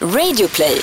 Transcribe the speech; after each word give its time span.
Radioplay. 0.00 0.80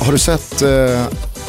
Har 0.00 0.12
du 0.12 0.18
sett 0.18 0.62
eh, 0.62 1.06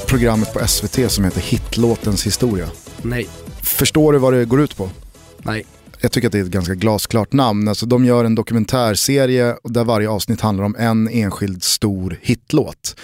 programmet 0.08 0.54
på 0.54 0.68
SVT 0.68 1.12
som 1.12 1.24
heter 1.24 1.42
Hitlåtens 1.42 2.26
historia? 2.26 2.68
Nej. 3.02 3.28
Förstår 3.62 4.14
du 4.14 4.20
vad 4.20 4.34
det 4.34 4.46
går 4.46 4.62
ut 4.62 4.78
på? 4.78 4.90
Nej. 5.38 5.66
Jag 6.02 6.12
tycker 6.12 6.28
att 6.28 6.32
det 6.32 6.40
är 6.40 6.44
ett 6.44 6.50
ganska 6.50 6.76
glasklart 6.76 7.34
namn. 7.34 7.68
Alltså, 7.68 7.86
de 7.86 8.06
gör 8.06 8.26
en 8.26 8.36
dokumentärserie 8.36 9.56
där 9.64 9.84
varje 9.84 10.10
avsnitt 10.10 10.42
handlar 10.42 10.66
om 10.66 10.76
en 10.80 11.10
enskild 11.10 11.64
stor 11.64 12.20
hitlåt. 12.22 12.96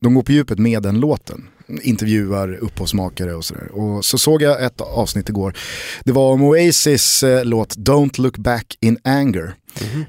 De 0.00 0.14
går 0.14 0.22
på 0.22 0.32
djupet 0.32 0.58
med 0.58 0.82
den 0.82 1.00
låten. 1.00 1.48
Intervjuar 1.82 2.54
upphovsmakare 2.54 3.34
och 3.34 3.44
sådär. 3.44 3.68
Och 3.72 4.04
så 4.04 4.18
såg 4.18 4.42
jag 4.42 4.64
ett 4.64 4.80
avsnitt 4.80 5.28
igår. 5.28 5.56
Det 6.04 6.12
var 6.12 6.32
om 6.32 6.42
Oasis 6.42 7.22
eh, 7.22 7.44
låt 7.44 7.76
Don't 7.76 8.20
look 8.20 8.36
back 8.36 8.78
in 8.80 8.98
anger. 9.04 9.54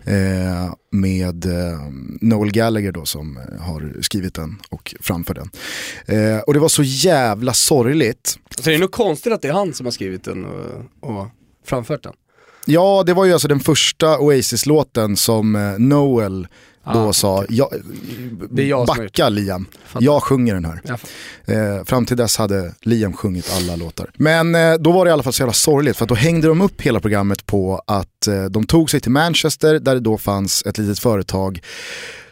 Eh, 0.03 0.73
med 0.91 1.45
eh, 1.45 1.79
Noel 2.21 2.51
Gallagher 2.51 2.91
då 2.91 3.05
som 3.05 3.39
har 3.59 4.01
skrivit 4.01 4.33
den 4.33 4.61
och 4.69 4.95
framför 4.99 5.33
den. 5.33 5.49
Eh, 6.05 6.39
och 6.39 6.53
det 6.53 6.59
var 6.59 6.69
så 6.69 6.83
jävla 6.83 7.53
sorgligt. 7.53 8.39
Så 8.57 8.69
det 8.69 8.75
är 8.75 8.79
nog 8.79 8.91
konstigt 8.91 9.33
att 9.33 9.41
det 9.41 9.47
är 9.47 9.53
han 9.53 9.73
som 9.73 9.85
har 9.85 9.91
skrivit 9.91 10.23
den 10.23 10.45
och, 10.45 11.09
och 11.09 11.27
framfört 11.65 12.03
den. 12.03 12.13
Ja, 12.65 13.03
det 13.05 13.13
var 13.13 13.25
ju 13.25 13.33
alltså 13.33 13.47
den 13.47 13.59
första 13.59 14.19
Oasis-låten 14.19 15.17
som 15.17 15.55
eh, 15.55 15.79
Noel 15.79 16.47
då 16.93 16.99
Ah, 16.99 17.13
sa, 17.13 17.45
jag, 17.49 17.69
jag 18.55 18.87
backa 18.87 19.29
Liam, 19.29 19.65
Fattar. 19.85 20.05
jag 20.05 20.23
sjunger 20.23 20.53
den 20.53 20.65
här. 20.65 20.81
Ja. 20.83 20.97
Eh, 21.53 21.83
fram 21.85 22.05
till 22.05 22.17
dess 22.17 22.37
hade 22.37 22.73
Liam 22.81 23.13
sjungit 23.13 23.51
alla 23.57 23.75
låtar. 23.75 24.09
Men 24.13 24.55
eh, 24.55 24.73
då 24.73 24.91
var 24.91 25.05
det 25.05 25.09
i 25.09 25.11
alla 25.11 25.23
fall 25.23 25.33
så 25.33 25.41
jävla 25.41 25.53
sorgligt 25.53 25.97
för 25.97 26.05
att 26.05 26.09
då 26.09 26.15
hängde 26.15 26.47
de 26.47 26.61
upp 26.61 26.81
hela 26.81 26.99
programmet 26.99 27.45
på 27.45 27.81
att 27.87 28.27
eh, 28.27 28.43
de 28.45 28.65
tog 28.65 28.89
sig 28.89 28.99
till 28.99 29.11
Manchester 29.11 29.79
där 29.79 29.93
det 29.93 29.99
då 29.99 30.17
fanns 30.17 30.63
ett 30.65 30.77
litet 30.77 30.99
företag 30.99 31.61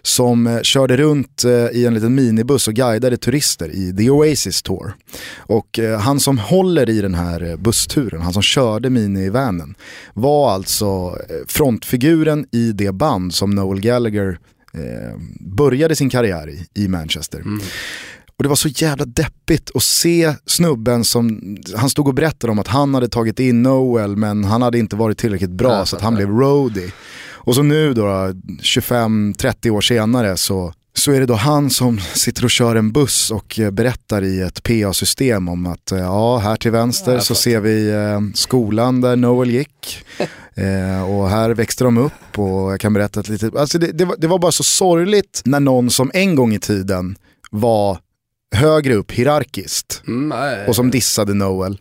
som 0.05 0.47
eh, 0.47 0.61
körde 0.61 0.97
runt 0.97 1.43
eh, 1.43 1.51
i 1.51 1.85
en 1.85 1.93
liten 1.93 2.15
minibuss 2.15 2.67
och 2.67 2.73
guidade 2.73 3.17
turister 3.17 3.69
i 3.69 3.93
The 3.97 4.09
Oasis 4.09 4.61
Tour. 4.61 4.93
Och 5.37 5.79
eh, 5.79 5.99
han 5.99 6.19
som 6.19 6.37
håller 6.37 6.89
i 6.89 7.01
den 7.01 7.15
här 7.15 7.57
bussturen, 7.57 8.21
han 8.21 8.33
som 8.33 8.41
körde 8.41 8.89
minivanen, 8.89 9.75
var 10.13 10.51
alltså 10.51 11.17
frontfiguren 11.47 12.45
i 12.51 12.71
det 12.71 12.91
band 12.91 13.33
som 13.33 13.49
Noel 13.49 13.79
Gallagher 13.79 14.39
eh, 14.73 15.19
började 15.39 15.95
sin 15.95 16.09
karriär 16.09 16.49
i, 16.49 16.83
i 16.83 16.87
Manchester. 16.87 17.43
Och 18.37 18.43
det 18.43 18.49
var 18.49 18.55
så 18.55 18.67
jävla 18.67 19.05
deppigt 19.05 19.71
att 19.75 19.83
se 19.83 20.33
snubben 20.45 21.03
som, 21.03 21.57
han 21.75 21.89
stod 21.89 22.07
och 22.07 22.13
berättade 22.13 22.51
om 22.51 22.59
att 22.59 22.67
han 22.67 22.93
hade 22.93 23.07
tagit 23.07 23.39
in 23.39 23.63
Noel 23.63 24.15
men 24.15 24.43
han 24.43 24.61
hade 24.61 24.79
inte 24.79 24.95
varit 24.95 25.17
tillräckligt 25.17 25.49
bra 25.49 25.71
Ja, 25.71 25.85
så 25.85 25.95
att 25.95 26.01
han 26.01 26.13
ja. 26.13 26.17
blev 26.17 26.29
roadie. 26.29 26.91
Och 27.45 27.55
så 27.55 27.63
nu 27.63 27.93
då, 27.93 28.03
25-30 28.03 29.69
år 29.69 29.81
senare 29.81 30.37
så, 30.37 30.73
så 30.93 31.11
är 31.11 31.19
det 31.19 31.25
då 31.25 31.33
han 31.33 31.69
som 31.69 31.99
sitter 31.99 32.43
och 32.43 32.51
kör 32.51 32.75
en 32.75 32.91
buss 32.91 33.31
och 33.31 33.59
eh, 33.59 33.71
berättar 33.71 34.23
i 34.23 34.41
ett 34.41 34.63
PA-system 34.63 35.49
om 35.49 35.65
att 35.65 35.91
eh, 35.91 35.99
ja, 35.99 36.37
här 36.37 36.55
till 36.55 36.71
vänster 36.71 37.19
så 37.19 37.35
ser 37.35 37.59
vi 37.59 37.89
eh, 37.89 38.19
skolan 38.35 39.01
där 39.01 39.15
Noel 39.15 39.49
gick. 39.49 40.05
Eh, 40.55 41.09
och 41.09 41.29
här 41.29 41.49
växte 41.49 41.83
de 41.83 41.97
upp 41.97 42.39
och 42.39 42.71
jag 42.71 42.79
kan 42.79 42.93
berätta 42.93 43.19
ett 43.19 43.29
litet, 43.29 43.55
alltså 43.55 43.79
det, 43.79 43.91
det, 43.91 44.05
var, 44.05 44.15
det 44.17 44.27
var 44.27 44.39
bara 44.39 44.51
så 44.51 44.63
sorgligt 44.63 45.41
när 45.45 45.59
någon 45.59 45.89
som 45.89 46.11
en 46.13 46.35
gång 46.35 46.53
i 46.53 46.59
tiden 46.59 47.15
var 47.51 47.97
högre 48.55 48.93
upp 48.93 49.11
hierarkiskt. 49.11 50.03
Mm, 50.07 50.67
och 50.67 50.75
som 50.75 50.91
dissade 50.91 51.33
Noel 51.33 51.77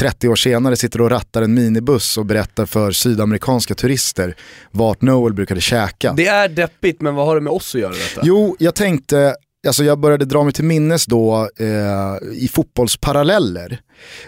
30 0.00 0.28
år 0.28 0.36
senare 0.36 0.76
sitter 0.76 1.00
och 1.00 1.10
rattar 1.10 1.42
en 1.42 1.54
minibuss 1.54 2.18
och 2.18 2.26
berättar 2.26 2.66
för 2.66 2.92
sydamerikanska 2.92 3.74
turister 3.74 4.36
vart 4.70 5.02
Noel 5.02 5.34
brukade 5.34 5.60
käka. 5.60 6.12
Det 6.12 6.26
är 6.26 6.48
deppigt, 6.48 7.00
men 7.00 7.14
vad 7.14 7.26
har 7.26 7.34
det 7.34 7.40
med 7.40 7.52
oss 7.52 7.74
att 7.74 7.80
göra 7.80 7.92
detta? 7.92 8.20
Jo, 8.24 8.56
jag 8.58 8.74
tänkte, 8.74 9.36
alltså 9.66 9.84
jag 9.84 9.98
började 9.98 10.24
dra 10.24 10.44
mig 10.44 10.52
till 10.52 10.64
minnes 10.64 11.06
då 11.06 11.48
eh, 11.56 11.66
i 12.32 12.48
fotbollsparalleller, 12.52 13.80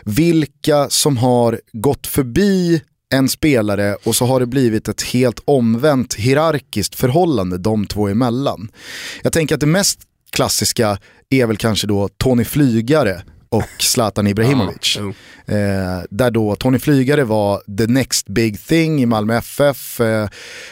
vilka 0.04 0.88
som 0.90 1.16
har 1.16 1.60
gått 1.72 2.06
förbi 2.06 2.82
en 3.14 3.28
spelare 3.28 3.96
och 4.04 4.16
så 4.16 4.26
har 4.26 4.40
det 4.40 4.46
blivit 4.46 4.88
ett 4.88 5.02
helt 5.02 5.40
omvänt 5.44 6.14
hierarkiskt 6.14 6.94
förhållande 6.94 7.58
de 7.58 7.86
två 7.86 8.08
emellan. 8.08 8.68
Jag 9.22 9.32
tänker 9.32 9.54
att 9.54 9.60
det 9.60 9.66
mest 9.66 10.00
klassiska 10.32 10.98
är 11.30 11.46
väl 11.46 11.56
kanske 11.56 11.86
då 11.86 12.08
Tony 12.08 12.44
Flygare 12.44 13.22
och 13.48 13.82
Zlatan 13.82 14.26
Ibrahimovic. 14.26 14.98
Jo. 15.00 15.14
Eh, 15.54 16.02
där 16.10 16.30
då 16.30 16.56
Tony 16.56 16.78
Flygare 16.78 17.24
var 17.24 17.76
the 17.78 17.86
next 17.86 18.28
big 18.28 18.60
thing 18.60 19.02
i 19.02 19.06
Malmö 19.06 19.36
FF. 19.36 20.00
Eh, 20.00 20.28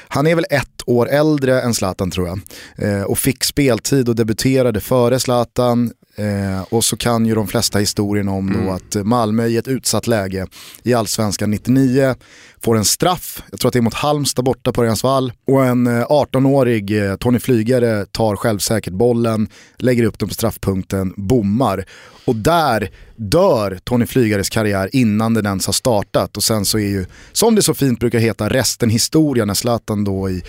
han 0.08 0.26
är 0.26 0.34
väl 0.34 0.46
ett 0.50 0.82
år 0.86 1.08
äldre 1.08 1.60
än 1.60 1.74
Zlatan 1.74 2.10
tror 2.10 2.28
jag. 2.28 2.40
Eh, 2.76 3.02
och 3.02 3.18
fick 3.18 3.44
speltid 3.44 4.08
och 4.08 4.16
debuterade 4.16 4.80
före 4.80 5.20
Zlatan. 5.20 5.92
Eh, 6.16 6.62
och 6.68 6.84
så 6.84 6.96
kan 6.96 7.26
ju 7.26 7.34
de 7.34 7.46
flesta 7.46 7.78
historien 7.78 8.28
om 8.28 8.52
då 8.52 8.72
att 8.72 9.06
Malmö 9.06 9.46
i 9.46 9.56
ett 9.56 9.68
utsatt 9.68 10.06
läge 10.06 10.46
i 10.82 10.94
Allsvenskan 10.94 11.50
99 11.50 12.14
får 12.64 12.76
en 12.76 12.84
straff, 12.84 13.42
jag 13.50 13.60
tror 13.60 13.68
att 13.68 13.72
det 13.72 13.78
är 13.78 13.82
mot 13.82 13.94
Halmstad 13.94 14.44
borta 14.44 14.72
på 14.72 14.82
Örjansvall. 14.82 15.32
Och 15.46 15.64
en 15.64 15.86
eh, 15.86 16.06
18-årig 16.06 17.06
eh, 17.06 17.16
Tony 17.16 17.38
Flygare 17.38 18.06
tar 18.06 18.36
självsäkert 18.36 18.92
bollen, 18.92 19.48
lägger 19.78 20.04
upp 20.04 20.18
den 20.18 20.28
på 20.28 20.34
straffpunkten, 20.34 21.14
bommar. 21.16 21.84
Och 22.24 22.36
där 22.36 22.90
dör 23.16 23.78
Tony 23.84 24.06
Flygares 24.06 24.48
karriär 24.48 24.90
innan 24.92 25.34
den 25.34 25.46
ens 25.46 25.66
har 25.66 25.72
startat. 25.72 26.36
Och 26.36 26.44
sen 26.44 26.64
så 26.64 26.78
är 26.78 26.88
ju, 26.88 27.06
som 27.32 27.54
det 27.54 27.62
så 27.62 27.74
fint 27.74 28.00
brukar 28.00 28.18
heta, 28.18 28.48
resten 28.48 28.90
historia 28.90 29.44
när 29.44 29.54
Zlatan 29.54 30.04
då 30.04 30.30
i, 30.30 30.42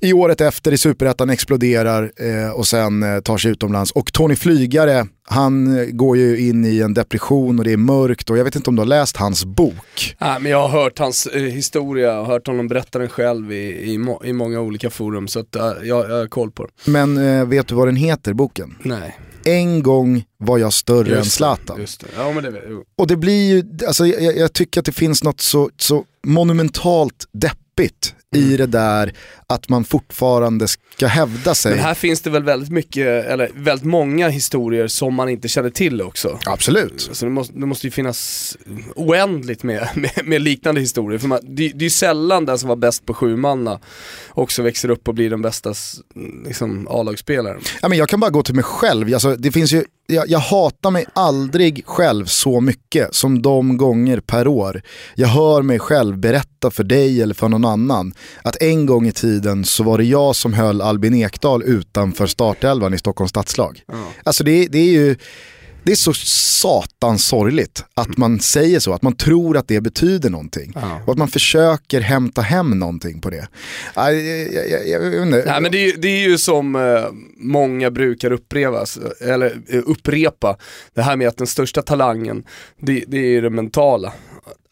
i 0.00 0.12
året 0.12 0.40
efter 0.40 0.72
i 0.72 0.78
Superettan 0.78 1.30
exploderar 1.30 2.12
eh, 2.16 2.50
och 2.50 2.66
sen 2.66 3.02
eh, 3.02 3.20
tar 3.20 3.38
sig 3.38 3.50
utomlands. 3.50 3.90
Och 3.90 4.12
Tony 4.12 4.36
Flygare, 4.36 5.06
han 5.28 5.78
eh, 5.78 5.84
går 5.84 6.16
ju 6.16 6.48
in 6.48 6.64
i 6.64 6.80
en 6.80 6.94
depression 6.94 7.58
och 7.58 7.64
det 7.64 7.72
är 7.72 7.76
mörkt 7.76 8.30
och 8.30 8.38
jag 8.38 8.44
vet 8.44 8.56
inte 8.56 8.70
om 8.70 8.76
du 8.76 8.80
har 8.80 8.86
läst 8.86 9.16
hans 9.16 9.44
bok. 9.44 10.16
Nej, 10.18 10.40
men 10.40 10.52
jag 10.52 10.68
har 10.68 10.82
hört 10.82 10.98
hans 10.98 11.26
eh, 11.26 11.42
historia 11.42 12.20
och 12.20 12.26
hört 12.26 12.46
honom 12.46 12.68
berätta 12.68 12.98
den 12.98 13.08
själv 13.08 13.52
i, 13.52 13.92
i, 13.92 13.98
må, 13.98 14.22
i 14.24 14.32
många 14.32 14.60
olika 14.60 14.90
forum, 14.90 15.28
så 15.28 15.40
att, 15.40 15.56
eh, 15.56 15.62
jag, 15.82 16.10
jag 16.10 16.18
har 16.18 16.26
koll 16.26 16.50
på 16.50 16.66
det. 16.66 16.90
Men 16.90 17.18
eh, 17.18 17.46
vet 17.46 17.68
du 17.68 17.74
vad 17.74 17.88
den 17.88 17.96
heter, 17.96 18.32
boken? 18.32 18.74
Nej. 18.82 19.18
En 19.44 19.82
gång 19.82 20.24
var 20.38 20.58
jag 20.58 20.72
större 20.72 21.10
än 21.10 21.16
Just 21.18 21.30
det, 21.30 21.36
Zlatan. 21.36 21.78
Det. 21.80 22.06
Ja 22.16 22.40
det. 22.40 22.84
Och 22.96 23.06
det 23.06 23.16
blir 23.16 23.48
ju, 23.48 23.64
alltså 23.86 24.06
jag, 24.06 24.36
jag 24.36 24.52
tycker 24.52 24.80
att 24.80 24.86
det 24.86 24.92
finns 24.92 25.24
något 25.24 25.40
så, 25.40 25.70
så 25.76 26.04
monumentalt 26.22 27.26
deppigt 27.32 28.14
i 28.36 28.56
det 28.56 28.66
där 28.66 29.12
att 29.46 29.68
man 29.68 29.84
fortfarande 29.84 30.68
ska 30.68 31.06
hävda 31.06 31.54
sig. 31.54 31.74
Men 31.74 31.84
här 31.84 31.94
finns 31.94 32.20
det 32.20 32.30
väl 32.30 32.42
väldigt 32.42 32.70
mycket, 32.70 33.06
eller 33.06 33.50
väldigt 33.54 33.86
många 33.86 34.28
historier 34.28 34.88
som 34.88 35.14
man 35.14 35.28
inte 35.28 35.48
känner 35.48 35.70
till 35.70 36.02
också. 36.02 36.38
Absolut. 36.46 37.08
Så 37.12 37.24
det 37.24 37.30
måste, 37.30 37.54
det 37.54 37.66
måste 37.66 37.86
ju 37.86 37.90
finnas 37.90 38.56
oändligt 38.94 39.62
med, 39.62 39.88
med, 39.94 40.10
med 40.24 40.42
liknande 40.42 40.80
historier. 40.80 41.18
För 41.18 41.28
man, 41.28 41.40
det, 41.42 41.68
det 41.68 41.78
är 41.78 41.82
ju 41.82 41.90
sällan 41.90 42.44
den 42.44 42.58
som 42.58 42.68
var 42.68 42.76
bäst 42.76 43.06
på 43.06 43.14
sju 43.14 43.36
manna 43.36 43.80
också 44.28 44.62
växer 44.62 44.90
upp 44.90 45.08
och 45.08 45.14
blir 45.14 45.30
den 45.30 45.42
bästa 45.42 45.74
liksom, 46.46 46.88
A-lagsspelaren. 46.90 47.60
Ja, 47.82 47.88
men 47.88 47.98
jag 47.98 48.08
kan 48.08 48.20
bara 48.20 48.30
gå 48.30 48.42
till 48.42 48.54
mig 48.54 48.64
själv. 48.64 49.14
Alltså, 49.14 49.36
det 49.36 49.52
finns 49.52 49.72
ju, 49.72 49.84
jag, 50.06 50.28
jag 50.28 50.38
hatar 50.38 50.90
mig 50.90 51.06
aldrig 51.12 51.86
själv 51.86 52.26
så 52.26 52.60
mycket 52.60 53.14
som 53.14 53.42
de 53.42 53.76
gånger 53.76 54.20
per 54.20 54.46
år 54.46 54.82
jag 55.14 55.28
hör 55.28 55.62
mig 55.62 55.78
själv 55.78 56.18
berätta 56.18 56.70
för 56.70 56.84
dig 56.84 57.22
eller 57.22 57.34
för 57.34 57.48
någon 57.48 57.64
annan 57.64 58.14
att 58.42 58.62
en 58.62 58.86
gång 58.86 59.06
i 59.06 59.12
tiden 59.12 59.64
så 59.64 59.82
var 59.82 59.98
det 59.98 60.04
jag 60.04 60.36
som 60.36 60.52
höll 60.52 60.80
Albin 60.82 61.14
Ekdal 61.14 61.62
utanför 61.62 62.26
startelvan 62.26 62.94
i 62.94 62.98
Stockholms 62.98 63.30
stadslag. 63.30 63.82
Alltså 64.24 64.44
det, 64.44 64.66
det 64.66 64.78
är 64.78 64.92
ju 64.92 65.16
det 65.82 65.92
är 65.92 65.96
så 65.96 66.12
satans 66.14 67.24
sorgligt 67.24 67.84
att 67.94 68.16
man 68.16 68.40
säger 68.40 68.80
så, 68.80 68.92
att 68.92 69.02
man 69.02 69.16
tror 69.16 69.56
att 69.56 69.68
det 69.68 69.80
betyder 69.80 70.30
någonting. 70.30 70.72
Ja. 70.74 71.00
Och 71.06 71.12
att 71.12 71.18
man 71.18 71.28
försöker 71.28 72.00
hämta 72.00 72.42
hem 72.42 72.78
någonting 72.78 73.20
på 73.20 73.30
det. 73.30 73.48
Jag, 73.94 74.14
jag, 74.14 74.70
jag, 74.70 74.88
jag, 74.88 75.00
vet 75.00 75.22
inte. 75.22 75.42
Nej 75.46 75.60
men 75.60 75.72
det 75.72 75.78
är, 75.78 75.86
ju- 75.86 75.96
det 76.00 76.08
är 76.08 76.28
ju 76.28 76.38
som 76.38 76.76
eh, 76.76 77.04
många 77.36 77.90
brukar 77.90 78.32
upprepas, 78.32 78.98
eller 79.20 79.60
eh, 79.68 79.80
upprepa, 79.86 80.56
det 80.94 81.02
här 81.02 81.16
med 81.16 81.28
att 81.28 81.36
den 81.36 81.46
största 81.46 81.82
talangen, 81.82 82.44
det, 82.80 83.04
det 83.08 83.16
är 83.18 83.30
ju 83.30 83.40
det 83.40 83.50
mentala 83.50 84.12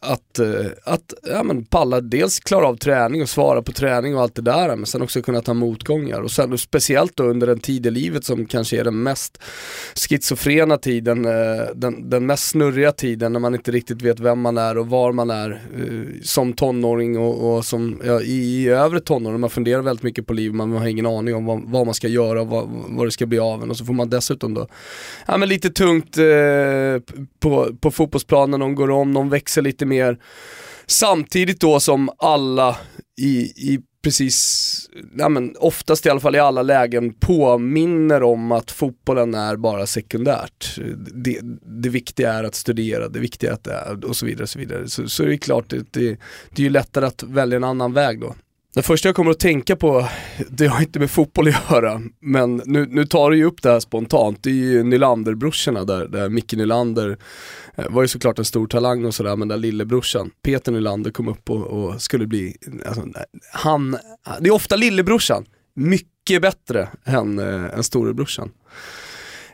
att, 0.00 0.38
eh, 0.38 0.66
att 0.84 1.14
ja, 1.22 1.42
men 1.42 1.64
palla, 1.64 2.00
dels 2.00 2.40
klara 2.40 2.66
av 2.66 2.76
träning 2.76 3.22
och 3.22 3.28
svara 3.28 3.62
på 3.62 3.72
träning 3.72 4.16
och 4.16 4.22
allt 4.22 4.34
det 4.34 4.42
där, 4.42 4.76
men 4.76 4.86
sen 4.86 5.02
också 5.02 5.22
kunna 5.22 5.42
ta 5.42 5.54
motgångar. 5.54 6.20
Och 6.20 6.30
sen 6.30 6.58
speciellt 6.58 7.16
då 7.16 7.24
under 7.24 7.46
en 7.46 7.60
tid 7.60 7.86
i 7.86 7.90
livet 7.90 8.24
som 8.24 8.46
kanske 8.46 8.80
är 8.80 8.84
den 8.84 9.02
mest 9.02 9.38
schizofrena 9.94 10.76
tiden, 10.76 11.24
eh, 11.24 11.64
den, 11.74 12.10
den 12.10 12.26
mest 12.26 12.48
snurriga 12.48 12.92
tiden 12.92 13.32
när 13.32 13.40
man 13.40 13.54
inte 13.54 13.70
riktigt 13.70 14.02
vet 14.02 14.20
vem 14.20 14.40
man 14.40 14.58
är 14.58 14.78
och 14.78 14.86
var 14.86 15.12
man 15.12 15.30
är 15.30 15.50
eh, 15.50 16.22
som 16.22 16.52
tonåring 16.52 17.18
och, 17.18 17.56
och 17.56 17.64
som 17.64 18.00
ja, 18.04 18.20
i, 18.20 18.64
i 18.64 18.68
övre 18.68 19.00
tonåren. 19.00 19.40
Man 19.40 19.50
funderar 19.50 19.82
väldigt 19.82 20.02
mycket 20.02 20.26
på 20.26 20.32
livet, 20.32 20.54
man 20.54 20.72
har 20.72 20.86
ingen 20.86 21.06
aning 21.06 21.34
om 21.34 21.46
vad, 21.46 21.62
vad 21.66 21.86
man 21.86 21.94
ska 21.94 22.08
göra 22.08 22.40
och 22.40 22.48
vad, 22.48 22.68
vad 22.88 23.06
det 23.06 23.10
ska 23.10 23.26
bli 23.26 23.38
av 23.38 23.62
en. 23.62 23.70
Och 23.70 23.76
så 23.76 23.84
får 23.84 23.94
man 23.94 24.10
dessutom 24.10 24.54
då, 24.54 24.66
ja 25.26 25.36
men 25.36 25.48
lite 25.48 25.70
tungt 25.70 26.18
eh, 26.18 27.18
på, 27.40 27.76
på 27.80 27.90
fotbollsplanen, 27.90 28.60
någon 28.60 28.74
går 28.74 28.90
om, 28.90 29.12
någon 29.12 29.28
växer 29.28 29.62
lite 29.62 29.87
mer. 29.88 30.18
Samtidigt 30.86 31.60
då 31.60 31.80
som 31.80 32.10
alla 32.18 32.76
i, 33.20 33.38
i 33.72 33.80
precis, 34.02 34.90
ja 35.18 35.28
men 35.28 35.56
oftast 35.58 36.06
i 36.06 36.10
alla 36.10 36.20
fall 36.20 36.36
i 36.36 36.38
alla 36.38 36.62
lägen 36.62 37.14
påminner 37.14 38.22
om 38.22 38.52
att 38.52 38.70
fotbollen 38.70 39.34
är 39.34 39.56
bara 39.56 39.86
sekundärt. 39.86 40.78
Det, 41.14 41.40
det 41.82 41.88
viktiga 41.88 42.32
är 42.32 42.44
att 42.44 42.54
studera, 42.54 43.08
det 43.08 43.20
viktiga 43.20 43.50
är 43.50 43.54
att 43.54 43.64
det 43.64 43.72
är, 43.72 44.04
och 44.04 44.16
så 44.16 44.26
vidare. 44.26 44.42
Och 44.42 44.50
så 44.50 44.58
vidare. 44.58 44.88
Så, 44.88 45.08
så 45.08 45.22
är 45.22 45.26
det 45.26 45.38
klart, 45.38 45.70
det, 45.70 45.92
det, 45.92 46.18
det 46.50 46.62
är 46.62 46.64
ju 46.64 46.70
lättare 46.70 47.06
att 47.06 47.22
välja 47.22 47.56
en 47.56 47.64
annan 47.64 47.92
väg 47.92 48.20
då. 48.20 48.34
Det 48.78 48.82
första 48.82 49.08
jag 49.08 49.16
kommer 49.16 49.30
att 49.30 49.38
tänka 49.38 49.76
på, 49.76 50.08
det 50.50 50.66
har 50.66 50.80
inte 50.80 50.98
med 50.98 51.10
fotboll 51.10 51.48
att 51.48 51.70
göra, 51.70 52.02
men 52.20 52.62
nu, 52.64 52.86
nu 52.86 53.04
tar 53.04 53.30
du 53.30 53.36
ju 53.36 53.44
upp 53.44 53.62
det 53.62 53.70
här 53.70 53.80
spontant, 53.80 54.42
det 54.42 54.50
är 54.50 54.54
ju 54.54 54.82
Nylander-brorsorna 54.82 55.84
där, 55.84 56.08
där 56.08 56.28
Micke 56.28 56.52
Nylander 56.52 57.18
eh, 57.74 57.84
var 57.90 58.02
ju 58.02 58.08
såklart 58.08 58.38
en 58.38 58.44
stor 58.44 58.66
talang 58.66 59.04
och 59.04 59.14
sådär, 59.14 59.36
men 59.36 59.48
där 59.48 59.56
lillebrorsan, 59.56 60.30
Peter 60.42 60.72
Nylander 60.72 61.10
kom 61.10 61.28
upp 61.28 61.50
och, 61.50 61.66
och 61.66 62.02
skulle 62.02 62.26
bli, 62.26 62.56
alltså, 62.86 63.02
han, 63.52 63.96
det 64.40 64.48
är 64.48 64.54
ofta 64.54 64.76
lillebrorsan, 64.76 65.44
mycket 65.74 66.42
bättre 66.42 66.88
än, 67.04 67.38
äh, 67.38 67.74
än 67.74 67.82
storebrorsan. 67.82 68.50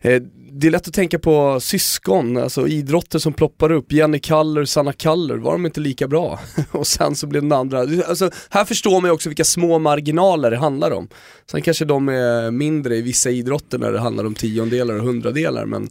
Eh, 0.01 0.23
det 0.57 0.67
är 0.67 0.71
lätt 0.71 0.89
att 0.89 0.95
tänka 0.95 1.19
på 1.19 1.61
syskon, 1.61 2.37
alltså 2.37 2.69
idrotter 2.69 3.19
som 3.19 3.33
ploppar 3.33 3.73
upp. 3.73 3.93
Jenny 3.93 4.19
Kaller, 4.19 4.65
Sanna 4.65 4.93
Kaller, 4.93 5.37
var 5.37 5.53
de 5.53 5.67
inte 5.67 5.81
lika 5.81 6.09
bra? 6.09 6.41
och 6.71 6.87
sen 6.87 7.17
så 7.17 7.27
blev 7.27 7.43
den 7.43 7.53
andra, 7.53 7.81
alltså, 7.81 8.31
här 8.51 8.65
förstår 8.65 9.01
man 9.01 9.09
ju 9.09 9.15
också 9.15 9.29
vilka 9.29 9.45
små 9.45 9.79
marginaler 9.79 10.51
det 10.51 10.57
handlar 10.57 10.91
om. 10.91 11.09
Sen 11.51 11.63
kanske 11.63 11.85
de 11.85 12.09
är 12.09 12.51
mindre 12.51 12.97
i 12.97 13.03
vissa 13.03 13.31
idrotter 13.31 13.79
när 13.79 13.93
det 13.93 13.99
handlar 14.01 14.25
om 14.25 14.35
tiondelar 14.35 14.95
och 14.95 15.05
hundradelar 15.05 15.67
men 15.67 15.89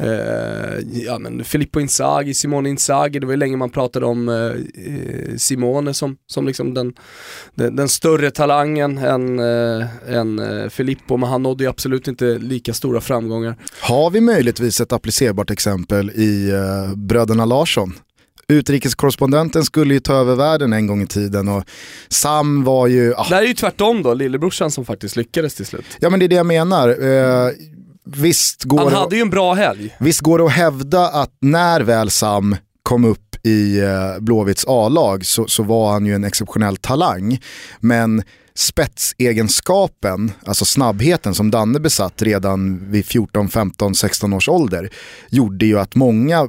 Eh, 0.00 0.78
ja 0.92 1.18
men 1.18 1.44
Filippo 1.44 1.80
Inzaghi, 1.80 2.34
Simone 2.34 2.68
Inzaghi, 2.68 3.18
det 3.18 3.26
var 3.26 3.32
ju 3.32 3.36
länge 3.36 3.56
man 3.56 3.70
pratade 3.70 4.06
om 4.06 4.28
eh, 4.28 4.34
eh 4.34 5.36
Simone 5.36 5.94
som, 5.94 6.16
som 6.26 6.46
liksom 6.46 6.74
den, 6.74 6.94
den, 7.54 7.76
den 7.76 7.88
större 7.88 8.30
talangen 8.30 8.98
än, 8.98 9.38
eh, 9.38 9.86
än 10.08 10.38
eh, 10.38 10.68
Filippo, 10.68 11.16
men 11.16 11.28
han 11.28 11.42
nådde 11.42 11.64
ju 11.64 11.70
absolut 11.70 12.08
inte 12.08 12.38
lika 12.38 12.74
stora 12.74 13.00
framgångar. 13.00 13.56
Har 13.98 14.10
vi 14.10 14.20
möjligtvis 14.20 14.80
ett 14.80 14.92
applicerbart 14.92 15.50
exempel 15.50 16.10
i 16.10 16.50
eh, 16.50 16.96
bröderna 16.96 17.44
Larsson? 17.44 17.94
utrikeskorrespondenten 18.48 19.64
skulle 19.64 19.94
ju 19.94 20.00
ta 20.00 20.14
över 20.14 20.34
världen 20.34 20.72
en 20.72 20.86
gång 20.86 21.02
i 21.02 21.06
tiden 21.06 21.48
och 21.48 21.64
Sam 22.08 22.64
var 22.64 22.86
ju... 22.86 23.14
Ah. 23.14 23.26
Det 23.28 23.34
här 23.34 23.42
är 23.42 23.46
ju 23.46 23.54
tvärtom 23.54 24.02
då, 24.02 24.14
lillebrorsan 24.14 24.70
som 24.70 24.84
faktiskt 24.84 25.16
lyckades 25.16 25.54
till 25.54 25.66
slut. 25.66 25.84
Ja 26.00 26.10
men 26.10 26.20
det 26.20 26.26
är 26.26 26.28
det 26.28 26.34
jag 26.36 26.46
menar. 26.46 26.88
Eh, 26.88 27.50
visst 28.04 28.64
går 28.64 28.78
Han 28.78 28.92
hade 28.92 29.16
ju 29.16 29.22
en 29.22 29.30
bra 29.30 29.54
helg. 29.54 29.96
Visst 30.00 30.20
går 30.20 30.38
det 30.38 30.44
att 30.44 30.52
hävda 30.52 31.08
att 31.08 31.32
när 31.40 31.80
väl 31.80 32.10
Sam 32.10 32.56
kom 32.82 33.04
upp 33.04 33.46
i 33.46 33.80
eh, 33.80 34.20
Blåvitts 34.20 34.64
A-lag 34.68 35.26
så, 35.26 35.46
så 35.46 35.62
var 35.62 35.92
han 35.92 36.06
ju 36.06 36.14
en 36.14 36.24
exceptionell 36.24 36.76
talang. 36.76 37.38
Men 37.80 38.22
spetsegenskapen, 38.58 40.32
alltså 40.44 40.64
snabbheten 40.64 41.34
som 41.34 41.50
Danne 41.50 41.80
besatt 41.80 42.22
redan 42.22 42.90
vid 42.90 43.06
14, 43.06 43.48
15, 43.48 43.94
16 43.94 44.32
års 44.32 44.48
ålder 44.48 44.90
gjorde 45.30 45.66
ju 45.66 45.78
att 45.78 45.94
många 45.94 46.48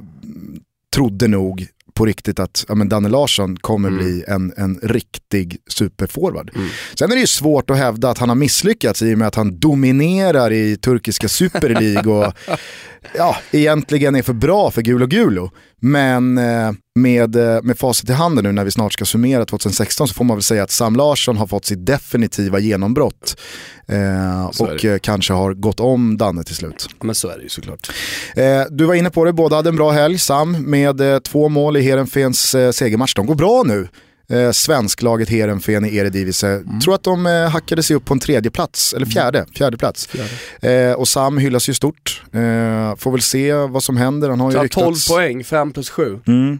trodde 0.94 1.28
nog 1.28 1.66
på 1.94 2.06
riktigt 2.06 2.38
att 2.38 2.64
ja, 2.68 2.74
men 2.74 2.88
Danne 2.88 3.08
Larsson 3.08 3.56
kommer 3.56 3.88
mm. 3.88 4.00
bli 4.00 4.24
en, 4.28 4.52
en 4.56 4.78
riktig 4.82 5.56
superforward. 5.68 6.50
Mm. 6.54 6.68
Sen 6.94 7.10
är 7.10 7.14
det 7.14 7.20
ju 7.20 7.26
svårt 7.26 7.70
att 7.70 7.76
hävda 7.76 8.10
att 8.10 8.18
han 8.18 8.28
har 8.28 8.36
misslyckats 8.36 9.02
i 9.02 9.14
och 9.14 9.18
med 9.18 9.28
att 9.28 9.34
han 9.34 9.58
dominerar 9.58 10.52
i 10.52 10.76
turkiska 10.76 11.28
Super 11.28 11.68
League 11.68 12.12
och 12.12 12.32
ja, 13.14 13.36
egentligen 13.50 14.14
är 14.14 14.22
för 14.22 14.32
bra 14.32 14.70
för 14.70 14.82
Gulo 14.82 15.06
Gulo. 15.06 15.50
Men 15.80 16.38
eh, 16.38 16.72
med, 16.94 17.36
eh, 17.36 17.62
med 17.62 17.78
facit 17.78 18.10
i 18.10 18.12
handen 18.12 18.44
nu 18.44 18.52
när 18.52 18.64
vi 18.64 18.70
snart 18.70 18.92
ska 18.92 19.04
summera 19.04 19.44
2016 19.44 20.08
så 20.08 20.14
får 20.14 20.24
man 20.24 20.36
väl 20.36 20.42
säga 20.42 20.62
att 20.62 20.70
Sam 20.70 20.96
Larsson 20.96 21.36
har 21.36 21.46
fått 21.46 21.64
sitt 21.64 21.86
definitiva 21.86 22.58
genombrott. 22.58 23.40
Eh, 23.88 24.46
och 24.46 24.84
eh, 24.84 24.98
kanske 24.98 25.32
har 25.32 25.54
gått 25.54 25.80
om 25.80 26.16
Danne 26.16 26.44
till 26.44 26.54
slut. 26.54 26.88
Men 27.02 27.14
så 27.14 27.28
är 27.28 27.36
det 27.36 27.42
ju 27.42 27.48
såklart. 27.48 27.90
Eh, 28.36 28.62
du 28.70 28.84
var 28.84 28.94
inne 28.94 29.10
på 29.10 29.24
det, 29.24 29.32
båda 29.32 29.56
hade 29.56 29.68
en 29.68 29.76
bra 29.76 29.90
helg. 29.90 30.18
Sam 30.18 30.52
med 30.52 31.00
eh, 31.00 31.18
två 31.18 31.48
mål 31.48 31.76
i 31.76 31.80
Heerenveens 31.82 32.50
segermatch. 32.72 33.14
De 33.14 33.26
går 33.26 33.34
bra 33.34 33.62
nu 33.66 33.88
eh, 34.30 34.50
svensklaget 34.50 35.28
Heerenveen 35.28 35.84
i 35.84 35.96
Eredivisie. 35.96 36.48
Mm. 36.48 36.80
Tror 36.80 36.94
att 36.94 37.02
de 37.02 37.26
eh, 37.26 37.48
hackade 37.48 37.82
sig 37.82 37.96
upp 37.96 38.04
på 38.04 38.14
en 38.14 38.20
tredje 38.20 38.50
plats, 38.50 38.92
eller 38.92 39.06
fjärde, 39.06 39.38
mm. 39.38 39.50
fjärde 39.52 39.76
plats. 39.76 40.06
Fjärde. 40.06 40.90
Eh, 40.90 40.92
och 40.92 41.08
Sam 41.08 41.38
hyllas 41.38 41.68
ju 41.68 41.74
stort. 41.74 42.22
Eh, 42.32 42.96
får 42.96 43.10
väl 43.10 43.22
se 43.22 43.54
vad 43.54 43.82
som 43.82 43.96
händer. 43.96 44.28
Han 44.28 44.40
har 44.40 44.52
ju 44.52 44.58
ryktats... 44.58 45.06
12 45.06 45.16
poäng, 45.16 45.44
5 45.44 45.72
plus 45.72 45.90
7. 45.90 46.18
Mm. 46.26 46.58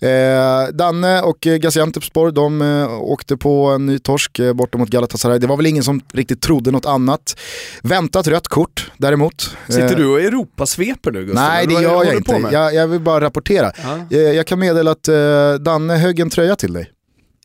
Eh, 0.00 0.68
Danne 0.72 1.22
och 1.22 1.40
Gaziantepspor, 1.40 2.30
de 2.30 2.62
eh, 2.62 3.02
åkte 3.02 3.36
på 3.36 3.66
en 3.66 3.86
ny 3.86 3.98
torsk 3.98 4.38
eh, 4.38 4.52
borta 4.52 4.78
mot 4.78 4.88
Galatasaray. 4.88 5.38
Det 5.38 5.46
var 5.46 5.56
väl 5.56 5.66
ingen 5.66 5.82
som 5.82 6.00
riktigt 6.12 6.42
trodde 6.42 6.70
något 6.70 6.86
annat. 6.86 7.40
Väntat 7.82 8.26
rött 8.26 8.48
kort 8.48 8.90
däremot. 8.96 9.56
Sitter 9.66 9.96
du 9.96 10.06
och 10.06 10.20
Europasveper 10.20 11.10
nu 11.10 11.24
Gustav? 11.24 11.44
Nej 11.44 11.66
det 11.66 11.74
gör 11.74 12.04
jag 12.04 12.14
inte. 12.14 12.48
Jag, 12.52 12.74
jag, 12.74 12.88
vill 12.88 13.00
bara 13.00 13.24
rapportera. 13.24 13.72
Jag, 14.08 14.34
jag, 14.34 14.46
kan 14.46 14.58
meddela 14.58 14.90
att 14.90 15.08
eh, 15.08 15.54
Danne 15.60 15.96
högg 15.96 16.20
en 16.20 16.30
tröja 16.30 16.56
till 16.56 16.72
dig. 16.72 16.90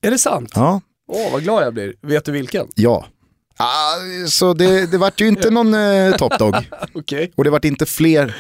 Är 0.04 0.12
det 0.12 0.18
sant? 0.18 0.52
Ja. 0.56 0.82
Åh, 1.08 1.32
vad 1.32 1.44
glad 1.44 1.64
jag 1.64 1.74
blir. 1.74 1.94
Vet 2.02 2.26
du 2.26 2.32
vilken? 2.32 2.68
Ja. 2.76 3.06
Ah, 3.58 4.28
så 4.28 4.54
det, 4.54 4.92
det 4.92 4.98
vart 4.98 5.22
ju 5.22 5.28
inte 5.28 5.50
någon 5.50 5.74
eh, 5.74 6.16
topdog. 6.16 6.56
okay. 6.94 7.30
Och 7.36 7.44
det 7.44 7.50
vart 7.50 7.66
inte 7.66 7.86
fler 7.86 8.36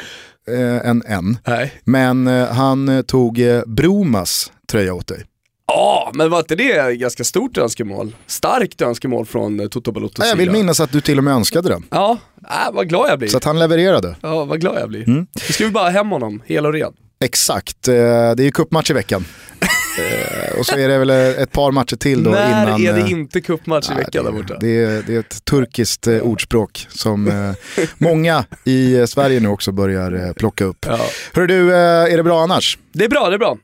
eh, 0.47 0.89
än 0.89 1.03
en. 1.05 1.37
Nej. 1.47 1.73
Men 1.83 2.27
eh, 2.27 2.47
han 2.47 2.89
eh, 2.89 3.01
tog 3.01 3.39
eh, 3.39 3.61
Bromas 3.65 4.51
tröja 4.71 4.93
åt 4.93 5.07
dig. 5.07 5.23
Ja, 5.67 6.11
men 6.13 6.29
var 6.29 6.39
inte 6.39 6.55
det 6.55 6.95
ganska 6.95 7.23
stort 7.23 7.57
önskemål? 7.57 8.15
Starkt 8.27 8.81
önskemål 8.81 9.25
från 9.25 9.59
eh, 9.59 9.67
Toto 9.67 9.91
Balottos 9.91 10.15
sida. 10.15 10.27
Jag 10.27 10.35
vill 10.35 10.51
minnas 10.51 10.79
att 10.79 10.91
du 10.91 11.01
till 11.01 11.17
och 11.17 11.23
med 11.23 11.33
önskade 11.33 11.69
den. 11.69 11.83
Ja, 11.89 12.17
äh, 12.41 12.73
vad 12.73 12.89
glad 12.89 13.09
jag 13.09 13.19
blir. 13.19 13.29
Så 13.29 13.37
att 13.37 13.43
han 13.43 13.59
levererade. 13.59 14.15
Ja, 14.21 14.45
vad 14.45 14.61
glad 14.61 14.79
jag 14.79 14.89
blir. 14.89 15.07
Mm. 15.07 15.27
Nu 15.47 15.53
ska 15.53 15.65
vi 15.65 15.71
bara 15.71 15.89
hem 15.89 16.09
honom, 16.09 16.41
hel 16.45 16.65
och 16.65 16.73
ren. 16.73 16.93
Exakt, 17.23 17.87
eh, 17.87 17.93
det 17.93 17.99
är 18.43 18.43
ju 18.43 18.51
cupmatch 18.51 18.89
i 18.91 18.93
veckan. 18.93 19.25
Eh, 19.97 20.59
och 20.59 20.65
så 20.65 20.75
är 20.75 20.87
det 20.87 20.97
väl 20.97 21.09
ett 21.09 21.51
par 21.51 21.71
matcher 21.71 21.95
till 21.95 22.23
då 22.23 22.31
När 22.31 22.47
innan... 22.47 22.85
är 22.85 22.93
det 22.93 22.99
eh, 22.99 23.11
inte 23.11 23.41
cupmatch 23.41 23.91
i 23.91 23.93
veckan 23.93 24.25
där 24.25 24.31
borta? 24.31 24.57
Det 24.59 24.83
är, 24.83 25.03
det 25.07 25.15
är 25.15 25.19
ett 25.19 25.45
turkiskt 25.45 26.07
eh, 26.07 26.19
ordspråk 26.19 26.87
som 26.89 27.27
eh, 27.27 27.51
många 27.97 28.45
i 28.63 28.95
eh, 28.95 29.05
Sverige 29.05 29.39
nu 29.39 29.47
också 29.47 29.71
börjar 29.71 30.27
eh, 30.27 30.33
plocka 30.33 30.65
upp. 30.65 30.85
Ja. 30.87 30.99
Hör 31.33 31.47
du, 31.47 31.75
är 31.75 32.17
det 32.17 32.23
bra 32.23 32.43
annars? 32.43 32.77
Det 32.91 33.05
är 33.05 33.09
bra, 33.09 33.29
det 33.29 33.35
är 33.35 33.39
bra. 33.39 33.57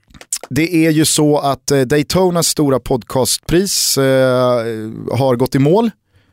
Det 0.50 0.86
är 0.86 0.92
ju 0.92 1.06
så 1.06 1.38
att 1.38 1.68
Daytonas 1.86 2.48
stora 2.48 2.80
podcastpris 2.80 3.98
har 5.12 5.36
gått 5.36 5.56
i 5.56 5.60
mål. 5.60 5.92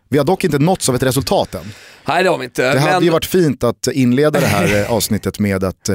Vi 0.09 0.19
har 0.19 0.25
dock 0.25 0.45
inte 0.45 0.59
nåtts 0.59 0.89
av 0.89 0.95
ett 0.95 1.03
resultat 1.03 1.55
än. 1.55 1.61
Nej 2.09 2.23
det 2.23 2.31
har 2.31 2.39
vi 2.39 2.45
inte. 2.45 2.63
Det 2.69 2.75
men... 2.75 2.83
hade 2.83 3.05
ju 3.05 3.11
varit 3.11 3.25
fint 3.25 3.65
att 3.65 3.87
inleda 3.87 4.41
det 4.41 4.47
här 4.47 4.87
avsnittet 4.89 5.39
med 5.39 5.65
att 5.65 5.91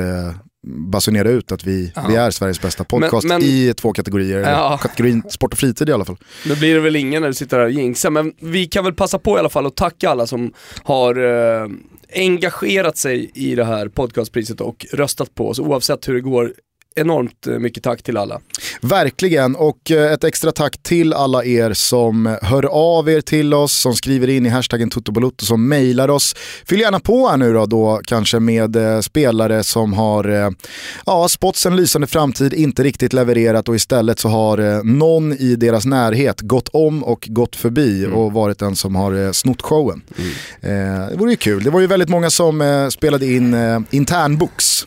basunera 0.68 1.30
ut 1.30 1.52
att 1.52 1.64
vi, 1.64 1.92
ja. 1.96 2.06
vi 2.10 2.16
är 2.16 2.32
Sveriges 2.32 2.62
bästa 2.62 2.84
podcast 2.84 3.28
men, 3.28 3.40
men, 3.40 3.48
i 3.50 3.74
två 3.78 3.94
kategorier. 3.94 4.40
Ja. 4.40 4.80
Kategorin 4.82 5.24
sport 5.30 5.54
och 5.54 5.60
fritid 5.60 5.90
i 5.90 5.92
alla 5.92 6.06
fall. 6.06 6.18
Nu 6.46 6.56
blir 6.56 6.74
det 6.74 6.80
väl 6.80 6.96
ingen 6.96 7.22
när 7.22 7.28
du 7.28 7.34
sitter 7.34 7.58
här 7.58 7.66
och 7.66 7.72
jinxar, 7.72 8.10
men 8.10 8.34
vi 8.40 8.66
kan 8.66 8.84
väl 8.84 8.94
passa 8.94 9.20
på 9.20 9.36
i 9.36 9.40
alla 9.40 9.50
fall 9.50 9.66
och 9.66 9.76
tacka 9.76 10.10
alla 10.10 10.28
som 10.28 10.54
har 10.84 11.16
eh, 11.16 11.68
engagerat 12.16 12.98
sig 12.98 13.32
i 13.34 13.56
det 13.56 13.66
här 13.66 13.88
podcastpriset 13.88 14.62
och 14.62 14.86
röstat 14.94 15.36
på 15.36 15.50
oss 15.50 15.60
oavsett 15.60 16.08
hur 16.08 16.14
det 16.14 16.22
går 16.22 16.54
enormt 16.96 17.48
eh, 17.48 17.60
mycket 17.60 17.84
tack 17.84 18.04
till 18.04 18.18
alla. 18.18 18.42
Verkligen, 18.82 19.56
och 19.56 19.92
eh, 19.92 20.12
ett 20.12 20.24
extra 20.24 20.52
tack 20.52 20.84
till 20.84 21.14
alla 21.14 21.46
er 21.46 21.74
som 21.74 22.38
hör 22.42 22.66
av 22.66 23.10
er 23.10 23.22
till 23.22 23.54
oss, 23.54 23.74
som 23.74 23.94
skriver 23.94 24.30
in 24.30 24.46
i 24.46 24.50
hashtaggen 24.50 24.90
Tuttobalutto, 24.90 25.46
som 25.46 25.68
mejlar 25.68 26.10
oss. 26.10 26.36
Fyll 26.66 26.80
gärna 26.80 27.00
på 27.00 27.28
här 27.28 27.38
nu 27.38 27.54
då, 27.54 27.66
då 27.66 28.02
kanske 28.06 28.40
med 28.40 28.76
eh, 28.76 29.00
spelare 29.00 29.64
som 29.64 29.94
har, 29.94 30.56
ja, 31.06 31.28
spots 31.30 31.66
en 31.66 31.76
lysande 31.76 32.08
framtid, 32.08 32.54
inte 32.54 32.84
riktigt 32.84 33.14
levererat 33.14 33.70
och 33.70 33.76
istället 33.76 34.20
så 34.20 34.30
har 34.30 34.84
någon 34.84 35.34
i 35.34 35.56
deras 35.56 35.86
närhet 35.86 36.42
gått 36.42 36.70
om 36.74 37.04
och 37.04 37.28
gått 37.30 37.56
förbi 37.56 38.06
mm. 38.06 38.18
och 38.18 38.34
varit 38.34 38.60
den 38.60 38.76
som 38.76 38.96
har 38.96 39.34
snott 39.34 39.62
showen. 39.62 40.02
Mm. 40.62 41.10
det 41.10 41.16
vore 41.18 41.32
ju 41.32 41.38
kul, 41.38 41.64
det 41.64 41.70
var 41.70 41.80
ju 41.80 41.88
väldigt 41.88 42.10
många 42.10 42.30
som 42.30 42.90
spelade 42.92 43.26
in 43.26 43.56
internbox 43.92 44.86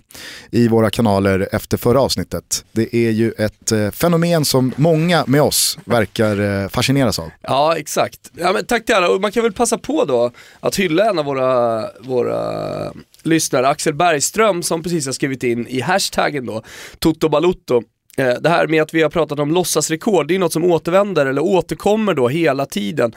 i 0.51 0.69
våra 0.69 0.91
kanaler 0.91 1.49
efter 1.53 1.77
förra 1.77 1.94
förra 1.95 2.03
avsnittet. 2.03 2.65
Det 2.73 2.97
är 2.97 3.11
ju 3.11 3.33
ett 3.33 3.73
eh, 3.73 3.91
fenomen 3.91 4.45
som 4.45 4.73
många 4.77 5.25
med 5.27 5.43
oss 5.43 5.79
verkar 5.85 6.63
eh, 6.63 6.69
fascineras 6.69 7.19
av. 7.19 7.31
Ja, 7.43 7.77
exakt. 7.77 8.31
Ja, 8.37 8.53
men 8.53 8.67
tack 8.67 8.85
till 8.85 8.95
alla. 8.95 9.11
Och 9.11 9.21
man 9.21 9.33
kan 9.33 9.43
väl 9.43 9.53
passa 9.53 9.79
på 9.79 10.05
då 10.05 10.31
att 10.61 10.77
hylla 10.77 11.11
en 11.11 11.19
av 11.19 11.25
våra, 11.25 11.85
våra 12.01 12.93
lyssnare, 13.23 13.69
Axel 13.69 13.95
Bergström, 13.95 14.63
som 14.63 14.83
precis 14.83 15.07
har 15.07 15.13
skrivit 15.13 15.43
in 15.43 15.67
i 15.67 15.81
hashtaggen 15.81 16.47
då, 16.47 16.63
Toto 16.99 17.29
Balutto. 17.29 17.83
Eh, 18.17 18.35
Det 18.41 18.49
här 18.49 18.67
med 18.67 18.83
att 18.83 18.95
vi 18.95 19.03
har 19.03 19.11
pratat 19.11 19.39
om 19.39 19.51
låtsasrekord, 19.51 20.29
det 20.29 20.35
är 20.35 20.39
något 20.39 20.53
som 20.53 20.65
återvänder 20.65 21.27
eller 21.27 21.43
återkommer 21.43 22.15
då 22.15 22.29
hela 22.29 22.67
tiden. 22.67 23.15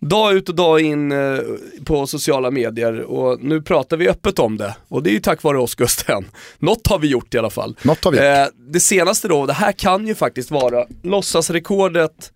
Dag 0.00 0.32
ut 0.34 0.48
och 0.48 0.54
dag 0.54 0.80
in 0.80 1.12
eh, 1.12 1.38
på 1.84 2.06
sociala 2.06 2.50
medier 2.50 3.00
och 3.00 3.42
nu 3.42 3.62
pratar 3.62 3.96
vi 3.96 4.08
öppet 4.08 4.38
om 4.38 4.56
det. 4.56 4.76
Och 4.88 5.02
det 5.02 5.10
är 5.10 5.12
ju 5.12 5.20
tack 5.20 5.42
vare 5.42 5.58
oss 5.58 5.74
Gusten. 5.74 6.24
Något 6.58 6.86
har 6.86 6.98
vi 6.98 7.08
gjort 7.08 7.34
i 7.34 7.38
alla 7.38 7.50
fall. 7.50 7.76
Något 7.82 8.04
har 8.04 8.12
vi 8.12 8.16
gjort. 8.16 8.24
Eh, 8.26 8.46
det 8.72 8.80
senaste 8.80 9.28
då, 9.28 9.46
det 9.46 9.52
här 9.52 9.72
kan 9.72 10.06
ju 10.06 10.14
faktiskt 10.14 10.50
vara 10.50 10.84
låtsasrekordet, 11.02 12.32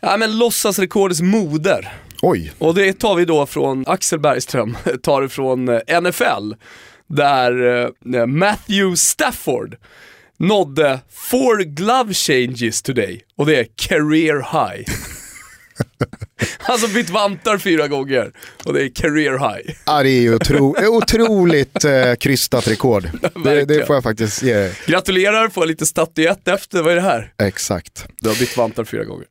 ja 0.00 0.16
men 0.16 0.38
låtsasrekordets 0.38 1.20
moder. 1.20 1.92
Oj, 2.22 2.52
Och 2.58 2.74
det 2.74 2.92
tar 2.92 3.14
vi 3.14 3.24
då 3.24 3.46
från 3.46 3.84
Axel 3.86 4.18
Bergström, 4.18 4.76
tar 5.02 5.22
det 5.22 5.28
från 5.28 5.64
NFL, 6.02 6.54
där 7.06 8.26
Matthew 8.26 8.96
Stafford 8.96 9.76
nådde 10.38 11.00
four 11.10 11.62
glove 11.64 12.14
changes 12.14 12.82
today, 12.82 13.20
och 13.36 13.46
det 13.46 13.56
är 13.56 13.66
career 13.76 14.36
high. 14.36 14.84
alltså 16.58 16.88
bytt 16.88 17.10
vantar 17.10 17.58
fyra 17.58 17.88
gånger, 17.88 18.32
och 18.64 18.72
det 18.72 18.82
är 18.82 18.88
career 18.88 19.32
high. 19.38 19.76
ja, 19.86 20.02
det 20.02 20.10
är 20.10 20.20
ju 20.20 20.34
otro, 20.34 20.74
otroligt 20.96 21.84
eh, 21.84 22.14
krystat 22.14 22.68
rekord. 22.68 23.08
Det, 23.44 23.64
det 23.64 23.86
får 23.86 23.96
jag 23.96 24.02
faktiskt 24.02 24.42
ge. 24.42 24.70
Gratulerar, 24.86 25.48
får 25.48 25.66
lite 25.66 25.86
statyett 25.86 26.48
efter, 26.48 26.82
vad 26.82 26.92
är 26.92 26.96
det 26.96 27.02
här? 27.02 27.32
Exakt. 27.42 28.06
Du 28.20 28.28
har 28.28 28.36
bytt 28.36 28.56
vantar 28.56 28.84
fyra 28.84 29.04
gånger. 29.04 29.26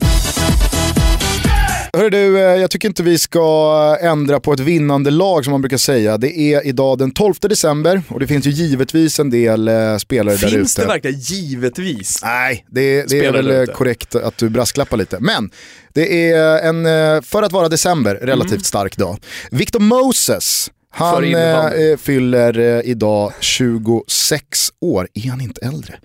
Hörru 1.96 2.10
du, 2.10 2.38
eh, 2.38 2.44
jag 2.44 2.72
tycker 2.72 2.88
inte 2.88 3.04
vi 3.04 3.18
ska 3.20 3.98
ändra 4.02 4.40
på 4.40 4.54
ett 4.54 4.60
vinnande 4.60 5.12
lag 5.12 5.44
som 5.44 5.52
man 5.52 5.62
brukar 5.62 5.78
säga. 5.78 6.18
Det 6.18 6.38
är 6.40 6.68
idag 6.68 6.98
den 6.98 7.12
12 7.12 7.34
december 7.42 8.02
och 8.10 8.20
det 8.20 8.28
finns 8.28 8.46
ju 8.46 8.52
givetvis 8.52 9.20
en 9.20 9.30
del 9.30 9.68
eh, 9.68 9.98
spelare 9.98 10.36
där 10.36 10.48
ute. 10.48 10.58
Finns 10.58 10.75
det 10.75 10.86
verkligen 10.86 11.20
givetvis? 11.20 12.20
Nej, 12.24 12.66
det, 12.70 13.10
det 13.10 13.25
är 13.25 13.32
väl 13.32 13.52
eh, 13.52 13.66
korrekt 13.66 14.16
att 14.16 14.38
du 14.38 14.50
brasklappar 14.50 14.98
lite. 14.98 15.18
Men 15.20 15.50
det 15.94 16.32
är 16.32 16.60
en, 16.60 16.86
eh, 16.86 17.22
för 17.22 17.44
att 17.44 17.52
vara 17.52 17.70
december, 17.70 18.16
relativt 18.16 18.52
Mm. 18.52 18.64
stark 18.64 18.98
dag. 18.98 19.18
Victor 19.52 19.80
Moses, 19.80 20.72
han 20.90 21.36
eh, 21.36 21.98
fyller 22.00 22.60
eh, 22.60 22.82
idag 22.92 23.34
26 23.40 24.70
år. 24.82 25.08
Är 25.14 25.30
han 25.30 25.42
inte 25.42 25.66
äldre? 25.66 25.96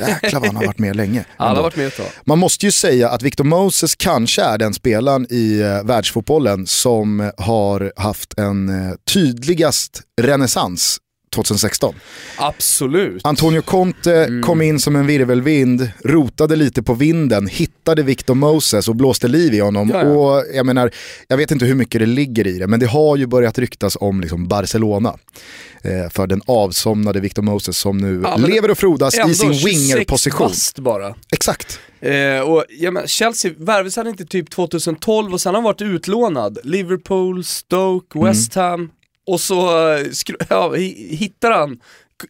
Jäklar 0.00 0.40
vad 0.40 0.46
han 0.46 0.56
har 0.56 0.66
varit 0.66 0.78
med 0.78 0.96
länge. 0.96 1.24
Alla 1.36 1.56
har 1.56 1.62
varit 1.62 1.76
med 1.76 1.86
ett 1.86 1.96
tag. 1.96 2.06
Man 2.24 2.38
måste 2.38 2.66
ju 2.66 2.72
säga 2.72 3.08
att 3.08 3.22
Victor 3.22 3.44
Moses 3.44 3.94
kanske 3.94 4.42
är 4.42 4.58
den 4.58 4.74
spelaren 4.74 5.26
i 5.30 5.60
eh, 5.60 5.84
världsfotbollen 5.84 6.66
som 6.66 7.30
har 7.36 7.92
haft 7.96 8.38
en 8.38 8.68
eh, 8.68 8.94
tydligast 9.12 10.02
renässans 10.22 10.98
2016. 11.36 11.94
Absolut. 12.36 13.26
Antonio 13.26 13.62
Conte 13.62 14.24
Mm. 14.24 14.42
kom 14.42 14.62
in 14.62 14.80
som 14.80 14.96
en 14.96 15.06
virvelvind, 15.06 15.88
rotade 16.04 16.56
lite 16.56 16.82
på 16.82 16.94
vinden, 16.94 17.46
hittade 17.46 18.02
Victor 18.02 18.34
Moses 18.34 18.88
och 18.88 18.96
blåste 18.96 19.28
liv 19.28 19.54
i 19.54 19.58
honom. 19.60 19.90
Ja, 19.94 20.02
ja. 20.04 20.08
Och 20.10 20.44
jag 20.54 20.66
menar, 20.66 20.90
jag 21.28 21.36
vet 21.36 21.50
inte 21.50 21.64
hur 21.64 21.74
mycket 21.74 22.00
det 22.00 22.06
ligger 22.06 22.46
i 22.46 22.58
det, 22.58 22.66
men 22.66 22.80
det 22.80 22.86
har 22.86 23.16
ju 23.16 23.26
börjat 23.26 23.58
ryktas 23.58 23.96
om 24.00 24.20
liksom 24.20 24.48
Barcelona. 24.48 25.14
Eh, 25.82 26.10
för 26.10 26.26
den 26.26 26.40
avsomnade 26.46 27.20
Victor 27.20 27.42
Moses 27.42 27.78
som 27.78 27.98
nu 27.98 28.20
Ja, 28.24 28.36
lever 28.36 28.70
och 28.70 28.78
frodas 28.78 29.14
i 29.14 29.34
sin 29.34 29.54
26 29.54 29.64
winger-position. 29.66 30.50
bara. 30.78 31.14
Exakt. 31.32 31.78
Eh, 32.00 32.40
och, 32.40 32.64
ja, 32.68 32.90
men 32.90 33.06
Chelsea 33.06 33.52
värvades 33.58 33.96
han 33.96 34.06
inte 34.06 34.24
typ 34.24 34.50
2012 34.50 35.32
och 35.32 35.40
sen 35.40 35.50
har 35.50 35.54
han 35.54 35.64
varit 35.64 35.82
utlånad. 35.82 36.58
Liverpool, 36.64 37.44
Stoke, 37.44 38.18
Mm. 38.18 38.28
West 38.28 38.54
Ham. 38.54 38.90
Och 39.26 39.40
så 39.40 39.88
eh, 39.92 40.06
ja, 40.48 40.74
hittar 41.08 41.50
han 41.50 41.80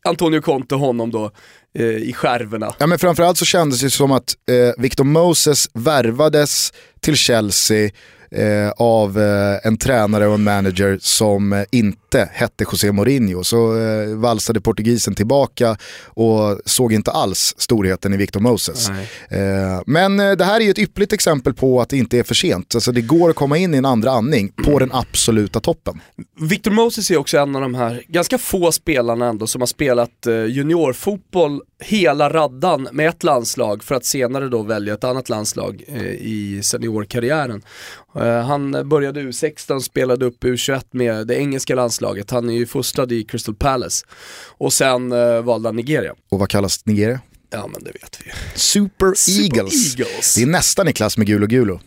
Antonio 0.05 0.41
Conte 0.41 0.75
honom 0.75 1.11
då 1.11 1.31
eh, 1.79 1.85
i 1.85 2.12
skärvorna. 2.12 2.75
Ja, 2.79 2.87
men 2.87 2.99
framförallt 2.99 3.38
så 3.38 3.45
kändes 3.45 3.81
det 3.81 3.91
som 3.91 4.12
att 4.12 4.35
eh, 4.50 4.83
Victor 4.83 5.05
Moses 5.05 5.71
värvades 5.73 6.73
till 7.00 7.17
Chelsea 7.17 7.91
eh, 8.37 8.71
av 8.76 9.21
eh, 9.21 9.66
en 9.66 9.76
tränare 9.76 10.26
och 10.26 10.35
en 10.35 10.45
manager 10.45 10.99
som 11.00 11.52
eh, 11.52 11.64
inte 11.73 12.28
hette 12.33 12.64
José 12.73 12.93
Mourinho. 12.93 13.45
Så 13.45 13.78
eh, 13.78 14.16
valsade 14.16 14.61
portugisen 14.61 15.14
tillbaka 15.14 15.76
och 16.05 16.61
såg 16.64 16.93
inte 16.93 17.11
alls 17.11 17.55
storheten 17.59 18.14
i 18.14 18.16
Victor 18.16 18.40
Moses. 18.40 18.88
Eh, 19.28 19.83
men 19.87 20.21
eh, 20.21 20.33
det 20.33 20.45
här 20.45 20.61
är 20.61 20.64
ju 20.64 20.71
ett 20.71 20.78
yppligt 20.78 21.12
exempel 21.12 21.55
på 21.55 21.81
att 21.81 21.88
det 21.88 21.97
inte 21.97 22.19
är 22.19 22.23
för 22.23 22.35
sent. 22.35 22.75
Alltså 22.75 22.93
det 22.93 23.00
går 23.00 23.31
att 23.31 23.37
komma 23.37 23.59
in 23.59 23.75
i 23.75 23.78
en 23.78 23.85
andra 23.85 24.11
andning 24.11 24.52
på 24.64 24.78
den 24.78 24.90
absoluta 24.93 25.61
toppen. 25.61 26.00
Victor 26.40 26.71
Moses 26.71 27.11
är 27.11 27.16
också 27.16 27.38
en 27.38 27.57
av 27.57 27.62
de 27.62 27.75
här 27.75 28.05
ganska 28.09 28.38
få 28.38 28.73
spelarna 28.73 29.26
ändå 29.26 29.47
som 29.47 29.61
har 29.62 29.66
spelat 29.66 30.26
juniorfotboll 30.49 31.61
hela 31.80 32.28
raddan 32.28 32.88
med 32.92 33.09
ett 33.09 33.23
landslag 33.23 33.85
för 33.85 33.95
att 33.95 34.04
senare 34.04 34.49
då 34.49 34.62
välja 34.62 34.95
ett 34.95 35.04
annat 35.04 35.28
landslag 35.28 35.85
eh, 35.87 36.02
i 36.12 36.61
seniorkarriären. 36.62 37.62
Eh, 38.14 38.40
han 38.40 38.88
började 38.88 39.21
U16, 39.21 39.80
spelade 39.80 40.25
upp 40.25 40.45
U21 40.45 40.85
med 40.90 41.26
det 41.26 41.35
engelska 41.37 41.75
landslaget. 41.75 42.30
Han 42.30 42.50
är 42.50 42.54
ju 42.54 42.66
fostrad 42.66 43.12
i 43.12 43.25
Crystal 43.25 43.54
Palace. 43.54 44.06
Och 44.59 44.73
sen 44.73 45.12
eh, 45.12 45.42
valde 45.42 45.68
han 45.68 45.76
Nigeria. 45.76 46.14
Och 46.30 46.38
vad 46.38 46.49
kallas 46.49 46.87
Nigeria? 46.87 47.21
Ja 47.50 47.66
men 47.73 47.85
det 47.85 47.90
vet 47.90 48.18
vi. 48.25 48.30
Super, 48.54 49.14
Super 49.14 49.42
Eagles. 49.42 49.99
Eagles. 49.99 50.35
Det 50.35 50.42
är 50.42 50.47
nästan 50.47 50.88
i 50.88 50.92
klass 50.92 51.18
med 51.18 51.26
Gulo 51.26 51.47
Gulo. 51.47 51.80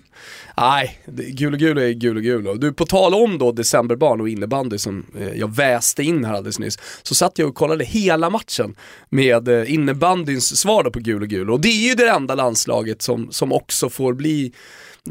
Nej, 0.60 1.00
gul 1.08 1.54
och 1.54 1.60
gul 1.60 1.78
är 1.78 1.89
gul 1.89 2.18
och 2.18 2.24
gul. 2.24 2.48
Och 2.48 2.60
Du, 2.60 2.74
på 2.74 2.86
tal 2.86 3.13
om 3.13 3.38
då 3.38 3.51
decemberbarn 3.51 4.22
och 4.22 4.30
innebandy 4.30 4.78
som 4.78 5.06
eh, 5.20 5.39
jag 5.39 5.56
väste 5.56 6.04
in 6.04 6.25
här 6.25 6.34
alldeles 6.34 6.60
nyss, 6.60 6.80
så 7.04 7.16
satt 7.16 7.38
jag 7.38 7.50
och 7.50 7.56
kollade 7.56 7.86
hela 7.86 8.30
matchen 8.30 8.75
med 9.10 9.48
eh, 9.48 9.74
innebandyns 9.74 10.60
svar 10.60 10.84
då 10.84 10.92
på 10.92 11.00
gul 11.00 11.22
och 11.22 11.28
gul. 11.28 11.50
Och 11.50 11.62
det 11.62 11.68
är 11.68 11.88
ju 11.89 11.96
det 11.96 12.10
enda 12.10 12.36
landslaget 12.36 13.01
som, 13.01 13.32
som 13.32 13.51
också 13.51 13.89
får 13.89 14.13
bli 14.13 14.54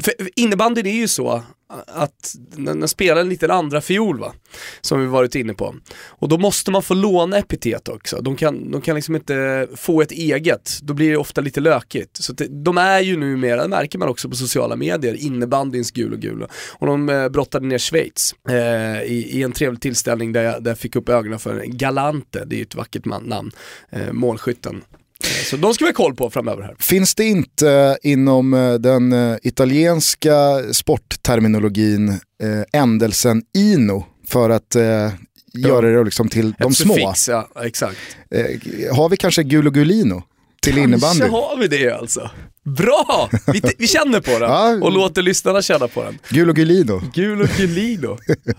för 0.01 0.13
innebandyn 0.35 0.85
är 0.85 0.91
ju 0.91 1.07
så 1.07 1.43
att 1.87 2.35
den 2.57 2.79
den 2.79 2.87
spelar 2.87 3.21
en 3.21 3.29
liten 3.29 3.51
andra 3.51 3.81
fiol 3.81 4.19
va, 4.19 4.33
som 4.81 5.01
vi 5.01 5.07
varit 5.07 5.35
inne 5.35 5.53
på. 5.53 5.75
Och 6.07 6.29
då 6.29 6.37
måste 6.37 6.71
man 6.71 6.83
få 6.83 6.93
låna 6.93 7.37
epitet 7.37 7.87
också. 7.87 8.21
De 8.21 8.35
kan, 8.35 8.71
de 8.71 8.81
kan 8.81 8.95
liksom 8.95 9.15
inte 9.15 9.67
få 9.75 10.01
ett 10.01 10.11
eget, 10.11 10.79
då 10.81 10.93
blir 10.93 11.09
det 11.09 11.17
ofta 11.17 11.41
lite 11.41 11.59
lökigt. 11.59 12.17
Så 12.17 12.31
att 12.31 12.37
det, 12.37 12.47
de 12.47 12.77
är 12.77 12.99
ju 12.99 13.17
numera, 13.17 13.61
det 13.61 13.67
märker 13.67 13.99
man 13.99 14.09
också 14.09 14.29
på 14.29 14.35
sociala 14.35 14.75
medier, 14.75 15.13
innebandyns 15.13 15.91
gul 15.91 16.13
och 16.13 16.19
gul. 16.19 16.47
Och 16.71 16.87
de 16.87 17.09
eh, 17.09 17.29
brottade 17.29 17.67
ner 17.67 17.77
Schweiz 17.77 18.35
eh, 18.49 19.01
i, 19.03 19.29
i 19.31 19.43
en 19.43 19.51
trevlig 19.51 19.81
tillställning 19.81 20.33
där 20.33 20.43
jag, 20.43 20.63
där 20.63 20.71
jag 20.71 20.77
fick 20.77 20.95
upp 20.95 21.09
ögonen 21.09 21.39
för 21.39 21.63
Galante, 21.65 22.45
det 22.45 22.55
är 22.55 22.57
ju 22.57 22.63
ett 22.63 22.75
vackert 22.75 23.05
man, 23.05 23.23
namn, 23.23 23.51
eh, 23.89 24.11
målskytten. 24.11 24.81
Eh, 25.23 25.29
Så 25.45 25.57
de 25.57 25.73
ska 25.73 25.85
vi 25.85 25.89
ha 25.89 25.95
koll 25.95 26.15
på 26.15 26.29
framöver 26.29 26.63
här. 26.63 26.75
Finns 26.79 27.15
det 27.15 27.23
inte 27.25 27.69
eh, 27.71 28.11
inom 28.11 28.53
eh, 28.53 28.73
den 28.73 29.15
italienska 29.43 30.33
sportterminologin 30.71 32.09
eh, 32.43 32.79
ändelsen 32.81 33.41
ino 33.57 34.05
för 34.27 34.49
att 34.49 34.75
eh, 34.75 35.09
göra 35.53 35.89
det 35.97 36.03
liksom 36.03 36.29
till 36.29 36.53
de 36.59 36.71
Ett 36.71 36.77
små? 36.77 36.93
suffix, 36.93 37.27
ja, 37.29 37.49
exakt. 37.63 37.97
Eh, 38.31 38.95
har 38.95 39.09
vi 39.09 39.17
kanske 39.17 39.43
Gulo 39.43 39.71
Gulino 39.71 40.23
till 40.61 40.77
innebandy? 40.77 41.19
Kanske 41.19 41.37
har 41.37 41.57
vi 41.57 41.67
det 41.67 41.89
alltså. 41.91 42.29
Bra! 42.77 43.29
Vi, 43.53 43.61
vi 43.77 43.87
känner 43.87 44.19
på 44.21 44.31
den 44.31 44.41
Ja. 44.49 44.77
och 44.81 44.91
låter 44.91 45.21
lyssnarna 45.21 45.61
känna 45.61 45.87
på 45.87 46.03
den. 46.03 46.19
Gulo 46.29 46.53
Gulino. 46.53 47.01
Gul 47.13 47.41
och 47.41 47.47
Gulino. 47.57 48.17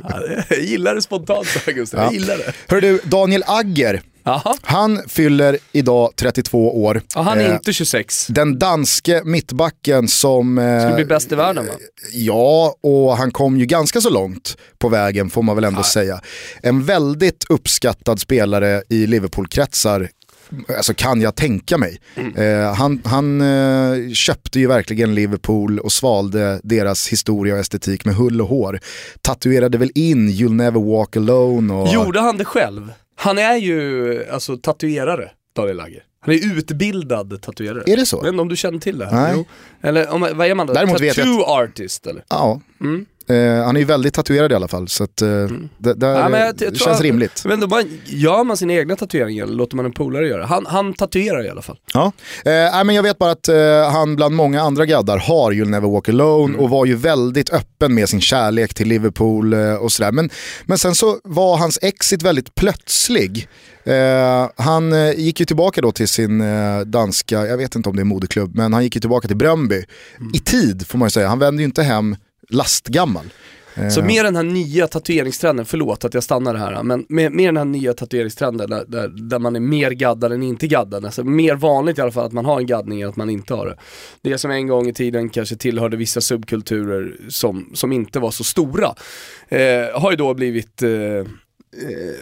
Ja, 0.09 0.21
jag 0.49 0.61
gillar 0.61 0.95
det 0.95 1.03
spontant 1.03 1.47
här, 1.67 1.73
Gustav, 1.73 2.01
jag 2.01 2.09
Ja. 2.09 2.13
gillar 2.13 2.37
det. 2.39 2.53
Hör 2.69 2.81
du, 2.81 3.01
Daniel 3.05 3.45
Agger, 3.47 4.03
Jaha, 4.25 4.55
han 4.63 5.01
fyller 5.09 5.59
idag 5.73 6.11
32 6.17 6.83
år. 6.85 7.03
ja, 7.15 7.21
han 7.23 7.39
är 7.41 7.49
Eh, 7.49 7.55
inte 7.55 7.73
26. 7.73 8.27
Den 8.27 8.59
danske 8.59 9.23
mittbacken 9.25 10.09
som... 10.09 10.59
eh, 10.59 10.81
Skulle 10.81 10.95
bli 10.95 11.05
bäst 11.05 11.33
i 11.33 11.35
världen 11.35 11.67
va? 11.67 11.73
Ja, 12.13 12.75
och 12.83 13.17
han 13.17 13.31
kom 13.31 13.57
ju 13.57 13.67
ganska 13.67 14.01
så 14.01 14.11
långt 14.11 14.57
på 14.79 14.89
vägen 14.89 15.31
får 15.31 15.43
man 15.43 15.57
väl 15.57 15.65
ändå 15.65 15.83
säga. 15.83 16.21
En 16.63 16.85
väldigt 16.85 17.45
uppskattad 17.49 18.21
spelare 18.21 18.83
i 18.89 19.07
Liverpool-kretsar, 19.07 20.09
alltså 20.77 20.95
kan 20.95 21.21
jag 21.21 21.35
tänka 21.37 21.79
mig. 21.79 21.99
Eh, 22.37 22.75
han 22.75 23.01
han 23.05 23.41
eh, 23.41 24.13
köpte 24.13 24.61
ju 24.61 24.67
verkligen 24.67 25.15
Liverpool 25.15 25.79
och 25.79 25.93
svalde 25.93 26.61
deras 26.63 27.09
historia 27.09 27.55
och 27.55 27.61
estetik 27.61 28.05
med 28.05 28.15
hull 28.15 28.41
och 28.41 28.49
hår. 28.49 28.81
Tatuerade 29.23 29.79
väl 29.79 29.91
in 29.95 30.29
“You'll 30.29 30.55
never 30.55 30.81
walk 30.97 31.17
alone” 31.17 31.75
och... 31.75 31.89
Gjorde 31.89 32.21
han 32.21 32.37
det 32.37 32.45
själv? 32.45 32.93
Han 33.23 33.39
är 33.39 33.57
ju 33.57 34.25
alltså 34.31 34.57
tatuerare, 34.57 35.31
Daniel 35.57 35.77
Lagger. 35.77 36.03
Han 36.21 36.35
är 36.35 36.57
utbildad 36.59 37.43
tatuerare. 37.43 37.83
Är 37.87 37.97
det 37.97 38.07
så? 38.07 38.17
Jag 38.17 38.23
vet 38.23 38.29
inte 38.33 38.43
om 38.43 38.49
du 38.49 38.57
känner 38.57 38.79
till 38.79 38.99
det? 38.99 39.09
Nej. 39.13 39.33
Jo. 39.37 39.45
Eller 39.83 40.11
om, 40.11 40.21
vad 40.21 40.47
är 40.47 40.55
man 40.55 40.67
då? 40.67 40.73
Däremot 40.73 41.01
vet 41.01 41.17
jag 41.17 41.27
Tattoo 41.27 41.43
artist 41.43 42.07
eller? 42.07 42.25
Ja, 42.29 42.61
Mm. 42.81 43.07
Eh, 43.31 43.65
han 43.65 43.77
är 43.77 43.81
ju 43.81 43.87
väldigt 43.87 44.15
tatuerad 44.15 44.53
i 44.53 44.55
alla 44.55 44.69
fall, 44.69 44.89
så 44.89 45.05
att, 45.05 45.23
eh, 45.23 45.29
mm. 45.29 45.69
det, 45.79 45.95
där, 45.95 46.09
ja, 46.09 46.39
jag, 46.39 46.41
jag 46.41 46.57
det 46.57 46.79
känns 46.79 46.97
att, 46.97 47.01
rimligt. 47.01 47.43
Men 47.45 47.61
då 47.61 47.67
man, 47.67 47.99
gör 48.05 48.45
man 48.45 48.57
sina 48.57 48.73
egna 48.73 48.97
tatueringar 48.97 49.45
eller 49.45 49.55
låter 49.55 49.77
man 49.77 49.85
en 49.85 49.93
polare 49.93 50.29
göra? 50.29 50.47
Han, 50.47 50.67
han 50.67 50.95
tatuerar 50.95 51.47
i 51.47 51.49
alla 51.49 51.63
fall. 51.63 51.79
Ja, 51.95 52.13
eh, 52.45 52.85
men 52.85 52.95
jag 52.95 53.03
vet 53.03 53.19
bara 53.19 53.31
att 53.31 53.49
eh, 53.49 53.91
han 53.93 54.17
bland 54.17 54.35
många 54.35 54.63
andra 54.63 54.87
gaddar 54.87 55.19
har 55.19 55.53
You'll 55.53 55.71
Never 55.71 55.89
Walk 55.89 56.09
Alone 56.09 56.55
mm. 56.55 56.61
och 56.61 56.71
var 56.71 56.87
ju 56.87 56.97
väldigt 56.97 57.51
öppen 57.51 57.95
med 57.95 58.09
sin 58.09 58.21
kärlek 58.21 58.75
till 58.75 58.89
Liverpool 58.89 59.53
eh, 59.53 59.75
och 59.75 59.93
sådär. 59.93 60.13
Men, 60.13 60.31
men 60.65 60.79
sen 60.79 60.95
så 60.95 61.19
var 61.25 61.57
hans 61.57 61.79
exit 61.83 62.23
väldigt 62.23 62.55
plötslig. 62.55 63.49
Eh, 63.85 64.51
han 64.57 64.93
eh, 64.93 65.19
gick 65.19 65.41
ju 65.41 65.47
tillbaka 65.47 65.81
då 65.81 65.93
till 65.93 66.09
sin 66.09 66.41
eh, 66.41 66.81
danska, 66.81 67.47
jag 67.47 67.57
vet 67.57 67.75
inte 67.77 67.89
om 67.89 67.97
det 67.97 68.03
är 68.03 68.05
moderklubb, 68.05 68.57
men 68.57 68.73
han 68.73 68.85
gick 68.85 68.95
ju 68.95 69.01
tillbaka 69.01 69.29
till 69.29 69.37
Bröndby 69.37 69.85
mm. 70.21 70.33
i 70.35 70.39
tid 70.39 70.87
får 70.87 70.99
man 70.99 71.07
ju 71.07 71.11
säga. 71.11 71.29
Han 71.29 71.39
vände 71.39 71.63
ju 71.63 71.67
inte 71.67 71.83
hem 71.83 72.17
lastgammal. 72.51 73.31
Så 73.91 74.03
med 74.03 74.25
den 74.25 74.37
här 74.37 74.43
nya 74.43 74.87
tatueringstrenden, 74.87 75.67
förlåt 75.67 76.05
att 76.05 76.15
jag 76.15 76.23
stannar 76.23 76.55
här, 76.55 76.83
men 76.83 77.07
med, 77.09 77.33
med 77.33 77.49
den 77.49 77.57
här 77.57 77.65
nya 77.65 77.95
tatueringstrenden 77.95 78.71
där, 78.71 78.85
där, 78.89 79.09
där, 79.09 79.39
man 79.39 79.57
är 79.57 79.61
mer 79.61 79.91
gaddad 79.91 80.33
än 80.33 80.43
inte 80.43 80.67
gaddad, 80.67 81.05
alltså 81.05 81.25
mer 81.25 81.55
vanligt 81.55 81.99
i 81.99 82.01
alla 82.01 82.13
fall 82.13 82.27
att 82.27 82.33
man 82.33 82.45
har 82.45 82.61
en 82.61 82.67
gaddning 82.67 83.01
än 83.01 83.09
att 83.09 83.17
man 83.17 83.31
inte 83.31 83.55
har 83.55 83.67
det. 83.67 83.77
Det 84.23 84.39
som 84.39 84.51
en 84.51 84.67
gång 84.67 84.89
i 84.89 84.93
tiden 84.93 85.29
kanske 85.29 85.57
tillhörde 85.57 85.97
vissa 85.97 86.21
subkulturer 86.21 87.17
som, 87.29 87.71
som 87.75 87.93
inte 87.93 88.19
var 88.19 88.31
så 88.31 88.45
stora, 88.45 88.95
eh, 89.49 90.01
har 90.01 90.11
ju 90.11 90.17
då 90.17 90.35
blivit 90.35 90.83
eh, 90.83 90.91
eh, 90.91 91.25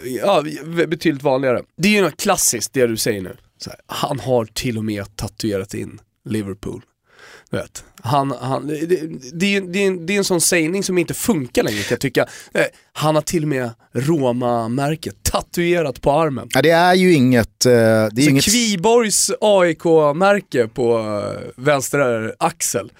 ja, 0.05 0.43
betydligt 0.87 1.23
vanligare. 1.23 1.63
Det 1.77 1.87
är 1.87 1.93
ju 1.93 2.01
något 2.01 2.21
klassiskt 2.21 2.73
det 2.73 2.87
du 2.87 2.97
säger 2.97 3.21
nu. 3.21 3.35
Här, 3.65 3.75
han 3.85 4.19
har 4.19 4.45
till 4.45 4.77
och 4.77 4.85
med 4.85 5.15
tatuerat 5.15 5.73
in 5.73 5.99
Liverpool. 6.25 6.81
Vet. 7.51 7.83
Han, 8.01 8.31
han, 8.41 8.67
det, 8.67 8.85
det, 8.85 8.95
det, 9.33 9.55
är, 9.55 9.61
det, 10.05 10.13
är 10.13 10.17
en, 10.17 10.23
sån 10.23 10.41
sägning 10.41 10.83
som 10.83 10.97
inte 10.97 11.13
funkar 11.13 11.63
längre 11.63 11.77
kan 11.77 11.89
jag 11.89 11.99
tycka. 11.99 12.27
Eh, 12.53 12.65
han 12.93 13.15
har 13.15 13.21
till 13.21 13.43
och 13.43 13.49
med 13.49 13.71
Roma-märket 13.93 15.23
tatuerat 15.23 16.01
på 16.01 16.11
armen. 16.11 16.49
Ja, 16.53 16.61
det 16.61 16.69
är 16.69 16.93
ju 16.93 17.13
inget... 17.13 17.65
Eh, 17.65 17.71
det 17.71 17.75
är 17.75 18.21
Så 18.21 18.29
inget... 18.29 18.43
Kviborgs 18.43 19.31
AIK-märke 19.41 20.67
på 20.67 20.99
eh, 20.99 21.63
vänster 21.63 22.35
axel. 22.39 22.91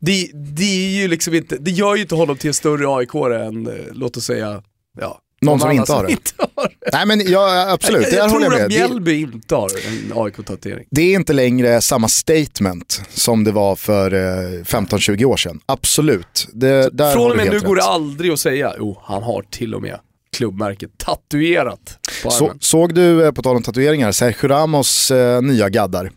Det, 0.00 0.30
det, 0.34 0.64
är 0.64 1.00
ju 1.00 1.08
liksom 1.08 1.34
inte, 1.34 1.56
det 1.56 1.70
gör 1.70 1.96
ju 1.96 2.02
inte 2.02 2.14
honom 2.14 2.36
till 2.36 2.48
en 2.48 2.54
större 2.54 2.96
aik 2.96 3.14
än, 3.14 3.70
låt 3.92 4.16
oss 4.16 4.24
säga, 4.24 4.62
ja, 5.00 5.20
någon 5.40 5.60
som 5.60 5.70
inte 5.70 5.92
har, 5.92 6.04
det. 6.04 6.10
inte 6.10 6.30
har 6.38 6.68
det. 6.80 6.90
Nej 6.92 7.06
men 7.06 7.32
ja, 7.32 7.70
absolut, 7.70 8.02
jag, 8.02 8.12
jag, 8.12 8.42
jag 8.42 8.50
tror 8.50 8.62
att 8.62 8.68
Mjällby 8.68 9.20
inte 9.20 9.54
har 9.54 9.70
en 9.86 10.12
AIK-tatuering. 10.14 10.86
Det 10.90 11.02
är 11.02 11.14
inte 11.14 11.32
längre 11.32 11.80
samma 11.80 12.08
statement 12.08 13.02
som 13.08 13.44
det 13.44 13.52
var 13.52 13.76
för 13.76 14.14
eh, 14.14 14.62
15-20 14.62 15.24
år 15.24 15.36
sedan. 15.36 15.60
Absolut. 15.66 16.48
Det, 16.52 16.90
där 16.92 17.12
Från 17.12 17.30
och 17.30 17.36
med 17.36 17.50
nu 17.50 17.60
går 17.60 17.76
det 17.76 17.82
aldrig 17.82 18.32
att 18.32 18.40
säga, 18.40 18.74
jo 18.78 19.00
han 19.04 19.22
har 19.22 19.42
till 19.42 19.74
och 19.74 19.82
med 19.82 19.98
klubbmärket 20.36 20.90
tatuerat 20.98 21.98
på 22.22 22.30
Så, 22.30 22.52
såg 22.60 22.94
du, 22.94 23.24
eh, 23.26 23.32
på 23.32 23.42
tal 23.42 23.56
om 23.56 23.62
tatueringar, 23.62 24.12
Sergio 24.12 24.48
Ramos 24.48 25.10
eh, 25.10 25.42
nya 25.42 25.68
gaddar? 25.68 26.10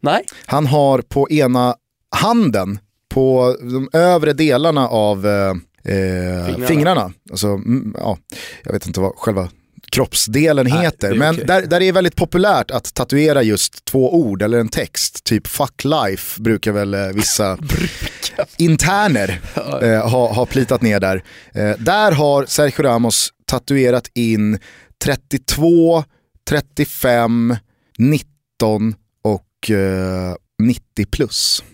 Nej. 0.00 0.24
Han 0.46 0.66
har 0.66 0.98
på 1.00 1.30
ena 1.30 1.74
handen, 2.16 2.78
på 3.14 3.56
de 3.60 3.88
övre 3.92 4.32
delarna 4.32 4.88
av 4.88 5.26
eh, 5.26 5.54
fingrarna. 5.86 6.66
fingrarna. 6.66 7.12
Alltså, 7.30 7.46
mm, 7.46 7.94
ja, 7.98 8.18
jag 8.64 8.72
vet 8.72 8.86
inte 8.86 9.00
vad 9.00 9.14
själva 9.16 9.48
kroppsdelen 9.92 10.66
Nej, 10.66 10.84
heter. 10.84 11.14
Men 11.14 11.34
okay. 11.34 11.46
där, 11.46 11.62
där 11.62 11.76
är 11.76 11.80
det 11.80 11.92
väldigt 11.92 12.16
populärt 12.16 12.70
att 12.70 12.94
tatuera 12.94 13.42
just 13.42 13.84
två 13.84 14.14
ord 14.14 14.42
eller 14.42 14.58
en 14.58 14.68
text. 14.68 15.24
Typ 15.24 15.46
fuck 15.46 15.84
life 15.84 16.42
brukar 16.42 16.72
väl 16.72 16.94
eh, 16.94 17.06
vissa 17.14 17.58
interner 18.58 19.40
eh, 19.82 20.08
ha, 20.08 20.32
ha 20.32 20.46
plitat 20.46 20.82
ner 20.82 21.00
där. 21.00 21.24
Eh, 21.54 21.72
där 21.78 22.12
har 22.12 22.44
Sergio 22.44 22.82
Ramos 22.82 23.32
tatuerat 23.46 24.10
in 24.14 24.58
32, 25.04 26.04
35, 26.48 27.56
19 27.98 28.94
och 29.22 29.70
eh, 29.70 30.34
90 30.58 31.06
plus. 31.10 31.64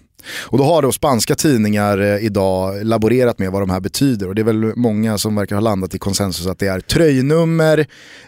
Och 0.45 0.59
då 0.59 0.65
har 0.65 0.83
då 0.83 0.93
spanska 0.93 1.35
tidningar 1.35 1.99
eh, 1.99 2.25
idag 2.25 2.85
laborerat 2.85 3.39
med 3.39 3.53
vad 3.53 3.63
de 3.63 3.71
här 3.71 3.81
betyder 3.81 4.29
och 4.29 4.35
det 4.35 4.43
är 4.43 4.45
väl 4.45 4.77
många 4.77 5.19
som 5.19 5.35
verkar 5.35 5.57
ha 5.57 5.61
landat 5.61 5.95
i 5.95 5.99
konsensus 5.99 6.47
att 6.47 6.59
det 6.59 6.67
är 6.67 6.81
tröjnummer, 6.81 7.79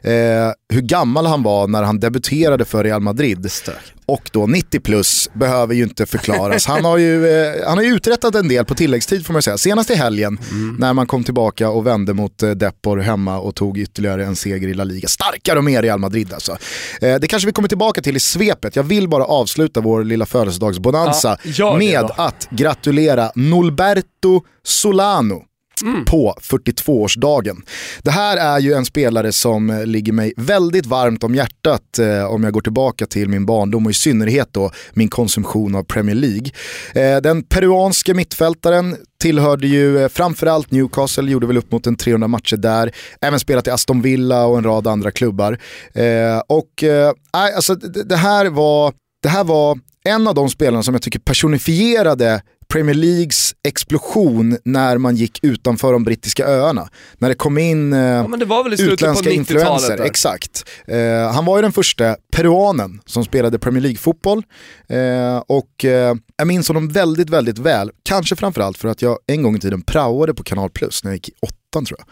eh, 0.03 0.53
hur 0.69 0.81
gammal 0.81 1.27
han 1.27 1.43
var 1.43 1.69
när 1.69 1.83
han 1.83 2.01
debuterade 2.01 2.65
för 2.65 2.85
Real 2.85 3.01
Madrid. 3.01 3.53
Stök 3.53 3.95
och 4.07 4.31
då 4.33 4.47
90 4.47 4.81
plus 4.81 5.31
behöver 5.33 5.75
ju 5.75 5.83
inte 5.83 6.07
förklaras. 6.07 6.67
Han 6.67 6.85
har 6.85 6.99
ju, 6.99 7.29
eh, 7.29 7.67
han 7.67 7.79
har 7.79 7.85
ju 7.85 7.95
uträttat 7.95 8.35
en 8.35 8.49
del 8.49 8.65
på 8.65 8.75
tilläggstid 8.75 9.27
får 9.27 9.33
man 9.33 9.43
säga. 9.43 9.59
Senast 9.59 9.91
i 9.91 9.95
helgen 9.95 10.39
mm. 10.51 10.77
när 10.79 10.93
man 10.93 11.07
kom 11.07 11.25
tillbaka 11.25 11.69
och 11.71 11.87
vände 11.87 12.15
mot 12.15 12.43
eh, 12.43 12.51
Depor 12.51 12.99
hemma 12.99 13.39
och 13.39 13.55
tog 13.55 13.79
ytterligare 13.79 14.25
en 14.25 14.37
seger 14.37 14.69
i 14.69 14.75
La 14.75 14.85
Liga. 14.85 15.09
Starkare 15.09 15.59
och 15.59 15.65
mer 15.65 15.83
Real 15.83 15.99
Madrid 15.99 16.33
alltså. 16.33 16.57
Eh, 17.01 17.15
det 17.15 17.27
kanske 17.27 17.47
vi 17.47 17.53
kommer 17.53 17.69
tillbaka 17.69 18.03
till 18.03 18.17
i 18.17 18.21
svepet. 18.21 18.77
Jag 18.77 18.83
vill 18.83 19.09
bara 19.09 19.25
avsluta 19.25 19.81
vår 19.81 20.05
lilla 20.05 20.27
födelsedagsbonanza 20.27 21.39
ja, 21.45 21.77
med 21.77 22.11
att 22.17 22.49
gratulera 22.51 23.31
Nolberto 23.35 24.43
Solano 24.63 25.43
mm. 25.83 26.05
på 26.05 26.35
42-årsdagen. 26.41 27.63
Det 28.03 28.11
här 28.11 28.37
är 28.37 28.59
ju 28.59 28.73
en 28.73 28.85
spelare 28.85 29.33
som 29.33 29.71
eh, 29.71 29.87
ligger 29.87 30.13
mig 30.13 30.33
väldigt 30.37 30.87
varmt 30.87 31.25
om 31.25 31.35
hjärtat 31.35 31.99
eh, 31.99 32.25
om 32.25 32.45
jag 32.45 32.53
går 32.53 32.61
tillbaka 32.61 33.07
till 33.07 33.29
min 33.29 33.47
barndom 33.47 33.87
och 33.87 33.91
i 33.91 33.95
synnerhet 33.95 34.49
då 34.53 34.71
min 34.93 35.09
konsumtion 35.09 35.75
av 35.75 35.83
Premier 35.83 36.17
League. 36.17 36.51
Eh, 36.95 37.21
den 37.21 37.43
peruanske 37.43 38.15
mittfältaren 38.15 38.97
tillhörde 39.25 39.67
ju 39.67 40.03
eh, 40.03 40.09
framförallt 40.09 40.71
Newcastle, 40.71 41.31
gjorde 41.31 41.47
väl 41.47 41.57
upp 41.57 41.73
mot 41.73 41.87
en 41.87 41.97
300 41.97 42.29
matcher 42.29 42.57
där. 42.57 42.93
Även 43.21 43.41
spelat 43.41 43.67
i 43.67 43.71
Aston 43.71 44.03
Villa 44.03 44.47
och 44.47 44.59
en 44.59 44.65
rad 44.65 44.87
andra 44.87 45.11
klubbar. 45.11 45.59
Eh, 45.95 46.39
och 46.47 46.85
eh, 46.85 47.13
alltså, 47.31 47.75
det, 47.75 48.03
det, 48.03 48.17
här 48.17 48.47
var, 48.47 48.93
det 49.23 49.29
här 49.29 49.45
var 49.45 49.79
en 50.05 50.29
av 50.29 50.35
de 50.35 50.51
spelarna 50.51 50.83
som 50.83 50.95
jag 50.95 51.03
tycker 51.03 51.19
personifierade 51.19 52.43
Premier 52.75 52.95
Leagues 52.95 53.55
explosion 53.69 54.59
när 54.65 54.99
man 54.99 55.17
gick 55.17 55.45
utanför 55.45 55.93
de 55.93 56.05
brittiska 56.05 56.47
öarna. 56.47 56.89
När 57.19 57.29
det 57.29 57.35
kom 57.35 57.59
in 57.59 57.93
eh, 57.93 57.99
ja, 58.01 58.37
det 58.39 58.45
var 58.45 58.65
väl 58.65 58.73
i 58.75 58.83
utländska 58.83 59.29
på 59.29 59.35
influenser. 59.35 60.01
Exakt. 60.01 60.65
Eh, 60.87 61.33
han 61.33 61.45
var 61.45 61.59
ju 61.59 61.63
den 61.63 61.73
första 61.73 62.17
peruanen 62.33 63.01
som 63.07 63.25
spelade 63.25 63.59
Premier 63.59 63.83
League-fotboll. 63.83 64.43
Eh, 64.89 65.37
och 65.47 65.85
eh, 65.85 66.15
jag 66.37 66.47
minns 66.47 66.69
honom 66.69 66.89
väldigt, 66.89 67.31
väldigt 67.31 67.59
väl. 67.59 67.91
Kanske 68.03 68.37
framförallt 68.37 68.79
för 68.79 68.89
att 68.89 69.03
jag 69.03 69.19
en 69.27 69.43
gång 69.43 69.57
i 69.57 69.61
tiden 69.61 69.83
praoade 69.83 70.35
på 70.35 70.43
Kanal 70.43 70.71
Plus 70.71 71.05
när 71.05 71.11
jag 71.11 71.17
gick 71.17 71.29
i 71.29 71.33
åttan 71.41 71.85
tror 71.85 72.01
jag. 72.01 72.07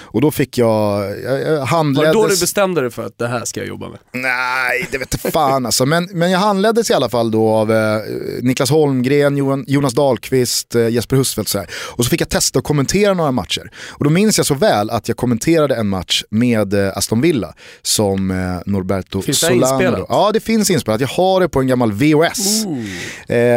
Och 0.00 0.20
då 0.20 0.30
fick 0.30 0.58
jag, 0.58 1.10
jag, 1.24 1.40
jag 1.40 1.64
handleddes... 1.64 2.14
Var 2.14 2.22
det 2.22 2.28
då 2.28 2.34
du 2.34 2.40
bestämde 2.40 2.80
dig 2.80 2.90
för 2.90 3.06
att 3.06 3.18
det 3.18 3.28
här 3.28 3.44
ska 3.44 3.60
jag 3.60 3.68
jobba 3.68 3.88
med? 3.88 3.98
Nej, 4.12 4.88
det 4.90 4.98
vet 4.98 5.32
fan 5.32 5.66
alltså. 5.66 5.86
Men, 5.86 6.08
men 6.12 6.30
jag 6.30 6.38
handleddes 6.38 6.90
i 6.90 6.94
alla 6.94 7.08
fall 7.08 7.30
då 7.30 7.48
av 7.48 7.72
eh, 7.72 8.00
Niklas 8.42 8.70
Holmgren, 8.70 9.36
Johan, 9.36 9.64
Jonas 9.68 9.94
Dahlqvist, 9.94 10.74
eh, 10.74 10.88
Jesper 10.88 11.16
Husfeldt 11.16 11.50
så 11.50 11.58
här. 11.58 11.70
Och 11.96 12.04
så 12.04 12.10
fick 12.10 12.20
jag 12.20 12.28
testa 12.28 12.58
att 12.58 12.64
kommentera 12.64 13.14
några 13.14 13.32
matcher. 13.32 13.70
Och 13.88 14.04
då 14.04 14.10
minns 14.10 14.38
jag 14.38 14.46
så 14.46 14.54
väl 14.54 14.90
att 14.90 15.08
jag 15.08 15.16
kommenterade 15.16 15.74
en 15.74 15.88
match 15.88 16.24
med 16.30 16.74
eh, 16.74 16.96
Aston 16.96 17.20
Villa 17.20 17.54
som 17.82 18.30
eh, 18.30 18.36
Norberto 18.66 19.22
finns 19.22 19.38
Solano. 19.38 19.60
Finns 19.60 19.78
det 19.78 19.84
inspelat? 19.84 20.06
Ja, 20.08 20.30
det 20.32 20.40
finns 20.40 20.70
inspelat. 20.70 21.00
Jag 21.00 21.08
har 21.08 21.40
det 21.40 21.48
på 21.48 21.60
en 21.60 21.66
gammal 21.66 21.92
VHS. 21.92 22.64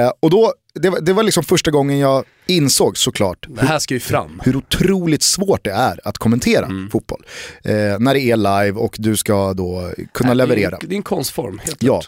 Eh, 0.10 0.14
och 0.20 0.30
då 0.30 0.54
det, 0.74 0.90
var, 0.90 1.02
det 1.02 1.14
var 1.14 1.24
liksom 1.24 1.44
första 1.44 1.72
gången 1.72 2.00
jag 2.00 2.24
insåg 2.48 2.98
såklart 2.98 3.46
det 3.48 3.66
här 3.66 3.80
ska 3.80 3.94
ju 3.94 4.00
fram. 4.00 4.42
hur 4.46 4.56
otroligt 4.56 5.24
svårt 5.24 5.64
det 5.64 5.72
är 5.72 6.00
att 6.04 6.18
kommentera 6.18 6.66
mm. 6.66 6.90
fotboll. 6.90 7.26
Eh, 7.64 7.74
när 7.74 8.14
det 8.14 8.22
är 8.22 8.38
live 8.38 8.80
och 8.80 8.96
du 9.00 9.18
ska 9.18 9.54
då 9.54 9.92
kunna 10.14 10.30
Nej, 10.30 10.38
leverera. 10.38 10.78
Det 10.82 10.94
är, 10.94 10.96
en 10.96 11.04
konstform. 11.04 11.62
Helt 11.64 11.84
ja. 11.84 12.02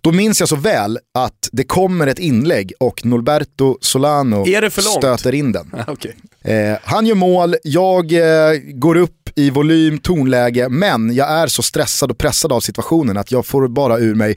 Då 0.00 0.12
minns 0.12 0.40
jag 0.40 0.48
så 0.48 0.56
väl 0.56 0.98
att 1.14 1.48
det 1.52 1.64
kommer 1.64 2.06
ett 2.06 2.18
inlägg 2.18 2.72
och 2.80 3.06
Norberto 3.06 3.78
Solano 3.80 4.44
stöter 4.70 5.34
in 5.34 5.52
den. 5.52 5.74
okay. 5.88 6.12
eh, 6.42 6.78
han 6.82 7.06
gör 7.06 7.14
mål, 7.14 7.56
jag 7.62 8.12
eh, 8.12 8.58
går 8.74 8.96
upp 8.96 9.30
i 9.34 9.50
volym, 9.50 9.98
tonläge, 9.98 10.68
men 10.68 11.14
jag 11.14 11.30
är 11.30 11.46
så 11.46 11.62
stressad 11.62 12.10
och 12.10 12.18
pressad 12.18 12.52
av 12.52 12.60
situationen 12.60 13.16
att 13.16 13.32
jag 13.32 13.46
får 13.46 13.68
bara 13.68 13.98
ur 13.98 14.14
mig 14.14 14.36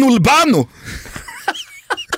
Nolbano! 0.00 0.68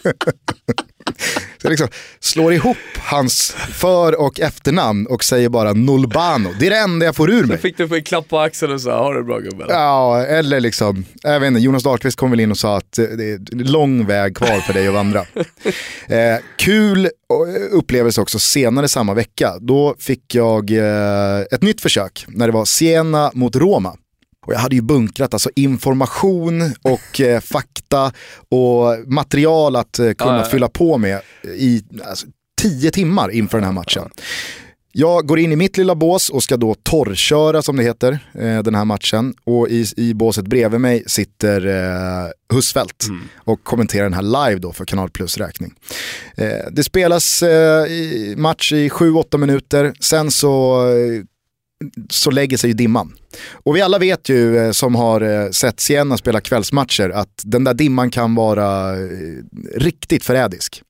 Så 1.63 1.69
liksom 1.69 1.89
slår 2.21 2.53
ihop 2.53 2.77
hans 2.99 3.57
för 3.73 4.21
och 4.21 4.41
efternamn 4.41 5.07
och 5.07 5.25
säger 5.25 5.49
bara 5.49 5.73
Nolbano. 5.73 6.49
Det 6.61 6.67
är 6.67 6.71
det 6.71 6.79
enda 6.79 7.07
jag 7.07 7.17
får 7.17 7.31
ur 7.31 7.45
mig. 7.45 7.57
Så 7.57 7.61
fick 7.61 7.77
du 7.77 7.89
få 7.89 7.95
en 7.95 8.03
klapp 8.03 8.29
på 8.29 8.39
axeln 8.39 8.73
och 8.73 8.81
sa 8.81 9.05
har 9.05 9.15
du 9.15 9.23
bra 9.25 9.39
gubbe? 9.39 9.65
Ja, 9.69 10.25
eller 10.25 10.61
liksom, 10.61 11.05
jag 11.23 11.41
vet 11.41 11.47
inte, 11.47 11.61
Jonas 11.61 11.83
Dahlqvist 11.83 12.19
kom 12.19 12.31
väl 12.31 12.41
in 12.41 12.51
och 12.51 12.59
sa 12.59 12.77
att 12.77 12.93
det 12.93 13.33
är 13.33 13.65
lång 13.65 14.07
väg 14.07 14.37
kvar 14.37 14.61
för 14.61 14.73
dig 14.73 14.89
att 14.89 14.95
vandra. 14.95 15.21
eh, 16.07 16.39
kul 16.57 17.09
upplevelse 17.71 18.21
också 18.21 18.39
senare 18.39 18.89
samma 18.89 19.15
vecka. 19.15 19.53
Då 19.61 19.95
fick 19.99 20.35
jag 20.35 20.71
eh, 20.71 21.41
ett 21.41 21.63
nytt 21.63 21.81
försök 21.81 22.25
när 22.29 22.47
det 22.47 22.53
var 22.53 22.65
Siena 22.65 23.31
mot 23.35 23.57
Roma. 23.57 23.97
Och 24.47 24.53
jag 24.53 24.59
hade 24.59 24.75
ju 24.75 24.83
bunkrat 24.83 25.35
alltså 25.35 25.51
information 25.57 26.63
och 26.83 27.21
eh, 27.21 27.41
fakta 27.41 28.13
och 28.49 29.09
material 29.09 29.77
att 29.77 29.99
eh, 29.99 30.13
kunna 30.13 30.39
ja, 30.39 30.45
fylla 30.45 30.69
på 30.69 30.99
med 30.99 31.21
i 31.45 31.83
alltså, 32.05 32.27
tio 32.63 32.91
timmar 32.91 33.31
inför 33.31 33.59
den 33.59 33.65
här 33.65 33.73
matchen. 33.73 34.11
Jag 34.95 35.27
går 35.27 35.39
in 35.39 35.53
i 35.53 35.57
mitt 35.57 35.77
lilla 35.77 35.95
bås 35.95 36.31
och 36.31 36.43
ska 36.43 36.57
då 36.57 36.75
torrköra 36.75 37.63
som 37.63 37.77
det 37.77 37.83
heter 37.83 38.19
eh, 38.35 38.63
den 38.63 38.75
här 38.75 38.85
matchen. 38.85 39.35
Och 39.45 39.69
i, 39.69 39.87
i 39.97 40.15
båset 40.15 40.47
bredvid 40.47 40.81
mig 40.81 41.05
sitter 41.07 41.67
eh, 41.67 42.31
Husfeldt 42.55 43.09
mm. 43.09 43.29
och 43.37 43.65
kommenterar 43.65 44.03
den 44.03 44.15
här 44.15 44.49
live 44.49 44.61
då 44.61 44.73
för 44.73 44.85
Kanal 44.85 45.11
Plus 45.11 45.39
räkning. 45.39 45.75
Eh, 46.37 46.71
det 46.73 46.85
spelas 46.85 47.43
eh, 47.43 47.87
match 48.37 48.73
i 48.73 48.89
7-8 48.89 49.39
minuter, 49.39 49.93
sen 50.01 50.31
så 50.31 50.87
eh, 50.89 51.25
så 52.11 52.31
lägger 52.31 52.57
sig 52.57 52.71
ju 52.71 52.75
dimman. 52.75 53.15
Och 53.53 53.77
vi 53.77 53.81
alla 53.81 53.99
vet 53.99 54.29
ju 54.29 54.59
eh, 54.59 54.71
som 54.71 54.95
har 54.95 55.21
eh, 55.21 55.51
sett 55.51 55.81
Siena 55.81 56.17
spela 56.17 56.41
kvällsmatcher 56.41 57.11
att 57.11 57.43
den 57.45 57.65
där 57.65 57.75
dimman 57.75 58.11
kan 58.11 58.35
vara 58.35 58.91
eh, 58.91 59.07
riktigt 59.77 60.25
förrädisk. 60.25 60.83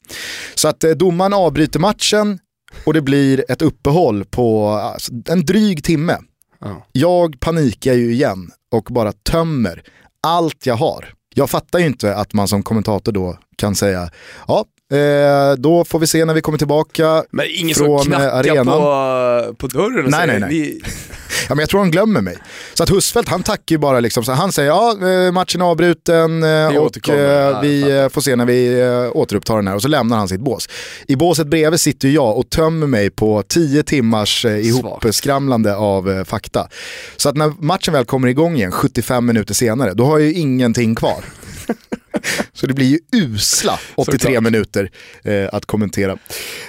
Så 0.55 0.68
att 0.68 0.81
domaren 0.81 1.33
avbryter 1.33 1.81
matchen 1.81 2.38
och 2.85 2.94
det 2.94 3.02
blir 3.02 3.44
ett 3.48 3.62
uppehåll 3.62 4.24
på 4.24 4.68
alltså, 4.68 5.12
en 5.28 5.46
dryg 5.46 5.85
timme. 5.85 6.16
Ja. 6.61 6.87
Jag 6.92 7.40
panikar 7.40 7.92
ju 7.92 8.12
igen 8.12 8.50
och 8.72 8.85
bara 8.85 9.12
tömmer 9.12 9.83
allt 10.22 10.66
jag 10.66 10.74
har. 10.74 11.14
Jag 11.35 11.50
fattar 11.50 11.78
ju 11.78 11.87
inte 11.87 12.16
att 12.16 12.33
man 12.33 12.48
som 12.48 12.62
kommentator 12.62 13.12
då 13.12 13.38
kan 13.57 13.74
säga, 13.74 14.11
ja 14.48 14.64
Eh, 14.92 15.57
då 15.59 15.85
får 15.85 15.98
vi 15.98 16.07
se 16.07 16.24
när 16.24 16.35
vi 16.35 16.40
kommer 16.40 16.59
tillbaka 16.59 17.24
Men 17.31 17.46
ingen 17.48 17.74
från 17.74 17.98
som 17.98 18.07
knackar 18.07 18.28
arenan. 18.28 18.66
På, 18.66 19.55
på 19.55 19.66
dörren 19.66 20.05
och 20.05 20.11
nej, 20.11 20.26
säger 20.26 20.26
nej, 20.26 20.40
nej. 20.40 20.48
Vi... 20.50 20.83
ja, 21.48 21.55
men 21.55 21.59
jag 21.59 21.68
tror 21.68 21.81
han 21.81 21.90
glömmer 21.90 22.20
mig. 22.20 22.37
Så 22.74 22.83
att 22.83 22.90
Husfeldt 22.90 23.28
han 23.28 23.42
tackar 23.42 23.74
ju 23.74 23.78
bara 23.78 24.00
liksom, 24.00 24.24
så 24.24 24.33
han 24.33 24.52
säger 24.52 24.68
ja 24.68 24.96
eh, 25.02 25.33
matchen 25.33 25.61
är 25.61 25.64
avbruten 25.64 26.42
eh, 26.42 26.76
och 26.76 27.09
eh, 27.09 27.61
vi 27.61 28.09
får 28.12 28.20
se 28.20 28.37
när 28.37 28.44
vi 28.44 28.85
återupptar 29.14 29.57
den 29.57 29.68
här 29.68 29.74
och 29.74 29.83
så 29.83 29.88
lämnar 29.88 30.16
han 30.16 30.28
sitt 30.28 30.40
bås. 30.40 30.68
I 31.07 31.16
båset 31.16 31.46
bredvid 31.46 31.81
sitter 31.81 32.09
jag 32.09 32.38
och 32.38 32.50
tömmer 32.50 32.87
mig 32.87 33.11
på 33.11 33.42
tio 33.42 33.83
timmars 33.83 34.44
ihopskramlande 34.44 35.76
av 35.76 36.24
fakta. 36.24 36.68
Så 37.16 37.28
att 37.28 37.37
när 37.37 37.52
matchen 37.59 37.94
väl 37.94 38.05
kommer 38.05 38.28
igång 38.28 38.57
igen 38.57 38.72
75 38.72 39.26
minuter 39.26 39.55
senare, 39.55 39.94
då 39.94 40.05
har 40.05 40.18
jag 40.18 40.28
ju 40.28 40.35
ingenting 40.35 40.94
kvar. 40.94 41.24
Så 42.52 42.66
det 42.66 42.74
blir 42.74 42.87
ju 42.87 42.98
usla 43.12 43.78
83 43.94 44.18
Såklart. 44.18 44.42
minuter 44.42 44.90
eh, 45.24 45.48
att 45.52 45.66
kommentera. 45.66 46.12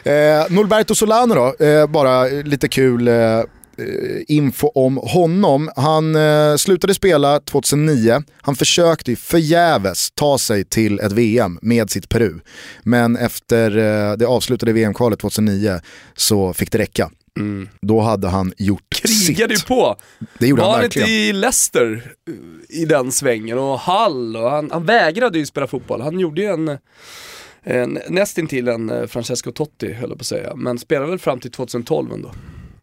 Eh, 0.04 0.46
Norberto 0.50 0.96
Solano 0.96 1.36
då, 1.36 1.66
eh, 1.66 1.88
bara 1.88 2.24
lite 2.26 2.68
kul 2.68 3.08
eh, 3.08 3.42
info 4.28 4.68
om 4.68 4.98
honom. 4.98 5.70
Han 5.76 6.16
eh, 6.16 6.56
slutade 6.56 6.94
spela 6.94 7.40
2009, 7.40 8.24
han 8.42 8.56
försökte 8.56 9.16
förgäves 9.16 10.12
ta 10.12 10.38
sig 10.38 10.64
till 10.66 11.00
ett 11.00 11.12
VM 11.12 11.60
med 11.62 11.90
sitt 11.90 12.10
Peru. 12.10 12.40
Men 12.84 13.18
efter 13.18 13.78
eh, 13.78 14.18
det 14.18 14.26
avslutade 14.26 14.74
VM-kvalet 14.74 15.20
2009 15.20 15.80
så 16.16 16.54
fick 16.54 16.72
det 16.72 16.78
räcka. 16.78 17.10
Mm. 17.40 17.70
Då 17.82 18.00
hade 18.00 18.28
han 18.28 18.54
gjort 18.58 18.84
Krigade 18.90 19.56
sitt. 19.56 19.64
ju 19.64 19.76
på. 19.76 19.96
Det 20.40 20.48
gjorde 20.48 20.62
Var 20.62 20.72
han 20.72 20.82
verkligen. 20.82 21.08
inte 21.08 21.18
i 21.20 21.34
Leicester 21.34 22.14
i 22.70 22.86
den 22.86 23.12
svängen 23.12 23.60
och 23.60 23.80
Hall 23.80 24.36
och 24.36 24.50
han, 24.52 24.72
han 24.72 24.86
vägrade 24.86 25.40
ju 25.40 25.46
spela 25.46 25.68
fotboll. 25.68 26.02
Han 26.02 26.20
gjorde 26.20 26.42
ju 26.42 26.48
en, 26.48 26.78
en 27.64 28.00
nästintill 28.10 28.68
en 28.68 28.90
eh, 28.90 29.06
Francesco 29.08 29.52
Totti 29.52 29.94
höll 29.94 30.10
jag 30.10 30.18
på 30.18 30.22
att 30.22 30.26
säga, 30.26 30.56
men 30.56 30.80
spelade 30.80 31.10
väl 31.10 31.20
fram 31.20 31.40
till 31.40 31.52
2012 31.52 32.14
ändå. 32.14 32.32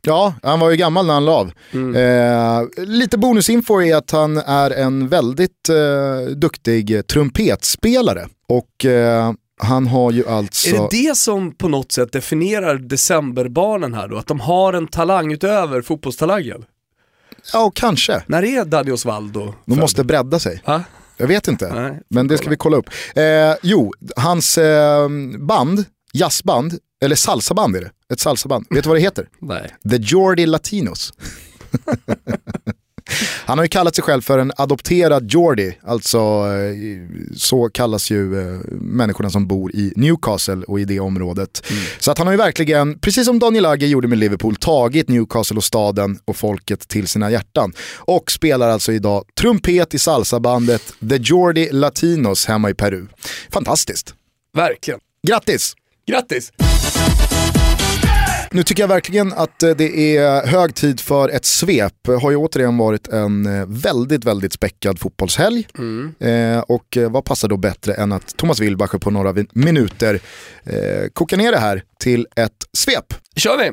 Ja, 0.03 0.35
han 0.43 0.61
var 0.61 0.71
ju 0.71 0.77
gammal 0.77 1.07
när 1.07 1.15
han 1.15 1.25
la 1.25 1.33
av. 1.33 1.53
Mm. 1.73 1.97
Eh, 1.97 2.85
lite 2.87 3.19
bonusinfo 3.19 3.83
är 3.83 3.97
att 3.97 4.11
han 4.11 4.37
är 4.37 4.71
en 4.71 5.09
väldigt 5.09 5.69
eh, 5.69 6.31
duktig 6.37 7.07
trumpetspelare. 7.07 8.27
Och 8.49 8.85
eh, 8.85 9.33
han 9.63 9.87
har 9.87 10.13
ju 10.13 10.29
alltså... 10.29 10.77
Är 10.77 10.79
det 10.81 10.89
det 10.91 11.17
som 11.17 11.55
på 11.55 11.69
något 11.69 11.93
sätt 11.93 12.13
definierar 12.13 12.79
decemberbarnen 12.79 13.95
här 13.95 14.09
då? 14.09 14.17
Att 14.19 14.27
de 14.27 14.41
har 14.41 14.73
en 14.73 14.87
talang 14.87 15.33
utöver 15.33 15.83
fotbollstalangen? 15.83 16.65
Ja, 17.53 17.73
kanske. 17.75 18.23
När 18.27 18.45
är 18.45 18.65
Daddy 18.65 18.93
Osvaldo 18.93 19.55
De 19.65 19.79
måste 19.79 20.05
bredda 20.05 20.39
sig. 20.39 20.63
Ha? 20.65 20.83
Jag 21.17 21.27
vet 21.27 21.49
inte, 21.49 21.75
Nej, 21.75 22.01
men 22.09 22.29
det 22.29 22.39
ska 22.39 22.51
vi 22.51 22.57
kolla 22.57 22.77
upp. 22.77 22.87
Eh, 23.15 23.25
jo, 23.63 23.93
hans 24.17 24.59
eh, 24.59 25.09
band, 25.39 25.85
jazzband, 26.13 26.79
eller 27.03 27.17
salsaband 27.17 27.77
är 27.77 27.81
det. 27.81 27.91
Ett 28.13 28.21
salsaband. 28.21 28.67
Vet 28.71 28.83
du 28.83 28.89
vad 28.89 28.97
det 28.97 29.03
heter? 29.03 29.29
Nej. 29.41 29.75
The 29.91 29.97
Jordi 29.97 30.47
Latinos. 30.47 31.13
Han 33.51 33.59
har 33.59 33.65
ju 33.65 33.69
kallat 33.69 33.95
sig 33.95 34.05
själv 34.05 34.23
för 34.23 34.39
en 34.39 34.53
adopterad 34.57 35.33
Geordie, 35.33 35.75
alltså 35.83 36.19
eh, 36.19 37.35
så 37.37 37.69
kallas 37.69 38.11
ju 38.11 38.41
eh, 38.41 38.61
människorna 38.71 39.31
som 39.31 39.47
bor 39.47 39.75
i 39.75 39.93
Newcastle 39.97 40.63
och 40.67 40.81
i 40.81 40.85
det 40.85 41.01
området. 41.01 41.67
Mm. 41.71 41.83
Så 41.99 42.11
att 42.11 42.19
han 42.19 42.27
har 42.27 42.35
ju 42.35 42.39
verkligen, 42.39 42.99
precis 42.99 43.27
som 43.27 43.39
Daniel 43.39 43.67
Agger 43.67 43.87
gjorde 43.87 44.09
med 44.09 44.19
Liverpool, 44.19 44.57
tagit 44.57 45.09
Newcastle 45.09 45.57
och 45.57 45.65
staden 45.65 46.19
och 46.25 46.37
folket 46.37 46.89
till 46.89 47.09
sina 47.09 47.31
hjärtan. 47.31 47.73
Och 47.97 48.31
spelar 48.31 48.69
alltså 48.69 48.93
idag 48.93 49.25
trumpet 49.41 49.95
i 49.95 49.99
salsabandet 49.99 50.83
The 51.09 51.17
Geordie 51.17 51.73
Latinos 51.73 52.47
hemma 52.47 52.71
i 52.71 52.75
Peru. 52.75 53.07
Fantastiskt. 53.53 54.15
Verkligen. 54.55 55.01
Grattis! 55.27 55.75
Grattis! 56.07 56.53
Nu 58.53 58.63
tycker 58.63 58.83
jag 58.83 58.89
verkligen 58.89 59.33
att 59.33 59.63
eh, 59.63 59.71
det 59.71 60.17
är 60.17 60.47
hög 60.47 60.75
tid 60.75 61.01
för 61.01 61.29
ett 61.29 61.45
svep. 61.45 61.95
Det 62.03 62.17
har 62.17 62.31
ju 62.31 62.37
återigen 62.37 62.77
varit 62.77 63.09
en 63.09 63.47
eh, 63.47 63.67
väldigt, 63.69 64.25
väldigt 64.25 64.53
späckad 64.53 64.99
fotbollshelg. 64.99 65.67
Mm. 65.79 66.15
Eh, 66.21 66.61
och 66.61 66.99
vad 67.11 67.25
passar 67.25 67.49
då 67.49 67.57
bättre 67.57 67.95
än 67.95 68.13
att 68.13 68.37
Thomas 68.37 68.61
Wilbacher 68.61 68.99
på 68.99 69.11
några 69.11 69.35
minuter 69.53 70.21
eh, 70.65 71.09
kokar 71.13 71.37
ner 71.37 71.53
det 71.53 71.59
här 71.59 71.83
till 71.99 72.27
ett 72.37 72.67
svep. 72.73 73.15
kör 73.37 73.59
vi! 73.59 73.71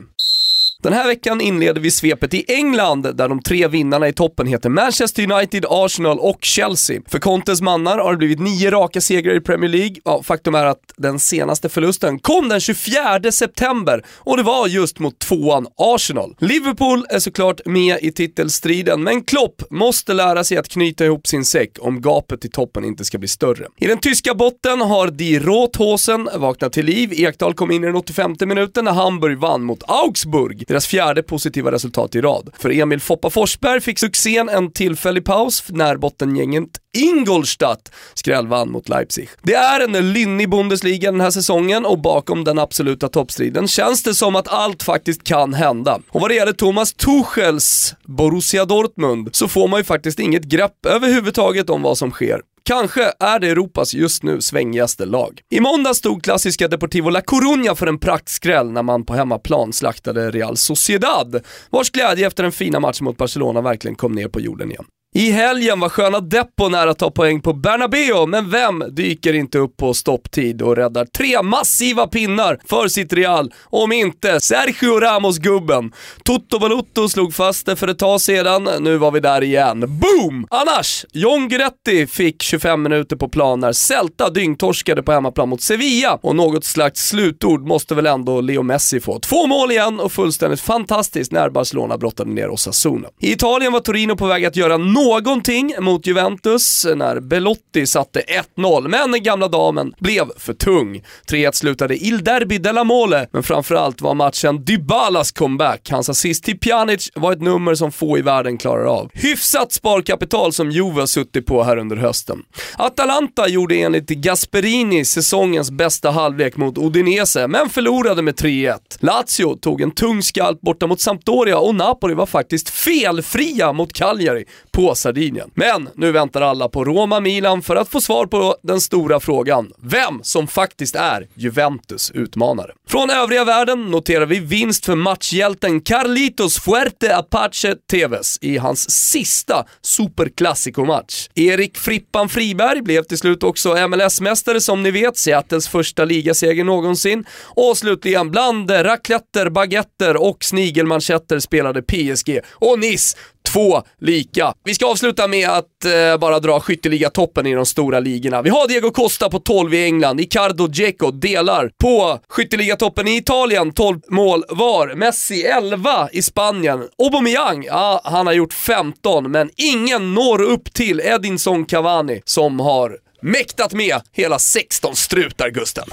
Den 0.82 0.94
här 0.94 1.08
veckan 1.08 1.42
inleder 1.42 1.82
vi 1.82 1.92
svepet 1.92 2.34
i 2.34 2.46
England 2.48 3.02
där 3.02 3.28
de 3.28 3.42
tre 3.42 3.68
vinnarna 3.68 4.08
i 4.08 4.14
toppen 4.14 4.48
heter 4.48 4.70
Manchester 4.70 5.32
United, 5.32 5.66
Arsenal 5.70 6.20
och 6.20 6.38
Chelsea. 6.42 7.02
För 7.08 7.20
Contes 7.20 7.62
mannar 7.62 7.98
har 7.98 8.12
det 8.12 8.18
blivit 8.18 8.40
nio 8.40 8.72
raka 8.72 9.02
segrar 9.02 9.36
i 9.36 9.42
Premier 9.42 9.70
League. 9.70 9.96
Ja, 10.04 10.24
faktum 10.24 10.56
är 10.56 10.66
att 10.66 10.94
den 10.98 11.20
senaste 11.20 11.70
förlusten 11.70 12.20
kom 12.20 12.50
den 12.50 12.60
24 12.60 13.32
september 13.32 14.06
och 14.16 14.38
det 14.38 14.44
var 14.44 14.68
just 14.68 15.00
mot 15.00 15.20
tvåan 15.20 15.68
Arsenal. 15.78 16.36
Liverpool 16.40 17.06
är 17.10 17.20
såklart 17.20 17.62
med 17.66 18.00
i 18.02 18.12
titelstriden, 18.12 19.04
men 19.04 19.24
Klopp 19.24 19.64
måste 19.70 20.14
lära 20.14 20.44
sig 20.44 20.58
att 20.58 20.68
knyta 20.68 21.06
ihop 21.06 21.28
sin 21.28 21.46
säck 21.46 21.72
om 21.80 22.02
gapet 22.02 22.46
i 22.46 22.50
toppen 22.50 22.86
inte 22.86 23.06
ska 23.06 23.18
bli 23.18 23.28
större. 23.28 23.68
I 23.78 23.88
den 23.88 23.98
tyska 23.98 24.34
botten 24.34 24.82
har 24.82 25.08
Die 25.08 25.40
Rothosen 25.40 26.30
vaknat 26.36 26.74
till 26.74 26.86
liv. 26.86 27.14
Ekdal 27.14 27.54
kom 27.54 27.72
in 27.72 27.84
i 27.84 27.88
den 27.88 27.96
85 27.96 28.36
minuten 28.40 28.86
när 28.86 28.92
Hamburg 28.92 29.38
vann 29.38 29.64
mot 29.64 29.84
Augsburg 29.88 30.67
deras 30.68 30.88
fjärde 30.88 31.24
positiva 31.24 31.72
resultat 31.72 32.16
i 32.16 32.22
rad. 32.22 32.50
För 32.60 32.70
Emil 32.70 33.00
Foppa 33.00 33.30
Forsberg 33.30 33.82
fick 33.82 34.00
succén 34.00 34.50
en 34.50 34.72
tillfällig 34.72 35.26
paus 35.26 35.64
när 35.68 35.98
bottengänget 35.98 36.70
Ingolstadt 36.98 37.92
skrällvann 38.14 38.72
mot 38.72 38.90
Leipzig. 38.90 39.30
Det 39.42 39.54
är 39.54 39.80
en 39.80 40.14
lynnig 40.14 40.50
Bundesliga 40.50 41.12
den 41.12 41.22
här 41.22 41.32
säsongen 41.32 41.86
och 41.86 42.00
bakom 42.00 42.44
den 42.44 42.60
absoluta 42.60 43.08
toppstriden 43.08 43.68
känns 43.68 44.04
det 44.04 44.14
som 44.14 44.36
att 44.36 44.48
allt 44.48 44.84
faktiskt 44.84 45.24
kan 45.24 45.54
hända. 45.54 46.00
Och 46.10 46.22
vad 46.22 46.32
det 46.32 46.36
gäller 46.36 46.54
Thomas 46.54 46.94
Tuchels 46.94 47.96
Borussia 48.06 48.66
Dortmund 48.66 49.30
så 49.32 49.48
får 49.48 49.68
man 49.68 49.80
ju 49.80 49.84
faktiskt 49.84 50.20
inget 50.20 50.44
grepp 50.44 50.86
överhuvudtaget 50.88 51.70
om 51.70 51.82
vad 51.82 51.98
som 51.98 52.12
sker. 52.12 52.42
Kanske 52.68 53.12
är 53.20 53.40
det 53.40 53.50
Europas 53.50 53.94
just 53.94 54.24
nu 54.24 54.42
svängigaste 54.42 55.06
lag. 55.06 55.42
I 55.50 55.60
måndag 55.60 55.94
stod 55.94 56.24
klassiska 56.24 56.68
Deportivo 56.68 57.10
La 57.10 57.22
Coruña 57.22 57.76
för 57.76 57.88
en 57.88 58.00
praktskräll 58.00 58.72
när 58.72 58.84
man 58.84 59.06
på 59.06 59.14
hemmaplan 59.14 59.74
slaktade 59.74 60.32
Real 60.32 60.58
Sociedad, 60.58 61.42
vars 61.70 61.92
glädje 61.92 62.28
efter 62.28 62.44
den 62.44 62.52
fina 62.52 62.80
matchen 62.80 63.06
mot 63.06 63.18
Barcelona 63.18 63.62
verkligen 63.62 63.96
kom 63.96 64.12
ner 64.12 64.28
på 64.28 64.40
jorden 64.40 64.72
igen. 64.72 64.86
I 65.18 65.32
helgen 65.32 65.80
var 65.80 65.90
sköna 65.90 66.20
Deppo 66.20 66.70
nära 66.70 66.92
att 66.92 67.00
ta 67.00 67.12
poäng 67.12 67.42
på 67.42 67.54
Bernabéu, 67.54 68.26
men 68.28 68.50
vem 68.50 68.84
dyker 68.92 69.34
inte 69.34 69.58
upp 69.58 69.78
på 69.78 69.94
stopptid 69.94 70.62
och 70.62 70.76
räddar 70.76 71.06
tre 71.06 71.42
massiva 71.42 72.08
pinnar 72.08 72.60
för 72.66 72.88
sitt 72.88 73.14
Real? 73.14 73.54
Om 73.66 73.92
inte 73.92 74.40
Sergio 74.40 75.00
Ramos-gubben. 75.00 75.92
Toto 76.24 76.60
Balutto 76.60 77.10
slog 77.10 77.34
fast 77.34 77.66
det 77.66 77.76
för 77.76 77.88
ett 77.88 78.00
tag 78.00 78.22
sedan, 78.22 78.70
nu 78.80 78.98
var 78.98 79.12
vi 79.12 79.20
där 79.20 79.44
igen. 79.44 79.80
Boom! 79.80 80.48
Annars, 80.50 81.06
John 81.14 81.48
Guidetti 81.48 82.08
fick 82.08 82.42
25 82.42 82.84
minuter 82.84 83.16
på 83.16 83.30
plan 83.30 83.60
när 83.60 83.74
Celta 83.74 84.30
dyngtorskade 84.30 85.04
på 85.04 85.12
hemmaplan 85.12 85.50
mot 85.50 85.62
Sevilla 85.62 86.20
och 86.22 86.36
något 86.36 86.66
slags 86.66 87.08
slutord 87.08 87.68
måste 87.68 87.96
väl 87.96 88.06
ändå 88.06 88.42
Leo 88.42 88.64
Messi 88.64 89.00
få. 89.00 89.20
Två 89.20 89.48
mål 89.48 89.72
igen 89.72 90.00
och 90.00 90.12
fullständigt 90.12 90.62
fantastiskt 90.62 91.32
när 91.32 91.50
Barcelona 91.50 91.98
brottade 91.98 92.32
ner 92.32 92.50
Osasuna. 92.50 93.08
I 93.20 93.32
Italien 93.32 93.74
var 93.74 93.80
Torino 93.80 94.16
på 94.16 94.28
väg 94.28 94.46
att 94.46 94.56
göra 94.56 94.78
något 94.78 95.07
någonting 95.08 95.76
mot 95.80 96.08
Juventus 96.08 96.86
när 96.96 97.20
Belotti 97.20 97.88
satte 97.88 98.22
1-0, 98.56 98.88
men 98.88 99.12
den 99.12 99.24
gamla 99.24 99.48
damen 99.48 99.94
blev 100.00 100.26
för 100.38 100.54
tung. 100.54 101.04
3-1 101.32 101.52
slutade 101.52 101.98
Il 101.98 102.24
Derby 102.24 102.58
della 102.58 102.84
Mole, 102.84 103.28
men 103.32 103.44
framförallt 103.44 104.02
var 104.02 104.14
matchen 104.14 104.66
Dybalas 104.66 105.32
comeback. 105.32 105.90
Hans 105.92 106.10
assist 106.10 106.44
till 106.44 106.60
Pjanic 106.60 107.10
var 107.16 107.32
ett 107.32 107.42
nummer 107.42 107.76
som 107.76 107.92
få 107.92 108.18
i 108.18 108.22
världen 108.22 108.58
klarar 108.58 108.86
av. 108.86 109.10
Hyfsat 109.14 109.72
sparkapital 109.72 110.54
som 110.54 110.72
Juve 110.72 111.00
har 111.00 111.06
suttit 111.06 111.46
på 111.46 111.64
här 111.64 111.78
under 111.78 111.96
hösten. 111.96 112.44
Atalanta 112.78 113.48
gjorde 113.48 113.76
enligt 113.76 114.10
Gasperini 114.10 115.06
säsongens 115.06 115.72
bästa 115.72 116.12
halvlek 116.12 116.58
mot 116.58 116.78
Udinese, 116.78 117.48
men 117.48 117.70
förlorade 117.70 118.22
med 118.22 118.36
3-1. 118.36 118.78
Lazio 119.00 119.56
tog 119.56 119.82
en 119.82 119.92
tung 119.92 120.24
skalp 120.24 120.62
borta 120.62 120.88
mot 120.88 121.00
Sampdoria 121.00 121.58
och 121.58 121.76
Napoli 121.76 122.14
var 122.14 122.26
faktiskt 122.26 122.70
felfria 122.70 123.74
mot 123.74 123.94
Cagliari 123.94 124.46
på 124.72 124.96
Sardinien. 124.98 125.52
Men 125.54 125.90
nu 125.96 126.12
väntar 126.12 126.42
alla 126.42 126.70
på 126.70 126.86
Roma-Milan 126.86 127.62
för 127.62 127.76
att 127.76 127.90
få 127.90 128.02
svar 128.02 128.26
på 128.26 128.56
den 128.64 128.82
stora 128.82 129.20
frågan. 129.20 129.72
Vem 129.84 130.20
som 130.24 130.48
faktiskt 130.48 130.96
är 130.96 131.28
Juventus 131.34 132.12
utmanare. 132.12 132.72
Från 132.90 133.10
övriga 133.10 133.44
världen 133.44 133.86
noterar 133.86 134.26
vi 134.26 134.40
vinst 134.40 134.86
för 134.86 134.96
matchhjälten 134.96 135.82
Carlitos 135.82 136.60
Fuerte 136.60 137.18
Apache 137.18 137.76
Tevez 137.92 138.38
i 138.42 138.58
hans 138.58 138.92
sista 138.92 139.66
Superclásico-match. 139.82 141.30
Erik 141.36 141.78
Frippan 141.78 142.30
Friberg 142.30 142.82
blev 142.82 143.04
till 143.04 143.18
slut 143.18 143.44
också 143.44 143.70
MLS-mästare 143.88 144.60
som 144.60 144.84
ni 144.84 144.92
vet, 144.92 145.18
Seattles 145.18 145.68
första 145.68 146.06
ligaseger 146.06 146.64
någonsin. 146.64 147.26
Och 147.44 147.78
slutligen, 147.78 148.32
bland 148.32 148.72
racletter, 148.72 149.50
baguetter 149.50 150.18
och 150.18 150.44
snigelmanschetter 150.44 151.40
spelade 151.40 151.82
PSG 151.82 152.40
och 152.52 152.80
Nice 152.80 153.18
två 153.58 153.82
lika. 154.02 154.54
Vi 154.64 154.76
ska 154.76 154.86
avsluta 154.86 155.28
med 155.28 155.50
att 155.50 155.86
eh, 155.86 156.20
bara 156.20 156.40
dra 156.40 156.60
skytteliga-toppen 156.60 157.48
i 157.48 157.54
de 157.54 157.66
stora 157.66 158.00
ligorna. 158.00 158.42
Vi 158.42 158.50
har 158.50 158.68
Diego 158.68 158.92
Costa 158.92 159.30
på 159.30 159.40
12 159.40 159.74
i 159.74 159.86
England, 159.86 160.20
Icardo 160.20 160.68
Dzeko 160.68 161.12
delar 161.12 161.72
på 161.82 162.20
skytteliga-toppen 162.30 163.08
i 163.08 163.18
Italien, 163.18 163.74
12 163.74 164.00
mål 164.10 164.44
var. 164.50 164.96
Messi 164.96 165.44
11 165.44 166.10
i 166.12 166.22
Spanien. 166.22 166.88
Aubameyang, 167.04 167.64
ja, 167.64 168.02
han 168.04 168.28
har 168.28 168.34
gjort 168.34 168.54
15, 168.54 169.32
men 169.32 169.50
ingen 169.56 170.14
når 170.14 170.42
upp 170.42 170.74
till 170.74 171.00
Edinson 171.00 171.66
Cavani 171.66 172.22
som 172.26 172.60
har 172.60 172.98
mäktat 173.22 173.74
med 173.74 173.96
hela 174.12 174.40
16 174.40 174.96
strutar, 174.96 175.50
Gusten. 175.50 175.86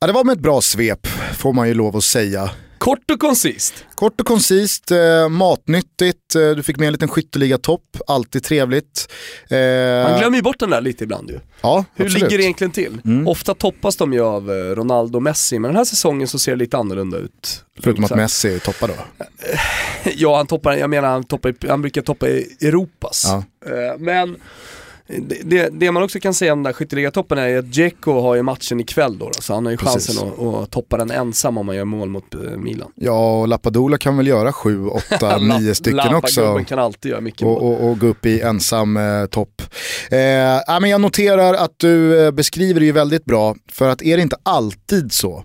Ja, 0.00 0.06
det 0.06 0.12
var 0.12 0.24
med 0.24 0.32
ett 0.32 0.42
bra 0.42 0.60
svep, 0.60 1.06
får 1.38 1.52
man 1.52 1.68
ju 1.68 1.74
lov 1.74 1.96
att 1.96 2.04
säga. 2.04 2.50
Kort 2.80 3.10
och 3.10 3.20
koncist. 3.20 3.74
Kort 3.94 4.20
och 4.20 4.26
koncist, 4.26 4.90
eh, 4.90 5.28
matnyttigt, 5.28 6.34
eh, 6.34 6.50
du 6.50 6.62
fick 6.62 6.76
med 6.78 6.86
en 6.86 6.92
liten 6.92 7.08
skytteliga 7.08 7.58
topp, 7.58 7.96
alltid 8.06 8.42
trevligt. 8.44 9.12
Eh, 9.50 9.56
Man 10.10 10.18
glömmer 10.18 10.36
ju 10.36 10.42
bort 10.42 10.58
den 10.58 10.70
där 10.70 10.80
lite 10.80 11.04
ibland 11.04 11.30
ju. 11.30 11.38
Ja, 11.60 11.84
Hur 11.94 12.04
absolut. 12.04 12.22
ligger 12.22 12.38
det 12.38 12.44
egentligen 12.44 12.70
till? 12.70 13.00
Mm. 13.04 13.28
Ofta 13.28 13.54
toppas 13.54 13.96
de 13.96 14.12
ju 14.12 14.20
av 14.20 14.50
eh, 14.50 14.54
Ronaldo 14.54 15.16
och 15.18 15.22
Messi, 15.22 15.58
men 15.58 15.68
den 15.68 15.76
här 15.76 15.84
säsongen 15.84 16.28
så 16.28 16.38
ser 16.38 16.52
det 16.52 16.58
lite 16.58 16.76
annorlunda 16.76 17.18
ut. 17.18 17.64
Förutom 17.82 18.04
att 18.04 18.16
Messi 18.16 18.60
toppar 18.60 18.88
då? 18.88 18.94
ja, 20.16 20.36
han 20.36 20.46
toppar, 20.46 20.72
jag 20.76 20.90
menar 20.90 21.08
han, 21.08 21.24
toppar, 21.24 21.54
han 21.68 21.80
brukar 21.82 22.02
toppa 22.02 22.28
i 22.28 22.56
Europas. 22.60 23.24
Ja. 23.26 23.44
Eh, 23.66 23.98
men 23.98 24.36
det, 25.44 25.68
det, 25.72 25.90
man 25.90 26.02
också 26.02 26.20
kan 26.20 26.34
säga 26.34 26.52
om 26.52 26.58
den 26.58 26.64
där 26.64 26.72
skytteligatoppen 26.72 27.38
är 27.38 27.58
att 27.58 27.64
Dzeko 27.64 28.20
har 28.20 28.34
ju 28.34 28.42
matchen 28.42 28.80
ikväll 28.80 29.18
då, 29.18 29.30
så 29.40 29.54
han 29.54 29.64
har 29.64 29.72
ju 29.72 29.76
Precis. 29.76 30.06
chansen 30.06 30.28
att, 30.28 30.54
att 30.62 30.70
toppa 30.70 30.96
den 30.96 31.10
ensam 31.10 31.58
om 31.58 31.66
man 31.66 31.76
gör 31.76 31.84
mål 31.84 32.08
mot 32.08 32.34
eh, 32.34 32.40
Milan. 32.40 32.92
Ja, 32.94 33.40
och 33.40 33.48
Lapadula 33.48 33.98
kan 33.98 34.16
väl 34.16 34.26
göra 34.26 34.52
sju, 34.52 34.86
åtta, 34.86 35.38
nio 35.58 35.74
stycken 35.74 36.14
också. 36.14 36.64
kan 36.68 36.78
alltid 36.78 37.10
göra 37.10 37.20
mycket 37.20 37.42
och, 37.42 37.62
och, 37.62 37.90
och, 37.90 37.98
gå 37.98 38.06
upp 38.06 38.26
i 38.26 38.40
ensam 38.40 38.96
eh, 38.96 39.26
topp. 39.26 39.62
Eh, 40.10 40.80
men 40.80 40.90
jag 40.90 41.00
noterar 41.00 41.54
att 41.54 41.74
du 41.76 42.24
eh, 42.24 42.30
beskriver 42.30 42.80
det 42.80 42.86
ju 42.86 42.92
väldigt 42.92 43.24
bra, 43.24 43.56
för 43.72 43.88
att 43.88 44.02
är 44.02 44.16
det 44.16 44.22
inte 44.22 44.36
alltid 44.42 45.12
så, 45.12 45.44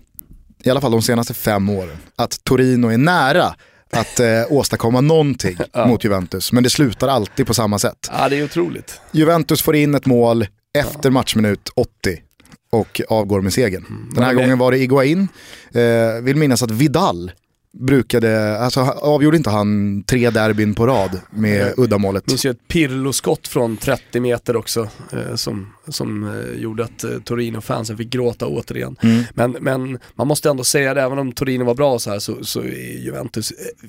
i 0.64 0.70
alla 0.70 0.80
fall 0.80 0.92
de 0.92 1.02
senaste 1.02 1.34
fem 1.34 1.68
åren, 1.68 1.96
att 2.16 2.44
Torino 2.44 2.88
är 2.88 2.98
nära 2.98 3.54
att 3.92 4.20
eh, 4.20 4.26
åstadkomma 4.48 5.00
någonting 5.00 5.56
ja. 5.72 5.86
mot 5.86 6.04
Juventus. 6.04 6.52
Men 6.52 6.62
det 6.62 6.70
slutar 6.70 7.08
alltid 7.08 7.46
på 7.46 7.54
samma 7.54 7.78
sätt. 7.78 8.10
Ja, 8.12 8.28
det 8.28 8.36
är 8.36 8.44
otroligt. 8.44 9.00
Juventus 9.12 9.62
får 9.62 9.76
in 9.76 9.94
ett 9.94 10.06
mål 10.06 10.46
efter 10.78 11.10
matchminut 11.10 11.68
80 11.74 12.22
och 12.70 13.00
avgår 13.08 13.40
med 13.40 13.52
segern. 13.52 13.84
Mm. 13.88 14.10
Den 14.14 14.24
här 14.24 14.34
gången 14.34 14.58
var 14.58 14.72
det 14.72 14.78
Iguain. 14.78 15.28
Eh, 15.74 16.22
vill 16.22 16.36
minnas 16.36 16.62
att 16.62 16.70
Vidal 16.70 17.32
brukade, 17.78 18.58
alltså 18.58 18.80
avgjorde 18.80 19.36
inte 19.36 19.50
han 19.50 20.02
tre 20.02 20.30
derbyn 20.30 20.74
på 20.74 20.86
rad 20.86 21.20
med 21.30 21.74
uddamålet? 21.76 22.24
Det 22.24 22.30
finns 22.30 22.46
ju 22.46 22.50
ett 22.50 22.68
Pirlo-skott 22.68 23.48
från 23.48 23.76
30 23.76 24.20
meter 24.20 24.56
också 24.56 24.88
eh, 25.12 25.34
som, 25.34 25.72
som 25.88 26.24
eh, 26.24 26.60
gjorde 26.60 26.84
att 26.84 27.04
eh, 27.04 27.10
Torino-fansen 27.10 27.96
fick 27.96 28.10
gråta 28.10 28.46
återigen. 28.46 28.96
Mm. 29.02 29.22
Men, 29.34 29.56
men 29.60 29.98
man 30.14 30.26
måste 30.26 30.50
ändå 30.50 30.64
säga 30.64 30.94
det, 30.94 31.02
även 31.02 31.18
om 31.18 31.32
Torino 31.32 31.64
var 31.64 31.74
bra 31.74 31.98
så 31.98 32.10
här 32.10 32.18
så, 32.18 32.44
så 32.44 32.60
är 32.60 33.04
Juventus 33.04 33.50
eh, 33.50 33.88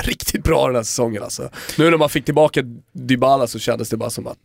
riktigt 0.00 0.44
bra 0.44 0.66
den 0.66 0.76
här 0.76 0.82
säsongen 0.82 1.22
alltså. 1.22 1.50
Nu 1.78 1.90
när 1.90 1.98
man 1.98 2.08
fick 2.08 2.24
tillbaka 2.24 2.62
Dybala 2.92 3.46
så 3.46 3.58
kändes 3.58 3.88
det 3.88 3.96
bara 3.96 4.10
som 4.10 4.26
att, 4.26 4.38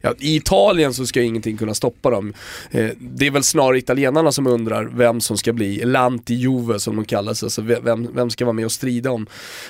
ja, 0.00 0.14
i 0.18 0.36
Italien 0.36 0.94
så 0.94 1.06
ska 1.06 1.22
ingenting 1.22 1.56
kunna 1.56 1.74
stoppa 1.74 2.10
dem. 2.10 2.34
Eh, 2.70 2.90
det 3.00 3.26
är 3.26 3.30
väl 3.30 3.44
snarare 3.44 3.78
italienarna 3.78 4.32
som 4.32 4.46
undrar 4.46 4.84
vem 4.84 5.20
som 5.20 5.38
ska 5.38 5.52
bli 5.52 5.84
Lanti 5.84 6.34
Juve 6.34 6.80
som 6.80 6.96
de 6.96 7.04
kallas, 7.04 7.42
alltså 7.42 7.62
vem, 7.62 8.14
vem 8.14 8.30
ska 8.30 8.44
vara 8.44 8.52
med 8.52 8.64
och 8.64 8.72
strida 8.72 9.10
om 9.10 9.26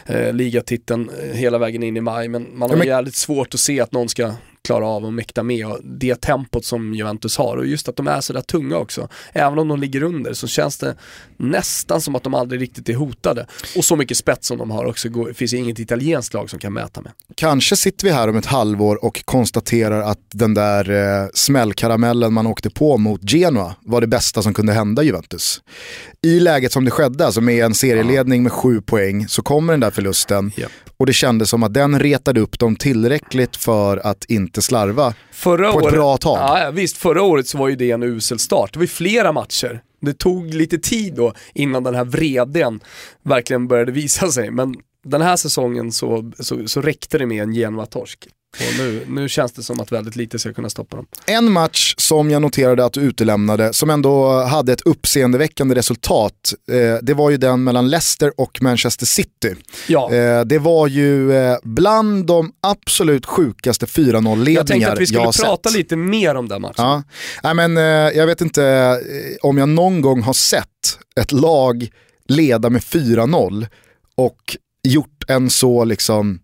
eh, 0.07 0.33
ligatiteln 0.33 1.11
eh, 1.11 1.37
hela 1.37 1.59
vägen 1.59 1.83
in 1.83 1.97
i 1.97 2.01
maj. 2.01 2.29
Men 2.29 2.47
man 2.55 2.71
har 2.71 2.77
ja, 2.77 2.79
men... 2.79 2.89
jävligt 2.89 3.17
svårt 3.17 3.55
att 3.55 3.61
se 3.61 3.81
att 3.81 3.93
någon 3.93 4.09
ska 4.09 4.33
klara 4.65 4.87
av 4.87 5.05
att 5.05 5.13
mäkta 5.13 5.43
med 5.43 5.67
det 5.85 6.21
tempot 6.21 6.65
som 6.65 6.95
Juventus 6.95 7.37
har 7.37 7.57
och 7.57 7.67
just 7.67 7.89
att 7.89 7.97
de 7.97 8.09
är 8.09 8.21
sådär 8.21 8.41
tunga 8.41 8.77
också. 8.77 9.09
Även 9.33 9.59
om 9.59 9.69
de 9.69 9.81
ligger 9.81 10.03
under 10.03 10.33
så 10.33 10.47
känns 10.47 10.79
det 10.79 10.97
nästan 11.41 12.01
som 12.01 12.15
att 12.15 12.23
de 12.23 12.35
aldrig 12.35 12.61
riktigt 12.61 12.89
är 12.89 12.95
hotade. 12.95 13.47
Och 13.77 13.85
så 13.85 13.97
mycket 13.97 14.17
spets 14.17 14.49
som 14.49 14.59
de 14.59 14.71
har 14.71 14.85
också, 14.85 15.09
det 15.09 15.35
finns 15.35 15.55
inget 15.55 15.79
italienskt 15.79 16.35
lag 16.35 16.51
som 16.51 16.59
kan 16.59 16.73
mäta 16.73 17.01
med. 17.01 17.13
Kanske 17.35 17.77
sitter 17.77 18.05
vi 18.05 18.13
här 18.13 18.29
om 18.29 18.37
ett 18.37 18.47
halvår 18.47 19.05
och 19.05 19.25
konstaterar 19.25 20.01
att 20.03 20.19
den 20.35 20.55
där 20.55 20.91
eh, 20.91 21.29
smällkaramellen 21.35 22.33
man 22.33 22.47
åkte 22.47 22.71
på 22.71 22.99
mot 22.99 23.31
Genoa 23.31 23.75
var 23.81 24.01
det 24.01 24.07
bästa 24.07 24.43
som 24.43 24.55
kunde 24.55 24.73
hända 24.73 25.03
Juventus. 25.03 25.63
I 26.23 26.41
läget 26.41 26.73
som 26.73 26.85
det 26.85 26.91
skedde, 26.91 27.27
alltså 27.27 27.41
med 27.41 27.65
en 27.65 27.75
serieledning 27.75 28.43
med 28.43 28.53
sju 28.53 28.81
poäng, 28.81 29.29
så 29.29 29.43
kommer 29.43 29.73
den 29.73 29.81
där 29.81 29.91
förlusten. 29.91 30.53
Yep. 30.57 30.71
Och 30.97 31.07
det 31.07 31.13
kändes 31.13 31.51
som 31.51 31.63
att 31.63 31.75
den 31.75 31.99
retade 32.01 32.41
upp 32.41 32.59
dem 32.59 32.77
tillräckligt 32.77 33.57
för 33.57 33.97
att 33.97 34.25
inte 34.25 34.63
slarva 34.63 35.15
förra 35.33 35.73
på 35.73 35.79
ett 35.79 35.85
året, 35.85 35.95
bra 35.95 36.17
tag. 36.17 36.39
Ja, 36.39 36.71
visst, 36.71 36.97
förra 36.97 37.23
året 37.23 37.49
så 37.49 37.59
var 37.59 37.69
ju 37.69 37.77
det 37.77 37.91
en 37.91 38.03
usel 38.03 38.39
start. 38.39 38.73
Det 38.73 38.79
var 38.79 38.85
ju 38.85 38.89
flera 38.89 39.33
matcher. 39.33 39.83
Det 40.01 40.19
tog 40.19 40.55
lite 40.55 40.79
tid 40.79 41.15
då 41.15 41.35
innan 41.55 41.83
den 41.85 41.95
här 41.95 42.05
vreden 42.05 42.81
verkligen 43.23 43.69
började 43.69 43.93
visa 43.93 44.29
sig. 44.29 44.51
Men 44.51 44.75
den 45.05 45.23
här 45.23 45.37
säsongen 45.37 45.93
så, 45.93 46.33
så, 46.39 46.69
så 46.69 46.81
räckte 46.81 47.19
det 47.19 47.27
med 47.27 47.43
en 47.43 47.53
Genoa-torsk. 47.53 48.29
Och 48.59 48.79
nu, 48.79 49.05
nu 49.09 49.29
känns 49.29 49.53
det 49.53 49.63
som 49.63 49.81
att 49.81 49.93
väldigt 49.93 50.17
lite 50.17 50.39
ska 50.39 50.53
kunna 50.53 50.71
stoppa 50.71 50.97
dem. 50.97 51.07
En 51.27 51.53
match 51.53 51.95
som 51.99 52.31
jag 52.31 52.43
noterade 52.43 52.85
att 52.85 52.93
du 52.93 53.01
utelämnade, 53.01 53.73
som 53.73 53.91
ändå 53.91 54.43
hade 54.43 54.73
ett 54.73 54.81
uppseendeväckande 54.81 55.75
resultat, 55.75 56.55
eh, 56.71 56.95
det 57.03 57.15
var 57.15 57.31
ju 57.31 57.37
den 57.37 57.65
mellan 57.65 57.89
Leicester 57.91 58.33
och 58.37 58.63
Manchester 58.63 59.07
City. 59.07 59.55
Ja. 59.89 60.13
Eh, 60.13 60.41
det 60.45 60.59
var 60.59 60.87
ju 60.87 61.33
eh, 61.33 61.57
bland 61.63 62.27
de 62.27 62.53
absolut 62.61 63.27
sjukaste 63.27 63.87
4-0-ledningar 63.87 64.45
jag 64.47 64.59
Jag 64.61 64.67
tänkte 64.67 64.93
att 64.93 65.01
vi 65.01 65.07
skulle 65.07 65.23
prata 65.23 65.69
sett. 65.69 65.79
lite 65.79 65.97
mer 65.97 66.35
om 66.35 66.49
den 66.49 66.63
matchen. 66.63 66.75
Ja. 66.77 67.03
Nej, 67.43 67.55
men, 67.55 67.77
eh, 67.77 67.83
jag 68.19 68.27
vet 68.27 68.41
inte 68.41 68.65
eh, 68.65 69.37
om 69.49 69.59
jag 69.59 69.69
någon 69.69 70.01
gång 70.01 70.23
har 70.23 70.33
sett 70.33 70.67
ett 71.21 71.33
lag 71.33 71.89
leda 72.29 72.71
med 72.71 72.83
4-0 72.83 73.67
och 74.17 74.57
gjort 74.89 75.25
en 75.29 75.51
så 75.51 75.85
liksom 75.85 76.39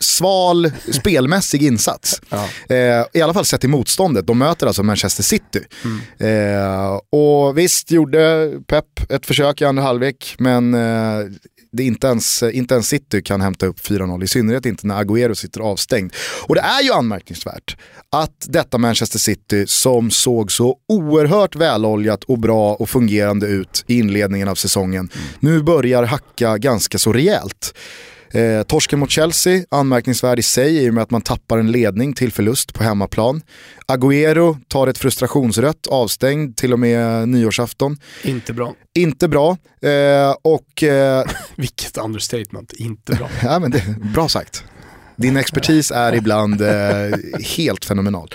sval 0.00 0.72
spelmässig 0.92 1.62
insats. 1.62 2.20
Ja. 2.30 2.48
Eh, 2.74 3.06
I 3.12 3.22
alla 3.22 3.34
fall 3.34 3.44
sett 3.44 3.60
till 3.60 3.70
motståndet. 3.70 4.26
De 4.26 4.38
möter 4.38 4.66
alltså 4.66 4.82
Manchester 4.82 5.22
City. 5.22 5.62
Mm. 5.84 6.54
Eh, 6.54 7.00
och 7.10 7.58
visst 7.58 7.90
gjorde 7.90 8.52
Pep 8.66 9.10
ett 9.10 9.26
försök 9.26 9.60
i 9.60 9.64
andra 9.64 9.82
halvlek, 9.82 10.34
men 10.38 10.74
eh, 10.74 11.26
det 11.72 11.82
inte 11.82 12.06
ens, 12.06 12.42
inte 12.42 12.74
ens 12.74 12.88
City 12.88 13.22
kan 13.22 13.40
hämta 13.40 13.66
upp 13.66 13.80
4-0, 13.80 14.24
i 14.24 14.26
synnerhet 14.26 14.66
inte 14.66 14.86
när 14.86 15.04
Agüero 15.04 15.34
sitter 15.34 15.60
avstängd. 15.60 16.12
Och 16.48 16.54
det 16.54 16.60
är 16.60 16.82
ju 16.82 16.92
anmärkningsvärt 16.92 17.76
att 18.10 18.46
detta 18.46 18.78
Manchester 18.78 19.18
City 19.18 19.66
som 19.66 20.10
såg 20.10 20.52
så 20.52 20.76
oerhört 20.88 21.56
väloljat 21.56 22.24
och 22.24 22.38
bra 22.38 22.74
och 22.74 22.90
fungerande 22.90 23.46
ut 23.46 23.84
i 23.86 23.98
inledningen 23.98 24.48
av 24.48 24.54
säsongen, 24.54 25.10
mm. 25.14 25.26
nu 25.40 25.62
börjar 25.62 26.02
hacka 26.02 26.58
ganska 26.58 26.98
så 26.98 27.12
rejält. 27.12 27.74
Eh, 28.30 28.62
torsken 28.62 28.98
mot 28.98 29.10
Chelsea, 29.10 29.64
anmärkningsvärd 29.70 30.38
i 30.38 30.42
sig 30.42 30.84
i 30.84 30.90
och 30.90 30.94
med 30.94 31.02
att 31.02 31.10
man 31.10 31.22
tappar 31.22 31.58
en 31.58 31.72
ledning 31.72 32.12
till 32.12 32.32
förlust 32.32 32.74
på 32.74 32.84
hemmaplan. 32.84 33.42
Agüero 33.86 34.56
tar 34.68 34.86
ett 34.86 34.98
frustrationsrött, 34.98 35.86
avstängd 35.86 36.56
till 36.56 36.72
och 36.72 36.78
med 36.78 37.28
nyårsafton. 37.28 37.96
Inte 38.24 38.52
bra. 38.52 38.74
Inte 38.94 39.28
bra. 39.28 39.56
Eh, 39.82 40.34
och, 40.42 40.82
eh, 40.82 41.24
Vilket 41.56 41.96
understatement, 41.96 42.72
inte 42.72 43.12
bra. 43.12 43.30
ja, 43.42 43.58
men 43.58 43.70
det, 43.70 43.96
bra 44.14 44.28
sagt. 44.28 44.64
Din 45.16 45.36
expertis 45.36 45.90
är 45.90 46.14
ibland 46.14 46.60
eh, 46.60 47.18
helt 47.56 47.84
fenomenal. 47.84 48.34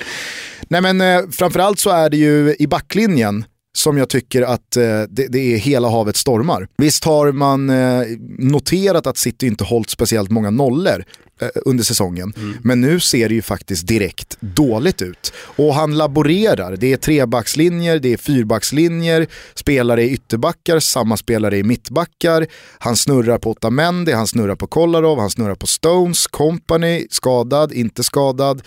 Nej 0.68 0.82
men 0.82 1.02
eh, 1.02 1.22
framförallt 1.32 1.80
så 1.80 1.90
är 1.90 2.10
det 2.10 2.18
ju 2.18 2.56
i 2.60 2.68
backlinjen 2.68 3.46
som 3.78 3.98
jag 3.98 4.10
tycker 4.10 4.42
att 4.42 4.78
eh, 4.78 5.02
det, 5.10 5.28
det, 5.30 5.54
är 5.54 5.58
hela 5.58 5.90
havet 5.90 6.16
stormar. 6.16 6.68
Visst 6.78 7.04
har 7.04 7.32
man 7.32 7.70
eh, 7.70 8.02
noterat 8.38 9.08
att 9.08 9.18
City 9.18 9.48
inte 9.48 9.64
hållit 9.64 9.90
speciellt 9.90 10.32
många 10.32 10.50
nollor 10.50 11.06
eh, 11.42 11.48
under 11.66 11.84
säsongen. 11.84 12.34
Mm. 12.38 12.58
Men 12.64 12.82
nu 12.82 13.00
ser 13.00 13.30
det 13.30 13.36
ju 13.36 13.42
faktiskt 13.42 13.88
direkt 13.88 14.38
dåligt 14.40 15.02
ut. 15.02 15.34
Och 15.36 15.76
han 15.76 15.98
laborerar, 15.98 16.78
det 16.78 16.94
är 16.94 16.98
trebackslinjer, 16.98 18.00
det 18.00 18.14
är 18.14 18.18
fyrbackslinjer, 18.18 19.28
spelare 19.56 20.04
i 20.04 20.10
ytterbackar, 20.10 20.80
samma 20.80 21.18
spelare 21.18 21.58
i 21.58 21.64
mittbackar. 21.64 22.48
Han 22.78 22.96
snurrar 22.96 23.38
på 23.38 23.50
Otamendi, 23.50 24.12
han 24.12 24.28
snurrar 24.28 24.56
på 24.56 24.68
Kolarov, 24.68 25.20
han 25.20 25.30
snurrar 25.30 25.56
på 25.56 25.68
Stones, 25.68 26.28
Company, 26.28 27.08
skadad, 27.10 27.74
inte 27.74 28.04
skadad. 28.04 28.62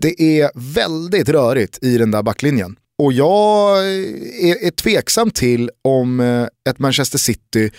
Det 0.00 0.40
är 0.40 0.50
väldigt 0.54 1.28
rörigt 1.28 1.78
i 1.82 1.98
den 1.98 2.10
där 2.10 2.22
backlinjen. 2.22 2.76
Och 2.98 3.12
jag 3.12 3.78
är, 3.88 4.66
är 4.66 4.70
tveksam 4.70 5.30
till 5.30 5.70
om 5.82 6.20
eh, 6.20 6.46
ett 6.70 6.78
Manchester 6.78 7.18
City 7.18 7.70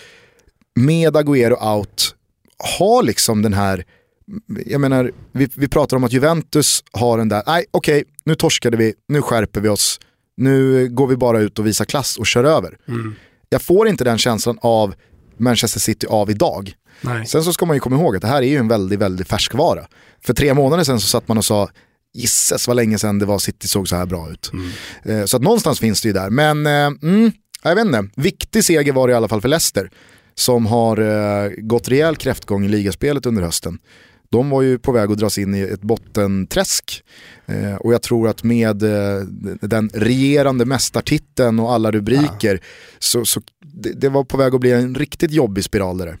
med 0.74 1.16
Agüero 1.16 1.76
out 1.76 2.14
har 2.58 3.02
liksom 3.02 3.42
den 3.42 3.54
här, 3.54 3.84
jag 4.66 4.80
menar, 4.80 5.12
vi, 5.32 5.48
vi 5.54 5.68
pratar 5.68 5.96
om 5.96 6.04
att 6.04 6.12
Juventus 6.12 6.84
har 6.92 7.18
den 7.18 7.28
där, 7.28 7.42
nej 7.46 7.64
okej, 7.70 8.00
okay, 8.00 8.12
nu 8.24 8.34
torskade 8.34 8.76
vi, 8.76 8.94
nu 9.08 9.22
skärper 9.22 9.60
vi 9.60 9.68
oss, 9.68 10.00
nu 10.36 10.88
går 10.88 11.06
vi 11.06 11.16
bara 11.16 11.40
ut 11.40 11.58
och 11.58 11.66
visar 11.66 11.84
klass 11.84 12.16
och 12.16 12.26
kör 12.26 12.44
över. 12.44 12.78
Mm. 12.88 13.14
Jag 13.48 13.62
får 13.62 13.88
inte 13.88 14.04
den 14.04 14.18
känslan 14.18 14.58
av 14.62 14.94
Manchester 15.36 15.80
City 15.80 16.06
av 16.06 16.30
idag. 16.30 16.74
Nej. 17.00 17.26
Sen 17.26 17.44
så 17.44 17.52
ska 17.52 17.66
man 17.66 17.76
ju 17.76 17.80
komma 17.80 17.96
ihåg 17.96 18.16
att 18.16 18.22
det 18.22 18.28
här 18.28 18.42
är 18.42 18.46
ju 18.46 18.56
en 18.56 18.68
väldigt, 18.68 18.98
väldigt 18.98 19.28
färskvara. 19.28 19.86
För 20.24 20.34
tre 20.34 20.54
månader 20.54 20.84
sedan 20.84 21.00
så 21.00 21.06
satt 21.06 21.28
man 21.28 21.38
och 21.38 21.44
sa, 21.44 21.68
Gisses 22.20 22.66
vad 22.68 22.76
länge 22.76 22.98
sedan 22.98 23.18
det 23.18 23.26
var 23.26 23.38
City 23.38 23.68
såg 23.68 23.88
så 23.88 23.96
här 23.96 24.06
bra 24.06 24.30
ut. 24.30 24.50
Mm. 24.52 24.70
Eh, 25.02 25.24
så 25.24 25.36
att 25.36 25.42
någonstans 25.42 25.80
finns 25.80 26.00
det 26.00 26.08
ju 26.08 26.12
där. 26.12 26.30
Men 26.30 26.66
eh, 26.66 26.86
mm, 27.02 27.32
jag 27.62 27.74
vet 27.74 27.86
inte, 27.86 28.08
viktig 28.16 28.64
seger 28.64 28.92
var 28.92 29.08
det 29.08 29.12
i 29.12 29.16
alla 29.16 29.28
fall 29.28 29.40
för 29.40 29.48
Leicester. 29.48 29.90
Som 30.34 30.66
har 30.66 31.00
uh, 31.00 31.50
gått 31.56 31.88
rejäl 31.88 32.16
kräftgång 32.16 32.64
i 32.64 32.68
ligaspelet 32.68 33.26
under 33.26 33.42
hösten. 33.42 33.78
De 34.30 34.50
var 34.50 34.62
ju 34.62 34.78
på 34.78 34.92
väg 34.92 35.10
att 35.10 35.18
dras 35.18 35.38
in 35.38 35.54
i 35.54 35.60
ett 35.60 35.80
bottenträsk. 35.80 37.04
Eh, 37.46 37.74
och 37.74 37.92
jag 37.92 38.02
tror 38.02 38.28
att 38.28 38.44
med 38.44 38.82
eh, 38.82 39.22
den 39.60 39.90
regerande 39.94 40.64
mästartiteln 40.64 41.60
och 41.60 41.72
alla 41.72 41.90
rubriker 41.90 42.54
ja. 42.54 42.60
så, 42.98 43.24
så 43.24 43.40
det, 43.60 43.92
det, 43.92 44.08
var 44.08 44.24
på 44.24 44.36
väg 44.36 44.54
att 44.54 44.60
bli 44.60 44.72
en 44.72 44.94
riktigt 44.94 45.30
jobbig 45.30 45.64
spiral 45.64 45.98
där. 45.98 46.18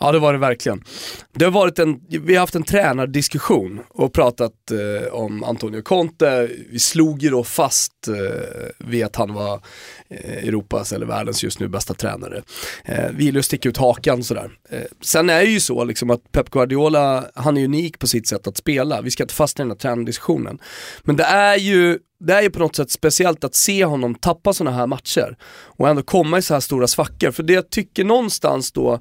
Ja 0.00 0.12
det 0.12 0.18
var 0.18 0.32
det 0.32 0.38
verkligen. 0.38 0.84
Det 1.32 1.44
har 1.44 1.52
varit 1.52 1.78
en, 1.78 2.00
vi 2.08 2.34
har 2.34 2.40
haft 2.40 2.54
en 2.54 2.62
tränardiskussion 2.62 3.80
och 3.88 4.12
pratat 4.12 4.52
eh, 4.70 5.14
om 5.14 5.44
Antonio 5.44 5.82
Conte. 5.82 6.50
Vi 6.70 6.78
slog 6.78 7.22
ju 7.22 7.30
då 7.30 7.44
fast 7.44 8.08
eh, 8.08 8.86
vid 8.88 9.04
att 9.04 9.16
han 9.16 9.34
var 9.34 9.60
eh, 10.08 10.48
Europas 10.48 10.92
eller 10.92 11.06
världens 11.06 11.44
just 11.44 11.60
nu 11.60 11.68
bästa 11.68 11.94
tränare. 11.94 12.42
Eh, 12.84 13.10
vi 13.12 13.24
gillar 13.24 13.38
att 13.38 13.44
sticka 13.44 13.68
ut 13.68 13.76
hakan 13.76 14.24
sådär. 14.24 14.50
Eh, 14.70 14.82
sen 15.00 15.30
är 15.30 15.40
det 15.40 15.50
ju 15.50 15.60
så 15.60 15.84
liksom 15.84 16.10
att 16.10 16.32
Pep 16.32 16.50
Guardiola, 16.50 17.24
han 17.34 17.56
är 17.56 17.64
unik 17.64 17.98
på 17.98 18.06
sitt 18.06 18.28
sätt 18.28 18.46
att 18.46 18.56
spela. 18.56 19.00
Vi 19.00 19.10
ska 19.10 19.22
inte 19.22 19.34
fastna 19.34 19.62
i 19.62 19.64
den 19.64 19.70
här 19.70 19.78
tränardiskussionen. 19.78 20.58
Men 21.02 21.16
det 21.16 21.24
är 21.24 21.56
ju 21.56 21.98
det 22.20 22.34
är 22.34 22.42
ju 22.42 22.50
på 22.50 22.58
något 22.58 22.76
sätt 22.76 22.90
speciellt 22.90 23.44
att 23.44 23.54
se 23.54 23.84
honom 23.84 24.14
tappa 24.14 24.52
sådana 24.52 24.76
här 24.76 24.86
matcher 24.86 25.36
och 25.64 25.88
ändå 25.88 26.02
komma 26.02 26.38
i 26.38 26.42
så 26.42 26.54
här 26.54 26.60
stora 26.60 26.86
svackor. 26.86 27.30
För 27.30 27.42
det 27.42 27.52
jag 27.52 27.70
tycker 27.70 28.04
någonstans 28.04 28.72
då 28.72 29.00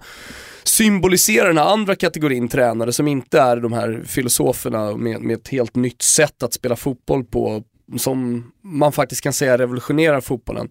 symboliserar 0.67 1.47
den 1.47 1.57
här 1.57 1.73
andra 1.73 1.95
kategorin 1.95 2.47
tränare 2.47 2.93
som 2.93 3.07
inte 3.07 3.39
är 3.39 3.57
de 3.57 3.73
här 3.73 4.03
filosoferna 4.05 4.97
med, 4.97 5.21
med 5.21 5.35
ett 5.35 5.47
helt 5.47 5.75
nytt 5.75 6.01
sätt 6.01 6.43
att 6.43 6.53
spela 6.53 6.75
fotboll 6.75 7.23
på 7.23 7.63
som 7.97 8.51
man 8.61 8.91
faktiskt 8.91 9.21
kan 9.21 9.33
säga 9.33 9.57
revolutionerar 9.57 10.21
fotbollen. 10.21 10.69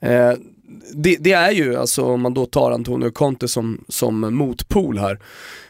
Eh, 0.00 0.32
det, 0.94 1.16
det, 1.20 1.32
är 1.32 1.50
ju, 1.50 1.76
alltså 1.76 2.04
om 2.04 2.20
man 2.20 2.34
då 2.34 2.46
tar 2.46 2.70
Antonio 2.70 3.10
Conte 3.10 3.48
som, 3.48 3.84
som 3.88 4.34
motpol 4.34 4.98
här, 4.98 5.20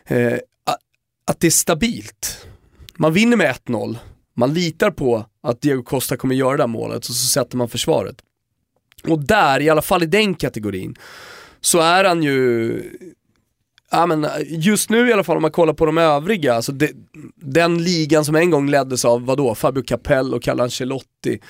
eh, 0.05 0.38
att 1.27 1.40
det 1.40 1.46
är 1.46 1.50
stabilt. 1.50 2.46
Man 2.96 3.12
vinner 3.12 3.37
med 3.37 3.55
1-0, 3.66 3.96
man 4.37 4.55
litar 4.55 4.90
på 4.90 5.27
att 5.42 5.61
Diego 5.61 5.83
Costa 5.83 6.16
kommer 6.16 6.35
göra 6.35 6.57
det 6.57 6.62
här 6.62 6.68
målet 6.68 6.98
och 6.98 7.14
så 7.14 7.27
sätter 7.27 7.57
man 7.57 7.68
försvaret. 7.68 8.16
Och 9.09 9.24
där, 9.24 9.61
i 9.61 9.70
alla 9.70 9.83
fall 9.83 10.03
i 10.03 10.07
den 10.07 10.35
kategorin, 10.35 10.96
så 11.61 11.81
är 11.81 12.05
han 12.05 12.22
ju 12.22 12.83
Ja, 13.94 14.07
men 14.07 14.26
just 14.48 14.90
nu 14.90 15.09
i 15.09 15.12
alla 15.12 15.24
fall 15.24 15.37
om 15.37 15.42
man 15.42 15.50
kollar 15.50 15.72
på 15.72 15.87
de 15.87 15.98
övriga, 15.98 16.54
alltså 16.54 16.72
det, 16.72 16.90
den 17.35 17.83
ligan 17.83 18.24
som 18.24 18.37
en 18.37 18.50
gång 18.50 18.70
leddes 18.70 19.04
av, 19.04 19.26
vadå, 19.26 19.54
Fabio 19.54 19.83
Capello 19.83 20.37
och 20.37 20.42
Carlo 20.42 20.62
Ancelotti. 20.62 21.40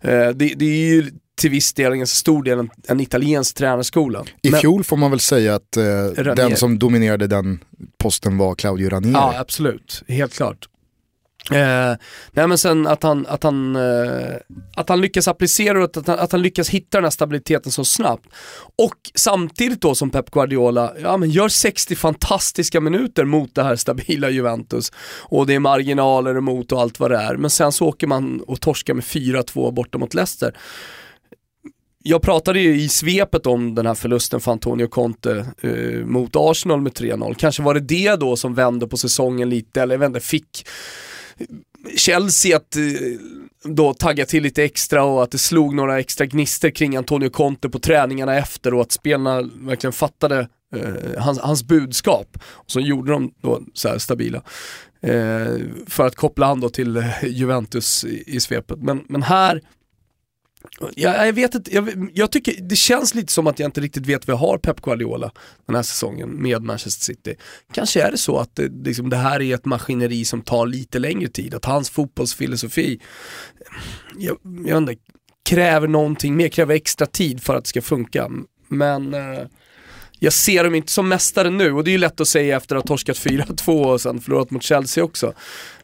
Eh, 0.00 0.28
det, 0.28 0.54
det, 0.56 0.64
är 0.64 0.88
ju 0.88 1.10
till 1.40 1.50
viss 1.50 1.72
del, 1.72 1.92
en 1.92 2.06
stor 2.06 2.42
del, 2.42 2.58
en, 2.58 2.70
en 2.88 3.00
italiensk 3.00 3.56
tränarskola. 3.56 4.24
I 4.42 4.50
men, 4.50 4.60
fjol 4.60 4.84
får 4.84 4.96
man 4.96 5.10
väl 5.10 5.20
säga 5.20 5.54
att 5.54 5.76
eh, 5.76 6.34
den 6.34 6.56
som 6.56 6.78
dominerade 6.78 7.26
den 7.26 7.60
posten 7.98 8.38
var 8.38 8.54
Claudio 8.54 8.90
Ranieri. 8.90 9.12
Ja, 9.12 9.38
absolut. 9.38 10.02
Helt 10.08 10.34
klart. 10.34 10.69
Eh, 11.50 11.96
nej 12.32 12.46
men 12.46 12.58
sen 12.58 12.86
att 12.86 13.02
han, 13.02 13.26
att 13.26 13.42
han, 13.42 13.76
eh, 13.76 14.34
att 14.76 14.88
han 14.88 15.00
lyckas 15.00 15.28
applicera 15.28 15.78
och 15.84 15.96
att 15.96 16.06
han, 16.06 16.18
att 16.18 16.32
han 16.32 16.42
lyckas 16.42 16.68
hitta 16.68 16.98
den 16.98 17.04
här 17.04 17.10
stabiliteten 17.10 17.72
så 17.72 17.84
snabbt. 17.84 18.26
Och 18.76 18.96
samtidigt 19.14 19.80
då 19.80 19.94
som 19.94 20.10
Pep 20.10 20.30
Guardiola, 20.30 20.92
ja 21.02 21.16
men 21.16 21.30
gör 21.30 21.48
60 21.48 21.96
fantastiska 21.96 22.80
minuter 22.80 23.24
mot 23.24 23.54
det 23.54 23.62
här 23.62 23.76
stabila 23.76 24.30
Juventus. 24.30 24.92
Och 25.22 25.46
det 25.46 25.54
är 25.54 25.58
marginaler 25.58 26.38
emot 26.38 26.72
och 26.72 26.80
allt 26.80 27.00
vad 27.00 27.10
det 27.10 27.16
är. 27.16 27.36
Men 27.36 27.50
sen 27.50 27.72
så 27.72 27.86
åker 27.86 28.06
man 28.06 28.40
och 28.40 28.60
torskar 28.60 28.94
med 28.94 29.04
4-2 29.04 29.72
borta 29.72 29.98
mot 29.98 30.14
Leicester. 30.14 30.56
Jag 32.02 32.22
pratade 32.22 32.60
ju 32.60 32.80
i 32.80 32.88
svepet 32.88 33.46
om 33.46 33.74
den 33.74 33.86
här 33.86 33.94
förlusten 33.94 34.40
för 34.40 34.52
Antonio 34.52 34.86
Conte 34.86 35.46
eh, 35.60 36.06
mot 36.06 36.30
Arsenal 36.34 36.80
med 36.80 36.92
3-0. 36.92 37.34
Kanske 37.34 37.62
var 37.62 37.74
det 37.74 37.80
det 37.80 38.16
då 38.16 38.36
som 38.36 38.54
vände 38.54 38.86
på 38.86 38.96
säsongen 38.96 39.48
lite, 39.50 39.82
eller 39.82 39.94
jag 39.94 39.98
vet 39.98 40.06
inte, 40.06 40.20
fick 40.20 40.66
Chelsea 41.96 42.56
att 42.56 42.76
eh, 42.76 42.82
då 43.64 43.94
tagga 43.94 44.26
till 44.26 44.42
lite 44.42 44.64
extra 44.64 45.04
och 45.04 45.22
att 45.22 45.30
det 45.30 45.38
slog 45.38 45.74
några 45.74 46.00
extra 46.00 46.26
gnister 46.26 46.70
kring 46.70 46.96
Antonio 46.96 47.30
Conte 47.30 47.68
på 47.68 47.78
träningarna 47.78 48.36
efter 48.36 48.74
och 48.74 48.80
att 48.80 48.92
spelarna 48.92 49.50
verkligen 49.54 49.92
fattade 49.92 50.48
eh, 50.76 51.22
hans, 51.22 51.38
hans 51.38 51.64
budskap. 51.64 52.38
Och 52.44 52.70
så 52.70 52.80
gjorde 52.80 53.12
de 53.12 53.32
då 53.40 53.62
så 53.74 53.88
här 53.88 53.98
stabila. 53.98 54.42
Eh, 55.02 55.56
för 55.86 56.06
att 56.06 56.16
koppla 56.16 56.46
an 56.46 56.60
då 56.60 56.68
till 56.68 56.96
eh, 56.96 57.24
Juventus 57.24 58.04
i, 58.04 58.24
i 58.26 58.40
svepet. 58.40 58.78
Men, 58.82 59.04
men 59.08 59.22
här 59.22 59.62
jag, 60.94 61.26
jag 61.26 61.32
vet 61.32 61.54
inte, 61.54 61.74
jag, 61.74 62.10
jag, 62.14 62.30
tycker 62.30 62.54
det 62.60 62.76
känns 62.76 63.14
lite 63.14 63.32
som 63.32 63.46
att 63.46 63.58
jag 63.58 63.68
inte 63.68 63.80
riktigt 63.80 64.06
vet 64.06 64.28
vad 64.28 64.32
jag 64.34 64.38
har 64.38 64.58
Pep 64.58 64.80
Guardiola 64.80 65.32
den 65.66 65.76
här 65.76 65.82
säsongen 65.82 66.42
med 66.42 66.62
Manchester 66.62 67.04
City. 67.04 67.34
Kanske 67.72 68.02
är 68.02 68.10
det 68.10 68.18
så 68.18 68.38
att 68.38 68.56
det, 68.56 68.68
liksom, 68.84 69.10
det 69.10 69.16
här 69.16 69.42
är 69.42 69.54
ett 69.54 69.64
maskineri 69.64 70.24
som 70.24 70.42
tar 70.42 70.66
lite 70.66 70.98
längre 70.98 71.28
tid, 71.28 71.54
att 71.54 71.64
hans 71.64 71.90
fotbollsfilosofi, 71.90 73.00
jag, 74.18 74.36
jag 74.66 74.78
inte, 74.78 74.94
kräver 75.44 75.88
någonting 75.88 76.36
mer, 76.36 76.48
kräver 76.48 76.74
extra 76.74 77.06
tid 77.06 77.42
för 77.42 77.54
att 77.54 77.64
det 77.64 77.68
ska 77.68 77.82
funka. 77.82 78.30
Men 78.68 79.14
eh, 79.14 79.46
jag 80.18 80.32
ser 80.32 80.64
dem 80.64 80.74
inte 80.74 80.92
som 80.92 81.08
mästare 81.08 81.50
nu 81.50 81.72
och 81.72 81.84
det 81.84 81.90
är 81.90 81.92
ju 81.92 81.98
lätt 81.98 82.20
att 82.20 82.28
säga 82.28 82.56
efter 82.56 82.76
att 82.76 82.82
ha 82.82 82.86
torskat 82.86 83.16
4-2 83.16 83.84
och 83.84 84.00
sen 84.00 84.20
förlorat 84.20 84.50
mot 84.50 84.62
Chelsea 84.62 85.04
också. 85.04 85.34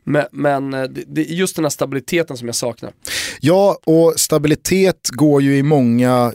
Men, 0.09 0.25
men 0.33 0.75
eh, 0.75 0.83
det, 0.83 1.21
är 1.21 1.35
just 1.35 1.57
den 1.57 1.65
här 1.65 1.71
stabiliteten 1.71 2.37
som 2.37 2.49
jag 2.49 2.55
saknar. 2.55 2.93
Ja, 3.41 3.79
och 3.85 4.15
stabilitet 4.17 5.09
går 5.09 5.43
ju 5.43 5.57
i 5.57 5.63
många 5.63 6.33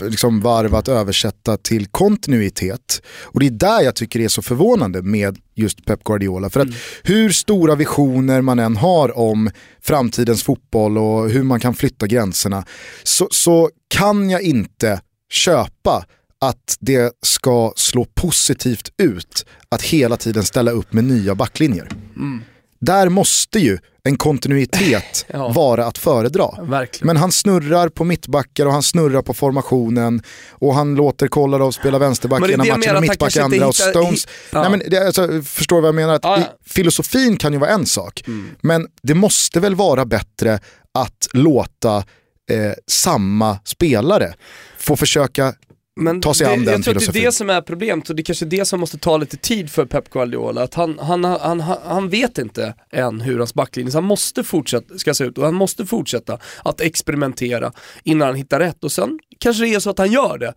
liksom, 0.00 0.40
varv 0.40 0.74
att 0.74 0.88
översätta 0.88 1.56
till 1.56 1.86
kontinuitet. 1.86 3.02
Och 3.22 3.40
det 3.40 3.46
är 3.46 3.50
där 3.50 3.80
jag 3.80 3.94
tycker 3.94 4.18
det 4.18 4.24
är 4.24 4.28
så 4.28 4.42
förvånande 4.42 5.02
med 5.02 5.38
just 5.54 5.84
Pep 5.84 6.04
Guardiola. 6.04 6.50
För 6.50 6.60
att 6.60 6.66
mm. 6.66 6.78
hur 7.02 7.30
stora 7.30 7.74
visioner 7.74 8.40
man 8.40 8.58
än 8.58 8.76
har 8.76 9.18
om 9.18 9.50
framtidens 9.82 10.42
fotboll 10.42 10.98
och 10.98 11.30
hur 11.30 11.42
man 11.42 11.60
kan 11.60 11.74
flytta 11.74 12.06
gränserna 12.06 12.64
så, 13.02 13.28
så 13.30 13.70
kan 13.88 14.30
jag 14.30 14.42
inte 14.42 15.00
köpa 15.30 16.04
att 16.40 16.76
det 16.80 17.12
ska 17.22 17.72
slå 17.76 18.04
positivt 18.04 18.92
ut 18.98 19.46
att 19.68 19.82
hela 19.82 20.16
tiden 20.16 20.42
ställa 20.42 20.70
upp 20.70 20.92
med 20.92 21.04
nya 21.04 21.34
backlinjer. 21.34 21.88
Mm. 22.16 22.42
Där 22.80 23.08
måste 23.08 23.58
ju 23.58 23.78
en 24.02 24.16
kontinuitet 24.16 25.26
Ja. 25.32 25.48
vara 25.48 25.86
att 25.86 25.98
föredra. 25.98 26.48
Verkligen. 26.62 27.06
Men 27.06 27.16
han 27.16 27.32
snurrar 27.32 27.88
på 27.88 28.04
mittbackar 28.04 28.66
och 28.66 28.72
han 28.72 28.82
snurrar 28.82 29.22
på 29.22 29.34
formationen 29.34 30.22
och 30.50 30.74
han 30.74 30.94
låter 30.94 31.28
Kolarov 31.28 31.70
spela 31.70 31.98
vänsterback 31.98 32.50
ena 32.50 32.64
matchen 32.64 32.96
och 32.96 33.02
mittback 33.02 33.36
andra 33.36 33.66
och 33.66 33.74
hittar- 33.74 33.90
Stones. 33.90 34.28
ja. 34.52 34.60
Nej, 34.62 34.70
men 34.70 34.82
det, 34.90 35.06
alltså, 35.06 35.42
förstår 35.42 35.80
vad 35.80 35.88
jag 35.88 35.94
menar? 35.94 36.14
Att 36.14 36.24
Ja, 36.24 36.38
ja. 36.38 36.42
i, 36.44 36.68
filosofin 36.70 37.36
kan 37.36 37.52
ju 37.52 37.58
vara 37.58 37.70
en 37.70 37.86
sak, 37.86 38.22
Mm. 38.26 38.50
men 38.60 38.86
det 39.02 39.14
måste 39.14 39.60
väl 39.60 39.74
vara 39.74 40.04
bättre 40.04 40.58
att 40.94 41.28
låta 41.32 41.96
eh, 42.50 42.72
samma 42.86 43.58
spelare 43.64 44.34
få 44.78 44.96
försöka 44.96 45.54
Men 45.96 46.20
ta 46.20 46.34
sig 46.34 46.46
det, 46.46 46.52
an 46.52 46.64
den 46.64 46.74
jag 46.74 46.84
tror 46.84 46.96
att 46.96 47.12
det 47.12 47.20
är 47.20 47.24
det 47.24 47.32
som 47.32 47.50
är 47.50 47.60
problemet 47.60 48.10
och 48.10 48.16
det 48.16 48.22
är 48.22 48.24
kanske 48.24 48.44
är 48.44 48.50
det 48.50 48.64
som 48.64 48.80
måste 48.80 48.98
ta 48.98 49.16
lite 49.16 49.36
tid 49.36 49.70
för 49.70 49.84
Pep 49.86 50.10
Guardiola. 50.10 50.62
Att 50.62 50.74
han, 50.74 50.98
han, 50.98 51.24
han, 51.24 51.60
han, 51.60 51.78
han 51.84 52.08
vet 52.08 52.38
inte 52.38 52.74
än 52.90 53.20
hur 53.20 53.38
hans 53.38 53.54
backlinje, 53.54 53.90
så 53.90 53.96
han 53.96 54.04
måste 54.04 54.44
fortsätta, 54.44 54.98
ska 54.98 55.14
se 55.14 55.24
ut 55.24 55.38
och 55.38 55.44
han 55.44 55.54
måste 55.54 55.86
fortsätta 55.86 56.38
att 56.64 56.80
experimentera 56.80 57.72
innan 58.02 58.28
han 58.28 58.36
hittar 58.36 58.60
rätt 58.60 58.84
och 58.84 58.92
sen 58.92 59.18
kanske 59.38 59.64
det 59.64 59.74
är 59.74 59.80
så 59.80 59.90
att 59.90 59.98
han 59.98 60.12
gör 60.12 60.38
det. 60.38 60.54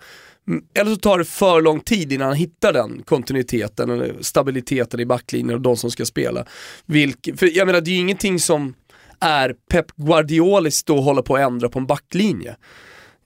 Mm, 0.47 0.64
Eller 0.74 0.91
så 0.91 0.97
tar 0.97 1.18
det 1.18 1.26
för 1.26 1.61
lång 1.61 1.80
tid 1.80 2.14
innan 2.14 2.28
han 2.28 2.38
hittar 2.38 2.74
den 2.74 3.03
kontinuiteten 3.05 3.89
eller 3.89 4.16
stabiliteten 4.22 4.99
i 4.99 5.05
backlinjen 5.05 5.55
och 5.55 5.61
de 5.61 5.78
som 5.78 5.91
ska 5.91 6.05
spela. 6.05 6.45
Vilk, 6.86 7.30
för 7.38 7.57
jag 7.57 7.66
menar 7.66 7.82
det 7.82 7.91
är 7.91 7.93
ju 7.93 7.99
ingenting 7.99 8.39
som 8.39 8.74
är 9.20 9.55
Pep 9.70 9.86
Guardioliskt 9.95 10.89
att 10.89 11.03
hålla 11.03 11.22
på 11.22 11.36
att 11.36 11.41
ändra 11.41 11.70
på 11.70 11.80
en 11.80 11.86
backlinje. 11.86 12.55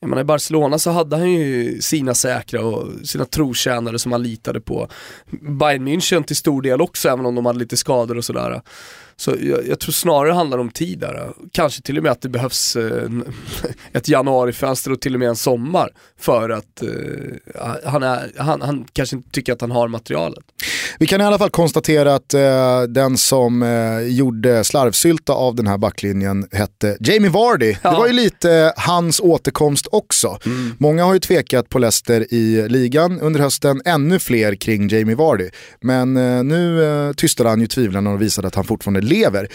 Jag 0.04 0.10
menar, 0.10 0.22
I 0.22 0.26
Barcelona 0.26 0.80
så 0.80 0.92
hade 0.92 1.18
han 1.18 1.32
ju 1.32 1.82
sina 1.82 2.14
säkra 2.14 2.66
och 2.66 2.88
sina 3.04 3.26
trotjänare 3.26 4.00
som 4.00 4.12
han 4.12 4.24
litade 4.24 4.62
på. 4.62 4.88
Bayern 5.42 5.88
München 5.88 6.24
till 6.24 6.36
stor 6.36 6.62
del 6.62 6.82
också, 6.82 7.10
även 7.10 7.26
om 7.26 7.36
de 7.36 7.46
hade 7.46 7.60
lite 7.60 7.78
skador 7.78 8.18
och 8.18 8.26
sådär. 8.26 8.62
Så 9.22 9.36
jag, 9.42 9.68
jag 9.68 9.80
tror 9.80 9.92
snarare 9.92 10.30
det 10.30 10.34
handlar 10.36 10.58
om 10.58 10.70
tid 10.70 11.00
där. 11.00 11.34
Kanske 11.52 11.82
till 11.82 11.98
och 11.98 12.04
med 12.04 12.12
att 12.12 12.22
det 12.22 12.30
behövs 12.30 12.76
eh, 12.76 13.10
ett 13.94 14.08
januarifönster 14.08 14.92
och 14.92 15.02
till 15.02 15.14
och 15.14 15.20
med 15.20 15.30
en 15.30 15.36
sommar 15.36 15.90
för 16.20 16.50
att 16.50 16.82
eh, 16.82 16.90
han, 17.86 18.04
är, 18.04 18.32
han, 18.38 18.62
han 18.62 18.86
kanske 18.94 19.16
inte 19.16 19.30
tycker 19.30 19.54
att 19.54 19.62
han 19.62 19.72
har 19.72 19.88
materialet. 19.88 20.44
Vi 21.00 21.08
kan 21.08 21.22
i 21.22 21.24
alla 21.24 21.38
fall 21.38 21.50
konstatera 21.50 22.16
att 22.16 22.34
eh, 22.34 22.82
den 22.82 23.18
som 23.18 23.64
eh, 23.64 24.00
gjorde 24.00 24.64
slarvsylta 24.64 25.34
av 25.34 25.56
den 25.56 25.68
här 25.68 25.78
backlinjen 25.78 26.48
hette 26.52 26.98
Jamie 27.00 27.30
Vardy. 27.30 27.76
Ja. 27.82 27.92
Det 27.92 27.98
var 27.98 28.08
ju 28.08 28.14
lite 28.14 28.74
hans 28.78 29.20
återkomst 29.20 29.88
också. 29.92 30.38
Många 30.78 31.04
har 31.06 31.14
ju 31.14 31.20
tvekat 31.20 31.70
på 31.70 31.80
Leicester 31.80 32.34
i 32.34 32.70
ligan 32.70 33.20
under 33.20 33.40
hösten, 33.40 33.82
ännu 33.86 34.20
fler 34.20 34.56
kring 34.56 34.88
Jamie 34.88 35.16
Vardy. 35.16 35.50
Men 35.82 36.18
eh, 36.18 36.44
nu 36.44 36.84
eh, 36.84 37.14
tystade 37.14 37.50
han 37.50 37.62
ju 37.62 37.68
tvivlarna 37.68 38.10
och 38.10 38.22
visade 38.22 38.48
att 38.48 38.56
han 38.56 38.66
fortfarande 38.66 39.02
lever. 39.12 39.48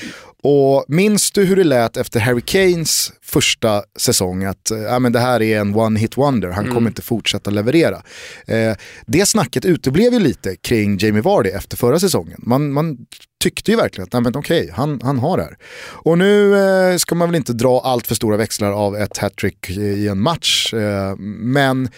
Och 0.42 0.84
minns 0.88 1.30
du 1.30 1.44
hur 1.44 1.56
det 1.56 1.64
lät 1.64 1.96
efter 1.96 2.20
Harry 2.20 2.40
Kanes 2.40 3.12
första 3.22 3.82
säsong 3.98 4.44
att 4.44 4.70
ja, 4.70 4.98
men 4.98 5.12
det 5.12 5.20
här 5.20 5.42
är 5.42 5.60
en 5.60 5.74
one 5.74 6.00
hit 6.00 6.16
wonder, 6.16 6.50
han 6.50 6.74
kommer 6.74 6.90
inte 6.90 7.02
fortsätta 7.02 7.50
leverera. 7.50 8.02
Eh, 8.46 8.76
det 9.06 9.26
snacket 9.26 9.64
uteblev 9.64 10.12
ju 10.12 10.18
lite 10.18 10.56
kring 10.56 10.98
Jamie 10.98 11.22
Vardy 11.22 11.50
efter 11.50 11.76
förra 11.76 11.98
säsongen. 11.98 12.40
Man, 12.42 12.72
man 12.72 12.96
tyckte 13.42 13.70
ju 13.70 13.76
verkligen 13.76 14.08
att 14.12 14.22
men 14.22 14.36
okej, 14.36 14.70
han, 14.72 15.00
han 15.02 15.18
har 15.18 15.36
det 15.36 15.42
här. 15.42 15.56
Och 15.92 16.18
nu 16.18 16.56
eh, 16.56 16.96
ska 16.96 17.14
man 17.14 17.28
väl 17.28 17.36
inte 17.36 17.52
dra 17.52 17.80
allt 17.80 18.06
för 18.06 18.14
stora 18.14 18.36
växlar 18.36 18.72
av 18.72 18.96
ett 18.96 19.18
hattrick 19.18 19.70
i 19.70 20.08
en 20.08 20.20
match, 20.20 20.74
eh, 20.74 21.16
men 21.38 21.88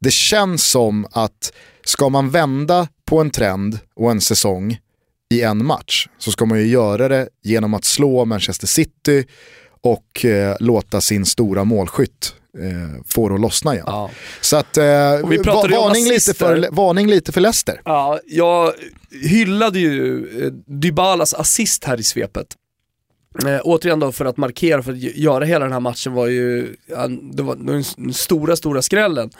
det 0.00 0.12
känns 0.12 0.66
som 0.66 1.06
att 1.12 1.52
ska 1.84 2.08
man 2.08 2.30
vända 2.30 2.88
på 3.04 3.20
en 3.20 3.30
trend 3.30 3.78
och 3.96 4.10
en 4.10 4.20
säsong 4.20 4.78
i 5.34 5.42
en 5.42 5.64
match 5.66 6.08
så 6.18 6.32
ska 6.32 6.44
man 6.46 6.58
ju 6.58 6.66
göra 6.66 7.08
det 7.08 7.28
genom 7.42 7.74
att 7.74 7.84
slå 7.84 8.24
Manchester 8.24 8.66
City 8.66 9.24
och 9.80 10.24
eh, 10.24 10.56
låta 10.60 11.00
sin 11.00 11.26
stora 11.26 11.64
målskytt 11.64 12.34
eh, 12.58 13.02
få 13.06 13.28
det 13.28 13.34
att 13.34 13.40
lossna 13.40 13.72
igen. 13.74 13.84
Ja. 13.88 14.10
Så 14.40 14.56
att, 14.56 14.76
eh, 14.76 14.84
vi 15.28 15.38
om 15.38 15.44
varning, 15.70 16.04
lite 16.04 16.34
för, 16.34 16.68
varning 16.72 17.06
lite 17.06 17.32
för 17.32 17.40
Leicester. 17.40 17.80
Ja, 17.84 18.20
jag 18.26 18.72
hyllade 19.22 19.78
ju 19.78 20.26
eh, 20.44 20.52
Dybalas 20.66 21.34
assist 21.34 21.84
här 21.84 22.00
i 22.00 22.02
svepet. 22.02 22.46
Eh, 23.46 23.60
återigen 23.64 24.00
då 24.00 24.12
för 24.12 24.24
att 24.24 24.36
markera, 24.36 24.82
för 24.82 24.92
att 24.92 24.98
gö- 24.98 25.12
göra 25.16 25.44
hela 25.44 25.64
den 25.64 25.72
här 25.72 25.80
matchen 25.80 26.12
var 26.12 26.26
ju, 26.26 26.76
det 27.32 27.42
var 27.42 27.56
den 27.96 28.14
stora, 28.14 28.56
stora 28.56 28.82
skrällen. 28.82 29.30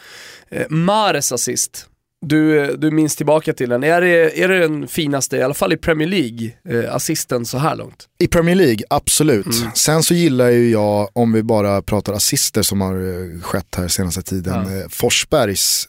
Eh, 0.50 0.66
Mares 0.68 1.32
assist, 1.32 1.86
du, 2.28 2.76
du 2.76 2.90
minns 2.90 3.16
tillbaka 3.16 3.52
till 3.52 3.68
den. 3.68 3.84
Är 3.84 4.00
det, 4.00 4.42
är 4.42 4.48
det 4.48 4.58
den 4.58 4.88
finaste, 4.88 5.36
i 5.36 5.42
alla 5.42 5.54
fall 5.54 5.72
i 5.72 5.76
Premier 5.76 6.08
League, 6.08 6.50
eh, 6.68 6.94
assisten 6.94 7.44
så 7.46 7.58
här 7.58 7.76
långt? 7.76 8.04
I 8.18 8.28
Premier 8.28 8.54
League, 8.56 8.78
absolut. 8.90 9.46
Mm. 9.46 9.70
Sen 9.74 10.02
så 10.02 10.14
gillar 10.14 10.48
ju 10.50 10.70
jag, 10.70 11.08
om 11.12 11.32
vi 11.32 11.42
bara 11.42 11.82
pratar 11.82 12.12
assister 12.12 12.62
som 12.62 12.80
har 12.80 12.94
eh, 12.94 13.40
skett 13.42 13.74
här 13.76 13.88
senaste 13.88 14.22
tiden, 14.22 14.54
Ja. 14.54 14.76
eh, 14.80 14.86
Forsbergs 14.90 15.88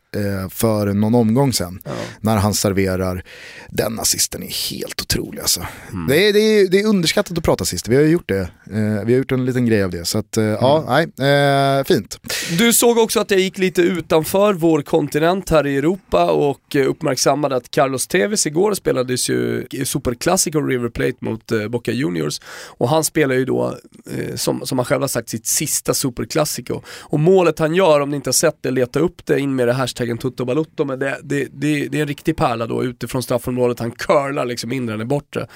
för 0.49 0.93
någon 0.93 1.15
omgång 1.15 1.53
sen. 1.53 1.79
Ja. 1.85 1.91
När 2.21 2.37
han 2.37 2.53
serverar, 2.53 3.23
den 3.69 3.99
assisten 3.99 4.43
är 4.43 4.69
helt 4.71 5.01
otrolig 5.01 5.39
alltså. 5.39 5.61
Mm. 5.93 6.07
Det, 6.07 6.27
är, 6.27 6.33
det, 6.33 6.39
är, 6.39 6.67
det 6.67 6.79
är 6.81 6.85
underskattat 6.87 7.37
att 7.37 7.43
prata 7.43 7.61
assister, 7.61 7.89
vi 7.89 7.95
har 7.95 8.03
ju 8.03 8.09
gjort 8.09 8.27
det. 8.29 8.39
Eh, 8.71 9.05
vi 9.05 9.13
har 9.13 9.17
gjort 9.17 9.31
en 9.31 9.45
liten 9.45 9.65
grej 9.65 9.83
av 9.83 9.91
det. 9.91 10.05
Så 10.05 10.17
att, 10.17 10.37
eh, 10.37 10.43
ja, 10.43 10.77
Mm. 10.87 11.11
nej, 11.17 11.77
eh, 11.79 11.83
fint. 11.83 12.19
Du 12.57 12.73
såg 12.73 12.97
också 12.97 13.19
att 13.19 13.31
jag 13.31 13.39
gick 13.39 13.57
lite 13.57 13.81
utanför 13.81 14.53
vår 14.53 14.81
kontinent 14.81 15.49
här 15.49 15.67
i 15.67 15.77
Europa 15.77 16.31
och 16.31 16.75
eh, 16.75 16.89
uppmärksammade 16.89 17.55
att 17.55 17.71
Carlos 17.71 18.07
Tevez 18.07 18.45
igår 18.45 18.73
spelades 18.73 19.29
ju 19.29 19.67
i 19.71 19.85
Superclásico 19.85 20.61
River 20.61 20.89
Plate 20.89 21.17
mot 21.19 21.51
eh, 21.51 21.67
Boca 21.67 21.91
Juniors 21.91 22.41
och 22.67 22.89
han 22.89 23.03
spelar 23.03 23.35
ju 23.35 23.45
då, 23.45 23.77
eh, 24.17 24.35
som, 24.35 24.65
som 24.65 24.77
han 24.79 24.85
själv 24.85 25.01
har 25.01 25.07
sagt, 25.07 25.29
sitt 25.29 25.45
sista 25.47 25.93
Superclásico. 25.93 26.81
Och 26.99 27.19
målet 27.19 27.59
han 27.59 27.75
gör, 27.75 27.99
om 27.99 28.09
ni 28.09 28.15
inte 28.15 28.27
har 28.27 28.33
sett 28.33 28.57
det, 28.61 28.71
leta 28.71 28.99
upp 28.99 29.25
det 29.25 29.39
in 29.39 29.55
med 29.55 29.67
det 29.67 29.73
hashtaggen 29.97 30.17
Toto 30.17 30.85
men 30.85 30.99
det, 30.99 31.19
det, 31.23 31.47
det, 31.51 31.87
det 31.87 31.97
är 31.97 32.01
en 32.01 32.07
riktig 32.07 32.35
pärla 32.35 32.67
då 32.67 32.83
utifrån 32.83 33.23
straffområdet, 33.23 33.79
han 33.79 33.91
curlar 33.91 34.45
liksom 34.45 34.71
in 34.71 34.85
den 34.85 35.07
bortre. 35.07 35.47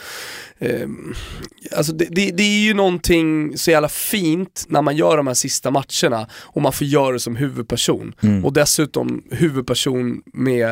Eh, 0.59 0.87
alltså 1.77 1.93
det, 1.93 2.05
det, 2.31 2.43
är 2.43 2.65
ju 2.65 2.73
någonting 2.73 3.57
så 3.57 3.71
jävla 3.71 3.89
fint 3.89 4.65
när 4.67 4.81
man 4.81 4.95
gör 4.95 5.17
de 5.17 5.27
här 5.27 5.33
sista 5.33 5.71
matcherna 5.71 6.27
och 6.33 6.61
man 6.61 6.73
får 6.73 6.87
göra 6.87 7.11
det 7.11 7.19
som 7.19 7.35
huvudperson. 7.35 8.13
Och 8.43 8.53
dessutom 8.53 9.23
huvudperson 9.31 10.21
med 10.33 10.69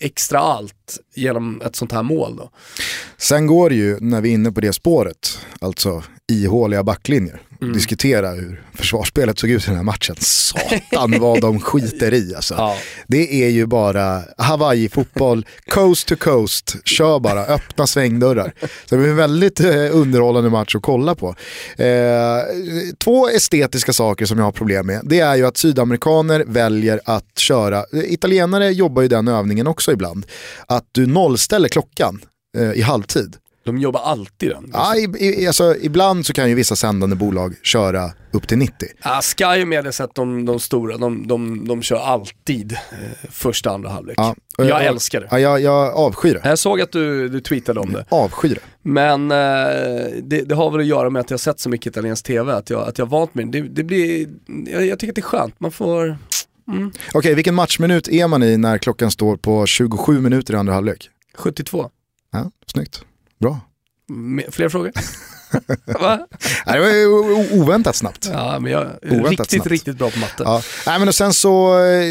extra 0.00 0.38
allt 0.38 0.98
genom 1.14 1.62
ett 1.64 1.76
sånt 1.76 1.92
här 1.92 2.02
mål 2.02 2.36
då. 2.36 2.50
Sen 3.16 3.46
går 3.46 3.70
det 3.70 3.76
ju, 3.76 4.00
när 4.00 4.20
vi 4.20 4.28
är 4.28 4.34
inne 4.34 4.52
på 4.52 4.60
det 4.60 4.72
spåret, 4.72 5.38
alltså 5.60 6.02
ihåliga 6.32 6.82
backlinjer, 6.82 7.40
Mm. 7.62 7.74
diskutera 7.74 8.30
hur 8.30 8.62
försvarsspelet 8.74 9.38
såg 9.38 9.50
ut 9.50 9.62
i 9.64 9.66
den 9.66 9.76
här 9.76 9.82
matchen. 9.82 10.16
Satan 10.18 11.14
vad 11.20 11.40
de 11.40 11.60
skiter 11.60 12.14
i 12.14 12.34
alltså. 12.34 12.54
Ja. 12.54 12.76
Det 13.06 13.44
är 13.44 13.48
ju 13.48 13.66
bara 13.66 14.22
Hawaii-fotboll, 14.38 15.46
coast 15.70 16.08
to 16.08 16.16
coast, 16.16 16.76
kör 16.84 17.18
bara, 17.18 17.44
öppna 17.44 17.86
svängdörrar. 17.86 18.52
Så 18.60 18.94
det 18.94 18.96
blir 18.96 19.10
en 19.10 19.16
väldigt 19.16 19.60
eh, 19.60 19.96
underhållande 19.96 20.50
match 20.50 20.74
att 20.74 20.82
kolla 20.82 21.14
på. 21.14 21.34
Eh, 21.76 21.86
två 22.98 23.28
estetiska 23.28 23.92
saker 23.92 24.26
som 24.26 24.38
jag 24.38 24.44
har 24.44 24.52
problem 24.52 24.86
med, 24.86 25.00
det 25.04 25.20
är 25.20 25.36
ju 25.36 25.46
att 25.46 25.56
sydamerikaner 25.56 26.44
väljer 26.46 27.00
att 27.04 27.38
köra, 27.38 27.84
italienare 27.92 28.70
jobbar 28.70 29.02
ju 29.02 29.08
den 29.08 29.28
övningen 29.28 29.66
också 29.66 29.92
ibland, 29.92 30.26
att 30.66 30.84
du 30.92 31.06
nollställer 31.06 31.68
klockan 31.68 32.20
eh, 32.56 32.72
i 32.72 32.82
halvtid. 32.82 33.36
De 33.66 33.78
jobbar 33.78 34.00
alltid 34.00 34.50
den. 34.50 34.70
Ja, 34.72 34.96
i, 34.96 35.42
i, 35.42 35.46
alltså, 35.46 35.76
ibland 35.80 36.26
så 36.26 36.32
kan 36.32 36.48
ju 36.48 36.54
vissa 36.54 36.76
sändande 36.76 37.16
bolag 37.16 37.54
köra 37.62 38.10
upp 38.32 38.48
till 38.48 38.58
90. 38.58 38.88
Ja, 39.02 39.20
Sky 39.22 39.62
och 39.62 39.68
Mediaset, 39.68 40.10
de, 40.14 40.44
de 40.44 40.60
stora, 40.60 40.96
de, 40.96 41.26
de, 41.26 41.68
de 41.68 41.82
kör 41.82 41.98
alltid 41.98 42.72
eh, 42.72 42.78
första 43.30 43.70
andra 43.70 43.90
halvlek. 43.90 44.14
Ja, 44.18 44.34
och 44.58 44.66
jag 44.66 44.84
älskar 44.84 45.20
det. 45.20 45.28
Ja, 45.30 45.38
jag, 45.38 45.60
jag 45.60 45.94
avskyr 45.94 46.34
det. 46.34 46.48
Jag 46.48 46.58
såg 46.58 46.80
att 46.80 46.92
du, 46.92 47.28
du 47.28 47.40
tweetade 47.40 47.80
om 47.80 47.92
det. 47.92 48.04
Avskyr 48.08 48.54
det. 48.54 48.60
Men 48.82 49.30
eh, 49.30 49.36
det, 50.22 50.42
det 50.42 50.54
har 50.54 50.70
väl 50.70 50.80
att 50.80 50.86
göra 50.86 51.10
med 51.10 51.20
att 51.20 51.30
jag 51.30 51.34
har 51.34 51.38
sett 51.38 51.60
så 51.60 51.68
mycket 51.68 51.86
italiensk 51.86 52.26
TV, 52.26 52.52
att 52.52 52.70
jag, 52.70 52.88
att 52.88 52.98
jag 52.98 53.06
vant 53.06 53.34
mig. 53.34 53.44
Det, 53.44 53.60
det 53.60 53.84
blir, 53.84 54.28
jag, 54.66 54.86
jag 54.86 54.98
tycker 54.98 55.12
att 55.12 55.16
det 55.16 55.20
är 55.20 55.22
skönt, 55.22 55.60
man 55.60 55.72
får... 55.72 56.18
Mm, 56.68 56.92
Okej, 57.14 57.34
vilken 57.34 57.54
matchminut 57.54 58.08
är 58.08 58.28
man 58.28 58.42
i 58.42 58.56
när 58.56 58.78
klockan 58.78 59.10
står 59.10 59.36
på 59.36 59.66
27 59.66 60.20
minuter 60.20 60.54
i 60.54 60.56
andra 60.56 60.72
halvlek? 60.74 61.10
72. 61.34 61.90
Ja, 62.32 62.50
snyggt. 62.66 63.04
Bra. 63.40 63.60
Fler 64.50 64.68
frågor? 64.68 64.92
Va? 66.00 66.26
Nej, 66.66 66.80
det 66.80 67.06
var 67.06 67.54
oväntat 67.60 67.96
snabbt. 67.96 68.28
Ja, 68.32 68.58
men 68.60 68.72
jag 68.72 68.82
är 68.82 69.10
Oväntat 69.10 69.30
riktigt, 69.30 69.50
snabbt. 69.50 69.66
riktigt 69.70 69.98
bra 69.98 70.10
på 70.10 70.18
matte. 70.18 70.42
Ja. 70.44 70.62
Nej, 70.86 70.98
men 70.98 71.08
och 71.08 71.14
sen 71.14 71.32
så 71.32 71.78
eh, 71.84 72.04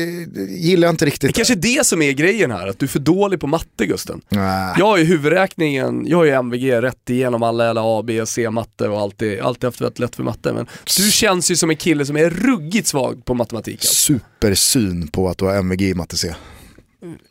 gillar 0.49 0.88
jag 0.88 0.93
inte 0.93 1.05
Det 1.05 1.09
riktigt... 1.11 1.36
kanske 1.36 1.53
är 1.53 1.78
det 1.78 1.86
som 1.86 2.01
är 2.01 2.11
grejen 2.11 2.51
här, 2.51 2.67
att 2.67 2.80
du 2.80 2.86
är 2.86 2.88
för 2.88 2.99
dålig 2.99 3.39
på 3.39 3.47
matte 3.47 3.86
Gusten. 3.86 4.21
Nej. 4.30 4.73
Jag 4.78 4.86
har 4.86 4.97
ju 4.97 5.03
huvudräkningen, 5.03 6.07
jag 6.07 6.17
har 6.17 6.26
ju 6.26 6.32
MVG 6.32 6.71
rätt 6.82 7.09
igenom 7.09 7.43
alla 7.43 7.69
eller 7.69 7.99
A, 7.99 8.03
B, 8.03 8.26
C 8.26 8.49
matte 8.49 8.88
och 8.88 8.99
alltid, 9.01 9.39
alltid 9.39 9.63
haft 9.63 9.82
väldigt 9.82 9.99
lätt 9.99 10.15
för 10.15 10.23
matte. 10.23 10.53
Men 10.53 10.67
du 10.97 11.11
känns 11.11 11.51
ju 11.51 11.55
som 11.55 11.69
en 11.69 11.78
kille 11.78 12.05
som 12.05 12.17
är 12.17 12.30
ruggigt 12.30 12.88
svag 12.88 13.26
på 13.26 13.34
matematik. 13.34 13.84
Supersyn 13.84 15.07
på 15.07 15.30
att 15.30 15.38
du 15.38 15.45
har 15.45 15.55
MVG 15.55 15.82
i 15.82 15.93
matte 15.93 16.17
C. 16.17 16.34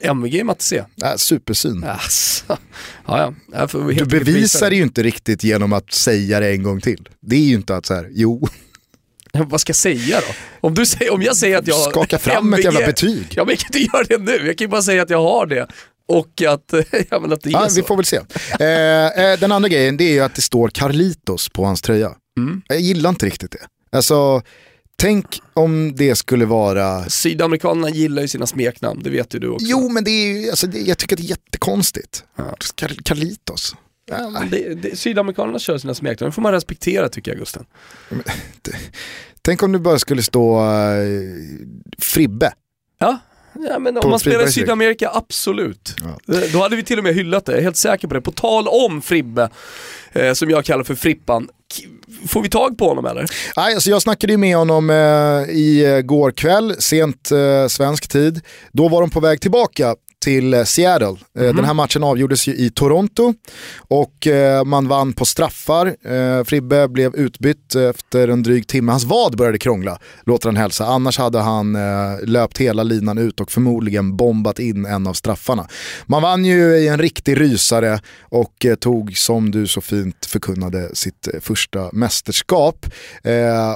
MVG 0.01 0.45
Matte 0.45 0.65
C. 0.65 0.85
Äh, 1.05 1.17
supersyn. 1.17 1.85
Alltså. 1.85 2.59
Ja, 3.07 3.35
ja. 3.53 3.67
Du 3.73 4.05
bevisar 4.05 4.71
det 4.71 4.77
ju 4.77 4.83
inte 4.83 5.03
riktigt 5.03 5.45
genom 5.45 5.73
att 5.73 5.93
säga 5.93 6.41
det 6.41 6.51
en 6.51 6.63
gång 6.63 6.81
till. 6.81 7.09
Det 7.21 7.37
är 7.37 7.41
ju 7.41 7.55
inte 7.55 7.77
att 7.77 7.87
så 7.87 7.95
här, 7.95 8.09
jo. 8.11 8.49
Vad 9.33 9.61
ska 9.61 9.71
jag 9.71 9.77
säga 9.77 10.21
då? 10.21 10.35
Om, 10.69 10.75
du 10.75 10.87
säger, 10.87 11.13
om 11.13 11.23
jag 11.23 11.37
säger 11.37 11.59
att 11.59 11.67
jag 11.67 11.75
har 11.75 11.91
Skaka 11.91 12.19
fram 12.19 12.47
MVG, 12.47 12.59
ett 12.59 12.65
jävla 12.65 12.87
betyg. 12.87 13.27
Ja 13.31 13.45
men 13.45 13.51
jag 13.51 13.59
kan 13.59 13.67
inte 13.81 13.97
göra 13.97 14.05
det 14.09 14.19
nu, 14.19 14.47
jag 14.47 14.59
kan 14.59 14.65
ju 14.65 14.69
bara 14.69 14.83
säga 14.83 15.03
att 15.03 15.11
jag 15.11 15.23
har 15.23 15.47
det. 15.47 15.67
Och 16.09 16.43
att, 16.49 16.75
ja, 17.11 17.21
men 17.21 17.33
att 17.33 17.41
det 17.43 17.49
är 17.51 17.53
Ja, 17.53 17.69
så. 17.69 17.77
vi 17.81 17.83
får 17.83 17.97
väl 17.97 18.05
se. 18.05 18.21
Eh, 18.61 19.25
eh, 19.25 19.39
den 19.39 19.53
andra 19.53 19.69
grejen 19.69 19.97
det 19.97 20.05
är 20.05 20.13
ju 20.13 20.21
att 20.21 20.35
det 20.35 20.43
står 20.43 20.69
Carlitos 20.69 21.49
på 21.49 21.65
hans 21.65 21.83
tröja. 21.83 22.11
Mm. 22.39 22.63
Jag 22.69 22.81
gillar 22.81 23.11
inte 23.11 23.27
riktigt 23.27 23.51
det. 23.51 23.67
Alltså, 23.97 24.43
tänk 24.97 25.41
om 25.55 25.95
det 25.97 26.17
skulle 26.17 26.45
vara... 26.45 27.05
Sydamerikanerna 27.05 27.91
gillar 27.91 28.23
ju 28.23 28.29
sina 28.29 28.47
smeknamn, 28.47 29.03
det 29.03 29.11
vet 29.11 29.35
ju 29.35 29.39
du 29.39 29.49
också. 29.49 29.67
Jo, 29.69 29.89
men 29.89 30.05
det 30.05 30.11
är 30.11 30.43
ju, 30.43 30.51
alltså, 30.51 30.67
det, 30.67 30.79
jag 30.79 30.99
tycker 30.99 31.17
att 31.17 31.21
det 31.21 31.27
är 31.27 31.31
jättekonstigt. 31.31 32.25
Ja. 32.37 32.57
Carlitos. 33.05 33.75
Ja, 34.07 34.31
nej. 34.31 34.49
Det, 34.51 34.75
det, 34.75 34.97
Sydamerikanerna 34.97 35.59
kör 35.59 35.79
sina 35.79 35.95
smeknamn, 35.95 36.31
det 36.31 36.35
får 36.35 36.43
man 36.43 36.53
respektera 36.53 37.09
tycker 37.09 37.31
jag 37.31 37.39
Gusten. 37.39 37.65
Tänk 39.43 39.63
om 39.63 39.73
det 39.73 39.79
bara 39.79 39.99
skulle 39.99 40.23
stå 40.23 40.61
eh, 40.61 41.05
Fribbe. 41.99 42.53
Ja, 42.99 43.19
ja 43.69 43.79
men 43.79 43.97
om 43.99 44.11
man 44.11 44.21
spelar 44.21 44.45
i. 44.47 44.53
Sydamerika, 44.53 45.11
absolut. 45.13 45.97
Ja. 46.27 46.35
Eh, 46.35 46.53
Då 46.53 46.59
hade 46.59 46.77
vi 46.77 46.83
till 46.83 46.99
och 46.99 47.05
med 47.05 47.15
hyllat 47.15 47.45
det, 47.47 47.53
jag 47.53 47.59
är 47.59 47.63
helt 47.63 47.77
säker 47.77 48.09
på 48.09 48.15
det. 48.15 48.21
På 48.21 48.33
tal 48.33 48.69
om 48.69 49.03
Fribbe, 49.03 49.51
eh, 50.13 50.33
som 50.33 50.51
jag 50.51 50.65
kallar 50.65 50.85
för 50.85 50.95
Frippan, 50.95 51.49
får 52.29 52.43
vi 52.43 52.49
tag 52.49 52.79
på 52.79 52.89
honom 52.89 53.07
eller? 53.07 53.27
Nej, 53.57 53.75
alltså 53.75 53.91
jag 53.91 54.03
snackade 54.03 54.33
ju 54.33 54.37
med 54.37 54.57
honom 54.57 54.91
eh, 54.91 55.57
igår 55.57 56.29
eh, 56.29 56.33
kväll, 56.33 56.75
sent 56.79 57.31
eh, 57.31 57.67
svensk 57.69 58.09
tid. 58.09 58.41
Då 58.73 58.89
var 58.89 59.01
de 59.01 59.11
på 59.11 59.21
väg 59.21 59.41
tillbaka 59.41 59.95
till 60.25 60.55
eh, 60.55 60.65
Seattle. 60.65 61.17
Eh, 61.39 61.55
Den 61.55 61.65
här 61.65 61.75
matchen 61.75 62.05
avgjordes 62.05 62.47
ju 62.47 62.55
i 62.55 62.71
Toronto 62.71 63.35
och 63.79 64.27
eh, 64.27 64.65
man 64.65 64.89
vann 64.89 65.13
på 65.13 65.25
straffar. 65.25 65.95
Fribbe 66.45 66.89
blev 66.89 67.17
utbytt 67.17 67.75
efter 67.75 68.29
en 68.29 68.43
dryg 68.43 68.67
timme. 68.67 68.93
Hans 68.93 69.05
vad 69.05 69.37
började 69.37 69.59
krångla, 69.59 69.99
låter 70.27 70.49
han 70.49 70.57
hälsa. 70.57 70.87
Annars 70.87 71.19
hade 71.19 71.39
han 71.39 71.77
löpt 72.23 72.59
hela 72.59 72.83
linan 72.83 73.19
ut 73.19 73.41
och 73.41 73.51
förmodligen 73.51 74.17
bombat 74.17 74.59
in 74.59 74.87
en 74.87 75.07
av 75.07 75.13
straffarna. 75.13 75.69
Man 76.07 76.23
vann 76.23 76.45
ju 76.45 76.77
i 76.77 76.89
en 76.89 76.99
riktig 76.99 77.41
rysare 77.41 78.01
och 78.21 78.67
tog, 78.81 79.17
som 79.17 79.51
du 79.51 79.67
så 79.67 79.81
fint 79.81 80.27
förkunnade, 80.27 80.91
sitt 80.95 81.29
första 81.41 81.91
mästerskap. 81.93 82.87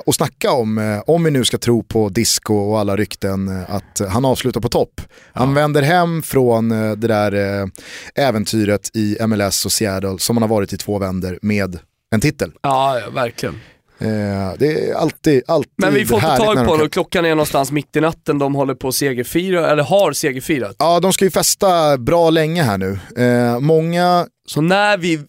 Och 0.04 0.14
snacka 0.14 0.52
om, 0.52 1.02
om 1.06 1.24
vi 1.24 1.30
nu 1.30 1.44
ska 1.44 1.58
tro 1.58 1.82
på 1.82 2.08
disco 2.08 2.54
och 2.54 2.78
alla 2.80 2.96
rykten, 2.96 3.64
att 3.68 4.00
han 4.08 4.24
avslutar 4.24 4.60
på 4.60 4.68
topp. 4.68 5.00
Han 5.32 5.54
vänder 5.54 5.82
hem 5.82 6.22
från 6.22 6.37
eh, 6.72 6.92
det 6.92 7.08
där 7.08 7.60
eh, 7.62 7.66
äventyret 8.14 8.90
i 8.96 9.16
MLS 9.26 9.64
och 9.64 9.72
Seattle 9.72 10.18
som 10.18 10.36
han 10.36 10.42
har 10.42 10.48
varit 10.48 10.72
i 10.72 10.76
två 10.76 10.98
vänder 10.98 11.38
med 11.42 11.78
en 12.10 12.20
titel. 12.20 12.52
Ja, 12.62 13.00
verkligen. 13.14 13.54
Eh, 14.00 14.52
det 14.58 14.88
är 14.90 14.94
alltid, 14.94 15.42
alltid 15.46 15.72
Men 15.76 15.94
vi 15.94 16.06
får 16.06 16.16
inte 16.16 16.36
tag 16.36 16.66
på 16.66 16.76
det 16.76 16.84
och 16.84 16.92
klockan 16.92 17.24
är 17.24 17.30
någonstans 17.30 17.72
mitt 17.72 17.96
i 17.96 18.00
natten, 18.00 18.38
de 18.38 18.54
håller 18.54 18.74
på 18.74 18.88
att 18.88 18.94
segerfira, 18.94 19.70
eller 19.70 19.82
har 19.82 20.12
segerfirat. 20.12 20.76
Ja, 20.78 21.00
de 21.00 21.12
ska 21.12 21.24
ju 21.24 21.30
festa 21.30 21.98
bra 21.98 22.30
länge 22.30 22.62
här 22.62 22.78
nu. 22.78 22.98
Eh, 23.16 23.60
många, 23.60 24.26
Så 24.46 24.60
när 24.60 24.98
vi 24.98 25.20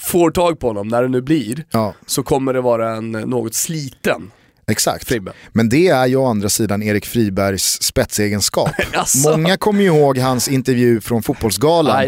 får 0.00 0.30
tag 0.30 0.60
på 0.60 0.66
honom, 0.66 0.88
när 0.88 1.02
det 1.02 1.08
nu 1.08 1.20
blir, 1.22 1.64
ja 1.70 1.94
så 2.06 2.22
kommer 2.22 2.54
det 2.54 2.60
vara 2.60 2.96
en 2.96 3.12
något 3.12 3.54
sliten 3.54 4.30
exakt. 4.68 5.08
Fribbe. 5.08 5.32
Men 5.52 5.68
det 5.68 5.88
är 5.88 6.06
ju 6.06 6.16
å 6.16 6.26
andra 6.26 6.48
sidan 6.48 6.82
Erik 6.82 7.06
Fribergs 7.06 7.82
spetsegenskap. 7.82 8.70
Asså. 8.94 9.30
Många 9.30 9.56
kommer 9.56 9.82
ju 9.82 9.86
ihåg 9.86 10.18
hans 10.18 10.48
intervju 10.48 11.00
från 11.00 11.22
Fotbollsgalan 11.22 12.04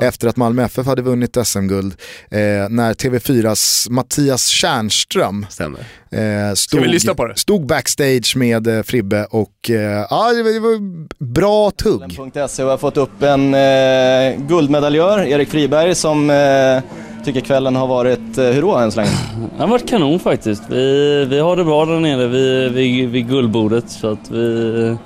efter 0.00 0.28
att 0.28 0.36
Malmö 0.36 0.62
FF 0.64 0.86
hade 0.86 1.02
vunnit 1.02 1.36
SM-guld. 1.44 1.94
Eh, 2.30 2.38
när 2.68 2.94
TV4s 2.94 3.90
Mattias 3.90 4.46
Tjärnström 4.46 5.46
Stämmer. 5.50 5.86
Eh, 6.10 6.54
stod, 6.54 6.80
vi 6.80 6.88
lyssna 6.88 7.14
på 7.14 7.26
det? 7.26 7.36
stod 7.36 7.66
backstage 7.66 8.36
med 8.36 8.66
eh, 8.66 8.82
Fribbe 8.82 9.26
och 9.30 9.70
eh, 9.70 10.06
ja, 10.10 10.32
det 10.32 10.60
var, 10.60 10.80
bra 11.24 11.70
tugg. 11.70 12.18
.se 12.48 12.64
och 12.64 12.70
har 12.70 12.78
fått 12.78 12.96
upp 12.96 13.22
en 13.22 13.54
eh, 13.54 14.46
guldmedaljör, 14.48 15.26
Erik 15.26 15.48
Friberg, 15.48 15.94
som 15.94 16.30
eh, 16.30 17.24
tycker 17.24 17.40
kvällen 17.40 17.76
har 17.76 17.86
varit, 17.86 18.38
eh, 18.38 18.44
hur 18.44 18.62
då 18.62 18.74
än 18.74 18.92
så 18.92 19.00
länge? 19.00 19.10
Det 19.56 19.62
har 19.62 19.68
varit 19.68 19.88
kanon 19.88 20.18
faktiskt. 20.18 20.62
Vi, 20.68 21.24
vi 21.24 21.38
har 21.38 21.56
det 21.56 21.64
bra 21.64 21.84
där 21.84 22.00
nere 22.00 22.26
vid, 22.26 22.72
vid, 22.72 23.08
vid 23.08 23.28
guldbordet 23.28 23.90
så 23.90 24.12
att 24.12 24.30
vi, 24.30 24.96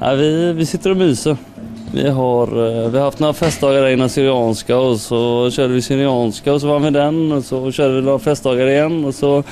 ja, 0.00 0.14
vi, 0.14 0.52
vi 0.52 0.66
sitter 0.66 0.90
och 0.90 0.96
myser. 0.96 1.36
Vi 1.92 2.08
har, 2.08 2.46
eh, 2.46 2.90
vi 2.90 2.98
har 2.98 3.04
haft 3.04 3.18
några 3.18 3.32
festdagar 3.32 3.82
där 3.82 3.88
innan 3.88 4.08
Syrianska 4.08 4.76
och 4.76 5.00
så 5.00 5.50
körde 5.50 5.74
vi 5.74 5.82
Syrianska 5.82 6.52
och 6.52 6.60
så 6.60 6.66
vann 6.66 6.82
vi 6.82 6.90
den 6.90 7.32
och 7.32 7.44
så 7.44 7.72
körde 7.72 7.94
vi 7.94 8.02
några 8.02 8.18
festdagar 8.18 8.66
igen 8.66 9.04
och 9.04 9.14
så 9.14 9.44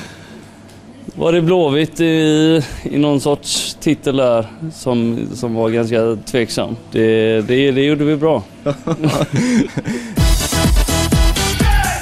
var 1.18 1.32
det 1.32 1.42
Blåvitt 1.42 2.00
i, 2.00 2.62
i 2.82 2.98
någon 2.98 3.20
sorts 3.20 3.76
titel 3.80 4.16
där 4.16 4.46
som, 4.74 5.28
som 5.34 5.54
var 5.54 5.70
ganska 5.70 6.16
tveksam. 6.26 6.76
Det, 6.92 7.40
det, 7.40 7.70
det 7.70 7.84
gjorde 7.84 8.04
vi 8.04 8.16
bra. 8.16 8.42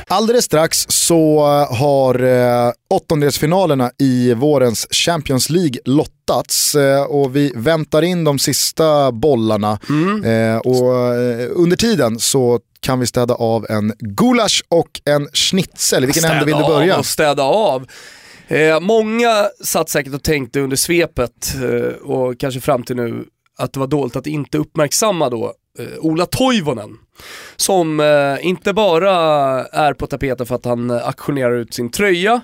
Alldeles 0.09 0.45
strax 0.45 0.87
så 0.89 1.39
eh, 1.39 1.77
har 1.77 2.23
eh, 2.23 2.73
åttondelsfinalerna 2.91 3.91
i 3.99 4.35
vårens 4.35 4.87
Champions 4.91 5.51
League 5.51 5.81
lottats 5.85 6.75
eh, 6.75 7.03
och 7.03 7.37
vi 7.37 7.53
väntar 7.57 8.03
in 8.03 8.25
de 8.25 8.39
sista 8.39 9.13
bollarna. 9.13 9.79
Eh, 10.25 10.57
och 10.57 10.93
under 11.63 11.77
tiden 11.77 12.19
så 12.19 12.61
kan 12.81 13.01
vi 13.01 13.07
städa 13.07 13.35
av 13.35 13.67
en 13.69 13.93
gulasch 13.99 14.63
och 14.69 15.01
en 15.05 15.29
schnitzel. 15.33 16.03
I 16.03 16.07
vilken 16.07 16.25
ände 16.25 16.45
vill 16.45 16.55
du 16.55 16.61
Städa 16.63 16.79
börja? 16.79 16.95
av 16.95 16.99
och 17.01 17.07
städa 17.07 17.43
av. 17.43 17.87
Eh, 18.49 18.81
många 18.81 19.49
satt 19.65 19.89
säkert 19.89 20.15
och 20.15 20.23
tänkte 20.23 20.61
under 20.61 20.77
svepet 20.77 21.55
eh, 21.63 22.11
och 22.11 22.41
kanske 22.41 22.61
fram 22.61 22.83
till 22.83 22.97
nu 22.97 23.25
att 23.59 23.73
det 23.73 23.81
var 23.81 23.87
dåligt 23.87 24.17
att 24.17 24.27
inte 24.27 24.59
uppmärksamma 24.59 25.31
då 25.31 25.55
eh, 25.79 25.99
Ola 25.99 26.27
Toivonen. 26.27 26.99
Som 27.57 28.01
eh, 28.01 28.47
inte 28.47 28.73
bara 28.73 29.13
är 29.65 29.95
på 29.95 30.07
tapeten 30.07 30.47
för 30.47 30.55
att 30.55 30.65
han 30.65 30.91
eh, 30.91 31.07
auktionerar 31.07 31.55
ut 31.55 31.75
sin 31.75 31.91
tröja 31.91 32.41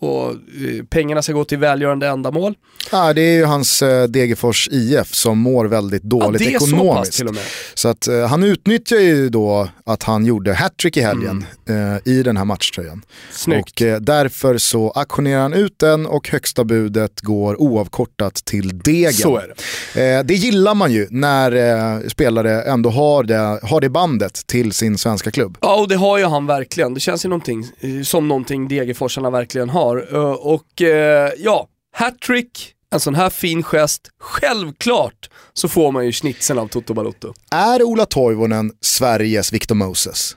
och 0.00 0.30
eh, 0.30 0.84
pengarna 0.90 1.22
ska 1.22 1.32
gå 1.32 1.44
till 1.44 1.58
välgörande 1.58 2.06
ändamål. 2.06 2.54
Ah, 2.90 3.12
det 3.12 3.22
är 3.22 3.36
ju 3.36 3.44
hans 3.44 3.82
eh, 3.82 4.08
Degerfors 4.08 4.68
IF 4.72 5.14
som 5.14 5.38
mår 5.38 5.64
väldigt 5.64 6.02
dåligt 6.02 6.40
ja, 6.40 6.46
det 6.48 6.54
är 6.54 6.58
så 6.58 6.94
pass 6.94 7.20
ekonomiskt. 7.20 7.44
Så 7.74 7.88
att 7.88 8.08
eh, 8.08 8.26
han 8.26 8.44
utnyttjar 8.44 8.96
ju 8.96 9.28
då 9.28 9.68
att 9.86 10.02
han 10.02 10.26
gjorde 10.26 10.54
hattrick 10.54 10.96
i 10.96 11.00
helgen 11.00 11.44
eh, 11.68 12.12
i 12.12 12.22
den 12.22 12.36
här 12.36 12.44
matchtröjan. 12.44 12.92
Mm. 12.92 13.04
Snyggt. 13.30 13.80
Och 13.80 13.82
eh, 13.82 14.00
därför 14.00 14.58
så 14.58 14.90
auktionerar 14.90 15.40
han 15.40 15.52
ut 15.52 15.78
den 15.78 16.06
och 16.06 16.28
högsta 16.28 16.64
budet 16.64 17.20
går 17.20 17.60
oavkortat 17.60 18.34
till 18.34 18.78
degen. 18.78 19.12
Så 19.12 19.36
är 19.36 19.54
det. 19.94 20.16
Eh, 20.16 20.24
det 20.24 20.34
gillar 20.34 20.74
man 20.74 20.92
ju 20.92 21.06
när 21.10 22.08
spelare 22.08 22.62
ändå 22.62 22.90
har 22.90 23.22
det, 23.22 23.60
har 23.62 23.80
det 23.80 23.88
bandet 23.88 24.46
till 24.46 24.72
sin 24.72 24.98
svenska 24.98 25.30
klubb. 25.30 25.58
Ja 25.60 25.80
och 25.80 25.88
det 25.88 25.96
har 25.96 26.18
ju 26.18 26.24
han 26.24 26.46
verkligen. 26.46 26.94
Det 26.94 27.00
känns 27.00 27.24
ju 27.24 27.28
någonting, 27.28 27.64
som 28.04 28.28
någonting 28.28 28.68
Degerforsarna 28.68 29.30
verkligen 29.30 29.70
har. 29.70 29.87
Eh, 29.96 30.32
Och 30.32 30.82
eh, 30.82 31.30
ja, 31.38 31.68
hattrick, 31.96 32.74
en 32.90 33.00
sån 33.00 33.14
här 33.14 33.30
fin 33.30 33.62
gest, 33.62 34.10
självklart 34.20 35.30
så 35.52 35.68
får 35.68 35.92
man 35.92 36.06
ju 36.06 36.12
schnitzeln 36.12 36.58
av 36.58 36.68
Toto 36.68 36.94
Balotto. 36.94 37.34
Är 37.50 37.82
Ola 37.82 38.06
Toivonen 38.06 38.72
Sveriges 38.80 39.52
Victor 39.52 39.74
Moses? 39.74 40.36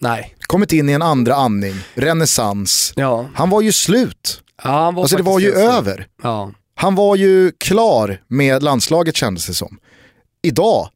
Nej. 0.00 0.34
Kommit 0.40 0.72
in 0.72 0.88
i 0.88 0.92
en 0.92 1.02
andra 1.02 1.34
andning, 1.34 1.74
renässans. 1.94 2.92
Ja. 2.96 3.26
Han 3.34 3.50
var 3.50 3.60
ju 3.60 3.72
slut. 3.72 4.42
ja 4.62 4.70
han 4.84 4.94
var 4.94 5.02
Alltså 5.02 5.16
det 5.16 5.22
var 5.22 5.40
ju 5.40 5.46
helt 5.54 5.70
över. 5.72 6.06
Ja. 6.22 6.52
Han 6.74 6.94
var 6.94 7.16
ju 7.16 7.52
klar 7.58 8.22
med 8.28 8.62
landslaget 8.62 9.16
kändes 9.16 9.46
det 9.46 9.54
som. 9.54 9.78
Idag, 10.42 10.88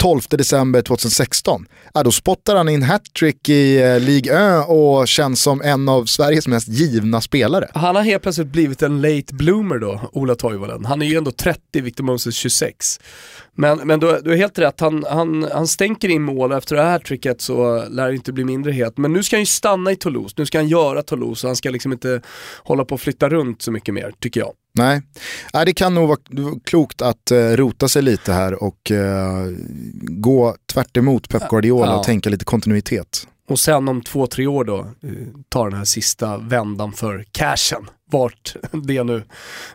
12 0.00 0.20
december 0.30 0.82
2016, 0.82 1.66
ja, 1.94 2.02
då 2.02 2.10
spottar 2.10 2.56
han 2.56 2.68
in 2.68 2.82
hattrick 2.82 3.48
i 3.48 3.82
eh, 3.82 4.00
Ligue 4.00 4.60
1 4.60 4.68
och 4.68 5.08
känns 5.08 5.42
som 5.42 5.62
en 5.62 5.88
av 5.88 6.04
Sveriges 6.04 6.46
mest 6.46 6.68
givna 6.68 7.20
spelare. 7.20 7.68
Han 7.74 7.96
har 7.96 8.02
helt 8.02 8.22
plötsligt 8.22 8.46
blivit 8.46 8.82
en 8.82 9.00
late 9.00 9.34
bloomer 9.34 9.78
då, 9.78 10.10
Ola 10.12 10.34
Toivonen. 10.34 10.84
Han 10.84 11.02
är 11.02 11.06
ju 11.06 11.16
ändå 11.16 11.30
30, 11.30 11.80
Victor 11.80 12.04
Moses 12.04 12.34
26. 12.34 13.00
Men, 13.60 13.78
men 13.78 14.00
du, 14.00 14.20
du 14.24 14.32
är 14.32 14.36
helt 14.36 14.58
rätt, 14.58 14.80
han, 14.80 15.04
han, 15.10 15.46
han 15.52 15.66
stänker 15.66 16.08
in 16.08 16.22
mål 16.22 16.52
efter 16.52 16.76
det 16.76 16.82
här 16.82 16.98
tricket 16.98 17.40
så 17.40 17.84
lär 17.88 18.08
det 18.08 18.14
inte 18.14 18.32
bli 18.32 18.44
mindre 18.44 18.72
het. 18.72 18.98
Men 18.98 19.12
nu 19.12 19.22
ska 19.22 19.36
han 19.36 19.42
ju 19.42 19.46
stanna 19.46 19.92
i 19.92 19.96
Toulouse, 19.96 20.34
nu 20.38 20.46
ska 20.46 20.58
han 20.58 20.68
göra 20.68 21.02
Toulouse 21.02 21.46
och 21.46 21.48
han 21.48 21.56
ska 21.56 21.70
liksom 21.70 21.92
inte 21.92 22.20
hålla 22.62 22.84
på 22.84 22.94
och 22.94 23.00
flytta 23.00 23.28
runt 23.28 23.62
så 23.62 23.72
mycket 23.72 23.94
mer, 23.94 24.12
tycker 24.20 24.40
jag. 24.40 24.52
Nej, 24.74 25.02
Nej 25.54 25.66
det 25.66 25.72
kan 25.72 25.94
nog 25.94 26.08
vara 26.08 26.18
klokt 26.64 27.02
att 27.02 27.30
eh, 27.30 27.36
rota 27.38 27.88
sig 27.88 28.02
lite 28.02 28.32
här 28.32 28.62
och 28.62 28.90
eh, 28.90 29.46
gå 30.02 30.56
tvärt 30.72 30.96
emot 30.96 31.28
Pep 31.28 31.48
Guardiola 31.48 31.86
Ja. 31.86 31.98
och 31.98 32.04
tänka 32.04 32.30
lite 32.30 32.44
kontinuitet. 32.44 33.26
Och 33.48 33.58
sen 33.58 33.88
om 33.88 34.02
två, 34.02 34.26
tre 34.26 34.46
år 34.46 34.64
då, 34.64 34.78
eh, 34.78 35.10
tar 35.48 35.70
den 35.70 35.78
här 35.78 35.84
sista 35.84 36.38
vändan 36.38 36.92
för 36.92 37.24
cashen. 37.32 37.86
Vart 38.10 38.54
det 38.86 39.02
nu, 39.02 39.22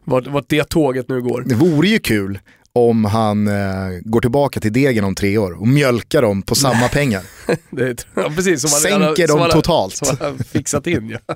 vart, 0.04 0.28
vart 0.28 0.46
det 0.50 0.70
tåget 0.70 1.10
nu 1.10 1.22
går. 1.22 1.44
Det 1.46 1.56
vore 1.56 1.88
ju 1.88 2.00
kul 2.00 2.40
om 2.76 3.06
han 3.06 3.48
eh, 3.48 3.54
går 4.02 4.22
tillbaka 4.22 4.60
till 4.60 4.74
degen 4.74 5.04
om 5.04 5.16
tre 5.16 5.38
år 5.38 5.52
och 5.52 5.68
mjölkar 5.68 6.22
dem 6.22 6.42
på 6.42 6.56
samma 6.56 6.88
pengar. 6.88 7.24
Det, 7.70 8.08
ja, 8.14 8.32
precis, 8.36 8.62
som 8.62 8.70
Sänker 8.70 9.28
som 9.28 9.40
dem 9.40 9.50
totalt. 9.50 9.96
Som 9.96 10.18
har 10.20 10.44
fixat 10.44 10.88
in 10.88 11.10
ja. 11.10 11.36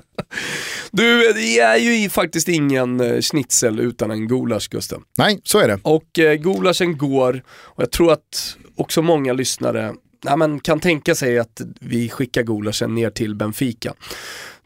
Du, 0.90 1.32
det 1.32 1.58
är 1.58 1.76
ju 1.76 2.10
faktiskt 2.10 2.48
ingen 2.48 3.00
eh, 3.00 3.20
schnitzel 3.20 3.80
utan 3.80 4.10
en 4.10 4.28
gulasch 4.28 4.68
Gusten. 4.70 5.00
Nej, 5.18 5.40
så 5.44 5.58
är 5.58 5.68
det. 5.68 5.78
Och 5.82 6.18
eh, 6.18 6.34
gulaschen 6.34 6.98
går, 6.98 7.42
och 7.48 7.82
jag 7.82 7.90
tror 7.90 8.12
att 8.12 8.56
också 8.76 9.02
många 9.02 9.32
lyssnare 9.32 9.94
ja, 10.24 10.36
men, 10.36 10.60
kan 10.60 10.80
tänka 10.80 11.14
sig 11.14 11.38
att 11.38 11.60
vi 11.80 12.08
skickar 12.08 12.42
gulaschen 12.42 12.94
ner 12.94 13.10
till 13.10 13.34
Benfica. 13.34 13.94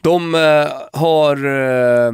De 0.05 0.34
eh, 0.34 1.00
har 1.00 1.36
eh, 1.46 2.12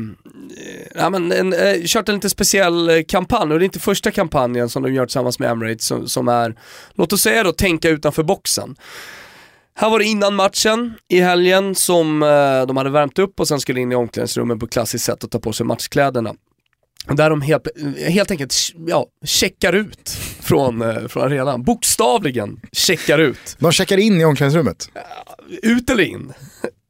ja, 0.94 1.10
men 1.10 1.32
en, 1.32 1.52
eh, 1.52 1.82
kört 1.84 2.08
en 2.08 2.14
lite 2.14 2.30
speciell 2.30 3.04
kampanj 3.08 3.52
och 3.52 3.58
det 3.58 3.62
är 3.62 3.64
inte 3.64 3.78
första 3.78 4.10
kampanjen 4.10 4.68
som 4.68 4.82
de 4.82 4.94
gör 4.94 5.06
tillsammans 5.06 5.38
med 5.38 5.50
Emirates 5.50 5.86
som, 5.86 6.08
som 6.08 6.28
är, 6.28 6.58
låt 6.94 7.12
oss 7.12 7.20
säga 7.20 7.42
då, 7.42 7.52
tänka 7.52 7.88
utanför 7.88 8.22
boxen. 8.22 8.76
Här 9.74 9.90
var 9.90 9.98
det 9.98 10.04
innan 10.04 10.34
matchen 10.34 10.94
i 11.08 11.20
helgen 11.20 11.74
som 11.74 12.20
de 12.68 12.76
hade 12.76 12.90
värmt 12.90 13.18
upp 13.18 13.40
och 13.40 13.48
sen 13.48 13.60
skulle 13.60 13.80
in 13.80 13.92
i 13.92 13.94
omklädningsrummet 13.94 14.60
på 14.60 14.66
klassiskt 14.66 15.04
sätt 15.04 15.24
och 15.24 15.30
ta 15.30 15.38
på 15.38 15.52
sig 15.52 15.66
matchkläderna. 15.66 16.34
Där 17.08 17.30
de 17.30 17.42
helt, 17.42 17.68
helt 18.08 18.30
enkelt 18.30 18.54
ja, 18.86 19.06
checkar 19.24 19.72
ut 19.72 20.10
från, 20.40 21.08
från 21.08 21.22
arenan. 21.22 21.62
Bokstavligen 21.62 22.60
checkar 22.72 23.18
ut. 23.18 23.56
De 23.58 23.72
checkar 23.72 23.98
in 23.98 24.20
i 24.20 24.24
omklädningsrummet. 24.24 24.90
Ut 25.62 25.90
eller 25.90 26.04
in? 26.04 26.32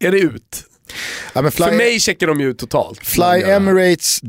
Är 0.05 0.11
det 0.11 0.19
ut? 0.19 0.70
Ja, 1.33 1.51
Fly, 1.51 1.65
För 1.65 1.73
mig 1.73 2.01
checkar 2.01 2.27
de 2.27 2.41
ju 2.41 2.51
ut 2.51 2.59
totalt. 2.59 3.07
Fly 3.07 3.43
Emirates, 3.45 4.21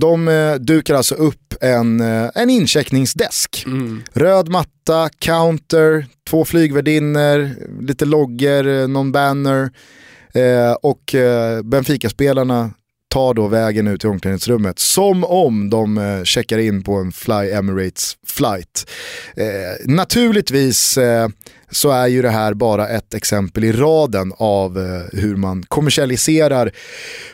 de 0.00 0.28
eh, 0.28 0.54
dukar 0.54 0.94
alltså 0.94 1.14
upp 1.14 1.54
en, 1.60 2.00
eh, 2.00 2.30
en 2.34 2.50
incheckningsdesk. 2.50 3.62
Mm. 3.66 4.02
Röd 4.12 4.48
matta, 4.48 5.08
counter, 5.18 6.06
två 6.30 6.44
flygvärdinnor, 6.44 7.50
lite 7.82 8.04
loggor, 8.04 8.66
eh, 8.66 8.88
någon 8.88 9.12
banner. 9.12 9.70
Eh, 10.34 10.72
och 10.72 11.14
eh, 11.14 11.62
Benfica-spelarna 11.62 12.70
tar 13.10 13.34
då 13.34 13.48
vägen 13.48 13.88
ut 13.88 14.04
i 14.04 14.06
omklädningsrummet 14.06 14.78
som 14.78 15.24
om 15.24 15.70
de 15.70 15.98
eh, 15.98 16.24
checkar 16.24 16.58
in 16.58 16.82
på 16.82 16.94
en 16.94 17.12
Fly 17.12 17.50
Emirates 17.50 18.16
flight. 18.26 18.90
Eh, 19.36 19.92
naturligtvis 19.92 20.98
eh, 20.98 21.28
så 21.70 21.90
är 21.90 22.06
ju 22.06 22.22
det 22.22 22.30
här 22.30 22.54
bara 22.54 22.88
ett 22.88 23.14
exempel 23.14 23.64
i 23.64 23.72
raden 23.72 24.32
av 24.36 24.78
eh, 24.78 25.20
hur 25.20 25.36
man 25.36 25.62
kommersialiserar 25.62 26.72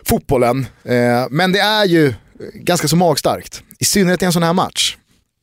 fotbollen. 0.04 0.66
Eh, 0.84 1.26
men 1.30 1.52
det 1.52 1.60
är 1.60 1.84
ju 1.84 2.14
ganska 2.54 2.88
så 2.88 2.96
magstarkt, 2.96 3.62
i 3.78 3.84
synnerhet 3.84 4.22
i 4.22 4.24
en 4.24 4.32
sån 4.32 4.42
här 4.42 4.52
match. 4.52 4.96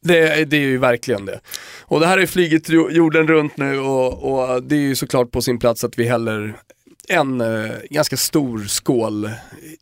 Det, 0.03 0.45
det 0.45 0.57
är 0.57 0.61
ju 0.61 0.77
verkligen 0.77 1.25
det. 1.25 1.39
Och 1.81 1.99
det 1.99 2.07
här 2.07 2.17
är 2.17 2.25
flyget 2.25 2.65
flugit 2.65 2.97
jorden 2.97 3.27
runt 3.27 3.57
nu 3.57 3.79
och, 3.79 4.31
och 4.31 4.63
det 4.63 4.75
är 4.75 4.79
ju 4.79 4.95
såklart 4.95 5.31
på 5.31 5.41
sin 5.41 5.59
plats 5.59 5.83
att 5.83 5.99
vi 5.99 6.07
häller 6.07 6.55
en 7.09 7.41
eh, 7.41 7.71
ganska 7.89 8.17
stor 8.17 8.65
skål 8.67 9.29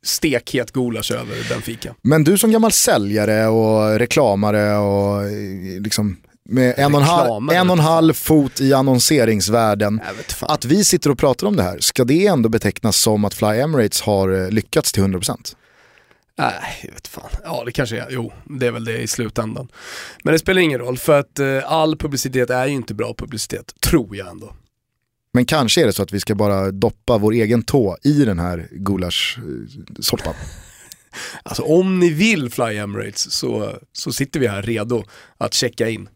stekhet 0.04 0.72
gulasch 0.72 1.12
över 1.12 1.50
Benfica. 1.50 1.96
Men 2.02 2.24
du 2.24 2.38
som 2.38 2.52
gammal 2.52 2.72
säljare 2.72 3.48
och 3.48 4.00
reklamare 4.00 4.78
och 4.78 5.24
eh, 5.24 5.82
liksom 5.82 6.18
med 6.50 6.74
en 6.78 6.96
och, 6.96 7.02
en 7.02 7.08
halv, 7.08 7.52
en 7.52 7.70
och 7.70 7.78
en 7.78 7.84
halv 7.84 8.14
fot 8.14 8.62
i 8.62 8.74
annonseringsvärlden. 8.74 10.02
Att 10.42 10.66
vi 10.66 10.86
sitter 10.86 11.10
och 11.10 11.18
pratar 11.18 11.48
om 11.48 11.56
det 11.56 11.64
här, 11.64 11.78
ska 11.80 12.04
det 12.04 12.28
ändå 12.28 12.50
betecknas 12.50 12.98
som 12.98 13.26
att 13.26 13.34
Fly 13.34 13.48
Emirates 13.48 14.02
har 14.02 14.44
eh, 14.44 14.50
lyckats 14.50 14.92
till 14.92 15.04
100%? 15.04 15.56
Nej, 16.38 16.80
jag 16.84 16.94
vet 16.94 17.08
fan. 17.08 17.30
Ja, 17.44 17.64
det 17.66 17.72
kanske 17.72 17.98
är. 17.98 18.08
Jo, 18.10 18.34
det 18.46 18.68
är 18.68 18.72
väl 18.72 18.86
det 18.86 18.98
i 18.98 19.08
slutändan. 19.08 19.68
Men 20.24 20.32
det 20.32 20.40
spelar 20.40 20.62
ingen 20.62 20.80
roll 20.80 20.98
för 20.98 21.20
att 21.20 21.40
eh, 21.40 21.72
all 21.72 21.98
publicitet 21.98 22.50
är 22.50 22.66
ju 22.66 22.74
inte 22.74 22.94
bra 22.94 23.14
publicitet, 23.18 23.74
tror 23.80 24.16
jag 24.16 24.28
ändå. 24.28 24.54
Men 25.34 25.46
kanske 25.46 25.82
är 25.82 25.86
det 25.86 25.94
så 25.94 26.04
att 26.04 26.14
vi 26.14 26.20
ska 26.20 26.36
bara 26.36 26.72
doppa 26.72 27.18
vår 27.18 27.32
egen 27.32 27.64
tå 27.64 27.98
i 28.04 28.26
den 28.26 28.40
här 28.40 28.68
gulaschsoppan. 28.72 30.34
Alltså 31.44 31.64
om 31.64 32.00
ni 32.00 32.10
vill 32.10 32.50
Fly 32.50 32.78
Emirates 32.78 33.32
så, 33.32 33.80
så 33.94 34.12
sitter 34.12 34.40
vi 34.40 34.48
här 34.48 34.62
redo 34.62 35.04
att 35.38 35.54
checka 35.54 35.90
in. 35.90 36.10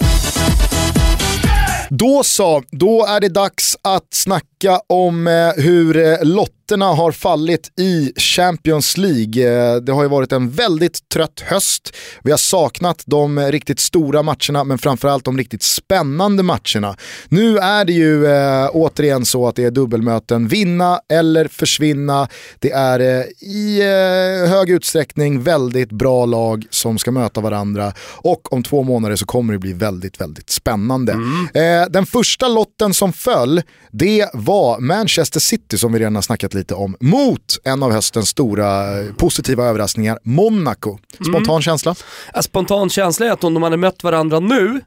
Då 1.89 2.23
så, 2.23 2.63
då 2.71 3.05
är 3.05 3.19
det 3.19 3.29
dags 3.29 3.77
att 3.81 4.13
snacka 4.13 4.79
om 4.87 5.27
eh, 5.27 5.63
hur 5.63 5.97
eh, 5.97 6.25
lotterna 6.65 6.85
har 6.85 7.11
fallit 7.11 7.79
i 7.79 8.13
Champions 8.15 8.97
League. 8.97 9.73
Eh, 9.73 9.75
det 9.75 9.91
har 9.91 10.03
ju 10.03 10.09
varit 10.09 10.31
en 10.31 10.49
väldigt 10.49 11.09
trött 11.09 11.39
höst. 11.45 11.95
Vi 12.23 12.31
har 12.31 12.37
saknat 12.37 13.03
de 13.05 13.39
riktigt 13.39 13.79
stora 13.79 14.23
matcherna 14.23 14.63
men 14.63 14.77
framförallt 14.77 15.25
de 15.25 15.37
riktigt 15.37 15.63
spännande 15.63 16.43
matcherna. 16.43 16.95
Nu 17.29 17.57
är 17.57 17.85
det 17.85 17.93
ju 17.93 18.25
eh, 18.25 18.69
återigen 18.73 19.25
så 19.25 19.47
att 19.47 19.55
det 19.55 19.63
är 19.63 19.71
dubbelmöten, 19.71 20.47
vinna 20.47 20.99
eller 21.09 21.47
försvinna. 21.47 22.27
Det 22.59 22.71
är 22.71 22.99
eh, 22.99 23.25
i 23.39 23.81
eh, 23.81 24.49
hög 24.49 24.69
utsträckning 24.69 25.43
väldigt 25.43 25.91
bra 25.91 26.25
lag 26.25 26.65
som 26.69 26.97
ska 26.97 27.11
möta 27.11 27.41
varandra 27.41 27.93
och 28.01 28.53
om 28.53 28.63
två 28.63 28.83
månader 28.83 29.15
så 29.15 29.25
kommer 29.25 29.53
det 29.53 29.59
bli 29.59 29.73
väldigt, 29.73 30.21
väldigt 30.21 30.49
spännande. 30.49 31.11
Eh, 31.53 31.89
den 31.89 32.05
första 32.05 32.47
lotten 32.47 32.93
som 32.93 33.13
föll, 33.13 33.61
det 33.91 34.29
var 34.33 34.79
Manchester 34.79 35.39
City 35.39 35.77
som 35.77 35.93
vi 35.93 35.99
redan 35.99 36.15
har 36.15 36.21
snackat 36.21 36.54
lite 36.55 36.75
om, 36.75 36.95
mot 36.99 37.57
en 37.63 37.83
av 37.83 37.91
höstens 37.91 38.29
stora 38.29 38.99
eh, 38.99 39.13
positiva 39.13 39.65
överraskningar, 39.65 40.19
Monaco. 40.23 40.97
Spontan 41.29 41.61
känsla? 41.61 41.95
En 42.33 42.43
spontan 42.43 42.89
känsla 42.89 43.25
är 43.25 43.31
att 43.31 43.43
om 43.43 43.53
de 43.53 43.63
hade 43.63 43.77
mött 43.77 44.03
varandra 44.03 44.39
nu 44.39 44.81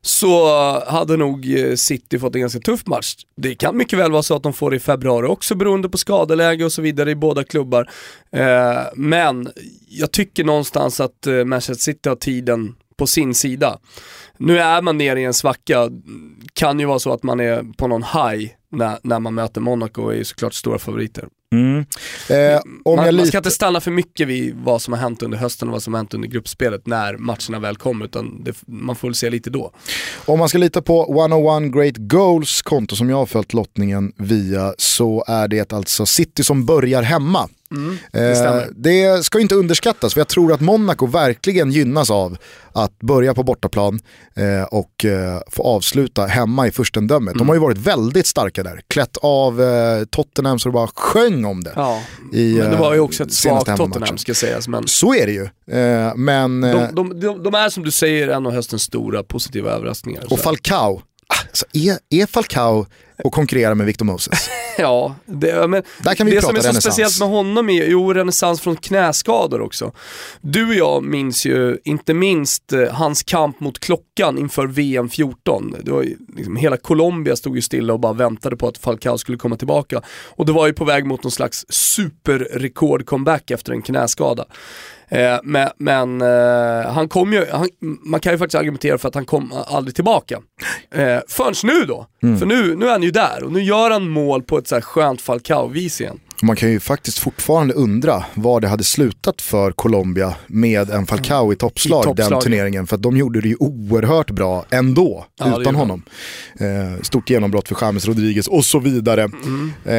så 0.00 0.48
hade 0.86 1.16
nog 1.16 1.58
eh, 1.58 1.74
City 1.74 2.18
fått 2.18 2.34
en 2.34 2.40
ganska 2.40 2.60
tuff 2.60 2.86
match. 2.86 3.14
Det 3.36 3.54
kan 3.54 3.76
mycket 3.76 3.98
väl 3.98 4.12
vara 4.12 4.22
så 4.22 4.36
att 4.36 4.42
de 4.42 4.52
får 4.52 4.70
det 4.70 4.76
i 4.76 4.80
februari 4.80 5.26
också 5.26 5.54
beroende 5.54 5.88
på 5.88 5.98
skadeläge 5.98 6.64
och 6.64 6.72
så 6.72 6.82
vidare 6.82 7.10
i 7.10 7.14
båda 7.14 7.44
klubbar. 7.44 7.90
Eh, 8.32 8.82
men 8.94 9.48
jag 9.88 10.12
tycker 10.12 10.44
någonstans 10.44 11.00
att 11.00 11.26
Manchester 11.46 11.82
City 11.92 12.08
har 12.08 12.16
tiden 12.16 12.74
på 12.96 13.06
sin 13.06 13.34
sida. 13.34 13.78
Nu 14.36 14.58
är 14.58 14.82
man 14.82 14.98
nere 14.98 15.20
i 15.20 15.24
en 15.24 15.34
svacka, 15.34 15.90
kan 16.52 16.80
ju 16.80 16.86
vara 16.86 16.98
så 16.98 17.12
att 17.12 17.22
man 17.22 17.40
är 17.40 17.64
på 17.76 17.86
någon 17.86 18.02
high 18.02 18.50
när, 18.70 18.98
när 19.02 19.20
man 19.20 19.34
möter 19.34 19.60
Monaco 19.60 20.08
är 20.08 20.16
ju 20.16 20.24
såklart 20.24 20.54
stora 20.54 20.78
favoriter. 20.78 21.28
Eh, 22.28 22.60
om 22.84 22.96
man, 22.96 23.16
man 23.16 23.26
ska 23.26 23.36
inte 23.36 23.50
stanna 23.50 23.80
för 23.80 23.90
mycket 23.90 24.28
vid 24.28 24.54
vad 24.56 24.82
som 24.82 24.92
har 24.92 25.00
hänt 25.00 25.22
under 25.22 25.38
hösten 25.38 25.68
och 25.68 25.72
vad 25.72 25.82
som 25.82 25.94
har 25.94 25.98
hänt 25.98 26.14
under 26.14 26.28
gruppspelet 26.28 26.86
när 26.86 27.16
matcherna 27.16 27.58
väl 27.58 27.76
kommer, 27.76 28.04
utan 28.04 28.44
det, 28.44 28.54
man 28.66 28.96
får 28.96 29.08
väl 29.08 29.14
se 29.14 29.30
lite 29.30 29.50
då. 29.50 29.72
Om 30.24 30.38
man 30.38 30.48
ska 30.48 30.58
lita 30.58 30.82
på 30.82 31.28
101 31.30 31.72
Great 31.72 31.96
Goals 31.96 32.62
konto 32.62 32.96
som 32.96 33.10
jag 33.10 33.16
har 33.16 33.26
följt 33.26 33.52
lottningen 33.52 34.12
via 34.16 34.74
så 34.78 35.24
är 35.26 35.48
det 35.48 35.72
alltså 35.72 36.06
City 36.06 36.44
som 36.44 36.66
börjar 36.66 37.02
hemma. 37.02 37.48
det 38.12 38.36
stämmer. 38.36 38.60
Eh, 38.60 38.66
det 38.76 39.24
ska 39.24 39.40
inte 39.40 39.54
underskattas 39.54 40.14
för 40.14 40.20
jag 40.20 40.28
tror 40.28 40.52
att 40.52 40.60
Monaco 40.60 41.06
verkligen 41.06 41.70
gynnas 41.72 42.10
av 42.10 42.36
att 42.72 42.98
börja 42.98 43.34
på 43.34 43.42
bortaplan 43.42 44.00
eh, 44.34 44.62
och 44.62 45.04
eh, 45.04 45.40
få 45.50 45.62
avsluta 45.62 46.26
hemma 46.26 46.66
i 46.66 46.70
förstendömet. 46.70 47.34
De 47.38 47.48
har 47.48 47.54
ju 47.54 47.60
varit 47.60 47.78
väldigt 47.78 48.26
starka 48.26 48.62
där, 48.62 48.80
klätt 48.88 49.16
av 49.16 49.62
eh, 49.62 50.04
Tottenham 50.04 50.58
så 50.58 50.68
det 50.68 50.72
bara 50.72 50.88
sjöng 50.94 51.37
om 51.44 51.64
det. 51.64 51.72
Ja, 51.76 52.02
I, 52.32 52.54
men 52.58 52.70
det 52.70 52.76
var 52.76 52.92
ju 52.92 52.98
eh, 52.98 53.04
också 53.04 53.22
ett 53.22 53.32
senaste 53.32 53.76
svagt. 53.76 53.78
Tottenham 53.92 54.18
ska 54.18 54.34
sägas, 54.34 54.68
men 54.68 54.88
Så 54.88 55.14
är 55.14 55.26
det 55.26 55.32
ju, 55.32 55.44
eh, 55.78 56.14
men... 56.16 56.64
eh, 56.64 56.72
de, 56.72 56.94
de, 56.94 57.20
de, 57.20 57.42
de 57.42 57.54
är 57.54 57.68
som 57.68 57.84
du 57.84 57.90
säger 57.90 58.28
en 58.28 58.46
av 58.46 58.52
höstens 58.52 58.82
stora 58.82 59.22
positiva 59.22 59.70
överraskningar. 59.70 60.32
och 60.32 60.38
Falcao, 60.38 61.02
alltså, 61.50 61.66
är, 61.72 61.98
är 62.10 62.26
Falcao 62.26 62.86
och 63.24 63.32
konkurrera 63.32 63.74
med 63.74 63.86
Victor 63.86 64.04
Moses? 64.04 64.50
Ja, 64.80 65.14
det, 65.26 65.68
men 65.68 65.82
Där 65.98 66.14
kan 66.14 66.26
vi 66.26 66.34
det 66.34 66.40
prata 66.40 66.62
som 66.62 66.70
är 66.70 66.72
så 66.72 66.80
speciellt 66.80 67.18
med 67.18 67.28
honom 67.28 67.70
är 67.70 67.84
jo, 67.84 68.12
renässans 68.12 68.60
från 68.60 68.76
knäskador 68.76 69.60
också. 69.60 69.92
Du 70.40 70.68
och 70.68 70.74
jag 70.74 71.04
minns 71.04 71.46
ju 71.46 71.78
inte 71.84 72.14
minst 72.14 72.72
eh, 72.72 72.92
hans 72.92 73.22
kamp 73.22 73.60
mot 73.60 73.78
klockan 73.78 74.38
inför 74.38 74.66
VM 74.66 75.08
14. 75.08 75.74
Det 75.82 75.90
var 75.90 76.02
ju, 76.02 76.16
liksom, 76.36 76.56
hela 76.56 76.76
Colombia 76.76 77.36
stod 77.36 77.56
ju 77.56 77.62
stilla 77.62 77.92
och 77.92 78.00
bara 78.00 78.12
väntade 78.12 78.56
på 78.56 78.68
att 78.68 78.78
Falcao 78.78 79.18
skulle 79.18 79.38
komma 79.38 79.56
tillbaka. 79.56 80.02
Och 80.08 80.46
det 80.46 80.52
var 80.52 80.66
ju 80.66 80.72
på 80.72 80.84
väg 80.84 81.06
mot 81.06 81.22
någon 81.22 81.32
slags 81.32 81.66
superrekord-comeback 81.68 83.50
efter 83.50 83.72
en 83.72 83.82
knäskada. 83.82 84.44
Eh, 85.10 85.38
men 85.42 85.68
men 85.78 86.20
eh, 86.20 86.92
han 86.92 87.08
kom 87.08 87.32
ju, 87.32 87.46
han, 87.52 87.68
man 88.04 88.20
kan 88.20 88.32
ju 88.32 88.38
faktiskt 88.38 88.54
argumentera 88.60 88.98
för 88.98 89.08
att 89.08 89.14
han 89.14 89.24
kom 89.24 89.52
aldrig 89.66 89.94
tillbaka. 89.94 90.38
Eh, 90.94 91.18
förrän 91.28 91.54
nu 91.62 91.84
då. 91.84 92.06
För 92.38 92.46
nu, 92.46 92.76
nu 92.76 92.86
är 92.86 92.90
han 92.92 93.02
ju 93.02 93.10
där 93.10 93.42
och 93.44 93.52
nu 93.52 93.62
gör 93.62 93.90
han 93.90 94.08
mål 94.08 94.42
på 94.42 94.58
ett 94.58 94.68
så 94.68 94.74
här 94.74 94.82
skönt 94.82 95.20
Falcao-vis 95.20 96.00
igen. 96.00 96.20
Man 96.42 96.56
kan 96.56 96.70
ju 96.70 96.80
faktiskt 96.80 97.18
fortfarande 97.18 97.74
undra 97.74 98.24
var 98.34 98.60
det 98.60 98.68
hade 98.68 98.84
slutat 98.84 99.42
för 99.42 99.72
Colombia 99.72 100.34
med 100.46 100.90
en 100.90 101.06
Falcao 101.06 101.52
i 101.52 101.56
toppslag, 101.56 102.02
I 102.02 102.04
toppslag, 102.04 102.30
den 102.30 102.40
turneringen. 102.40 102.86
För 102.86 102.96
att 102.96 103.02
de 103.02 103.16
gjorde 103.16 103.40
det 103.40 103.48
ju 103.48 103.56
oerhört 103.60 104.30
bra 104.30 104.64
ändå, 104.70 105.26
Ja, 105.38 105.60
utan 105.60 105.74
honom. 105.74 106.02
Eh, 106.60 107.02
stort 107.02 107.30
genombrott 107.30 107.68
för 107.68 107.76
James 107.80 108.06
Rodriguez 108.06 108.46
och 108.48 108.64
så 108.64 108.78
vidare. 108.78 109.22
Mm. 109.22 109.72
Eh, 109.84 109.94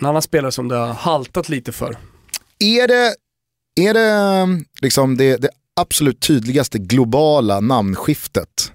En 0.00 0.06
annan 0.06 0.22
spelare 0.22 0.52
som 0.52 0.68
det 0.68 0.76
har 0.76 0.86
haltat 0.94 1.48
lite 1.48 1.72
för. 1.72 1.96
är 2.58 2.88
det, 2.88 3.14
är 3.80 3.94
det 3.94 4.46
liksom 4.82 5.16
det, 5.16 5.36
det 5.36 5.48
absolut 5.80 6.20
tydligaste 6.20 6.78
globala 6.78 7.60
namnskiftet. 7.60 8.72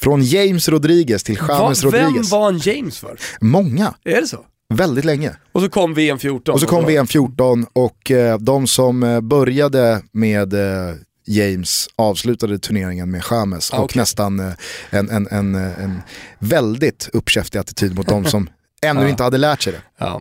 Från 0.00 0.22
James 0.22 0.68
Rodriguez 0.68 1.22
till 1.24 1.38
James 1.48 1.84
Va, 1.84 1.90
vem 1.90 2.02
Rodriguez. 2.04 2.30
var 2.30 2.48
en 2.48 2.58
James 2.58 2.98
för? 2.98 3.18
Många, 3.40 3.94
Är 4.04 4.20
det 4.20 4.26
så? 4.26 4.38
väldigt 4.74 5.04
länge. 5.04 5.36
Och 5.52 5.60
så 5.62 5.68
kom 5.68 5.94
VM 5.94 6.18
14. 6.18 6.52
Och 6.54 6.60
så 6.60 6.66
kom 6.66 6.84
VM 6.86 7.06
14 7.06 7.66
och 7.72 8.10
eh, 8.10 8.38
de 8.38 8.66
som 8.66 9.02
eh, 9.02 9.20
började 9.20 10.02
med 10.12 10.54
eh, 10.54 10.94
James 11.26 11.88
avslutade 11.96 12.58
turneringen 12.58 13.10
med 13.10 13.22
James 13.30 13.72
Ah, 13.72 13.78
och 13.78 13.96
nästan 13.96 14.40
eh, 14.40 14.52
en, 14.90 15.10
en, 15.10 15.28
en, 15.30 15.54
en 15.54 16.02
väldigt 16.38 17.08
uppkäftig 17.12 17.58
attityd 17.58 17.94
mot 17.94 18.06
de 18.08 18.24
som 18.30 18.48
ännu 18.82 19.00
Ja. 19.02 19.08
inte 19.08 19.22
hade 19.22 19.38
lärt 19.38 19.62
sig 19.62 19.72
det. 19.72 19.82
Ja. 19.98 20.20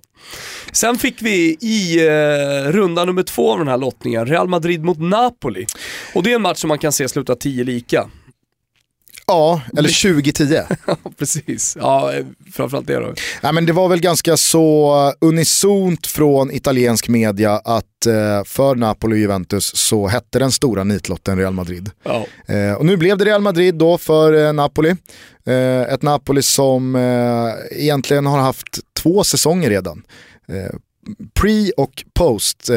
Sen 0.72 0.98
fick 0.98 1.22
vi 1.22 1.58
i 1.62 2.08
eh, 2.08 2.72
runda 2.72 3.06
nummer 3.06 3.24
två 3.24 3.52
av 3.52 3.58
den 3.60 3.68
här 3.68 3.78
lottningen, 3.78 4.26
Real 4.26 4.48
Madrid 4.48 4.84
mot 4.84 5.00
Napoli. 5.00 5.66
Och 6.16 6.24
det 6.24 6.32
är 6.32 6.36
en 6.36 6.42
match 6.42 6.58
som 6.58 6.68
man 6.68 6.80
kan 6.80 6.92
se 6.92 7.08
sluta 7.10 7.36
10 7.36 7.64
lika. 7.64 8.10
Ja, 9.28 9.62
eller 9.78 10.14
2010. 10.14 10.62
Ja, 10.88 10.98
precis. 11.18 11.78
Ja, 11.80 12.14
framförallt 12.54 12.88
det 12.88 12.96
då. 12.96 13.14
Nej, 13.44 13.54
men 13.54 13.66
det 13.66 13.74
var 13.74 13.90
väl 13.90 14.00
ganska 14.00 14.38
så 14.38 15.14
unisont 15.22 16.08
från 16.08 16.52
italiensk 16.52 17.08
media 17.08 17.52
att 17.54 18.06
eh, 18.06 18.44
för 18.46 18.76
Napoli 18.76 19.16
och 19.16 19.20
Juventus 19.20 19.76
så 19.76 20.08
hette 20.08 20.40
den 20.40 20.52
stora 20.52 20.84
nitlotten 20.84 21.38
Real 21.38 21.54
Madrid. 21.54 21.92
Ja. 22.04 22.26
Eh, 22.48 22.74
och 22.74 22.86
nu 22.86 22.98
blev 22.98 23.18
det 23.18 23.26
Real 23.26 23.42
Madrid 23.42 23.76
då 23.76 23.98
för 23.98 24.46
eh, 24.46 24.54
Napoli. 24.54 24.96
Ett 25.90 26.02
Napoli 26.02 26.42
som 26.42 26.96
egentligen 27.72 28.26
har 28.26 28.40
haft 28.40 28.80
två 29.00 29.24
säsonger 29.24 29.70
redan. 29.70 30.04
Pre 31.40 31.72
och 31.78 32.04
post 32.14 32.70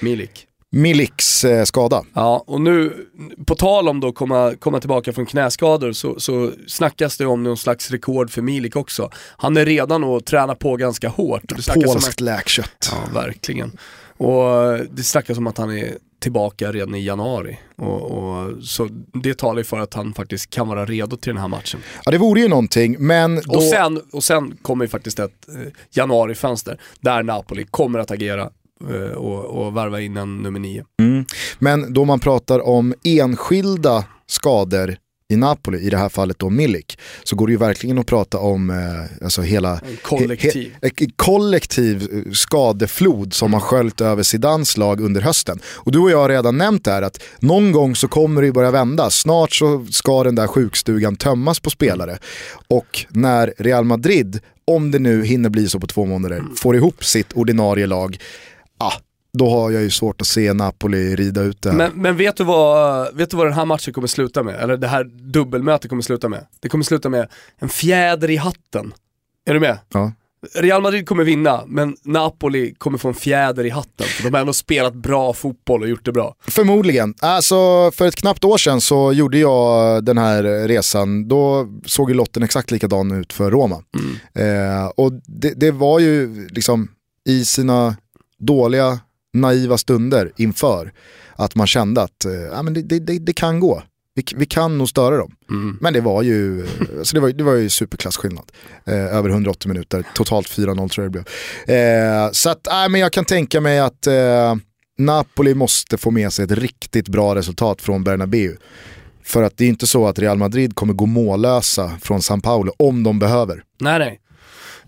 Milik. 0.00 0.46
Miliks 0.76 1.44
eh, 1.44 1.64
skada. 1.64 2.04
Ja, 2.14 2.44
och 2.46 2.60
nu, 2.60 3.06
på 3.46 3.54
tal 3.54 3.88
om 3.88 4.00
då 4.00 4.12
komma, 4.12 4.54
komma 4.58 4.80
tillbaka 4.80 5.12
från 5.12 5.26
knäskador 5.26 5.92
så, 5.92 6.20
så 6.20 6.52
snackas 6.66 7.16
det 7.16 7.26
om 7.26 7.42
någon 7.42 7.56
slags 7.56 7.90
rekord 7.90 8.30
för 8.30 8.42
Milik 8.42 8.76
också. 8.76 9.10
Han 9.36 9.56
är 9.56 9.64
redan 9.64 10.04
och 10.04 10.24
tränar 10.24 10.54
på 10.54 10.76
ganska 10.76 11.08
hårt. 11.08 11.42
Polskt 11.74 12.20
läkkött. 12.20 12.92
Ja, 12.92 13.20
verkligen. 13.20 13.72
Och 14.18 14.78
det 14.90 15.02
snackas 15.02 15.38
om 15.38 15.46
att 15.46 15.58
han 15.58 15.78
är 15.78 15.94
tillbaka 16.18 16.72
redan 16.72 16.94
i 16.94 17.04
januari. 17.04 17.58
Och, 17.76 18.02
och, 18.02 18.64
så 18.64 18.88
det 19.12 19.38
talar 19.38 19.58
ju 19.58 19.64
för 19.64 19.80
att 19.80 19.94
han 19.94 20.14
faktiskt 20.14 20.50
kan 20.50 20.68
vara 20.68 20.84
redo 20.84 21.16
till 21.16 21.32
den 21.32 21.40
här 21.40 21.48
matchen. 21.48 21.80
Ja 22.04 22.10
det 22.10 22.18
vore 22.18 22.40
ju 22.40 22.48
någonting, 22.48 22.96
men 22.98 23.40
då... 23.44 23.54
Och, 23.54 23.62
sen, 23.62 24.02
och 24.12 24.24
sen 24.24 24.56
kommer 24.62 24.84
ju 24.84 24.88
faktiskt 24.88 25.18
ett 25.18 25.48
eh, 25.48 25.72
januarifönster 25.90 26.80
där 27.00 27.22
Napoli 27.22 27.64
kommer 27.64 27.98
att 27.98 28.10
agera 28.10 28.42
eh, 28.42 28.48
och, 29.16 29.44
och 29.44 29.76
värva 29.76 30.00
in 30.00 30.16
en 30.16 30.36
nummer 30.36 30.60
nio. 30.60 30.84
Mm. 31.02 31.24
Men 31.58 31.92
då 31.92 32.04
man 32.04 32.20
pratar 32.20 32.66
om 32.66 32.94
enskilda 33.04 34.04
skador 34.26 34.96
i 35.28 35.36
Napoli, 35.36 35.78
i 35.78 35.90
det 35.90 35.96
här 35.96 36.08
fallet 36.08 36.38
då 36.38 36.50
Milik, 36.50 36.98
så 37.24 37.36
går 37.36 37.46
det 37.46 37.50
ju 37.50 37.56
verkligen 37.56 37.98
att 37.98 38.06
prata 38.06 38.38
om 38.38 38.70
eh, 38.70 39.24
alltså 39.24 39.42
hela 39.42 39.72
En 39.72 39.96
kollektiv. 40.02 40.72
He, 40.82 40.90
he, 40.98 41.06
kollektiv 41.16 42.08
eh, 42.12 42.32
skadeflod 42.32 43.34
som 43.34 43.52
har 43.52 43.60
sköljt 43.60 44.00
över 44.00 44.22
Zidans 44.22 44.76
lag 44.76 45.00
under 45.00 45.20
hösten. 45.20 45.58
Och 45.66 45.92
du 45.92 45.98
och 45.98 46.10
jag 46.10 46.18
har 46.18 46.28
redan 46.28 46.58
nämnt 46.58 46.84
det 46.84 46.90
här 46.90 47.02
att 47.02 47.22
någon 47.38 47.72
gång 47.72 47.96
så 47.96 48.08
kommer 48.08 48.40
det 48.40 48.46
ju 48.46 48.52
börja 48.52 48.70
vända. 48.70 49.10
Snart 49.10 49.52
så 49.52 49.86
ska 49.90 50.24
den 50.24 50.34
där 50.34 50.46
sjukstugan 50.46 51.16
tömmas 51.16 51.60
på 51.60 51.70
spelare. 51.70 52.18
Och 52.68 53.06
när 53.08 53.54
Real 53.58 53.84
Madrid, 53.84 54.40
om 54.64 54.90
det 54.90 54.98
nu 54.98 55.24
hinner 55.24 55.50
bli 55.50 55.68
så 55.68 55.80
på 55.80 55.86
två 55.86 56.04
månader, 56.04 56.42
får 56.56 56.76
ihop 56.76 57.04
sitt 57.04 57.32
ordinarie 57.32 57.86
lag, 57.86 58.18
ah, 58.78 58.92
då 59.32 59.50
har 59.50 59.70
jag 59.70 59.82
ju 59.82 59.90
svårt 59.90 60.20
att 60.20 60.26
se 60.26 60.52
Napoli 60.52 61.16
rida 61.16 61.42
ut 61.42 61.62
det 61.62 61.70
här. 61.70 61.76
Men, 61.76 61.92
men 61.94 62.16
vet, 62.16 62.36
du 62.36 62.44
vad, 62.44 63.14
vet 63.14 63.30
du 63.30 63.36
vad 63.36 63.46
den 63.46 63.52
här 63.52 63.64
matchen 63.64 63.94
kommer 63.94 64.08
sluta 64.08 64.42
med? 64.42 64.54
Eller 64.54 64.76
det 64.76 64.88
här 64.88 65.04
dubbelmötet 65.04 65.88
kommer 65.88 66.02
sluta 66.02 66.28
med? 66.28 66.46
Det 66.60 66.68
kommer 66.68 66.84
sluta 66.84 67.08
med 67.08 67.28
en 67.58 67.68
fjäder 67.68 68.30
i 68.30 68.36
hatten. 68.36 68.94
Är 69.46 69.54
du 69.54 69.60
med? 69.60 69.78
Ja. 69.92 70.12
Real 70.54 70.82
Madrid 70.82 71.08
kommer 71.08 71.24
vinna, 71.24 71.62
men 71.66 71.96
Napoli 72.02 72.74
kommer 72.74 72.98
få 72.98 73.08
en 73.08 73.14
fjäder 73.14 73.66
i 73.66 73.70
hatten. 73.70 74.06
För 74.06 74.24
de 74.24 74.34
har 74.34 74.40
ändå 74.40 74.52
spelat 74.52 74.94
bra 74.94 75.32
fotboll 75.32 75.82
och 75.82 75.88
gjort 75.88 76.04
det 76.04 76.12
bra. 76.12 76.34
Förmodligen. 76.48 77.14
Alltså, 77.20 77.90
för 77.90 78.06
ett 78.06 78.16
knappt 78.16 78.44
år 78.44 78.58
sedan 78.58 78.80
så 78.80 79.12
gjorde 79.12 79.38
jag 79.38 80.04
den 80.04 80.18
här 80.18 80.42
resan. 80.68 81.28
Då 81.28 81.68
såg 81.86 82.10
ju 82.10 82.16
lotten 82.16 82.42
exakt 82.42 82.70
likadan 82.70 83.12
ut 83.12 83.32
för 83.32 83.50
Roma. 83.50 83.82
Eh, 84.34 84.86
och 84.96 85.12
det, 85.12 85.52
det 85.56 85.70
var 85.70 85.98
ju 85.98 86.46
liksom 86.48 86.88
i 87.28 87.44
sina 87.44 87.96
dåliga, 88.38 89.00
naiva 89.34 89.78
stunder 89.78 90.32
inför 90.36 90.92
att 91.36 91.54
man 91.54 91.66
kände 91.66 92.02
att 92.02 92.24
eh, 92.24 92.62
men 92.62 92.74
det, 92.74 92.82
det, 92.82 93.18
det, 93.18 93.32
kan 93.32 93.60
gå. 93.60 93.82
Vi, 94.14 94.24
vi 94.36 94.46
kan 94.46 94.78
nog 94.78 94.88
störa 94.88 95.16
dem. 95.16 95.36
Men 95.80 95.92
det 95.92 96.00
var 96.00 96.22
ju, 96.22 96.60
eh, 96.60 96.70
alltså 96.98 97.14
det 97.14 97.20
var, 97.20 97.30
det 97.30 97.44
var 97.44 97.54
ju 97.54 97.68
superklassskillnad. 97.68 98.52
Eh, 98.84 99.16
över 99.16 99.30
180 99.30 99.68
minuter, 99.68 100.04
totalt 100.14 100.46
4-0 100.46 100.88
tror 100.88 101.04
jag 101.04 101.12
det 101.12 101.24
blev. 101.64 101.76
Eh, 101.78 102.30
så 102.32 102.50
att, 102.50 102.66
nej, 102.70 102.88
men 102.88 103.00
jag 103.00 103.12
kan 103.12 103.24
tänka 103.24 103.60
mig 103.60 103.78
att 103.78 104.06
eh, 104.06 104.54
Napoli 104.98 105.54
måste 105.54 105.96
få 105.96 106.10
med 106.10 106.32
sig 106.32 106.44
ett 106.44 106.50
riktigt 106.50 107.08
bra 107.08 107.34
resultat 107.34 107.82
från 107.82 108.04
Bernabéu. 108.04 108.56
För 109.24 109.42
att 109.42 109.56
det 109.56 109.64
är 109.64 109.68
inte 109.68 109.86
så 109.86 110.06
att 110.06 110.18
Real 110.18 110.38
Madrid 110.38 110.74
kommer 110.74 110.92
gå 110.92 111.06
mållösa 111.06 111.92
från 112.02 112.22
San 112.22 112.40
Paolo 112.40 112.72
om 112.76 113.02
de 113.02 113.18
behöver. 113.18 113.62
Nej, 113.80 113.98
nej. 113.98 114.20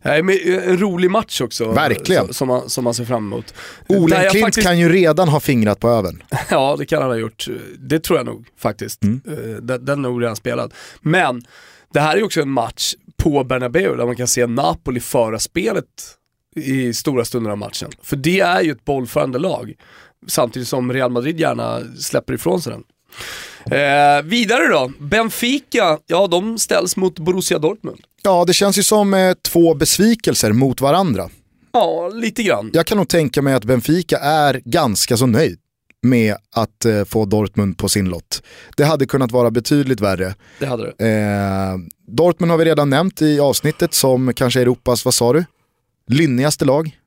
Nej, 0.03 0.23
men 0.23 0.39
eh, 0.45 0.69
en 0.69 0.79
rolig 0.79 1.11
match 1.11 1.41
också. 1.41 1.73
Verkligen. 1.73 2.35
Som 2.35 2.49
man, 2.49 2.69
som 2.71 2.85
man 2.85 2.95
ser 2.95 3.05
fram 3.05 3.27
emot. 3.27 3.55
Olen 3.89 4.31
Klint 4.31 4.45
faktiskt- 4.45 4.67
kan 4.67 4.79
ju 4.79 4.89
redan 4.89 5.29
ha 5.29 5.41
fingrat 5.41 5.81
på 5.81 5.89
öven. 5.89 6.23
Ja, 6.51 6.77
det 6.79 6.87
kan 6.87 7.03
han 7.03 7.11
ha 7.11 7.17
gjort. 7.19 7.47
Det 7.79 8.01
tror 8.01 8.19
jag 8.19 8.27
nog 8.27 8.47
faktiskt. 8.59 9.03
Mm. 9.05 9.21
Eh, 9.27 9.35
Den, 9.63 9.85
den 9.85 9.99
är 10.05 10.09
nog 10.09 10.23
redan 10.23 10.37
spelad. 10.37 10.75
Men 11.01 11.43
det 11.93 12.01
här 12.01 12.13
är 12.15 12.17
ju 12.19 12.25
också 12.25 12.41
en 12.41 12.51
match 12.51 12.95
på 13.17 13.45
Bernabéu 13.45 13.97
där 13.97 14.07
man 14.07 14.17
kan 14.17 14.29
se 14.29 14.47
Napoli 14.47 15.01
föra 15.01 15.39
spelet 15.39 15.85
i 16.57 16.95
stora 16.95 17.25
stunder 17.25 17.51
av 17.51 17.59
matchen. 17.59 17.91
För 18.03 18.17
det 18.17 18.41
är 18.41 18.63
ju 18.63 18.73
ett 18.73 18.85
bollförande 18.85 19.39
lag. 19.39 19.73
Samtidigt 20.27 20.69
som 20.69 20.93
Real 20.93 21.11
Madrid 21.11 21.41
gärna 21.41 21.81
släpper 21.99 22.35
ifrån 22.35 22.61
sig 22.63 22.73
den. 22.73 22.83
Eh, 23.71 24.23
vidare 24.25 24.67
då, 24.69 24.93
Benfica, 24.99 25.99
ja 26.07 26.27
de 26.27 26.59
ställs 26.59 26.97
mot 26.97 27.19
Borussia 27.19 27.59
Dortmund. 27.59 27.99
Ja, 28.23 28.45
det 28.45 28.53
känns 28.53 28.79
ju 28.79 28.83
som 28.83 29.15
eh, 29.15 29.35
två 29.35 29.75
besvikelser 29.75 30.53
mot 30.53 30.81
varandra. 30.81 31.29
Ja, 31.73 32.09
lite 32.15 32.43
grann. 32.43 32.71
Jag 32.73 32.87
kan 32.87 32.99
nog 32.99 33.09
tänka 33.09 33.43
mig 33.43 33.55
att 33.55 33.65
Benfica 33.65 34.19
är 34.19 34.61
ganska 34.65 35.17
så 35.17 35.27
nöjd 35.27 35.59
med 36.03 36.37
att 36.55 36.85
eh, 36.85 37.05
få 37.05 37.25
Dortmund 37.25 37.79
på 37.79 37.89
sin 37.89 38.09
lott. 38.09 38.43
Det 38.77 38.85
hade 38.85 39.07
kunnat 39.07 39.33
vara 39.33 39.51
betydligt 39.51 40.01
värre. 40.01 40.35
Det 40.59 40.67
hade 40.67 40.93
det. 40.99 41.09
Eh, 41.09 41.77
Dortmund 42.07 42.51
har 42.51 42.59
vi 42.59 42.65
redan 42.65 42.91
nämnt 42.91 43.23
i 43.23 43.41
avsnittet 43.41 43.95
som 43.95 44.35
kanske 44.35 44.61
är 44.61 44.63
Europas, 44.63 45.05
vad 45.05 45.15
sa 45.15 45.33
du? 45.33 45.45
Lynnigaste 46.07 46.65
lag. 46.65 46.99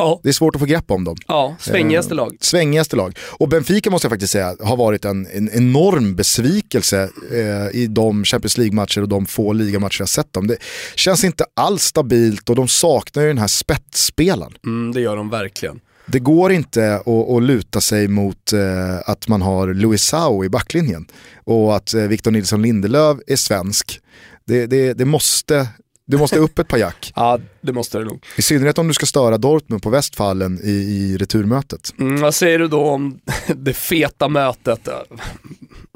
Ja, 0.00 0.20
Det 0.22 0.28
är 0.28 0.32
svårt 0.32 0.54
att 0.54 0.60
få 0.60 0.66
grepp 0.66 0.90
om 0.90 1.04
dem. 1.04 1.16
ja 1.28 1.56
svängigaste 1.60 2.14
lag. 2.14 2.36
Svängigaste 2.40 2.96
lag. 2.96 3.18
Och 3.22 3.48
Benfica 3.48 3.90
måste 3.90 4.06
jag 4.06 4.12
faktiskt 4.12 4.32
säga 4.32 4.56
har 4.60 4.76
varit 4.76 5.04
en, 5.04 5.26
en 5.26 5.50
enorm 5.52 6.14
besvikelse 6.16 7.08
eh, 7.32 7.80
i 7.80 7.86
de 7.86 8.24
Champions 8.24 8.58
League-matcher 8.58 9.02
och 9.02 9.08
de 9.08 9.26
få 9.26 9.52
ligamatcher 9.52 10.00
jag 10.00 10.08
sett 10.08 10.32
dem. 10.32 10.46
Det 10.46 10.56
känns 10.94 11.24
inte 11.24 11.44
alls 11.56 11.82
stabilt 11.82 12.50
och 12.50 12.56
de 12.56 12.68
saknar 12.68 13.22
ju 13.22 13.28
den 13.28 13.38
här 13.38 13.46
spetsspelaren. 13.46 14.52
Mm, 14.66 14.92
det 14.92 15.00
gör 15.00 15.16
de 15.16 15.30
verkligen. 15.30 15.80
Det 16.06 16.18
går 16.18 16.52
inte 16.52 16.94
att, 16.94 17.08
att 17.08 17.42
luta 17.42 17.80
sig 17.80 18.08
mot 18.08 18.52
eh, 18.52 18.98
att 19.06 19.28
man 19.28 19.42
har 19.42 19.74
Luisao 19.74 20.44
i 20.44 20.48
backlinjen 20.48 21.06
och 21.44 21.76
att 21.76 21.94
eh, 21.94 22.02
Victor 22.02 22.30
Nilsson 22.30 22.62
Lindelöf 22.62 23.18
är 23.26 23.36
svensk. 23.36 24.00
Det, 24.46 24.66
det, 24.66 24.92
det, 24.94 25.04
måste, 25.04 25.66
det 26.10 26.16
måste 26.16 26.38
upp 26.38 26.58
ett 26.58 26.68
par 26.68 26.78
jack. 26.78 27.12
Ja, 27.16 27.38
det 27.60 27.72
måste 27.72 27.98
det 27.98 28.04
nog. 28.04 28.24
I 28.36 28.42
synnerhet 28.42 28.78
om 28.78 28.88
du 28.88 28.94
ska 28.94 29.06
störa 29.06 29.38
Dortmund 29.38 29.82
på 29.82 29.90
Westfallen 29.90 30.60
i, 30.62 30.70
i 30.70 31.16
returmötet. 31.16 31.94
Mm, 31.98 32.20
vad 32.20 32.34
säger 32.34 32.58
du 32.58 32.68
då 32.68 32.80
om 32.80 33.20
det 33.56 33.74
feta 33.74 34.28
mötet? 34.28 34.88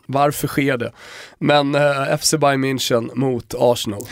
Varför 0.07 0.49
sker 0.49 0.77
det? 0.77 0.93
Men 1.39 1.75
eh, 1.75 2.17
FC 2.21 2.35
Bayern 2.35 2.65
München 2.65 3.11
mot 3.15 3.55
Arsenal. 3.59 4.03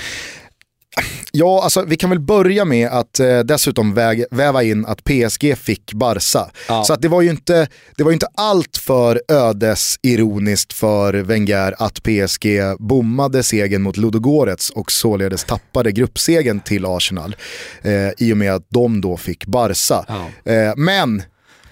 Ja, 1.32 1.62
alltså 1.62 1.84
vi 1.84 1.96
kan 1.96 2.10
väl 2.10 2.20
börja 2.20 2.64
med 2.64 2.88
att 2.88 3.20
eh, 3.20 3.38
dessutom 3.38 3.94
väg, 3.94 4.24
väva 4.30 4.62
in 4.62 4.86
att 4.86 5.04
PSG 5.04 5.58
fick 5.58 5.92
Barca. 5.92 6.50
Ja. 6.68 6.84
Så 6.84 6.92
att 6.92 7.02
det 7.02 7.08
var 7.08 7.22
ju 7.22 7.30
inte, 7.30 7.68
det 7.96 8.04
var 8.04 8.12
inte 8.12 8.26
allt 8.34 8.76
för 8.76 9.22
ödesironiskt 9.28 10.72
för 10.72 11.14
Wenger 11.14 11.74
att 11.78 12.02
PSG 12.02 12.46
bommade 12.78 13.42
segern 13.42 13.82
mot 13.82 13.96
Ludogorets 13.96 14.70
och 14.70 14.92
således 14.92 15.44
tappade 15.44 15.92
gruppsegen 15.92 16.60
till 16.60 16.84
Arsenal. 16.84 17.36
Eh, 17.82 18.08
I 18.18 18.32
och 18.32 18.36
med 18.36 18.54
att 18.54 18.66
de 18.68 19.00
då 19.00 19.16
fick 19.16 19.46
Barca. 19.46 20.04
Ja. 20.08 20.52
Eh, 20.52 20.72
men 20.76 21.22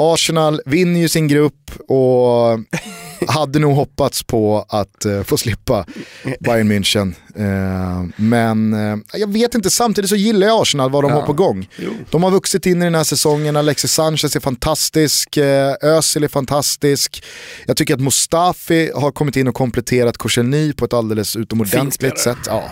Arsenal 0.01 0.61
vinner 0.67 1.01
ju 1.01 1.09
sin 1.09 1.29
grupp 1.29 1.71
och 1.89 2.61
hade 3.29 3.59
nog 3.59 3.75
hoppats 3.75 4.23
på 4.23 4.65
att 4.69 5.07
uh, 5.07 5.23
få 5.23 5.37
slippa 5.37 5.87
Bayern 6.41 6.73
München. 6.73 7.15
Uh, 7.39 8.11
men 8.17 8.75
uh, 8.75 8.99
jag 9.13 9.33
vet 9.33 9.55
inte, 9.55 9.71
samtidigt 9.71 10.11
så 10.11 10.17
gillar 10.17 10.47
jag 10.47 10.63
Arsenal 10.63 10.91
vad 10.91 11.05
de 11.05 11.11
ja. 11.11 11.21
har 11.21 11.27
på 11.27 11.33
gång. 11.33 11.69
Jo. 11.77 11.91
De 12.11 12.23
har 12.23 12.31
vuxit 12.31 12.67
in 12.67 12.83
i 12.83 12.85
den 12.85 12.95
här 12.95 13.05
säsongen, 13.05 13.57
Alexis 13.57 13.93
Sanchez 13.93 14.37
är 14.37 14.41
fantastisk, 14.41 15.39
Özil 15.83 16.25
är 16.25 16.29
fantastisk. 16.29 17.25
Jag 17.67 17.77
tycker 17.77 17.95
att 17.95 18.01
Mustafi 18.01 18.93
har 18.95 19.13
kommit 19.13 19.37
in 19.37 19.49
och 19.49 19.55
kompletterat 19.55 20.19
Korselny 20.19 20.73
på 20.73 20.85
ett 20.85 20.93
alldeles 20.93 21.37
utomordentligt 21.37 22.19
sätt. 22.19 22.39
Ja. 22.47 22.71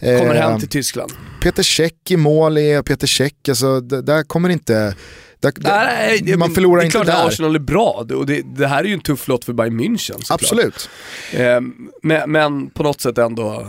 Kommer 0.00 0.34
hem 0.34 0.60
till 0.60 0.68
Tyskland. 0.68 1.12
Peter 1.42 1.62
Käck 1.62 2.10
i 2.10 2.16
mål 2.16 2.58
är 2.58 2.82
Peter 2.82 3.06
Käck, 3.06 3.48
alltså, 3.48 3.80
där 3.80 4.22
kommer 4.22 4.48
inte 4.48 4.94
där, 5.40 5.52
nej, 5.58 6.20
nej, 6.22 6.36
man 6.36 6.50
förlorar 6.50 6.84
inte 6.84 6.98
där. 6.98 7.04
Det 7.04 7.10
är 7.10 7.14
klart 7.14 7.26
att 7.26 7.32
Arsenal 7.32 7.54
är 7.54 7.58
bra 7.58 8.06
och 8.14 8.26
det, 8.26 8.42
det, 8.42 8.66
här 8.66 8.84
är 8.84 8.88
ju 8.88 8.94
en 8.94 9.00
tuff 9.00 9.28
lott 9.28 9.44
för 9.44 9.52
Bayern 9.52 9.80
München 9.80 10.26
Absolut. 10.30 10.90
Eh, 11.32 11.60
men, 12.02 12.32
men, 12.32 12.70
på 12.70 12.82
något 12.82 13.00
sätt 13.00 13.18
ändå 13.18 13.66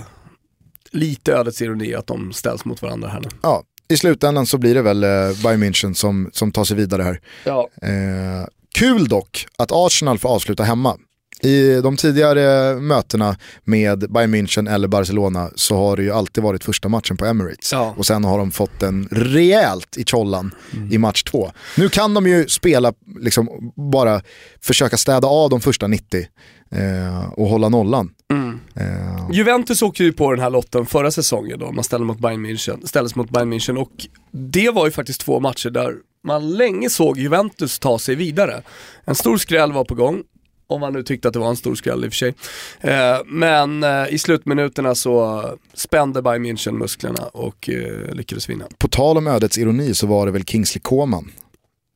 lite 0.91 1.34
ödets 1.34 1.61
ironi 1.61 1.95
att 1.95 2.07
de 2.07 2.34
ställs 2.34 2.65
mot 2.65 2.82
varandra 2.82 3.09
här 3.09 3.20
nu. 3.20 3.30
Ja, 3.41 3.63
i 3.89 3.97
slutändan 3.97 4.45
så 4.45 4.57
blir 4.57 4.76
det 4.76 4.82
väl 4.82 5.03
eh, 5.03 5.09
Bayern 5.43 5.63
München 5.63 5.93
som, 5.93 6.30
som 6.34 6.51
tar 6.51 6.63
sig 6.63 6.78
vidare 6.78 7.03
här. 7.03 7.22
Ja. 7.43 7.70
Eh, 7.82 8.47
kul 8.76 9.07
dock 9.07 9.47
att 9.57 9.70
Arsenal 9.72 10.20
får 10.20 10.30
avsluta 10.30 10.63
hemma. 10.63 10.97
I 11.42 11.82
de 11.82 11.98
tidigare 11.98 12.76
mötena 12.80 13.36
med 13.64 14.12
Bayern 14.12 14.36
München 14.36 14.74
eller 14.74 14.88
Barcelona 14.88 15.50
så 15.56 15.76
har 15.76 15.98
det 15.98 16.04
ju 16.04 16.12
alltid 16.12 16.44
varit 16.44 16.64
första 16.64 16.90
matchen 16.90 17.18
på 17.18 17.26
Emirates. 17.26 17.72
Ja. 17.72 17.96
Och 17.98 18.06
sen 18.06 18.24
har 18.24 18.38
de 18.38 18.52
fått 18.52 18.80
den 18.80 19.08
rejält 19.12 19.98
i 19.98 20.06
chollan 20.06 20.56
mm. 20.74 20.94
i 20.94 20.98
match 20.98 21.24
två. 21.24 21.52
Nu 21.78 21.90
kan 21.90 22.14
de 22.14 22.28
ju 22.28 22.48
spela, 22.48 22.94
liksom 23.20 23.72
bara 23.92 24.22
försöka 24.62 24.98
städa 24.98 25.28
av 25.28 25.50
de 25.50 25.62
första 25.62 25.88
90 25.88 26.28
eh, 26.72 27.30
och 27.30 27.48
hålla 27.48 27.70
nollan. 27.70 28.12
Mm. 28.34 28.60
Eh. 28.76 29.32
Juventus 29.32 29.82
åkte 29.82 30.04
ju 30.04 30.14
på 30.14 30.32
den 30.32 30.40
här 30.40 30.50
lotten 30.50 30.86
förra 30.86 31.12
säsongen 31.12 31.60
då, 31.60 31.72
man 31.72 31.84
ställde 31.84 32.06
mot 32.06 32.20
Bayern 32.20 32.46
München, 32.46 32.86
ställdes 32.86 33.16
mot 33.16 33.30
Bayern 33.30 33.54
München 33.54 33.78
och 33.78 33.92
det 34.32 34.70
var 34.70 34.86
ju 34.86 34.92
faktiskt 34.92 35.22
två 35.22 35.40
matcher 35.40 35.70
där 35.70 35.94
man 36.24 36.52
länge 36.52 36.90
såg 36.90 37.18
Juventus 37.18 37.80
ta 37.80 38.00
sig 38.00 38.16
vidare. 38.16 38.62
En 39.06 39.16
stor 39.16 39.38
skräll 39.38 39.72
var 39.72 39.84
på 39.84 39.96
gång 39.96 40.24
om 40.70 40.82
man 40.82 40.93
nu 40.93 41.03
tyckte 41.03 41.28
att 41.28 41.34
det 41.34 41.39
var 41.39 41.49
en 41.49 41.55
stor 41.55 41.76
skräll 41.76 42.05
i 42.05 42.07
och 42.07 42.11
för 42.11 42.17
sig. 42.17 42.34
Eh, 42.82 43.17
men 43.26 43.84
eh, 43.84 44.05
i 44.09 44.17
slutminuterna 44.17 44.95
så 44.95 45.43
spände 45.74 46.22
Bayern 46.22 46.45
München 46.45 46.72
musklerna 46.72 47.24
och 47.24 47.70
eh, 47.70 48.13
lyckades 48.15 48.49
vinna. 48.49 48.65
På 48.78 48.88
tal 48.88 49.17
om 49.17 49.28
ödets 49.28 49.57
ironi 49.57 49.93
så 49.93 50.07
var 50.07 50.26
det 50.26 50.32
väl 50.32 50.45
Kingsley 50.45 50.82
Coman 50.82 51.32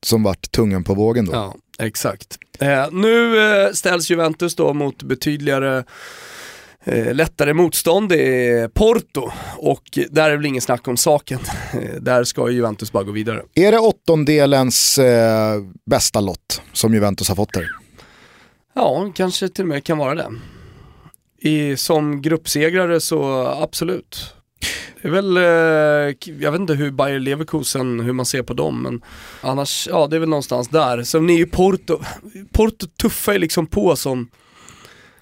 som 0.05 0.23
vart 0.23 0.51
tungan 0.51 0.83
på 0.83 0.93
vågen 0.93 1.25
då. 1.25 1.31
Ja, 1.33 1.55
exakt. 1.79 2.37
Nu 2.91 3.35
ställs 3.73 4.09
Juventus 4.09 4.55
då 4.55 4.73
mot 4.73 5.03
betydligare 5.03 5.83
lättare 7.11 7.53
motstånd 7.53 8.11
är 8.11 8.67
Porto 8.67 9.31
och 9.57 9.83
där 10.09 10.23
är 10.23 10.29
det 10.29 10.37
väl 10.37 10.45
ingen 10.45 10.61
snack 10.61 10.87
om 10.87 10.97
saken. 10.97 11.39
Där 11.99 12.23
ska 12.23 12.49
Juventus 12.49 12.91
bara 12.91 13.03
gå 13.03 13.11
vidare. 13.11 13.41
Är 13.55 13.71
det 13.71 13.79
åttondelens 13.79 14.97
eh, 14.97 15.61
bästa 15.89 16.19
lott 16.19 16.61
som 16.73 16.93
Juventus 16.93 17.29
har 17.29 17.35
fått 17.35 17.53
där? 17.53 17.82
Ja, 18.73 19.11
kanske 19.15 19.49
till 19.49 19.63
och 19.63 19.67
med 19.67 19.83
kan 19.83 19.97
vara 19.97 20.15
det. 20.15 20.29
I, 21.49 21.77
som 21.77 22.21
gruppsegrare 22.21 22.99
så 22.99 23.47
absolut. 23.47 24.33
Det 25.01 25.07
är 25.07 25.11
väl, 25.11 25.37
eh, 25.37 26.33
jag 26.39 26.51
vet 26.51 26.61
inte 26.61 26.73
hur 26.73 26.91
Bayer 26.91 27.19
Leverkusen, 27.19 27.99
hur 27.99 28.13
man 28.13 28.25
ser 28.25 28.43
på 28.43 28.53
dem, 28.53 28.83
men 28.83 29.01
annars, 29.41 29.87
ja 29.91 30.07
det 30.07 30.15
är 30.15 30.19
väl 30.19 30.29
någonstans 30.29 30.67
där. 30.67 31.03
Sen 31.03 31.29
är 31.29 31.37
ju 31.37 31.45
Porto, 31.45 31.99
Porto 32.51 32.87
tuffar 33.01 33.33
ju 33.33 33.39
liksom 33.39 33.67
på 33.67 33.95
som 33.95 34.29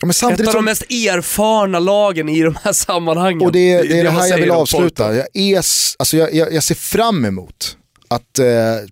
Ja, 0.01 0.29
Ett 0.31 0.47
av 0.47 0.53
de 0.53 0.65
mest 0.65 0.81
erfarna 0.81 1.79
lagen 1.79 2.29
i 2.29 2.41
de 2.41 2.55
här 2.63 2.73
sammanhangen. 2.73 3.41
Och 3.41 3.51
det, 3.51 3.77
det, 3.77 3.87
det 3.87 3.99
är 3.99 4.03
det, 4.03 4.09
här 4.09 4.27
jag 4.27 4.37
vill 4.37 4.51
avsluta. 4.51 5.15
Jag, 5.15 5.27
är, 5.33 5.57
alltså 5.57 6.17
jag, 6.17 6.33
jag, 6.33 6.53
jag 6.53 6.63
ser 6.63 6.75
fram 6.75 7.25
emot 7.25 7.77
att 8.07 8.39
eh, 8.39 8.45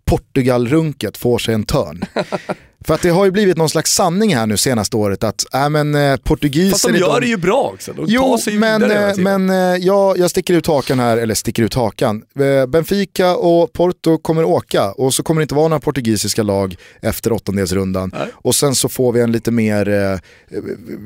Portugal-runket 0.06 1.18
får 1.18 1.38
sig 1.38 1.54
en 1.54 1.64
törn. 1.64 2.04
För 2.86 2.94
att 2.94 3.02
det 3.02 3.10
har 3.10 3.26
ju 3.26 3.32
blivit 3.32 3.58
någon 3.58 3.70
slags 3.70 3.94
sanning 3.94 4.36
här 4.36 4.46
nu 4.46 4.58
senaste 4.58 4.98
året 4.98 5.24
att 5.24 5.54
äh, 5.54 5.70
men, 5.70 5.96
eh, 5.96 6.18
portugiser... 6.18 6.72
Fast 6.72 6.88
de 6.88 6.98
gör 6.98 7.14
de... 7.14 7.20
det 7.20 7.28
ju 7.28 7.38
bra 7.38 7.72
också, 7.74 7.94
de 7.94 8.06
jo, 8.08 8.22
tar 8.22 8.38
sig 8.38 8.58
men, 8.58 8.82
vidare 8.82 9.12
eh, 9.12 9.18
men 9.18 9.50
eh, 9.50 9.56
jag, 9.56 10.18
jag 10.18 10.30
sticker 10.30 10.54
ut 10.54 10.68
hakan 10.68 11.00
här, 11.00 11.18
eller 11.18 11.34
sticker 11.34 11.64
ut 11.64 11.74
hakan. 11.74 12.24
Eh, 12.40 12.66
Benfica 12.66 13.36
och 13.36 13.74
Porto 13.74 14.18
kommer 14.18 14.44
åka 14.44 14.92
och 14.92 15.14
så 15.14 15.24
kommer 15.24 15.42
det 15.42 15.44
inte 15.44 15.56
vara 15.56 15.68
några 15.68 15.80
portugisiska 15.80 16.44
lag 16.44 16.76
efter 17.02 17.32
åttondelsrundan. 17.32 18.12
Nej. 18.14 18.28
Och 18.34 18.56
sen 18.56 18.76
så 18.76 18.90
får 18.90 19.12
vi 19.12 19.22
en 19.22 19.32
lite 19.32 19.52
mer 19.52 19.90
eh, 19.90 20.20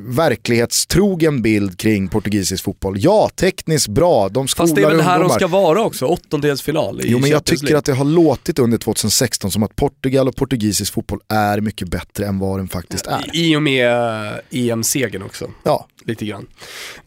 verklighetstrogen 0.08 1.42
bild 1.42 1.80
kring 1.80 2.08
portugisisk 2.08 2.64
fotboll. 2.64 2.96
Ja, 3.00 3.30
tekniskt 3.36 3.88
bra, 3.88 4.30
de 4.30 4.48
skolar 4.48 4.68
Fast 4.68 4.76
det 4.76 4.82
är 4.82 4.90
väl 4.90 5.02
här 5.02 5.20
de 5.20 5.30
ska 5.30 5.48
vara 5.48 5.82
också, 5.82 6.06
åttondelsfinal 6.06 7.02
i 7.02 7.04
Jo 7.08 7.20
men 7.20 7.30
jag 7.30 7.46
tycker 7.46 7.76
att 7.76 7.86
det 7.86 7.94
har 7.94 8.06
låtit 8.06 8.60
under 8.60 8.78
2016 8.78 9.52
som 9.52 9.64
att 9.64 9.76
Portugal 9.76 10.28
och 10.28 10.36
portugisisk 10.36 10.94
fotboll 10.94 11.20
är 11.30 11.63
mycket 11.64 11.88
bättre 11.88 12.26
än 12.26 12.40
vad 12.40 12.60
den 12.60 12.68
faktiskt 12.68 13.08
är. 13.08 13.30
I 13.34 13.56
och 13.56 13.62
med 13.62 13.92
EM-segern 14.52 15.22
också. 15.22 15.52
Ja. 15.64 15.88
Lite 16.06 16.26
grann. 16.26 16.48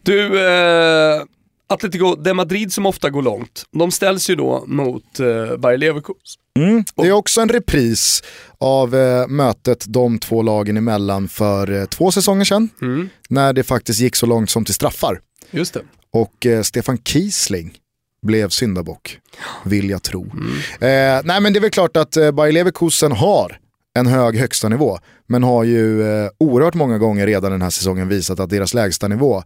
Du, 0.03 0.47
eh, 0.47 1.23
Atletico 1.69 2.15
de 2.15 2.33
Madrid 2.33 2.73
som 2.73 2.85
ofta 2.85 3.09
går 3.09 3.21
långt, 3.21 3.65
de 3.71 3.91
ställs 3.91 4.29
ju 4.29 4.35
då 4.35 4.63
mot 4.67 5.19
eh, 5.19 5.57
Bayer 5.57 5.77
Leverkusen. 5.77 6.41
Mm, 6.59 6.83
det 6.95 7.07
är 7.07 7.11
också 7.11 7.41
en 7.41 7.49
repris 7.49 8.23
av 8.57 8.95
eh, 8.95 9.27
mötet 9.27 9.85
de 9.87 10.19
två 10.19 10.41
lagen 10.41 10.77
emellan 10.77 11.27
för 11.27 11.71
eh, 11.71 11.85
två 11.85 12.11
säsonger 12.11 12.45
sedan. 12.45 12.69
Mm. 12.81 13.09
När 13.29 13.53
det 13.53 13.63
faktiskt 13.63 13.99
gick 13.99 14.15
så 14.15 14.25
långt 14.25 14.49
som 14.49 14.65
till 14.65 14.73
straffar. 14.73 15.19
Just 15.51 15.73
det. 15.73 15.81
Och 16.13 16.45
eh, 16.45 16.61
Stefan 16.61 16.97
Kiesling 16.97 17.73
blev 18.21 18.49
syndabock, 18.49 19.19
vill 19.65 19.89
jag 19.89 20.03
tro. 20.03 20.31
Mm. 20.31 20.47
Eh, 20.71 21.21
nej 21.25 21.41
men 21.41 21.53
det 21.53 21.59
är 21.59 21.61
väl 21.61 21.69
klart 21.69 21.97
att 21.97 22.17
eh, 22.17 22.31
Bayer 22.31 22.51
Leverkusen 22.51 23.11
har 23.11 23.59
en 23.99 24.07
hög 24.07 24.37
högsta 24.37 24.69
nivå. 24.69 24.99
Men 25.27 25.43
har 25.43 25.63
ju 25.63 26.03
eh, 26.03 26.29
oerhört 26.37 26.73
många 26.73 26.97
gånger 26.97 27.25
redan 27.25 27.51
den 27.51 27.61
här 27.61 27.69
säsongen 27.69 28.07
visat 28.07 28.39
att 28.39 28.49
deras 28.49 28.73
lägsta 28.73 29.07
nivå 29.07 29.43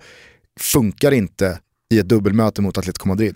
funkar 0.59 1.11
inte 1.11 1.59
i 1.93 1.99
ett 1.99 2.09
dubbelmöte 2.09 2.61
mot 2.61 2.77
Atletico 2.77 3.07
Madrid. 3.07 3.35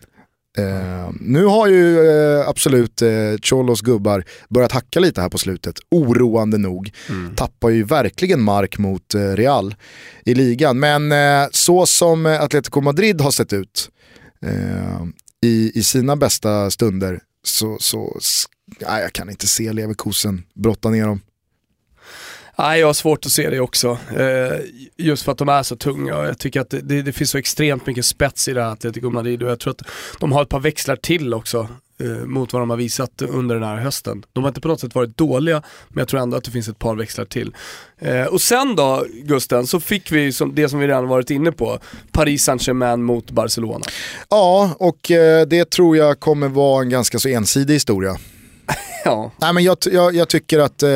Eh, 0.57 1.09
nu 1.19 1.45
har 1.45 1.67
ju 1.67 2.09
eh, 2.09 2.47
absolut 2.49 3.01
eh, 3.01 3.09
Cholos 3.43 3.81
gubbar 3.81 4.23
börjat 4.49 4.71
hacka 4.71 4.99
lite 4.99 5.21
här 5.21 5.29
på 5.29 5.37
slutet, 5.37 5.79
oroande 5.91 6.57
nog. 6.57 6.91
Mm. 7.09 7.35
Tappar 7.35 7.69
ju 7.69 7.83
verkligen 7.83 8.41
mark 8.41 8.77
mot 8.77 9.15
eh, 9.15 9.21
Real 9.21 9.75
i 10.25 10.35
ligan. 10.35 10.79
Men 10.79 11.11
eh, 11.11 11.47
så 11.51 11.85
som 11.85 12.25
Atletico 12.25 12.81
Madrid 12.81 13.21
har 13.21 13.31
sett 13.31 13.53
ut 13.53 13.89
eh, 14.45 15.05
i, 15.41 15.71
i 15.75 15.83
sina 15.83 16.15
bästa 16.15 16.71
stunder 16.71 17.19
så, 17.43 17.77
så 17.79 18.17
nej, 18.65 19.01
jag 19.01 19.13
kan 19.13 19.29
inte 19.29 19.47
se 19.47 19.73
Leverkusen 19.73 20.43
brotta 20.53 20.89
ner 20.89 21.05
dem. 21.05 21.21
Nej, 22.57 22.79
jag 22.79 22.87
har 22.87 22.93
svårt 22.93 23.25
att 23.25 23.31
se 23.31 23.49
det 23.49 23.59
också. 23.59 23.97
Eh, 24.17 24.59
just 24.97 25.23
för 25.23 25.31
att 25.31 25.37
de 25.37 25.49
är 25.49 25.63
så 25.63 25.75
tunga 25.75 26.17
och 26.17 26.25
jag 26.25 26.37
tycker 26.37 26.61
att 26.61 26.69
det, 26.69 27.01
det, 27.01 27.13
finns 27.13 27.29
så 27.29 27.37
extremt 27.37 27.87
mycket 27.87 28.05
spets 28.05 28.47
i 28.47 28.53
det 28.53 28.63
här 28.63 28.71
Atletico 28.71 29.09
Madrid 29.09 29.43
och 29.43 29.49
jag 29.49 29.59
tror 29.59 29.71
att 29.71 29.81
de 30.19 30.31
har 30.31 30.43
ett 30.43 30.49
par 30.49 30.59
växlar 30.59 30.95
till 30.95 31.33
också 31.33 31.67
eh, 31.99 32.07
mot 32.07 32.53
vad 32.53 32.61
de 32.61 32.69
har 32.69 32.77
visat 32.77 33.21
under 33.21 33.55
den 33.55 33.63
här 33.63 33.75
hösten. 33.75 34.23
De 34.33 34.43
har 34.43 34.47
inte 34.49 34.61
på 34.61 34.67
något 34.67 34.79
sätt 34.79 34.95
varit 34.95 35.17
dåliga, 35.17 35.61
men 35.89 36.01
jag 36.01 36.07
tror 36.07 36.21
ändå 36.21 36.37
att 36.37 36.43
det 36.43 36.51
finns 36.51 36.67
ett 36.67 36.79
par 36.79 36.95
växlar 36.95 37.25
till. 37.25 37.55
Eh, 37.99 38.25
och 38.25 38.41
sen 38.41 38.75
då, 38.75 39.05
Gusten, 39.23 39.67
så 39.67 39.79
fick 39.79 40.11
vi 40.11 40.31
som, 40.31 40.55
det 40.55 40.69
som 40.69 40.79
vi 40.79 40.87
redan 40.87 41.07
varit 41.07 41.29
inne 41.29 41.51
på, 41.51 41.79
Paris 42.11 42.43
Saint-Germain 42.43 43.03
mot 43.03 43.31
Barcelona. 43.31 43.85
Ja, 44.29 44.75
och 44.79 45.11
eh, 45.11 45.47
det 45.47 45.69
tror 45.69 45.97
jag 45.97 46.19
kommer 46.19 46.47
vara 46.47 46.81
en 46.81 46.89
ganska 46.89 47.19
så 47.19 47.29
ensidig 47.29 47.73
historia. 47.73 48.17
Ja. 49.05 49.31
Nej, 49.37 49.53
men 49.53 49.63
jag, 49.63 49.77
jag, 49.91 50.15
jag 50.15 50.29
tycker 50.29 50.59
att... 50.59 50.83
Eh, 50.83 50.89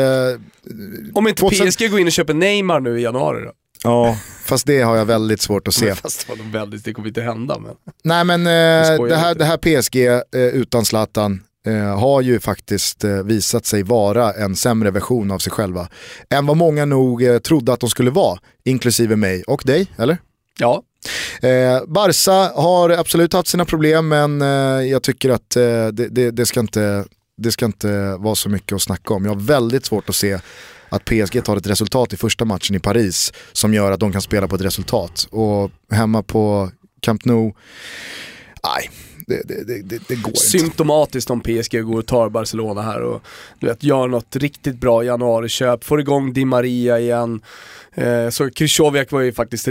Om 1.13 1.27
inte 1.27 1.39
2000... 1.39 1.67
PSG 1.67 1.91
går 1.91 1.99
in 1.99 2.07
och 2.07 2.11
köper 2.13 2.33
Neymar 2.33 2.79
nu 2.79 2.99
i 2.99 3.03
januari 3.03 3.45
då? 3.45 3.51
Ja, 3.83 4.17
fast 4.45 4.67
det 4.67 4.81
har 4.81 4.97
jag 4.97 5.05
väldigt 5.05 5.41
svårt 5.41 5.67
att 5.67 5.73
se. 5.73 5.85
Men 5.85 5.95
fast 5.95 6.27
det, 6.27 6.57
väldigt, 6.57 6.83
det 6.85 6.93
kommer 6.93 7.07
inte 7.07 7.21
hända. 7.21 7.59
Men... 7.59 7.75
Nej 8.03 8.23
men 8.23 8.47
eh, 8.47 9.05
det, 9.07 9.15
här, 9.15 9.35
det 9.35 9.45
här 9.45 9.57
PSG 9.57 9.95
eh, 10.05 10.47
utan 10.47 10.85
Zlatan 10.85 11.43
eh, 11.67 11.99
har 11.99 12.21
ju 12.21 12.39
faktiskt 12.39 13.03
eh, 13.03 13.23
visat 13.23 13.65
sig 13.65 13.83
vara 13.83 14.33
en 14.33 14.55
sämre 14.55 14.91
version 14.91 15.31
av 15.31 15.39
sig 15.39 15.51
själva. 15.51 15.87
Än 16.29 16.45
vad 16.45 16.57
många 16.57 16.85
nog 16.85 17.23
eh, 17.23 17.39
trodde 17.39 17.73
att 17.73 17.79
de 17.79 17.89
skulle 17.89 18.11
vara, 18.11 18.39
inklusive 18.65 19.15
mig 19.15 19.43
och 19.43 19.61
dig, 19.65 19.87
eller? 19.97 20.17
Ja. 20.59 20.83
Eh, 21.41 21.83
Barca 21.87 22.51
har 22.61 22.89
absolut 22.89 23.33
haft 23.33 23.47
sina 23.47 23.65
problem 23.65 24.07
men 24.07 24.41
jag 24.89 25.03
tycker 25.03 25.29
att 25.29 25.49
det, 25.49 25.91
det, 25.91 26.31
det 26.31 26.45
ska 26.45 26.59
inte 26.59 27.05
det 27.39 27.51
ska 27.51 27.65
inte 27.65 28.15
vara 28.19 28.35
så 28.35 28.49
mycket 28.49 28.75
att 28.75 28.81
snacka 28.81 29.13
om. 29.13 29.25
Jag 29.25 29.31
har 29.31 29.41
väldigt 29.41 29.85
svårt 29.85 30.09
att 30.09 30.15
se 30.15 30.39
att 30.89 31.05
PSG 31.05 31.43
tar 31.43 31.57
ett 31.57 31.67
resultat 31.67 32.13
i 32.13 32.17
första 32.17 32.45
matchen 32.45 32.75
i 32.75 32.79
Paris 32.79 33.33
som 33.51 33.73
gör 33.73 33.91
att 33.91 33.99
de 33.99 34.11
kan 34.11 34.21
spela 34.21 34.47
på 34.47 34.55
ett 34.55 34.61
resultat. 34.61 35.27
Och 35.31 35.71
hemma 35.91 36.23
på 36.23 36.71
Camp 37.01 37.25
Nou, 37.25 37.53
nej, 38.63 38.89
Det, 39.27 39.47
det, 39.47 39.63
det, 39.67 39.81
det, 39.81 40.01
det 40.07 40.15
går 40.15 40.29
inte. 40.29 40.39
Symptomatiskt 40.39 41.29
om 41.29 41.41
PSG 41.41 41.83
går 41.83 41.99
och 41.99 42.05
tar 42.05 42.29
Barcelona 42.29 42.81
här 42.81 43.01
och 43.01 43.21
du 43.59 43.67
vet, 43.67 43.83
gör 43.83 44.07
något 44.07 44.35
riktigt 44.35 44.79
bra 44.79 45.03
januariköp, 45.03 45.83
får 45.83 45.99
igång 45.99 46.33
Di 46.33 46.45
Maria 46.45 46.99
igen. 46.99 47.41
Eh, 47.99 48.29
så 48.29 48.51
Krychowiak 48.51 49.11
var 49.11 49.21
ju 49.21 49.31
faktiskt 49.31 49.67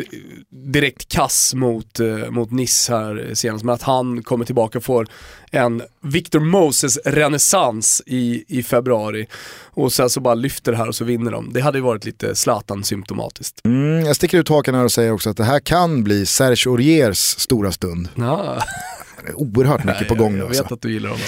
direkt 0.51 1.09
kass 1.09 1.55
mot, 1.55 2.01
eh, 2.01 2.31
mot 2.31 2.51
Nice 2.51 2.93
här 2.93 3.31
senast, 3.35 3.65
men 3.65 3.75
att 3.75 3.83
han 3.83 4.23
kommer 4.23 4.45
tillbaka 4.45 4.79
och 4.79 4.85
får 4.85 5.09
en 5.51 5.83
Victor 6.03 6.41
Moses 6.41 6.99
renässans 7.05 8.03
i, 8.07 8.45
i 8.49 8.63
februari 8.63 9.27
och 9.65 9.93
sen 9.93 10.11
så 10.11 10.21
bara 10.21 10.35
lyfter 10.35 10.73
det 10.73 10.79
här 10.79 10.89
och 10.89 10.95
så 10.95 11.05
vinner 11.05 11.31
de. 11.31 11.53
Det 11.53 11.61
hade 11.61 11.79
ju 11.79 11.85
varit 11.85 12.05
lite 12.05 12.35
Zlatan-symptomatiskt. 12.35 13.65
Mm, 13.65 14.07
jag 14.07 14.17
sticker 14.17 14.39
ut 14.39 14.49
hakan 14.49 14.75
här 14.75 14.85
och 14.85 14.93
säger 14.93 15.13
också 15.13 15.31
att 15.31 15.37
det 15.37 15.45
här 15.45 15.61
kan 15.61 16.05
bli 16.05 16.27
Serge 16.27 16.71
Auriers 16.71 17.19
stora 17.19 17.73
stund. 17.73 18.09
Ja. 18.15 18.63
Oerhört 19.35 19.85
mycket 19.85 20.01
Nej, 20.01 20.09
på 20.09 20.15
gång 20.15 20.33
nu 20.33 20.39
Jag, 20.39 20.49
vet 20.49 20.59
alltså. 20.59 20.75
att 20.75 20.83
du 20.83 20.93
gillar 20.93 21.09
honom. 21.09 21.25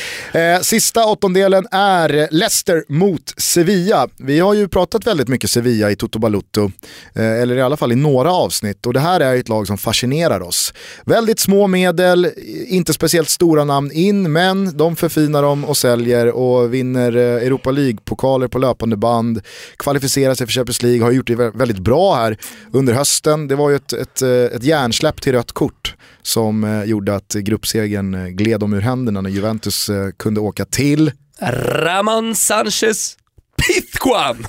Eh, 0.57 0.61
sista 0.61 1.05
åttondelen 1.07 1.67
är 1.71 2.29
Leicester 2.31 2.85
mot 2.89 3.35
Sevilla. 3.37 4.09
Vi 4.19 4.41
har 4.41 4.55
ju 4.55 4.69
pratat 4.69 5.07
väldigt 5.07 5.29
mycket 5.29 5.51
Sevilla 5.51 5.91
i 5.91 5.97
Toto 5.97 6.19
Balutto, 6.19 6.71
eh, 7.15 7.25
eller 7.43 7.57
i 7.57 7.63
alla 7.63 7.77
fall 7.77 7.93
i 7.93 7.97
några 7.97 8.33
avsnitt. 8.33 8.87
Och 8.87 8.93
det 8.93 9.01
här 9.01 9.21
är 9.21 9.37
ett 9.37 9.49
lag 9.49 9.67
som 9.67 9.79
fascinerar 9.79 10.41
oss. 10.41 10.75
Väldigt 11.05 11.39
små 11.41 11.67
medel, 11.67 12.31
inte 12.67 12.93
speciellt 12.93 13.29
stora 13.29 13.65
namn 13.65 13.91
in, 13.93 14.33
men 14.33 14.77
de 14.77 14.97
förfinar 14.97 15.43
dem 15.43 15.65
och 15.65 15.77
säljer 15.77 16.27
och 16.27 16.75
vinner 16.75 17.17
eh, 17.17 17.23
Europa 17.47 17.71
League-pokaler 17.71 18.49
på 18.49 18.59
löpande 18.59 18.97
band, 18.97 19.41
kvalificerar 19.77 20.35
sig 20.35 20.47
för 20.47 20.53
Champions 20.53 20.83
League, 20.83 21.03
har 21.03 21.11
gjort 21.13 21.27
det 21.27 21.35
vä- 21.35 21.59
väldigt 21.59 21.79
bra 21.79 22.15
här 22.15 22.37
under 22.73 22.93
hösten. 22.95 23.49
Det 23.49 23.55
var 23.57 23.71
ju 23.71 23.77
ett, 23.77 23.93
ett, 23.93 24.23
eh, 24.23 24.29
ett 24.31 24.65
hjärnsläpp 24.65 25.21
till 25.23 25.33
rött 25.33 25.53
kort 25.53 25.95
som 26.23 26.65
eh, 26.65 26.85
gjorde 26.85 27.15
att 27.15 27.35
gruppsegern 27.35 28.15
eh, 28.15 28.27
gled 28.27 28.61
dem 28.61 28.73
ur 28.73 28.81
händerna 28.81 29.21
när 29.21 29.31
Juventus 29.31 29.89
eh, 29.89 30.11
kunde 30.17 30.41
åka 30.41 30.65
till 30.65 31.13
Ramon 31.43 32.35
Sanchez 32.35 33.17
Pizjuan. 33.57 34.47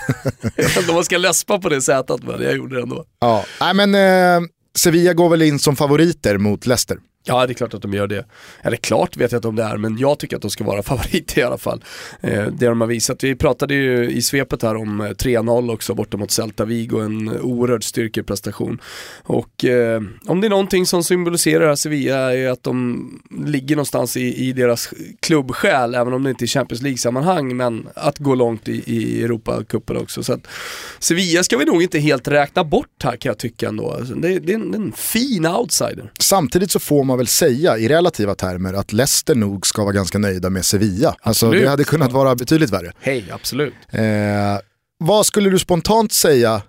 jag 0.56 0.64
vet 0.64 0.78
inte 0.78 0.90
om 0.90 0.96
man 0.96 1.04
ska 1.04 1.18
läspa 1.18 1.60
på 1.60 1.70
det 1.70 1.82
sättet 1.82 2.24
men 2.24 2.42
jag 2.42 2.56
gjorde 2.56 2.76
det 2.76 2.82
ändå. 2.82 3.06
Ja, 3.20 3.46
nej 3.62 3.74
men 3.74 3.96
eh, 3.96 4.48
Sevilla 4.76 5.14
går 5.14 5.30
väl 5.30 5.42
in 5.42 5.60
som 5.60 5.76
favoriter 5.76 6.38
mot 6.38 6.66
Leicester. 6.66 6.98
Ja, 7.24 7.48
det 7.48 7.52
är 7.52 7.56
klart 7.56 7.74
att 7.74 7.82
de 7.82 7.94
gör 7.94 8.08
det. 8.08 8.26
Eller 8.62 8.78
klart 8.78 9.18
vet 9.18 9.32
jag 9.32 9.40
inte 9.40 9.48
om 9.48 9.56
det 9.56 9.64
är, 9.64 9.78
men 9.78 9.98
jag 9.98 10.20
tycker 10.20 10.36
att 10.36 10.42
de 10.42 10.52
ska 10.52 10.64
vara 10.64 10.84
favoriter 10.92 11.42
i 11.42 11.44
alla 11.44 11.58
fall. 11.58 11.84
Eh, 12.22 12.46
det 12.46 12.66
de 12.66 12.82
har 12.82 12.88
visat. 12.88 13.24
Vi 13.24 13.36
pratade 13.36 13.74
ju 13.74 14.10
i 14.10 14.22
svepet 14.22 14.64
här 14.64 14.76
om 14.76 15.02
eh, 15.02 15.10
3-0 15.10 15.74
också 15.74 15.94
borta 15.94 16.18
mot 16.18 16.32
Celta 16.32 16.66
Vigo, 16.66 17.00
en 17.00 17.42
oerhörd 17.42 17.84
styrkeprestation. 17.84 18.82
Och 19.24 19.66
eh, 19.66 20.02
om 20.28 20.42
det 20.42 20.48
är 20.48 20.50
någonting 20.50 20.86
som 20.86 21.04
symboliserar 21.04 21.76
Sevilla 21.76 22.34
är 22.36 22.50
att 22.50 22.64
de 22.64 23.22
ligger 23.46 23.76
någonstans 23.76 24.18
i, 24.18 24.48
i 24.48 24.54
deras 24.54 24.94
klubbsjäl, 25.20 25.96
även 25.96 26.14
om 26.14 26.24
det 26.24 26.30
inte 26.30 26.46
är 26.46 26.48
Champions 26.48 26.82
League-sammanhang, 26.82 27.58
men 27.58 27.88
att 27.96 28.18
gå 28.18 28.36
långt 28.36 28.68
i, 28.68 28.84
i 28.86 29.24
Europacupen 29.24 29.98
också. 29.98 30.24
Så 30.24 30.34
att 30.34 30.48
Sevilla 31.00 31.44
ska 31.44 31.58
vi 31.58 31.66
nog 31.66 31.84
inte 31.84 32.00
helt 32.00 32.28
räkna 32.28 32.64
bort 32.64 33.04
här 33.04 33.18
kan 33.18 33.30
jag 33.30 33.38
tycka 33.38 33.68
ändå. 33.68 33.92
Alltså, 33.92 34.14
det, 34.16 34.40
det, 34.40 34.52
är 34.52 34.56
en, 34.56 34.74
en 34.74 34.92
fin 34.92 35.46
outsider. 35.46 36.12
Samtidigt 36.20 36.72
så 36.72 36.80
får 36.80 37.04
man 37.04 37.11
väl 37.18 37.28
säga 37.28 37.78
i 37.78 37.88
relativa 37.88 38.36
termer 38.36 38.74
att 38.74 38.94
Leicester 38.94 39.36
nog 39.36 39.68
ska 39.68 39.82
vara 39.84 39.94
ganska 39.94 40.18
nöjda 40.18 40.50
med 40.50 40.66
Sevilla. 40.66 41.16
Alltså 41.22 41.46
Absolut. 41.46 41.64
det 41.64 41.70
hade 41.70 41.84
kunnat 41.84 42.12
vara 42.12 42.36
betydligt 42.36 42.70
värre. 42.70 42.92
Hej, 43.00 43.32
absolut. 43.32 43.74
Eh, 43.90 44.02
vad 44.98 45.26
skulle 45.26 45.50
du 45.50 45.60
spontant 45.60 46.12
säga, 46.12 46.62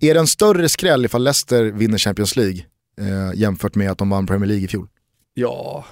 är 0.00 0.14
det 0.14 0.20
en 0.20 0.26
större 0.26 0.68
skräll 0.68 1.04
ifall 1.04 1.24
Leicester 1.24 1.64
vinner 1.64 1.98
Champions 1.98 2.36
League 2.36 2.64
eh, 3.00 3.38
jämfört 3.38 3.74
med 3.74 3.90
att 3.90 3.98
de 3.98 4.10
vann 4.10 4.26
Premier 4.26 4.48
League 4.48 4.64
i 4.64 4.68
fjol? 4.68 4.88
Ja, 5.34 5.84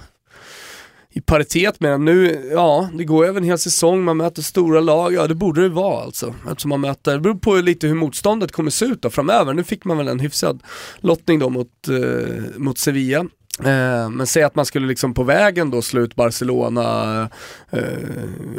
i 1.11 1.21
paritet 1.21 1.79
med. 1.79 2.01
Nu, 2.01 2.49
ja, 2.51 2.89
det 2.93 3.03
går 3.03 3.25
över 3.25 3.37
en 3.37 3.43
hel 3.43 3.59
säsong, 3.59 4.03
man 4.03 4.17
möter 4.17 4.41
stora 4.41 4.79
lag, 4.79 5.13
ja 5.13 5.27
det 5.27 5.35
borde 5.35 5.61
det 5.61 5.69
vara 5.69 6.03
alltså. 6.03 6.35
Eftersom 6.49 6.69
man 6.69 6.81
möter, 6.81 7.13
det 7.13 7.19
beror 7.19 7.35
på 7.35 7.55
lite 7.55 7.87
hur 7.87 7.95
motståndet 7.95 8.51
kommer 8.51 8.71
se 8.71 8.85
ut 8.85 9.01
då 9.01 9.09
framöver. 9.09 9.53
Nu 9.53 9.63
fick 9.63 9.85
man 9.85 9.97
väl 9.97 10.07
en 10.07 10.19
hyfsad 10.19 10.63
lottning 10.99 11.39
då 11.39 11.49
mot, 11.49 11.87
eh, 11.87 12.57
mot 12.57 12.77
Sevilla. 12.77 13.25
Eh, 13.65 14.09
men 14.09 14.27
säg 14.27 14.43
att 14.43 14.55
man 14.55 14.65
skulle 14.65 14.87
liksom 14.87 15.13
på 15.13 15.23
vägen 15.23 15.71
då 15.71 15.81
slå 15.81 16.01
ut 16.01 16.15
Barcelona, 16.15 17.21
eh, 17.69 17.81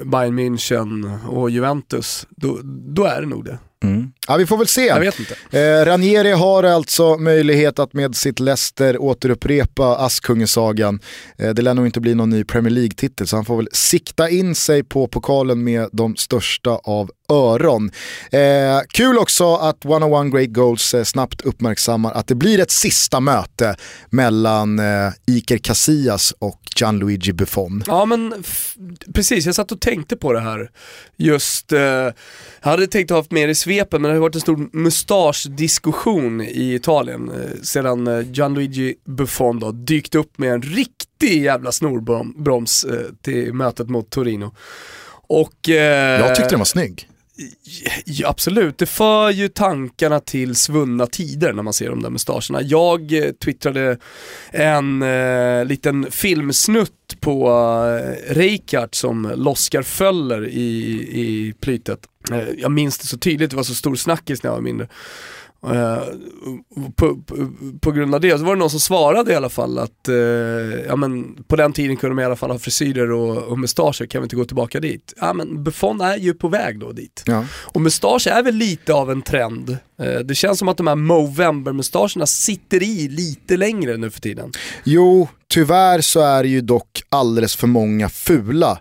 Bayern 0.05 0.39
München 0.39 1.19
och 1.27 1.51
Juventus, 1.51 2.27
då, 2.31 2.59
då 2.65 3.05
är 3.05 3.21
det 3.21 3.27
nog 3.27 3.45
det. 3.45 3.59
Mm. 3.83 4.13
Ja, 4.31 4.37
vi 4.37 4.47
får 4.47 4.57
väl 4.57 4.67
se. 4.67 4.87
Jag 4.87 5.01
vet 5.01 5.19
inte. 5.21 5.59
Eh, 5.59 5.85
Ranieri 5.85 6.33
har 6.33 6.63
alltså 6.63 7.17
möjlighet 7.17 7.79
att 7.79 7.93
med 7.93 8.17
sitt 8.17 8.41
Leicester 8.41 9.03
återupprepa 9.03 9.97
Askungesagan. 9.97 11.01
Eh, 11.39 11.51
det 11.51 11.63
lär 11.63 11.75
nog 11.75 11.87
inte 11.87 12.01
bli 12.01 12.15
någon 12.15 12.31
ny 12.31 12.45
Premier 12.45 12.71
League-titel 12.71 13.27
så 13.27 13.37
han 13.37 13.45
får 13.45 13.57
väl 13.57 13.69
sikta 13.73 14.29
in 14.31 14.55
sig 14.55 14.85
på 14.85 15.09
pokalen 15.09 15.65
med 15.65 15.89
de 15.93 16.17
största 16.17 16.71
av 16.71 17.11
öron. 17.31 17.91
Eh, 18.33 18.81
kul 18.89 19.19
också 19.19 19.55
att 19.55 19.85
101 19.85 20.33
Great 20.33 20.53
Goals 20.53 20.95
eh, 20.95 21.05
snabbt 21.05 21.41
uppmärksammar 21.41 22.13
att 22.13 22.27
det 22.27 22.35
blir 22.35 22.61
ett 22.61 22.71
sista 22.71 23.21
möte 23.21 23.77
mellan 24.11 24.79
eh, 24.79 25.13
Iker 25.27 25.59
Casillas 25.59 26.35
och 26.39 26.61
Gianluigi 26.77 27.33
Buffon. 27.33 27.83
Ja 27.87 28.05
men 28.05 28.45
precis, 29.15 29.47
jag 29.47 29.55
satt 29.55 29.73
och 29.73 29.81
tänkte 29.81 30.17
på 30.17 30.33
det 30.33 30.41
här. 30.41 30.71
Just, 31.17 31.73
eh, 31.73 31.81
jag 31.81 32.13
hade 32.61 32.87
tänkt 32.87 33.11
att 33.11 33.15
ha 33.15 33.21
haft 33.21 33.31
med 33.31 33.49
det 33.49 33.53
i 33.53 33.55
svepen 33.55 34.03
men 34.03 34.20
det 34.21 34.23
har 34.23 34.29
varit 34.29 34.35
en 34.35 34.41
stor 34.41 34.69
mustaschdiskussion 34.73 36.41
i 36.41 36.75
Italien 36.75 37.31
eh, 37.31 37.63
sedan 37.63 38.07
eh, 38.07 38.31
Gianluigi 38.33 38.95
Buffon 39.05 39.59
då 39.59 39.73
dykt 39.73 40.15
upp 40.15 40.39
med 40.39 40.53
en 40.53 40.63
riktig 40.63 41.43
jävla 41.43 41.73
snorbroms 41.73 42.85
eh, 42.85 42.99
till 43.23 43.55
mötet 43.55 43.89
mot 43.89 44.11
Torino. 44.11 44.55
Och, 45.11 45.69
eh, 45.69 46.21
Jag 46.21 46.35
tyckte 46.35 46.51
den 46.51 46.59
var 46.59 46.65
snygg. 46.65 47.09
Ja, 48.05 48.29
absolut, 48.29 48.79
det 48.79 48.87
för 48.87 49.31
ju 49.31 49.49
tankarna 49.49 50.21
till 50.21 50.55
svunna 50.55 51.07
tider 51.07 51.53
när 51.53 51.63
man 51.63 51.73
ser 51.73 51.91
de 51.91 52.03
där 52.03 52.11
mustascherna. 52.11 52.63
Jag 52.63 53.13
eh, 53.13 53.33
twittrade 53.45 53.99
en 54.51 55.03
eh, 55.03 55.65
liten 55.65 56.07
filmsnutt 56.11 57.17
på 57.21 57.49
eh, 57.49 58.35
Reykjart 58.35 58.95
som 58.95 59.33
Loskar 59.37 59.83
Föller 59.83 60.49
i, 60.49 60.69
i 61.13 61.55
plytet. 61.61 62.10
Eh, 62.31 62.49
jag 62.59 62.73
minns 62.73 62.99
det 62.99 63.07
så 63.07 63.19
tydligt, 63.19 63.51
det 63.51 63.57
var 63.57 63.63
så 63.63 63.75
stor 63.75 63.95
snackis 63.95 64.43
när 64.43 64.51
jag 64.51 64.55
var 64.55 64.63
mindre. 64.63 64.89
Eh, 65.67 66.03
på, 66.97 67.17
på, 67.17 67.53
på 67.81 67.91
grund 67.91 68.15
av 68.15 68.21
det 68.21 68.39
så 68.39 68.45
var 68.45 68.55
det 68.55 68.59
någon 68.59 68.71
som 68.71 68.81
svarade 68.81 69.33
i 69.33 69.35
alla 69.35 69.49
fall 69.49 69.79
att 69.79 70.09
eh, 70.09 70.15
ja, 70.87 70.97
men 70.97 71.45
på 71.49 71.57
den 71.57 71.73
tiden 71.73 71.97
kunde 71.97 72.17
de 72.17 72.23
i 72.23 72.25
alla 72.25 72.37
fall 72.37 72.51
ha 72.51 72.59
frisyrer 72.59 73.13
och, 73.13 73.37
och 73.37 73.59
mustascher, 73.59 74.07
kan 74.07 74.21
vi 74.21 74.25
inte 74.25 74.37
gå 74.37 74.45
tillbaka 74.45 74.81
dit? 74.81 75.15
Ja 75.21 75.33
men 75.33 75.65
Buffon 75.65 76.01
är 76.01 76.17
ju 76.17 76.35
på 76.35 76.49
väg 76.49 76.79
då 76.79 76.93
dit. 76.93 77.23
Ja. 77.27 77.45
Och 77.53 77.81
mustasch 77.81 78.27
är 78.27 78.43
väl 78.43 78.55
lite 78.55 78.95
av 78.95 79.11
en 79.11 79.23
trend. 79.23 79.77
Eh, 80.03 80.19
det 80.19 80.35
känns 80.35 80.59
som 80.59 80.69
att 80.69 80.77
de 80.77 80.87
här 80.87 80.97
Movember-mustascherna 80.97 82.27
sitter 82.27 82.83
i 82.83 83.09
lite 83.09 83.57
längre 83.57 83.97
nu 83.97 84.11
för 84.11 84.21
tiden. 84.21 84.53
Jo, 84.85 85.29
tyvärr 85.49 86.01
så 86.01 86.21
är 86.21 86.43
det 86.43 86.49
ju 86.49 86.61
dock 86.61 87.03
alldeles 87.09 87.57
för 87.57 87.67
många 87.67 88.09
fula 88.09 88.79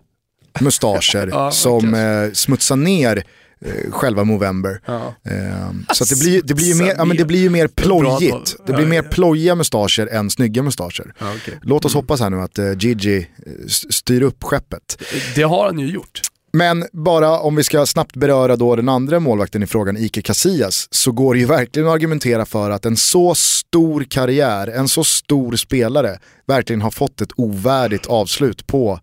mustascher 0.60 1.30
Ja, 1.32 1.52
som 1.52 1.93
eh, 1.93 2.32
smutsar 2.34 2.76
ner 2.76 3.24
eh, 3.62 3.91
själva 3.91 4.24
Movember. 4.24 4.82
Ja. 4.86 5.16
Ehm, 5.24 5.86
så 5.93 6.04
det, 6.04 6.20
blir, 6.20 6.41
det, 6.43 6.54
blir 6.54 6.68
ju 6.68 6.76
mer, 6.76 6.95
ja, 6.97 7.06
men 7.06 7.18
det 7.18 7.26
blir 7.26 7.39
ju 7.39 7.50
mer 7.50 7.68
plojigt. 7.68 8.56
Det 8.66 8.74
blir 8.74 8.86
mer 8.86 9.02
plojiga 9.02 9.56
mustascher 9.56 10.08
än 10.08 10.30
snygga 10.30 10.64
mustascher. 10.64 11.14
Okej. 11.20 11.60
Låt 11.62 11.86
oss 11.86 11.93
hoppas 11.93 12.22
här 12.22 12.30
nu 12.30 12.41
att 12.41 12.60
eh, 12.60 12.72
Gigi 12.78 13.18
eh, 13.18 13.52
styr 13.89 14.22
upp 14.22 14.43
skeppet. 14.43 15.04
Det 15.36 15.43
har 15.43 15.66
han 15.66 15.80
ju 15.80 15.88
gjort. 15.88 16.22
Men 16.52 16.86
bara 16.91 17.39
om 17.39 17.56
vi 17.56 17.64
ska 17.64 17.86
snabbt 17.86 18.16
beröra 18.16 18.56
då 18.56 18.76
den 18.76 18.89
andra 18.89 19.20
målvakten 19.20 19.64
i 19.64 19.68
frågan, 19.68 19.97
Ike 19.97 20.22
Casillas, 20.22 20.88
så 20.91 21.12
går 21.12 21.34
det 21.34 21.39
ju 21.39 21.45
verkligen 21.45 21.88
att 21.88 21.93
argumentera 21.93 22.45
för 22.45 22.72
att 22.72 22.86
en 22.86 22.97
så 22.97 23.36
stor 23.36 24.04
karriär, 24.04 24.68
en 24.68 24.88
så 24.88 25.04
stor 25.04 25.56
spelare, 25.56 26.20
verkligen 26.45 26.82
har 26.82 26.91
fått 26.91 27.22
ett 27.22 27.32
ovärdigt 27.36 28.06
avslut 28.06 28.68
på 28.68 29.00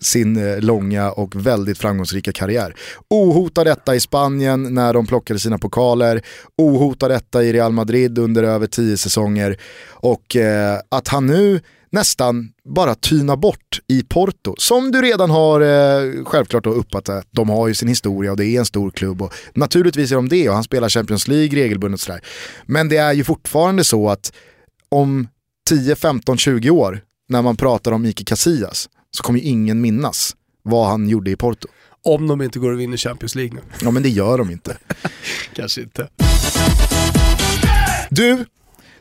sin 0.00 0.36
eh, 0.36 0.60
långa 0.60 1.10
och 1.10 1.46
väldigt 1.46 1.78
framgångsrika 1.78 2.32
karriär. 2.32 2.74
Ohotad 3.10 3.64
detta 3.64 3.94
i 3.94 4.00
Spanien 4.00 4.74
när 4.74 4.94
de 4.94 5.06
plockade 5.06 5.40
sina 5.40 5.58
pokaler, 5.58 6.22
ohotad 6.58 7.10
detta 7.10 7.44
i 7.44 7.52
Real 7.52 7.72
Madrid 7.72 8.18
under 8.18 8.42
över 8.42 8.66
tio 8.66 8.96
säsonger 8.96 9.56
och 9.90 10.36
eh, 10.36 10.78
att 10.88 11.08
han 11.08 11.26
nu 11.26 11.60
nästan 11.90 12.48
bara 12.64 12.94
tyna 12.94 13.36
bort 13.36 13.80
i 13.88 14.02
Porto. 14.02 14.54
Som 14.58 14.92
du 14.92 15.02
redan 15.02 15.30
har 15.30 15.60
eh, 15.60 16.24
självklart 16.24 16.64
då 16.64 16.70
uppfattat, 16.70 17.26
de 17.30 17.48
har 17.48 17.68
ju 17.68 17.74
sin 17.74 17.88
historia 17.88 18.30
och 18.30 18.36
det 18.36 18.46
är 18.46 18.58
en 18.58 18.66
stor 18.66 18.90
klubb 18.90 19.22
och 19.22 19.34
naturligtvis 19.54 20.10
är 20.10 20.16
de 20.16 20.28
det 20.28 20.48
och 20.48 20.54
han 20.54 20.64
spelar 20.64 20.88
Champions 20.88 21.28
League 21.28 21.62
regelbundet 21.62 21.98
och 21.98 22.00
sådär. 22.00 22.20
Men 22.66 22.88
det 22.88 22.96
är 22.96 23.12
ju 23.12 23.24
fortfarande 23.24 23.84
så 23.84 24.08
att 24.08 24.32
om 24.88 25.28
10, 25.68 25.96
15, 25.96 26.38
20 26.38 26.70
år 26.70 27.00
när 27.28 27.42
man 27.42 27.56
pratar 27.56 27.92
om 27.92 28.06
Ike 28.06 28.24
Casillas 28.24 28.88
så 29.16 29.22
kommer 29.22 29.38
ju 29.38 29.44
ingen 29.44 29.80
minnas 29.80 30.36
vad 30.62 30.88
han 30.88 31.08
gjorde 31.08 31.30
i 31.30 31.36
Porto. 31.36 31.68
Om 32.04 32.26
de 32.26 32.42
inte 32.42 32.58
går 32.58 32.72
och 32.72 32.80
vinner 32.80 32.96
Champions 32.96 33.34
League 33.34 33.54
nu. 33.54 33.60
Ja 33.80 33.90
men 33.90 34.02
det 34.02 34.08
gör 34.08 34.38
de 34.38 34.50
inte. 34.50 34.76
Kanske 35.54 35.80
inte. 35.80 36.08
Du, 38.10 38.44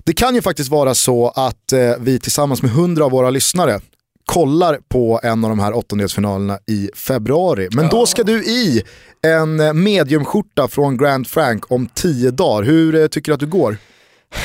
det 0.04 0.14
kan 0.14 0.36
ju 0.36 0.42
faktiskt 0.42 0.70
vara 0.70 0.96
så 0.96 1.30
att 1.30 1.74
eh, 1.74 1.94
vi 2.00 2.20
tillsammans 2.20 2.62
med 2.62 2.72
hundra 2.72 3.06
av 3.06 3.12
våra 3.12 3.30
lyssnare 3.30 3.82
kollar 4.26 4.80
på 4.90 5.20
en 5.24 5.44
av 5.44 5.50
de 5.50 5.60
här 5.60 5.76
åttondelsfinalerna 5.76 6.60
i 6.68 6.90
februari. 6.96 7.68
Men 7.72 7.90
då 7.90 8.06
ska 8.06 8.24
du 8.24 8.44
i 8.44 8.84
en 9.22 9.60
eh, 9.60 9.74
mediumskjorta 9.74 10.68
från 10.68 10.98
Grand 10.98 11.28
Frank 11.28 11.72
om 11.72 11.90
tio 11.94 12.32
dagar. 12.32 12.64
Hur 12.64 12.96
eh, 12.96 13.08
tycker 13.08 13.32
du 13.32 13.34
att 13.34 13.40
du 13.40 13.48
går? 13.48 13.78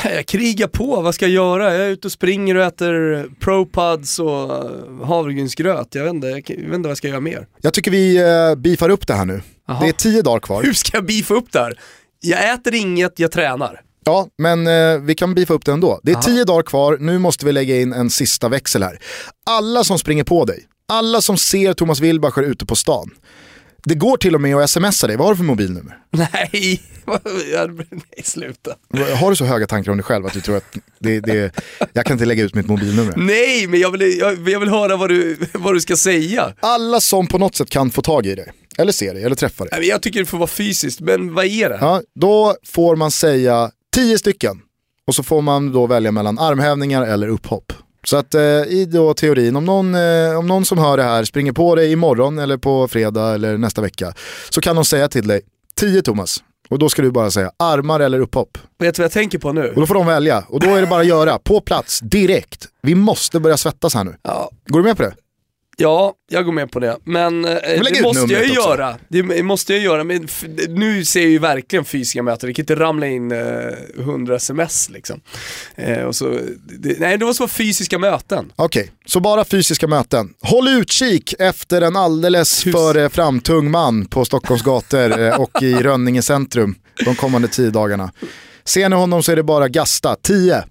Jag 0.03 0.25
krigar 0.25 0.67
på, 0.67 1.01
vad 1.01 1.15
ska 1.15 1.25
jag 1.25 1.33
göra? 1.33 1.73
Jag 1.73 1.85
är 1.85 1.89
ute 1.89 2.07
och 2.07 2.11
springer 2.11 2.55
och 2.55 2.63
äter 2.63 3.25
ProPuds 3.39 4.19
och 4.19 4.53
eh, 4.53 5.05
havregrynsgröt. 5.05 5.95
Jag 5.95 6.03
vet, 6.03 6.13
inte, 6.13 6.27
jag 6.27 6.35
vet 6.35 6.49
inte 6.49 6.77
vad 6.77 6.89
jag 6.89 6.97
ska 6.97 7.07
göra 7.07 7.19
mer. 7.19 7.47
Jag 7.61 7.73
tycker 7.73 7.91
vi 7.91 8.17
eh, 8.17 8.55
beefar 8.55 8.89
upp 8.89 9.07
det 9.07 9.13
här 9.13 9.25
nu. 9.25 9.41
Jaha. 9.67 9.79
Det 9.81 9.87
är 9.87 9.93
tio 9.93 10.21
dagar 10.21 10.39
kvar. 10.39 10.63
Hur 10.63 10.73
ska 10.73 10.97
jag 10.97 11.05
beefa 11.05 11.33
upp 11.33 11.51
det 11.51 11.59
här? 11.59 11.79
Jag 12.19 12.53
äter 12.53 12.75
inget, 12.75 13.19
jag 13.19 13.31
tränar. 13.31 13.81
Ja, 14.05 14.27
men 14.37 14.67
eh, 14.67 14.97
vi 15.01 15.15
kan 15.15 15.33
beefa 15.35 15.53
upp 15.53 15.65
det 15.65 15.71
ändå. 15.71 15.99
Det 16.03 16.11
är 16.11 16.15
tio 16.21 16.43
dagar 16.45 16.63
kvar, 16.63 16.97
nu 16.99 17.19
måste 17.19 17.45
vi 17.45 17.51
lägga 17.51 17.81
in 17.81 17.93
en 17.93 18.09
sista 18.09 18.49
växel 18.49 18.83
här. 18.83 18.99
Alla 19.45 19.83
som 19.83 19.99
springer 19.99 20.23
på 20.23 20.45
dig, 20.45 20.65
alla 20.87 21.21
som 21.21 21.37
ser 21.37 21.73
Thomas 21.73 21.99
Wilbacher 21.99 22.41
ute 22.43 22.65
på 22.65 22.75
stan. 22.75 23.09
Det 23.85 23.95
går 23.95 24.17
till 24.17 24.35
och 24.35 24.41
med 24.41 24.55
att 24.55 24.69
smsa 24.69 25.07
dig, 25.07 25.17
vad 25.17 25.27
har 25.27 25.33
du 25.33 25.37
för 25.37 25.43
mobilnummer? 25.43 25.97
Nej, 26.11 26.81
nej 27.89 28.23
sluta. 28.23 28.75
Har 29.19 29.29
du 29.29 29.35
så 29.35 29.45
höga 29.45 29.67
tankar 29.67 29.91
om 29.91 29.97
dig 29.97 30.03
själv 30.03 30.25
att 30.25 30.33
du 30.33 30.41
tror 30.41 30.57
att 30.57 30.77
det, 30.99 31.19
det, 31.19 31.51
jag 31.93 32.05
kan 32.05 32.13
inte 32.15 32.25
lägga 32.25 32.43
ut 32.43 32.55
mitt 32.55 32.67
mobilnummer? 32.67 33.13
Nej, 33.17 33.67
men 33.67 33.79
jag 33.79 33.91
vill, 33.91 34.17
jag, 34.19 34.49
jag 34.49 34.59
vill 34.59 34.69
höra 34.69 34.97
vad 34.97 35.09
du, 35.09 35.37
vad 35.53 35.73
du 35.73 35.81
ska 35.81 35.97
säga. 35.97 36.53
Alla 36.59 36.99
som 37.01 37.27
på 37.27 37.37
något 37.37 37.55
sätt 37.55 37.69
kan 37.69 37.91
få 37.91 38.01
tag 38.01 38.25
i 38.25 38.35
dig, 38.35 38.51
eller 38.77 38.91
se 38.91 39.13
dig, 39.13 39.23
eller 39.23 39.35
träffa 39.35 39.63
dig. 39.63 39.73
Nej, 39.79 39.89
Jag 39.89 40.01
tycker 40.01 40.19
det 40.19 40.25
får 40.25 40.37
vara 40.37 40.47
fysiskt, 40.47 40.99
men 40.99 41.33
vad 41.33 41.45
är 41.45 41.69
det? 41.69 41.77
Ja, 41.81 42.01
då 42.19 42.55
får 42.65 42.95
man 42.95 43.11
säga 43.11 43.71
tio 43.95 44.17
stycken. 44.17 44.59
Och 45.07 45.15
så 45.15 45.23
får 45.23 45.41
man 45.41 45.71
då 45.71 45.87
välja 45.87 46.11
mellan 46.11 46.39
armhävningar 46.39 47.01
eller 47.05 47.27
upphopp. 47.27 47.73
Så 48.03 48.17
att 48.17 48.33
eh, 48.33 48.41
i 48.67 48.87
då 48.91 49.13
teorin, 49.13 49.55
om 49.55 49.65
någon, 49.65 49.95
eh, 49.95 50.39
om 50.39 50.47
någon 50.47 50.65
som 50.65 50.77
hör 50.77 50.97
det 50.97 51.03
här 51.03 51.23
springer 51.23 51.51
på 51.51 51.75
dig 51.75 51.91
imorgon 51.91 52.39
eller 52.39 52.57
på 52.57 52.87
fredag 52.87 53.33
eller 53.33 53.57
nästa 53.57 53.81
vecka 53.81 54.13
så 54.49 54.61
kan 54.61 54.75
de 54.75 54.85
säga 54.85 55.07
till 55.07 55.27
dig 55.27 55.41
10 55.75 56.01
Thomas. 56.01 56.43
Och 56.69 56.79
då 56.79 56.89
ska 56.89 57.01
du 57.01 57.11
bara 57.11 57.31
säga 57.31 57.51
armar 57.59 57.99
eller 57.99 58.19
upphopp. 58.19 58.57
Vet 58.79 58.95
du 58.95 59.01
vad 59.01 59.05
jag 59.05 59.11
tänker 59.11 59.37
på 59.39 59.53
nu? 59.53 59.69
Och 59.69 59.81
då 59.81 59.87
får 59.87 59.93
de 59.95 60.05
välja. 60.05 60.43
Och 60.47 60.59
då 60.59 60.67
är 60.75 60.81
det 60.81 60.87
bara 60.87 61.01
att 61.01 61.07
göra, 61.07 61.39
på 61.39 61.61
plats, 61.61 61.99
direkt. 61.99 62.67
Vi 62.81 62.95
måste 62.95 63.39
börja 63.39 63.57
svettas 63.57 63.95
här 63.95 64.03
nu. 64.03 64.15
Ja, 64.23 64.49
Går 64.67 64.79
du 64.79 64.85
med 64.85 64.97
på 64.97 65.03
det? 65.03 65.13
Ja, 65.77 66.13
jag 66.29 66.45
går 66.45 66.51
med 66.51 66.71
på 66.71 66.79
det. 66.79 66.97
Men 67.03 67.45
eh, 67.45 67.51
det 67.93 68.01
måste 68.03 68.33
jag 68.33 68.45
ju 68.45 68.53
göra. 68.53 68.97
Det 69.07 69.43
måste 69.43 69.73
jag 69.73 69.83
göra. 69.83 70.03
Men 70.03 70.27
nu 70.69 71.05
ser 71.05 71.21
jag 71.21 71.29
ju 71.29 71.39
verkligen 71.39 71.85
fysiska 71.85 72.23
möten. 72.23 72.47
Det 72.47 72.53
kan 72.53 72.63
inte 72.63 72.75
ramla 72.75 73.07
in 73.07 73.31
eh, 73.31 73.39
100 73.99 74.35
sms 74.35 74.89
liksom. 74.89 75.21
Eh, 75.75 76.01
och 76.03 76.15
så, 76.15 76.39
det, 76.79 76.99
nej, 76.99 77.17
det 77.17 77.25
måste 77.25 77.41
vara 77.41 77.49
fysiska 77.49 77.99
möten. 77.99 78.51
Okej, 78.55 78.91
så 79.05 79.19
bara 79.19 79.45
fysiska 79.45 79.87
möten. 79.87 80.33
Håll 80.41 80.67
utkik 80.67 81.33
efter 81.39 81.81
en 81.81 81.95
alldeles 81.95 82.65
Hus- 82.67 82.73
för 82.75 82.97
eh, 82.97 83.09
framtung 83.09 83.71
man 83.71 84.05
på 84.05 84.25
Stockholms 84.25 84.61
gator 84.63 85.19
eh, 85.21 85.39
och 85.41 85.61
i 85.63 85.73
Rönninge 85.75 86.21
centrum 86.21 86.75
de 87.05 87.15
kommande 87.15 87.47
tio 87.47 87.69
dagarna. 87.69 88.11
Ser 88.65 88.89
ni 88.89 88.95
honom 88.95 89.23
så 89.23 89.31
är 89.31 89.35
det 89.35 89.43
bara 89.43 89.67
gasta, 89.67 90.15
10. 90.15 90.63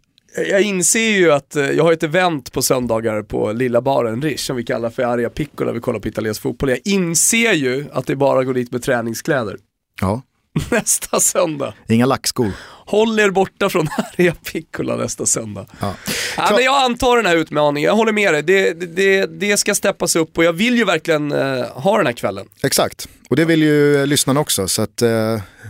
Jag 0.51 0.63
inser 0.63 1.09
ju 1.11 1.33
att 1.33 1.57
eh, 1.57 1.71
jag 1.71 1.85
har 1.85 1.93
ett 1.93 2.03
event 2.03 2.53
på 2.53 2.63
söndagar 2.63 3.23
på 3.23 3.53
lilla 3.53 3.81
baren 3.81 4.23
Rish 4.23 4.39
som 4.47 4.57
vi 4.57 4.65
kallar 4.65 4.91
för 4.91 5.03
Aria 5.03 5.31
Pico 5.31 5.65
där 5.65 5.73
vi 5.73 5.81
kollar 5.81 5.99
på 6.01 6.09
italiensk 6.09 6.43
fotboll. 6.43 6.71
Jag 6.71 6.81
inser 6.85 7.53
ju 7.53 7.87
att 7.93 8.07
det 8.07 8.17
bara 8.17 8.45
går 8.45 8.55
dit 8.55 8.73
med 8.73 8.83
träningskläder. 8.83 9.57
Ja, 10.01 10.23
Nästa 10.71 11.21
söndag. 11.21 11.75
inga 11.89 12.07
lackskor. 12.07 12.51
Håll 12.87 13.19
er 13.21 13.31
borta 13.31 13.69
från 13.69 13.89
Aria 14.19 14.35
Piccola 14.53 14.97
nästa 14.97 15.27
söndag. 15.27 15.67
Ja. 15.81 15.95
Ja, 16.37 16.49
men 16.53 16.65
jag 16.65 16.83
antar 16.83 17.17
den 17.17 17.27
här 17.27 17.37
utmaningen, 17.37 17.87
jag 17.89 17.95
håller 17.97 18.13
med 18.13 18.35
dig. 18.35 18.43
Det, 18.43 18.73
det, 18.73 19.27
det 19.27 19.57
ska 19.57 19.75
steppas 19.75 20.17
upp 20.17 20.39
och 20.39 20.45
jag 20.45 20.53
vill 20.53 20.77
ju 20.77 20.85
verkligen 20.85 21.33
eh, 21.33 21.65
ha 21.67 21.97
den 21.97 22.07
här 22.07 22.13
kvällen. 22.13 22.47
Exakt, 22.63 23.09
och 23.31 23.37
det 23.37 23.45
vill 23.45 23.63
ju 23.63 23.97
eh, 24.01 24.07
lyssnarna 24.07 24.41
också. 24.41 24.69
Så 24.69 24.83
att, 24.83 25.03
eh, 25.03 25.11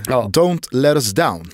Ja. 0.08 0.30
don't 0.32 0.66
let 0.70 0.94
us 0.94 1.10
down. 1.12 1.50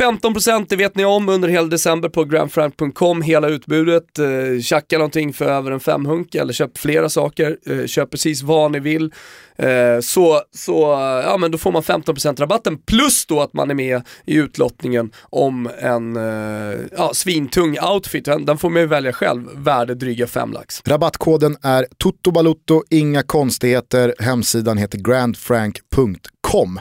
15% 0.00 0.66
det 0.68 0.76
vet 0.76 0.96
ni 0.96 1.04
om 1.04 1.28
under 1.28 1.48
hela 1.48 1.66
december 1.66 2.08
på 2.08 2.24
grandfrank.com, 2.24 3.22
hela 3.22 3.48
utbudet. 3.48 4.18
Eh, 4.18 4.60
tjacka 4.62 4.98
någonting 4.98 5.32
för 5.32 5.44
över 5.44 5.70
en 5.70 5.80
femhunk 5.80 6.34
eller 6.34 6.52
köp 6.52 6.78
flera 6.78 7.08
saker. 7.08 7.56
Eh, 7.66 7.86
köp 7.86 8.10
precis 8.10 8.42
vad 8.42 8.72
ni 8.72 8.80
vill. 8.80 9.12
Eh, 9.58 10.00
så, 10.00 10.42
så 10.54 10.80
ja, 11.24 11.36
men 11.36 11.50
då 11.50 11.58
får 11.58 11.72
man 11.72 11.82
15% 11.82 12.40
rabatten 12.40 12.78
plus 12.78 13.26
då 13.26 13.40
att 13.40 13.52
man 13.52 13.70
är 13.70 13.74
med 13.74 14.02
i 14.26 14.34
utlottningen 14.34 15.10
om 15.22 15.70
en 15.78 16.16
eh, 16.16 16.78
ja, 16.96 17.10
svintung 17.14 17.78
outfit. 17.80 18.24
Den, 18.24 18.44
den 18.44 18.58
får 18.58 18.70
man 18.70 18.82
ju 18.82 18.88
välja 18.88 19.12
själv, 19.12 19.48
värde 19.54 19.94
dryga 19.94 20.26
5 20.26 20.52
lax. 20.52 20.82
Rabattkoden 20.84 21.56
är 21.62 21.86
TOTOBALUTTO, 21.98 22.82
inga 22.90 23.22
konstigheter. 23.22 24.14
Hemsidan 24.18 24.78
heter 24.78 24.98
grandfrank.com. 24.98 26.80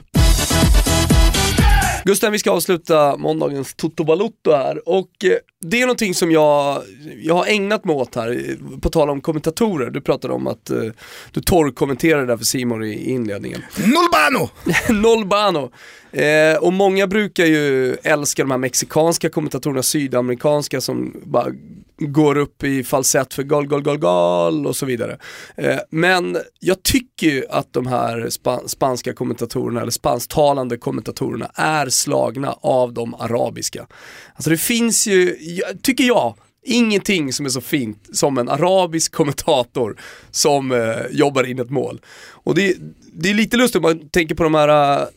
Gusten, 2.08 2.32
vi 2.32 2.40
ska 2.40 2.52
avsluta 2.52 3.18
måndagens 3.18 3.74
Toto 3.74 4.04
Balotto 4.04 4.52
här 4.52 4.90
och 4.90 5.10
eh, 5.24 5.32
det 5.62 5.82
är 5.82 5.86
någonting 5.86 6.14
som 6.14 6.32
jag, 6.32 6.84
jag 7.22 7.36
har 7.36 7.46
ägnat 7.46 7.86
mig 7.86 7.96
åt 7.96 8.16
här, 8.16 8.30
eh, 8.32 8.80
på 8.80 8.90
tal 8.90 9.10
om 9.10 9.22
kommentatorer. 9.22 9.90
Du 9.90 10.02
pratade 10.02 10.34
om 10.34 10.48
att 10.48 10.70
eh, 10.70 10.84
du 11.32 11.42
torrkommenterade 11.42 12.26
där 12.26 12.38
för 12.38 12.46
Simon 12.46 12.84
i 12.84 12.88
i 12.88 13.12
inledningen. 13.12 13.62
Nolbano! 13.78 14.50
Noll 15.02 15.26
bano. 15.26 15.72
Eh, 16.12 16.58
och 16.58 16.74
många 16.74 17.08
brukar 17.08 17.46
ju 17.46 17.96
älska 18.04 18.44
de 18.44 18.52
här 18.52 18.58
mexikanska 18.58 19.30
kommentatorerna, 19.30 19.84
sydamerikanska 19.84 20.82
som 20.82 21.22
bara 21.24 21.52
går 21.98 22.38
upp 22.38 22.64
i 22.64 22.84
falsett 22.84 23.34
för 23.34 23.44
gal, 23.44 23.68
gal, 23.68 23.82
gal, 23.82 23.98
gal 23.98 24.68
och 24.68 24.76
så 24.76 24.86
vidare. 24.86 25.18
Eh, 25.58 25.80
men 25.90 26.38
jag 26.60 26.84
tycker 26.84 27.28
ju 27.28 27.46
att 27.50 27.74
de 27.74 27.88
här 27.88 28.30
spanska 28.68 29.14
kommentatorerna, 29.14 29.82
eller 29.82 29.92
spansktalande 29.92 30.78
kommentatorerna 30.78 31.52
är 31.56 31.90
slagna 31.90 32.56
av 32.62 32.94
de 32.94 33.14
arabiska. 33.14 33.88
Alltså 34.36 34.50
det 34.50 34.58
finns 34.58 35.08
ju, 35.08 35.38
tycker 35.82 36.04
jag, 36.04 36.36
Ingenting 36.68 37.34
som 37.34 37.46
är 37.46 37.50
så 37.50 37.62
fint 37.62 38.10
som 38.14 38.38
en 38.38 38.50
arabisk 38.50 39.12
kommentator 39.12 39.98
som 40.32 40.72
eh, 40.72 40.96
jobbar 41.12 41.44
in 41.44 41.60
ett 41.60 41.70
mål. 41.70 42.02
Och 42.30 42.56
det, 42.56 42.76
det 43.14 43.30
är 43.30 43.34
lite 43.34 43.58
lustigt 43.58 43.76
om 43.76 43.82
man 43.82 44.10
tänker 44.10 44.36
på 44.36 44.44
de 44.44 44.56
här 44.56 45.02
eh, 45.02 45.08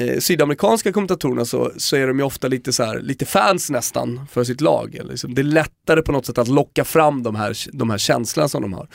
eh, 0.00 0.18
sydamerikanska 0.18 0.92
kommentatorerna 0.92 1.44
så, 1.44 1.72
så 1.76 1.96
är 1.96 2.06
de 2.06 2.18
ju 2.18 2.24
ofta 2.24 2.48
lite 2.48 2.72
så 2.72 2.84
här, 2.84 3.00
lite 3.00 3.26
fans 3.26 3.70
nästan 3.70 4.26
för 4.30 4.44
sitt 4.44 4.60
lag. 4.60 4.94
Eller 4.94 5.10
Liksom, 5.10 5.34
det 5.34 5.40
är 5.40 5.44
lättare 5.44 6.02
på 6.02 6.12
något 6.12 6.26
sätt 6.26 6.38
att 6.38 6.48
locka 6.48 6.84
fram 6.84 7.22
de 7.22 7.36
här, 7.36 7.56
de 7.72 7.90
här 7.90 7.98
känslorna 7.98 8.48
som 8.48 8.62
de 8.62 8.72
har. 8.72 8.88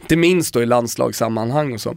Inte 0.00 0.16
minst 0.16 0.54
då 0.54 0.62
i 0.62 0.66
landslagssammanhang 0.66 1.72
och 1.72 1.80
så. 1.80 1.96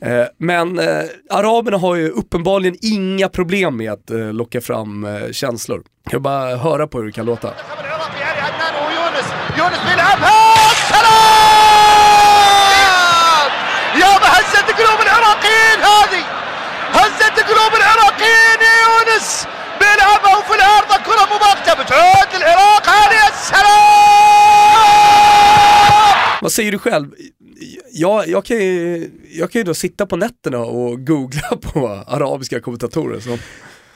Eh, 0.00 0.24
men 0.38 0.78
eh, 0.78 1.02
araberna 1.30 1.76
har 1.78 1.94
ju 1.94 2.08
uppenbarligen 2.08 2.76
inga 2.82 3.28
problem 3.28 3.76
med 3.76 3.92
att 3.92 4.10
eh, 4.10 4.32
locka 4.32 4.60
fram 4.60 5.04
eh, 5.04 5.30
känslor. 5.32 5.76
Kan 5.78 6.12
jag 6.12 6.22
bara 6.22 6.56
höra 6.56 6.86
på 6.86 6.98
hur 6.98 7.06
det 7.06 7.12
kan 7.12 7.26
låta. 7.26 7.54
العراقي 7.80 8.22
علي 8.22 8.40
عدنان 8.40 8.74
ويونس 8.86 9.26
يونس 9.58 9.78
بيلعبها 9.88 10.40
سلام 10.90 11.10
يا 14.00 14.18
قلوب 17.34 17.72
العراقيين 17.80 18.60
يا 18.68 18.76
يونس 18.84 19.46
بيلعبها 19.80 20.36
وفي 20.38 20.54
العارضة 20.58 20.96
كرة 21.06 21.24
مباغتة 21.36 21.72
بتعود 21.82 22.30
العراق 22.36 22.88
هذه 22.88 23.28
السلام 23.32 23.70
Vad 26.42 26.52
säger 26.52 26.72
du 26.72 26.78
själv? 26.78 27.10
Jag, 27.92 28.28
jag, 28.28 28.44
kan 28.44 28.56
ju, 28.56 29.10
jag 29.30 29.50
kan 29.50 29.60
ju 29.60 29.64
då 29.64 29.74
sitta 29.74 30.06
på 30.06 30.16
nätterna 30.16 30.58
och 30.58 31.06
googla 31.06 31.56
på 31.62 31.88
arabiska 32.06 32.60
kommentatorer. 32.60 33.20
Så. 33.20 33.38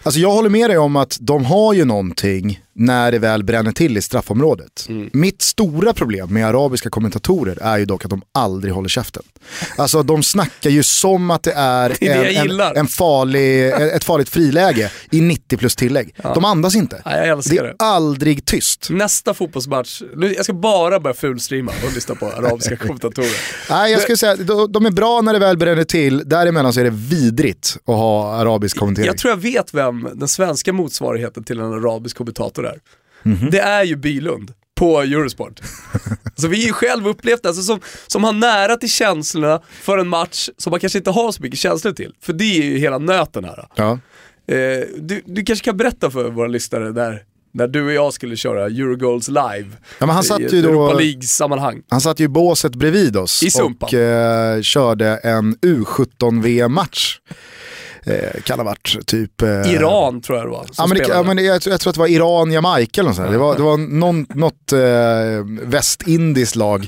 Alltså 0.02 0.20
jag 0.20 0.30
håller 0.30 0.50
med 0.50 0.70
dig 0.70 0.78
om 0.78 0.96
att 0.96 1.16
de 1.20 1.44
har 1.44 1.74
ju 1.74 1.84
någonting 1.84 2.60
när 2.79 3.11
det 3.11 3.19
väl 3.19 3.43
bränner 3.43 3.71
till 3.71 3.97
i 3.97 4.01
straffområdet. 4.01 4.85
Mm. 4.89 5.09
Mitt 5.13 5.41
stora 5.41 5.93
problem 5.93 6.33
med 6.33 6.47
arabiska 6.47 6.89
kommentatorer 6.89 7.57
är 7.61 7.77
ju 7.77 7.85
dock 7.85 8.05
att 8.05 8.09
de 8.09 8.21
aldrig 8.31 8.73
håller 8.73 8.89
käften. 8.89 9.23
Alltså 9.77 10.03
de 10.03 10.23
snackar 10.23 10.69
ju 10.69 10.83
som 10.83 11.31
att 11.31 11.43
det 11.43 11.51
är, 11.51 11.89
Det 11.99 12.07
är 12.07 12.23
det 12.23 12.35
en, 12.35 12.77
en, 12.77 12.87
farlig, 12.87 13.69
ett 13.69 14.03
farligt 14.03 14.29
friläge 14.29 14.91
i 15.11 15.21
90 15.21 15.57
plus 15.57 15.75
tillägg. 15.75 16.15
De 16.23 16.45
andas 16.45 16.75
inte. 16.75 17.01
Ja, 17.05 17.25
jag 17.25 17.43
Det 17.49 17.57
är 17.57 17.63
det. 17.63 17.75
aldrig 17.79 18.45
tyst. 18.45 18.87
Nästa 18.89 19.33
fotbollsmatch, 19.33 20.01
nu, 20.15 20.33
jag 20.33 20.43
ska 20.43 20.53
bara 20.53 20.99
börja 20.99 21.13
fulstreama 21.13 21.71
och 21.87 21.93
lyssna 21.93 22.15
på 22.15 22.25
arabiska 22.25 22.75
kommentatorer. 22.87 23.29
Nej, 23.69 23.91
jag 23.91 24.01
skulle 24.01 24.17
säga 24.17 24.35
de, 24.35 24.71
de 24.71 24.85
är 24.85 24.91
bra 24.91 25.21
när 25.21 25.33
det 25.33 25.39
väl 25.39 25.57
bränner 25.57 25.83
till, 25.83 26.23
däremellan 26.25 26.73
så 26.73 26.79
är 26.79 26.83
det 26.83 26.89
vidrigt 26.93 27.77
att 27.85 27.95
ha 27.95 28.33
arabisk 28.33 28.77
kommentering. 28.77 29.07
Jag 29.07 29.17
tror 29.17 29.31
jag 29.31 29.37
vet 29.37 29.73
vem 29.73 30.09
den 30.13 30.27
svenska 30.27 30.73
motsvarigheten 30.73 31.43
till 31.43 31.59
en 31.59 31.73
arabisk 31.73 32.17
kommentator 32.17 32.65
är. 32.67 32.68
Det 33.51 33.59
är 33.59 33.83
ju 33.83 33.95
Bylund 33.95 34.53
på 34.75 35.01
Eurosport. 35.01 35.59
Så 36.35 36.47
vi 36.47 36.57
har 36.61 36.67
ju 36.67 36.73
själv 36.73 37.07
upplevt 37.07 37.43
det, 37.43 37.49
alltså 37.49 37.63
som, 37.63 37.79
som 38.07 38.23
har 38.23 38.33
nära 38.33 38.75
till 38.75 38.89
känslorna 38.91 39.61
för 39.69 39.97
en 39.97 40.07
match 40.07 40.49
som 40.57 40.71
man 40.71 40.79
kanske 40.79 40.97
inte 40.99 41.11
har 41.11 41.31
så 41.31 41.41
mycket 41.43 41.59
känslor 41.59 41.91
till. 41.93 42.13
För 42.21 42.33
det 42.33 42.43
är 42.43 42.63
ju 42.63 42.77
hela 42.77 42.97
nöten 42.97 43.43
här. 43.43 43.67
Ja. 43.75 43.91
Eh, 44.47 44.57
du, 44.97 45.21
du 45.25 45.43
kanske 45.45 45.65
kan 45.65 45.77
berätta 45.77 46.11
för 46.11 46.29
våra 46.29 46.47
lyssnare 46.47 46.91
där, 46.91 47.23
när 47.51 47.67
du 47.67 47.85
och 47.85 47.91
jag 47.93 48.13
skulle 48.13 48.35
köra 48.35 48.65
Eurogoals 48.65 49.27
live 49.27 49.67
Ja, 49.99 50.05
han 50.05 50.23
i 50.23 50.27
satt 50.27 50.41
ett 50.41 50.53
ju 50.53 50.61
då- 50.61 50.69
Europa 50.69 50.93
League-sammanhang. 50.99 51.81
Han 51.89 52.01
satt 52.01 52.19
ju 52.19 52.23
i 52.23 52.27
båset 52.27 52.75
bredvid 52.75 53.17
oss 53.17 53.43
I 53.43 53.49
och 53.61 53.93
eh, 53.93 54.61
körde 54.61 55.07
en 55.17 55.55
U17-VM-match. 55.55 57.19
Eh, 58.05 58.41
kan 58.43 58.59
ha 58.59 58.63
varit 58.65 58.97
typ... 59.07 59.41
Eh, 59.41 59.73
Iran 59.73 60.21
tror 60.21 60.37
jag 60.37 60.47
det 60.47 60.51
var 60.51 60.65
som 60.71 60.91
Ja, 61.09 61.23
men 61.23 61.45
jag, 61.45 61.61
tror- 61.61 61.71
jag 61.73 61.79
tror 61.81 61.89
att 61.91 61.95
det 61.95 61.99
var 61.99 62.07
Iran, 62.07 62.51
Jamaica 62.51 63.01
eller 63.01 63.09
något 63.09 63.15
sånt. 63.17 63.31
Det 63.31 63.37
var, 63.37 63.55
det 63.55 63.61
var 63.61 63.77
någon, 63.77 64.25
något 64.29 64.71
eh, 64.73 65.67
västindiskt 65.69 66.55
lag. 66.55 66.87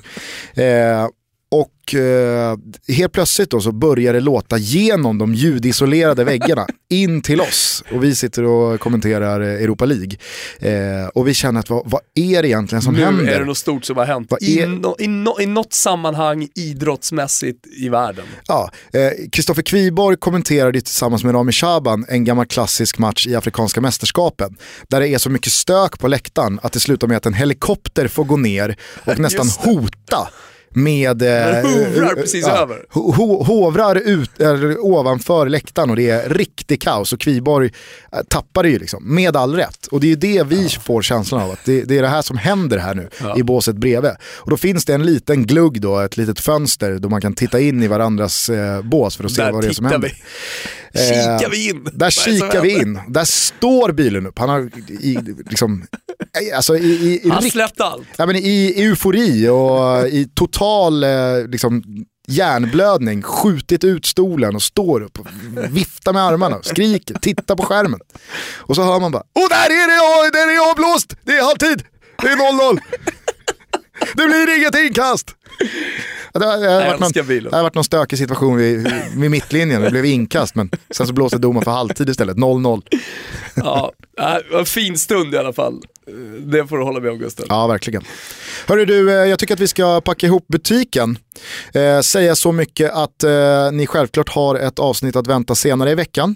Eh, 0.53 1.07
och 1.51 1.95
eh, 1.95 2.57
helt 2.87 3.11
plötsligt 3.13 3.49
då 3.51 3.61
så 3.61 3.71
börjar 3.71 4.13
det 4.13 4.19
låta 4.19 4.57
genom 4.57 5.17
de 5.17 5.33
ljudisolerade 5.33 6.23
väggarna 6.23 6.67
in 6.89 7.21
till 7.21 7.41
oss. 7.41 7.83
Och 7.91 8.03
vi 8.03 8.15
sitter 8.15 8.43
och 8.43 8.79
kommenterar 8.79 9.41
eh, 9.41 9.47
Europa 9.63 9.85
League. 9.85 10.17
Eh, 10.59 11.07
och 11.07 11.27
vi 11.27 11.33
känner 11.33 11.59
att 11.59 11.69
vad, 11.69 11.89
vad 11.89 12.01
är 12.15 12.41
det 12.41 12.47
egentligen 12.47 12.81
som 12.81 12.93
nu 12.93 13.03
händer? 13.03 13.25
är 13.33 13.39
det 13.39 13.45
något 13.45 13.57
stort 13.57 13.85
som 13.85 13.97
har 13.97 14.05
hänt 14.05 14.27
Vad 14.31 14.41
i, 14.41 14.59
är- 14.59 14.67
no, 14.67 14.95
i, 14.99 15.07
no, 15.07 15.41
i 15.41 15.45
något 15.45 15.73
sammanhang 15.73 16.47
idrottsmässigt 16.55 17.67
i 17.77 17.89
världen. 17.89 18.25
Ja, 18.47 18.69
Kristoffer 19.31 19.61
Kviborg 19.61 20.17
kommenterade 20.17 20.81
tillsammans 20.81 21.23
med 21.23 21.35
Rami 21.35 21.51
Shaban 21.51 22.05
en 22.09 22.23
gammal 22.23 22.45
klassisk 22.45 22.97
match 22.97 23.27
i 23.27 23.35
Afrikanska 23.35 23.81
mästerskapen. 23.81 24.57
Där 24.87 24.99
det 24.99 25.07
är 25.07 25.17
så 25.17 25.29
mycket 25.29 25.51
stök 25.53 25.99
på 25.99 26.07
läktaren 26.07 26.59
att 26.63 26.73
det 26.73 26.79
slutar 26.79 27.07
med 27.07 27.17
att 27.17 27.25
en 27.25 27.33
helikopter 27.33 28.07
får 28.07 28.23
gå 28.23 28.37
ner 28.37 28.75
och 29.05 29.19
nästan 29.19 29.49
hota 29.49 30.27
med... 30.73 31.22
Eh, 31.22 31.61
hovrar 31.61 32.03
eh, 32.03 32.14
precis 32.15 32.48
över. 32.48 32.85
ho- 32.91 33.14
ho- 33.15 33.43
hovrar 33.45 33.95
ut, 33.95 34.41
eller, 34.41 34.85
ovanför 34.85 35.49
läktaren 35.49 35.89
och 35.89 35.95
det 35.95 36.10
är 36.10 36.30
riktigt 36.30 36.81
kaos 36.81 37.14
och 37.14 37.19
Kviborg 37.19 37.72
eh, 38.14 38.19
tappar 38.27 38.64
det 38.64 38.69
ju 38.69 38.80
liksom, 38.80 39.15
med 39.15 39.35
all 39.35 39.56
rätt. 39.56 39.88
Och 39.88 39.99
det 39.99 40.07
är 40.07 40.10
ju 40.10 40.15
det 40.15 40.43
vi 40.43 40.69
får 40.69 41.02
känslan 41.02 41.41
av, 41.41 41.52
att 41.52 41.65
det, 41.65 41.81
det 41.84 41.98
är 41.98 42.02
det 42.02 42.07
här 42.07 42.22
som 42.22 42.38
händer 42.38 42.77
här 42.77 42.95
nu 42.95 43.10
Ja. 43.22 43.38
i 43.38 43.43
båset 43.43 43.76
bredvid. 43.76 44.11
Och 44.38 44.49
då 44.49 44.57
finns 44.57 44.85
det 44.85 44.93
en 44.93 45.03
liten 45.06 45.45
glugg 45.48 45.81
då, 45.81 45.99
ett 45.99 46.18
litet 46.18 46.39
fönster 46.39 46.99
då 46.99 47.10
man 47.10 47.22
kan 47.22 47.34
titta 47.34 47.60
in 47.60 47.84
i 47.84 47.88
varandras 47.88 48.49
eh, 48.49 48.81
bås 48.81 49.18
för 49.18 49.23
att 49.23 49.31
se 49.31 49.41
Där 49.43 49.52
vad 49.52 49.64
det 49.64 49.68
är 49.68 49.73
som 49.73 49.85
händer. 49.85 50.07
vi. 50.07 50.23
Kikar 50.93 51.49
vi 51.49 51.69
in. 51.69 51.88
Där 51.93 52.09
kikar 52.09 52.61
vi 52.61 52.81
in, 52.81 52.99
där 53.07 53.26
står 53.26 53.91
bilen 53.91 54.27
upp. 54.27 54.39
Han 54.39 54.49
har 54.49 54.59
i, 54.89 55.18
liksom, 55.49 55.85
eh, 56.49 56.55
alltså 56.57 56.77
i, 56.77 56.91
i, 56.91 57.27
i, 57.27 57.30
Han 57.30 57.43
släppte 57.43 57.84
allt. 57.84 58.07
ja, 58.18 58.26
men 58.26 58.35
i, 58.35 58.73
eufori 58.77 59.47
och 59.47 60.07
i 60.07 60.30
total 60.35 61.03
eh, 61.03 61.09
liksom, 61.47 61.84
hjärnblödning 62.27 63.22
skjutit 63.22 63.84
ut 63.84 64.05
stolen 64.05 64.55
och 64.55 64.63
står 64.63 65.01
upp 65.01 65.19
och 65.19 65.27
viftar 65.69 66.13
med 66.13 66.23
armarna, 66.23 66.59
skriker, 66.63 67.15
tittar 67.15 67.55
på 67.55 67.63
skärmen. 67.63 67.99
Och 68.57 68.76
så 68.76 68.84
hör 68.84 68.99
man 68.99 69.11
bara 69.11 69.23
Och 69.23 69.49
där 69.49 69.65
är 69.65 69.88
det, 69.88 69.95
jag, 69.95 70.34
där 70.34 70.51
är 70.51 70.55
jag 70.55 70.76
blåst! 70.76 71.15
Det 71.23 71.31
är 71.31 71.43
halvtid! 71.43 71.84
Det 72.22 72.27
är 72.27 72.35
0-0! 72.35 72.80
Det 74.15 74.26
blir 74.27 74.57
inget 74.57 74.76
inkast! 74.76 75.35
Det 76.33 76.45
har, 76.45 76.57
det, 76.57 76.71
har 76.71 76.85
varit 76.85 76.99
någon, 76.99 77.11
det 77.11 77.55
har 77.55 77.63
varit 77.63 77.75
någon 77.75 77.83
stökig 77.83 78.17
situation 78.17 78.57
vid, 78.57 78.93
vid 79.15 79.31
mittlinjen, 79.31 79.81
det 79.81 79.91
blev 79.91 80.05
inkast 80.05 80.55
men 80.55 80.69
sen 80.89 81.07
så 81.07 81.13
blåste 81.13 81.37
domaren 81.37 81.63
för 81.63 81.71
halvtid 81.71 82.09
istället, 82.09 82.37
0-0. 82.37 82.81
Ja, 83.55 83.91
äh, 84.19 84.59
en 84.59 84.65
fin 84.65 84.97
stund 84.97 85.33
i 85.33 85.37
alla 85.37 85.53
fall. 85.53 85.81
Det 86.39 86.67
får 86.67 86.77
du 86.77 86.83
hålla 86.83 86.99
med 86.99 87.11
om 87.11 87.17
Gusten. 87.17 87.45
Ja, 87.49 87.67
verkligen. 87.67 88.03
Hörru 88.67 88.85
du, 88.85 89.09
eh, 89.11 89.29
jag 89.29 89.39
tycker 89.39 89.53
att 89.53 89.59
vi 89.59 89.67
ska 89.67 90.01
packa 90.01 90.27
ihop 90.27 90.47
butiken. 90.47 91.17
Eh, 91.73 91.99
säga 91.99 92.35
så 92.35 92.51
mycket 92.51 92.91
att 92.91 93.23
eh, 93.23 93.71
ni 93.71 93.87
självklart 93.87 94.29
har 94.29 94.55
ett 94.55 94.79
avsnitt 94.79 95.15
att 95.15 95.27
vänta 95.27 95.55
senare 95.55 95.91
i 95.91 95.95
veckan. 95.95 96.35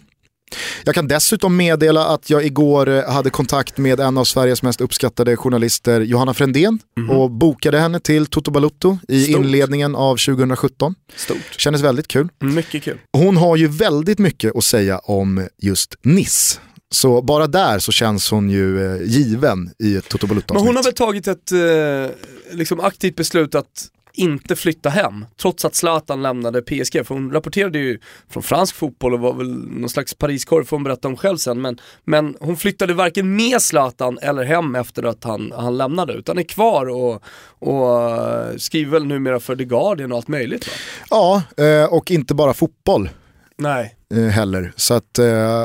Jag 0.84 0.96
kan 0.96 1.08
dessutom 1.08 1.58
meddela 1.58 2.06
att 2.06 2.30
jag 2.30 2.46
igår 2.46 2.90
eh, 2.90 3.12
hade 3.12 3.30
kontakt 3.30 3.78
med 3.78 4.00
en 4.00 4.18
av 4.18 4.24
Sveriges 4.24 4.64
mest 4.64 4.82
uppskattade 4.82 5.38
journalister, 5.38 6.02
Johanna 6.02 6.34
Frändén, 6.34 6.80
och 7.10 7.32
bokade 7.32 7.80
henne 7.80 8.00
till 8.00 8.26
Toto 8.26 8.52
Balutto 8.52 8.98
i 9.08 9.24
Stort. 9.24 9.36
inledningen 9.36 9.96
av 9.96 10.18
2017. 10.18 10.96
Stort. 11.16 11.38
Kändes 11.58 11.82
väldigt 11.82 12.08
kul. 12.08 12.28
Mycket 12.40 12.84
kul. 12.84 12.98
Hon 13.18 13.38
har 13.38 13.56
ju 13.56 13.68
väldigt 13.68 14.20
mycket 14.20 14.56
att 14.56 14.64
säga 14.64 14.98
om 15.00 15.48
just 15.62 15.96
Niss. 16.02 16.60
Så 16.92 17.22
bara 17.22 17.48
där 17.48 17.80
så 17.80 17.92
känns 17.92 18.32
hon 18.32 18.50
ju 18.50 18.96
eh, 18.96 19.02
given 19.04 19.70
i 19.80 19.96
ett 19.96 20.10
Toto 20.10 20.28
Balutto 20.28 20.54
Men 20.54 20.64
hon 20.64 20.76
har 20.76 20.84
väl 20.84 20.94
tagit 20.94 21.28
ett 21.28 21.52
eh, 21.52 22.58
liksom 22.58 22.80
aktivt 22.80 23.16
beslut 23.16 23.56
att 23.56 23.88
inte 24.16 24.56
flytta 24.56 24.90
hem, 24.90 25.26
trots 25.38 25.66
att 25.66 25.76
Zlatan 25.76 26.22
lämnade 26.22 26.62
PSG. 26.62 27.06
För 27.06 27.14
hon 27.14 27.32
rapporterade 27.32 27.80
ju 27.80 28.00
från 28.30 28.44
fransk 28.44 28.76
fotboll 28.76 29.14
och 29.14 29.20
var 29.20 29.34
väl 29.34 29.54
någon 29.54 29.90
slags 29.90 30.14
Pariskorv, 30.14 30.66
får 30.66 30.78
hon 30.78 30.84
berätta 30.84 31.08
om 31.08 31.18
själv 31.18 31.38
sen. 31.38 31.62
Men, 31.62 31.78
men 32.04 32.36
hon 32.40 32.58
flyttade 32.58 32.94
varken 32.94 33.36
med 33.36 33.62
Zlatan 33.62 34.20
eller 34.22 34.44
hem 34.44 34.76
efter 34.76 35.04
att 35.04 35.24
han, 35.24 35.54
han 35.56 35.78
lämnade, 35.78 36.14
utan 36.14 36.38
är 36.38 36.44
kvar 36.44 36.86
och, 36.86 37.24
och 37.60 38.12
eh, 38.12 38.56
skriver 38.58 38.92
väl 38.92 39.06
numera 39.06 39.40
för 39.40 39.56
The 39.56 39.66
Guardian 39.66 40.12
och 40.12 40.18
allt 40.18 40.28
möjligt 40.28 40.68
va? 40.68 40.74
Ja, 41.10 41.64
eh, 41.64 41.94
och 41.94 42.12
inte 42.12 42.34
bara 42.36 42.54
fotboll 42.54 43.10
Nej. 43.58 43.96
eh, 44.14 44.24
heller. 44.24 44.74
Så 44.76 44.94
att 44.94 45.20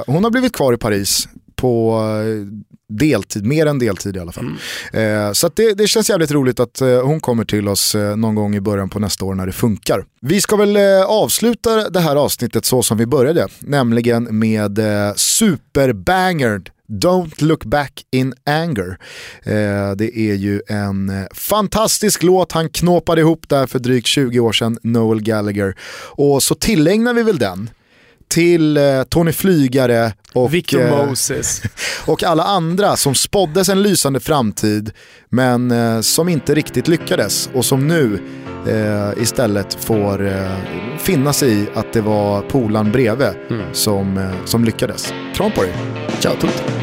hon 0.06 0.24
har 0.24 0.30
blivit 0.30 0.56
kvar 0.56 0.72
i 0.72 0.76
Paris 0.76 1.28
på 1.60 2.00
eh, 2.00 2.46
deltid, 2.88 3.46
mer 3.46 3.66
än 3.66 3.78
deltid 3.78 4.16
i 4.16 4.20
alla 4.20 4.32
fall. 4.32 4.54
Eh, 4.92 5.32
så 5.32 5.50
det, 5.54 5.74
det 5.74 5.86
känns 5.86 6.10
jävligt 6.10 6.30
roligt 6.30 6.60
att 6.60 6.80
eh, 6.80 7.02
hon 7.02 7.20
kommer 7.20 7.44
till 7.44 7.68
oss 7.68 7.94
eh, 7.94 8.16
någon 8.16 8.34
gång 8.34 8.54
i 8.54 8.60
början 8.60 8.88
på 8.88 8.98
nästa 8.98 9.24
år 9.24 9.34
när 9.34 9.46
det 9.46 9.52
funkar. 9.52 10.04
Vi 10.20 10.40
ska 10.40 10.56
väl 10.56 10.76
eh, 10.76 11.02
avsluta 11.06 11.90
det 11.90 12.00
här 12.00 12.16
avsnittet 12.16 12.64
så 12.64 12.82
som 12.82 12.98
vi 12.98 13.06
började, 13.06 13.48
nämligen 13.60 14.38
med 14.38 14.78
eh, 14.78 15.14
superbanger 15.14 16.62
Don't 16.90 17.44
look 17.44 17.64
back 17.64 18.04
in 18.10 18.34
anger. 18.46 18.98
Eh, 19.42 19.96
det 19.96 20.18
är 20.18 20.34
ju 20.34 20.62
en 20.68 21.26
fantastisk 21.34 22.22
låt 22.22 22.52
han 22.52 22.68
knåpade 22.68 23.20
ihop 23.20 23.48
där 23.48 23.66
för 23.66 23.78
drygt 23.78 24.06
20 24.06 24.40
år 24.40 24.52
sedan, 24.52 24.78
Noel 24.82 25.22
Gallagher. 25.22 25.74
Och 26.02 26.42
så 26.42 26.54
tillägnar 26.54 27.14
vi 27.14 27.22
väl 27.22 27.38
den 27.38 27.70
till 28.30 28.76
eh, 28.76 29.02
Tony 29.02 29.32
Flygare 29.32 30.12
och, 30.32 30.54
Victor 30.54 30.80
eh, 30.80 31.06
Moses. 31.06 31.62
och 32.06 32.24
alla 32.24 32.44
andra 32.44 32.96
som 32.96 33.14
spåddes 33.14 33.68
en 33.68 33.82
lysande 33.82 34.20
framtid 34.20 34.92
men 35.28 35.70
eh, 35.70 36.00
som 36.00 36.28
inte 36.28 36.54
riktigt 36.54 36.88
lyckades 36.88 37.50
och 37.54 37.64
som 37.64 37.88
nu 37.88 38.20
eh, 38.68 39.22
istället 39.22 39.74
får 39.74 40.26
eh, 40.26 40.56
finna 40.98 41.32
sig 41.32 41.52
i 41.52 41.66
att 41.74 41.92
det 41.92 42.00
var 42.00 42.42
polan 42.42 42.92
bredvid 42.92 43.32
som, 43.72 44.18
eh, 44.18 44.44
som 44.44 44.64
lyckades. 44.64 45.12
Kram 45.34 45.50
på 45.50 45.62
dig. 45.62 45.74
Ciao 46.20 46.34
tutti. 46.34 46.79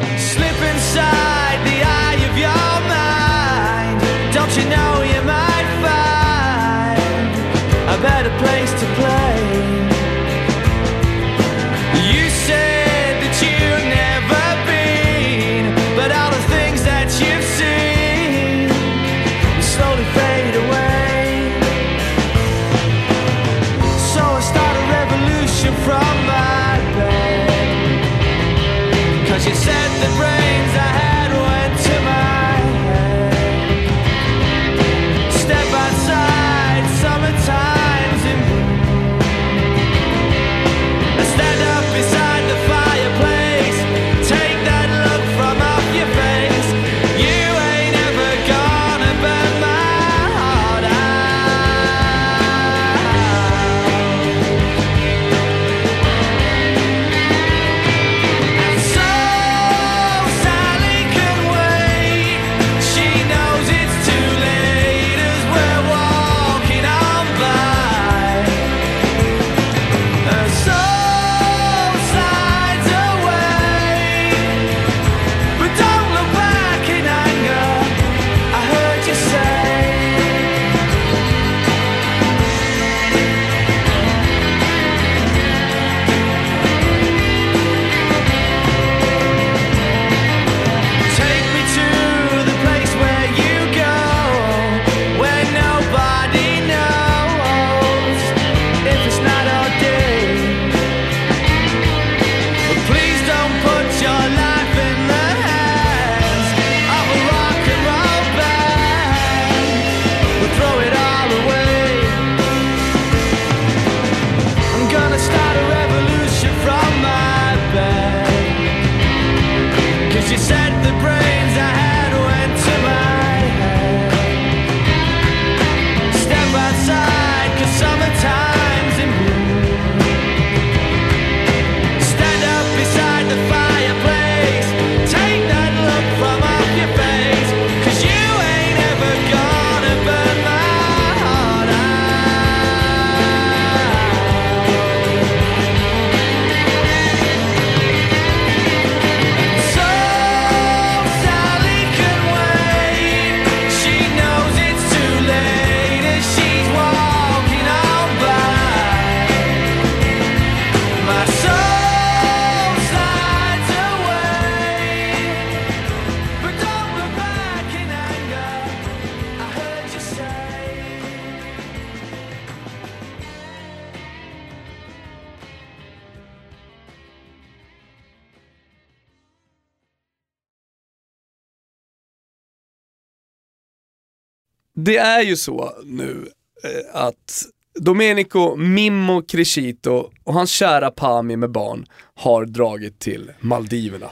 Det 184.87 184.97
är 184.97 185.21
ju 185.21 185.37
så 185.37 185.71
nu 185.83 186.29
eh, 186.63 187.01
att 187.01 187.43
Domenico 187.79 188.55
Mimmo 188.55 189.21
Crescito 189.21 190.11
och 190.23 190.33
hans 190.33 190.51
kära 190.51 190.91
Pami 190.91 191.35
med 191.35 191.51
barn 191.51 191.85
har 192.15 192.45
dragit 192.45 192.99
till 192.99 193.31
Maldiverna. 193.39 194.09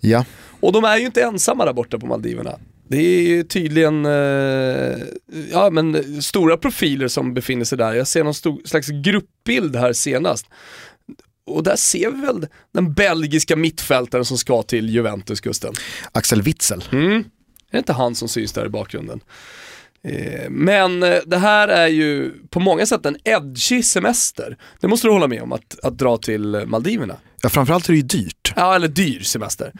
Ja, 0.00 0.24
Och 0.60 0.72
de 0.72 0.84
är 0.84 0.96
ju 0.96 1.06
inte 1.06 1.22
ensamma 1.22 1.64
där 1.64 1.72
borta 1.72 1.98
på 1.98 2.06
Maldiverna. 2.06 2.58
Det 2.88 2.96
är 2.96 3.20
ju 3.20 3.42
tydligen 3.42 4.06
eh, 4.06 4.98
ja, 5.50 5.70
men 5.70 6.22
stora 6.22 6.56
profiler 6.56 7.08
som 7.08 7.34
befinner 7.34 7.64
sig 7.64 7.78
där. 7.78 7.94
Jag 7.94 8.08
ser 8.08 8.24
någon 8.24 8.34
stor, 8.34 8.60
slags 8.64 8.88
gruppbild 8.88 9.76
här 9.76 9.92
senast. 9.92 10.46
Och 11.46 11.62
där 11.62 11.76
ser 11.76 12.10
vi 12.10 12.20
väl 12.20 12.46
den 12.74 12.94
belgiska 12.94 13.56
mittfältaren 13.56 14.24
som 14.24 14.38
ska 14.38 14.62
till 14.62 14.90
Juventus, 14.90 15.40
Gusten. 15.40 15.72
Axel 16.12 16.42
Witzel. 16.42 16.84
Mm. 16.92 17.12
Är 17.12 17.22
det 17.70 17.78
inte 17.78 17.92
han 17.92 18.14
som 18.14 18.28
syns 18.28 18.52
där 18.52 18.66
i 18.66 18.68
bakgrunden? 18.68 19.20
Eh, 20.04 20.50
Men 20.50 21.02
eh, 21.02 21.18
det 21.26 21.38
här 21.38 21.68
är 21.68 21.86
ju 21.88 22.32
på 22.50 22.60
många 22.60 22.86
sätt 22.86 23.06
en 23.06 23.16
edgy 23.24 23.82
semester. 23.82 24.56
Det 24.80 24.88
måste 24.88 25.06
du 25.06 25.12
hålla 25.12 25.28
med 25.28 25.42
om, 25.42 25.52
att, 25.52 25.78
att 25.82 25.98
dra 25.98 26.16
till 26.16 26.62
Maldiverna. 26.66 27.16
Ja, 27.42 27.48
framförallt 27.48 27.88
är 27.88 27.92
det 27.92 27.96
ju 27.96 28.02
dyrt. 28.02 28.52
Ja, 28.56 28.74
eller 28.74 28.88
dyr 28.88 29.20
semester. 29.20 29.72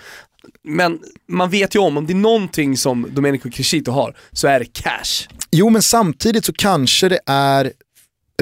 Men 0.63 0.99
man 1.29 1.51
vet 1.51 1.75
ju 1.75 1.79
om, 1.79 1.97
om 1.97 2.07
det 2.07 2.13
är 2.13 2.15
någonting 2.15 2.77
som 2.77 3.07
Domenico 3.11 3.51
Crescito 3.51 3.93
har, 3.93 4.17
så 4.33 4.49
är 4.49 4.59
det 4.59 4.65
cash. 4.73 5.29
Jo, 5.51 5.71
men 5.71 5.83
samtidigt 5.83 6.45
så 6.45 6.53
kanske 6.53 7.09
det 7.09 7.21
är 7.27 7.73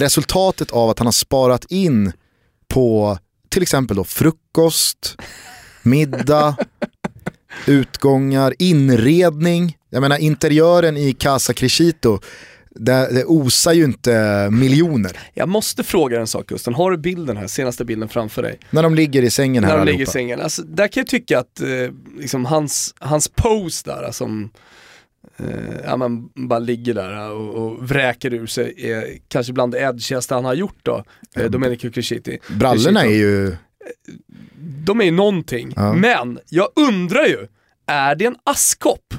resultatet 0.01 0.71
av 0.71 0.91
att 0.91 0.99
han 0.99 1.07
har 1.07 1.13
sparat 1.13 1.65
in 1.65 2.13
på 2.69 3.19
till 3.49 3.63
exempel 3.63 3.97
då 3.97 4.05
frukost, 4.05 5.17
middag, 5.83 6.57
utgångar, 7.67 8.55
inredning. 8.59 9.77
Jag 9.91 10.01
menar 10.01 10.19
interiören 10.19 10.97
i 10.97 11.13
Casa 11.13 11.53
Crescito, 11.53 12.19
det, 12.75 13.09
det 13.13 13.25
osar 13.25 13.73
ju 13.73 13.85
inte 13.85 14.49
miljoner. 14.51 15.19
Jag 15.35 15.49
måste 15.49 15.83
fråga 15.85 16.21
en 16.21 16.27
sak 16.27 16.47
Gusten, 16.47 16.75
har 16.75 16.91
du 16.91 16.97
bilden 16.99 17.37
här, 17.37 17.47
senaste 17.47 17.85
bilden 17.85 18.09
framför 18.09 18.43
dig? 18.43 18.59
När 18.71 18.83
de 18.83 18.95
ligger 18.95 19.23
i 19.23 19.31
sängen 19.31 19.65
här 19.65 19.71
När 19.71 19.79
de 19.79 19.85
ligger 19.85 19.93
i 19.93 19.97
allihopa. 19.97 20.13
sängen. 20.13 20.41
Alltså, 20.41 20.63
där 20.63 20.89
kan 20.89 21.01
jag 21.01 21.07
tycka 21.09 21.39
att 21.39 21.61
eh, 21.61 21.69
liksom 22.19 22.45
hans, 22.45 22.95
hans 22.99 23.29
pose 23.29 23.83
där, 23.91 24.03
alltså, 24.03 24.25
som 24.25 24.51
eh, 25.37 25.47
ja, 25.85 25.97
man 25.97 26.29
bara 26.35 26.59
ligger 26.59 26.95
där 26.95 27.31
och, 27.31 27.55
och 27.55 27.89
vräker 27.89 28.35
ur 28.35 28.47
sig, 28.47 28.75
är 28.77 29.05
kanske 29.29 29.53
bland 29.53 29.73
det 29.73 29.79
edgigaste 29.81 30.35
han 30.35 30.45
har 30.45 30.55
gjort 30.55 30.79
då, 30.83 31.05
eh, 31.37 31.45
Domenico 31.51 31.91
Cresciti. 31.91 32.39
Brallorna 32.59 33.03
är 33.03 33.15
ju, 33.15 33.57
De 34.85 35.01
är 35.01 35.05
ju 35.05 35.11
någonting, 35.11 35.73
Ja. 35.77 35.93
men 35.93 36.39
jag 36.49 36.69
undrar 36.77 37.25
ju, 37.27 37.47
är 37.87 38.15
det 38.15 38.25
en 38.25 38.37
askkopp 38.45 39.15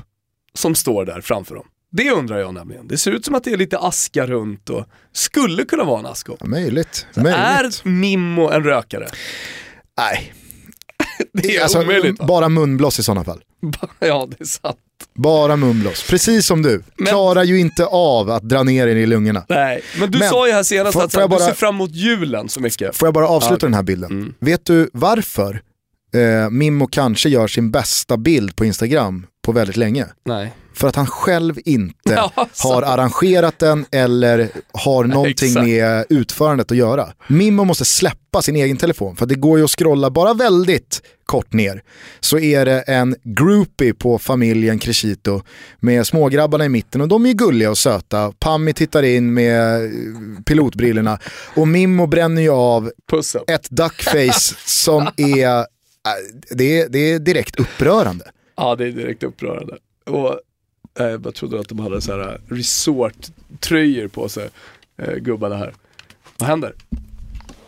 som 0.53 0.75
står 0.75 1.05
där 1.05 1.21
framför 1.21 1.55
dem? 1.55 1.67
Det 1.91 2.11
undrar 2.11 2.37
jag 2.39 2.53
nämligen. 2.53 2.87
Det 2.87 2.97
ser 2.97 3.11
ut 3.11 3.25
som 3.25 3.35
att 3.35 3.43
det 3.43 3.51
är 3.53 3.57
lite 3.57 3.77
aska 3.79 4.25
runt 4.27 4.69
och 4.69 4.85
skulle 5.11 5.65
kunna 5.65 5.83
vara 5.83 5.99
en 5.99 6.05
askkopp. 6.05 6.37
ja, 6.39 6.45
möjligt. 6.47 7.07
möjligt. 7.15 7.35
Är 7.35 7.87
Mimmo 7.89 8.49
en 8.49 8.63
rökare? 8.63 9.07
Nej, 9.97 10.33
Det 11.33 11.55
är 11.57 11.63
alltså, 11.63 11.81
omöjligt. 11.81 12.19
va? 12.19 12.25
bara 12.25 12.49
munblås 12.49 12.99
i 12.99 13.03
sådana 13.03 13.23
fall. 13.23 13.43
Ja, 13.99 14.27
det 14.31 14.41
är 14.41 14.45
sant. 14.45 14.77
Bara 15.15 15.55
munblås. 15.55 16.03
Precis 16.09 16.45
som 16.45 16.61
du. 16.61 16.83
Men- 16.97 17.07
Klarar 17.07 17.43
ju 17.43 17.59
inte 17.59 17.85
av 17.85 18.29
att 18.29 18.43
dra 18.43 18.63
ner 18.63 18.87
er 18.87 18.95
i 18.95 19.05
lungorna. 19.05 19.45
Nej, 19.49 19.81
men 19.99 20.11
du 20.11 20.17
Men, 20.19 20.29
sa 20.29 20.47
ju 20.47 20.53
här 20.53 20.63
senast 20.63 20.93
får- 20.93 21.03
att 21.03 21.11
får 21.13 21.21
jag 21.21 21.29
du 21.29 21.35
bara- 21.37 21.45
ser 21.45 21.53
fram 21.53 21.75
emot 21.75 21.91
julen 21.91 22.49
så 22.49 22.59
mycket. 22.59 22.95
Får 22.97 23.07
jag 23.07 23.13
bara 23.13 23.27
avsluta 23.27 23.55
okej. 23.55 23.67
den 23.67 23.73
här 23.73 23.83
bilden? 23.83 24.11
Mm. 24.11 24.33
Vet 24.39 24.65
du 24.65 24.89
varför 24.93 25.61
eh, 26.15 26.49
Mimmo 26.49 26.87
kanske 26.87 27.29
gör 27.29 27.47
sin 27.47 27.71
bästa 27.71 28.17
bild 28.17 28.55
på 28.55 28.65
Instagram 28.65 29.25
på 29.43 29.51
väldigt 29.51 29.77
länge? 29.77 30.05
Nej. 30.25 30.53
För 30.75 30.87
att 30.87 30.95
han 30.95 31.07
själv 31.07 31.59
inte 31.65 31.93
Ja, 32.03 32.47
har 32.63 32.81
arrangerat 32.81 33.59
den 33.59 33.85
eller 33.91 34.49
har 34.73 35.03
någonting 35.03 35.53
med 35.53 36.05
utförandet 36.09 36.71
att 36.71 36.77
göra. 36.77 37.13
Mimmo 37.27 37.63
måste 37.63 37.85
släppa 37.85 38.41
sin 38.41 38.55
egen 38.55 38.77
telefon 38.77 39.15
för 39.15 39.25
det 39.25 39.35
går 39.35 39.57
ju 39.57 39.63
att 39.63 39.71
scrolla 39.71 40.09
bara 40.09 40.33
väldigt 40.33 41.01
kort 41.25 41.53
ner. 41.53 41.83
Så 42.19 42.39
är 42.39 42.65
det 42.65 42.81
en 42.81 43.15
groupie 43.23 43.93
på 43.93 44.19
familjen 44.19 44.79
Crescito 44.79 45.41
med 45.79 46.07
smågrabbarna 46.07 46.65
i 46.65 46.69
mitten 46.69 47.01
och 47.01 47.07
de 47.07 47.25
är 47.25 47.33
gulliga 47.33 47.69
och 47.69 47.77
söta. 47.77 48.31
Pammi 48.39 48.73
tittar 48.73 49.03
in 49.03 49.33
med 49.33 49.83
eh, 49.85 49.89
pilotbrillorna 50.45 51.19
och 51.55 51.67
Mimmo 51.67 52.07
bränner 52.07 52.41
ju 52.41 52.49
av 52.49 52.91
Pussen. 53.11 53.41
ett 53.47 53.69
duckface 53.69 54.55
som 54.65 55.07
är, 55.17 55.57
äh, 55.57 55.63
det 56.51 56.79
är, 56.81 56.89
det 56.89 56.99
är 57.11 57.19
direkt 57.19 57.59
upprörande. 57.59 58.25
Ja, 58.55 58.75
det 58.75 58.87
är 58.87 58.91
direkt 58.91 59.23
upprörande. 59.23 59.77
Och 60.05 60.39
eh, 60.99 61.05
jag 61.05 61.35
trodde 61.35 61.59
att 61.59 61.69
de 61.69 61.79
hade 61.79 62.01
så 62.01 62.11
här 62.11 62.41
resort-tröjor 62.47 64.07
på 64.07 64.29
sig, 64.29 64.49
eh, 64.97 65.13
gubbarna 65.15 65.57
här. 65.57 65.73
Vad 66.37 66.49
händer? 66.49 66.73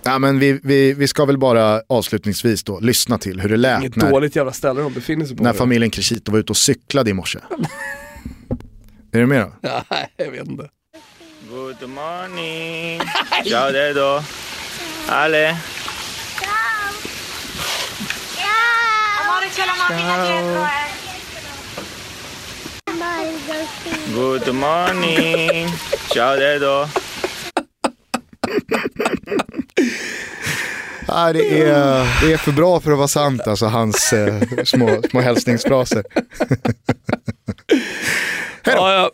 Ja, 0.04 0.20
men 0.20 0.40
vi, 0.40 0.60
vi, 0.64 0.94
vi 0.94 1.08
ska 1.08 1.26
väl 1.26 1.38
bara 1.38 1.82
avslutningsvis 1.90 2.64
då 2.64 2.80
lyssna 2.80 3.18
till 3.18 3.42
hur 3.42 3.50
det 3.50 3.58
lät 3.58 3.80
Inget 3.80 3.96
när, 3.96 4.12
dåligt 4.12 4.36
jävla 4.36 4.52
ställe 4.52 4.82
de 4.82 4.94
befinner 4.94 5.26
sig 5.26 5.38
på. 5.38 5.44
när 5.44 5.54
familjen 5.54 5.92
Crescito 5.92 6.32
var 6.32 6.40
ute 6.40 6.52
och 6.52 6.58
cyklade 6.58 7.10
i 7.10 7.14
morse. 7.14 7.40
är 9.12 9.20
du 9.20 9.26
med 9.26 9.42
då? 9.42 9.52
Nej, 9.90 10.14
jag 10.18 10.32
vet 10.32 10.48
inte. 10.48 10.70
Good 11.50 11.90
morning. 11.90 13.02
Ciao 13.46 13.72
Dedo. 13.72 14.22
Ale. 15.10 15.58
Amore 19.46 19.54
c'è 19.54 19.66
la 19.66 19.74
macchina 19.78 20.18
dietro 20.24 20.64
eh. 20.64 20.94
Good 24.12 24.48
morning. 24.48 25.70
Ciao 26.10 26.36
Dedo. 26.36 26.90
Ja, 31.08 31.34
det, 31.34 31.62
är, 31.62 32.26
det 32.26 32.34
är 32.34 32.38
för 32.38 32.52
bra 32.52 32.80
för 32.80 32.92
att 32.92 32.98
vara 32.98 33.08
sant 33.08 33.48
alltså, 33.48 33.66
hans 33.66 34.14
eh, 34.14 34.42
små, 34.64 35.02
små 35.10 35.22
hälsningsfraser. 35.22 36.04
Ja, 38.64 38.94
ja, 38.94 39.12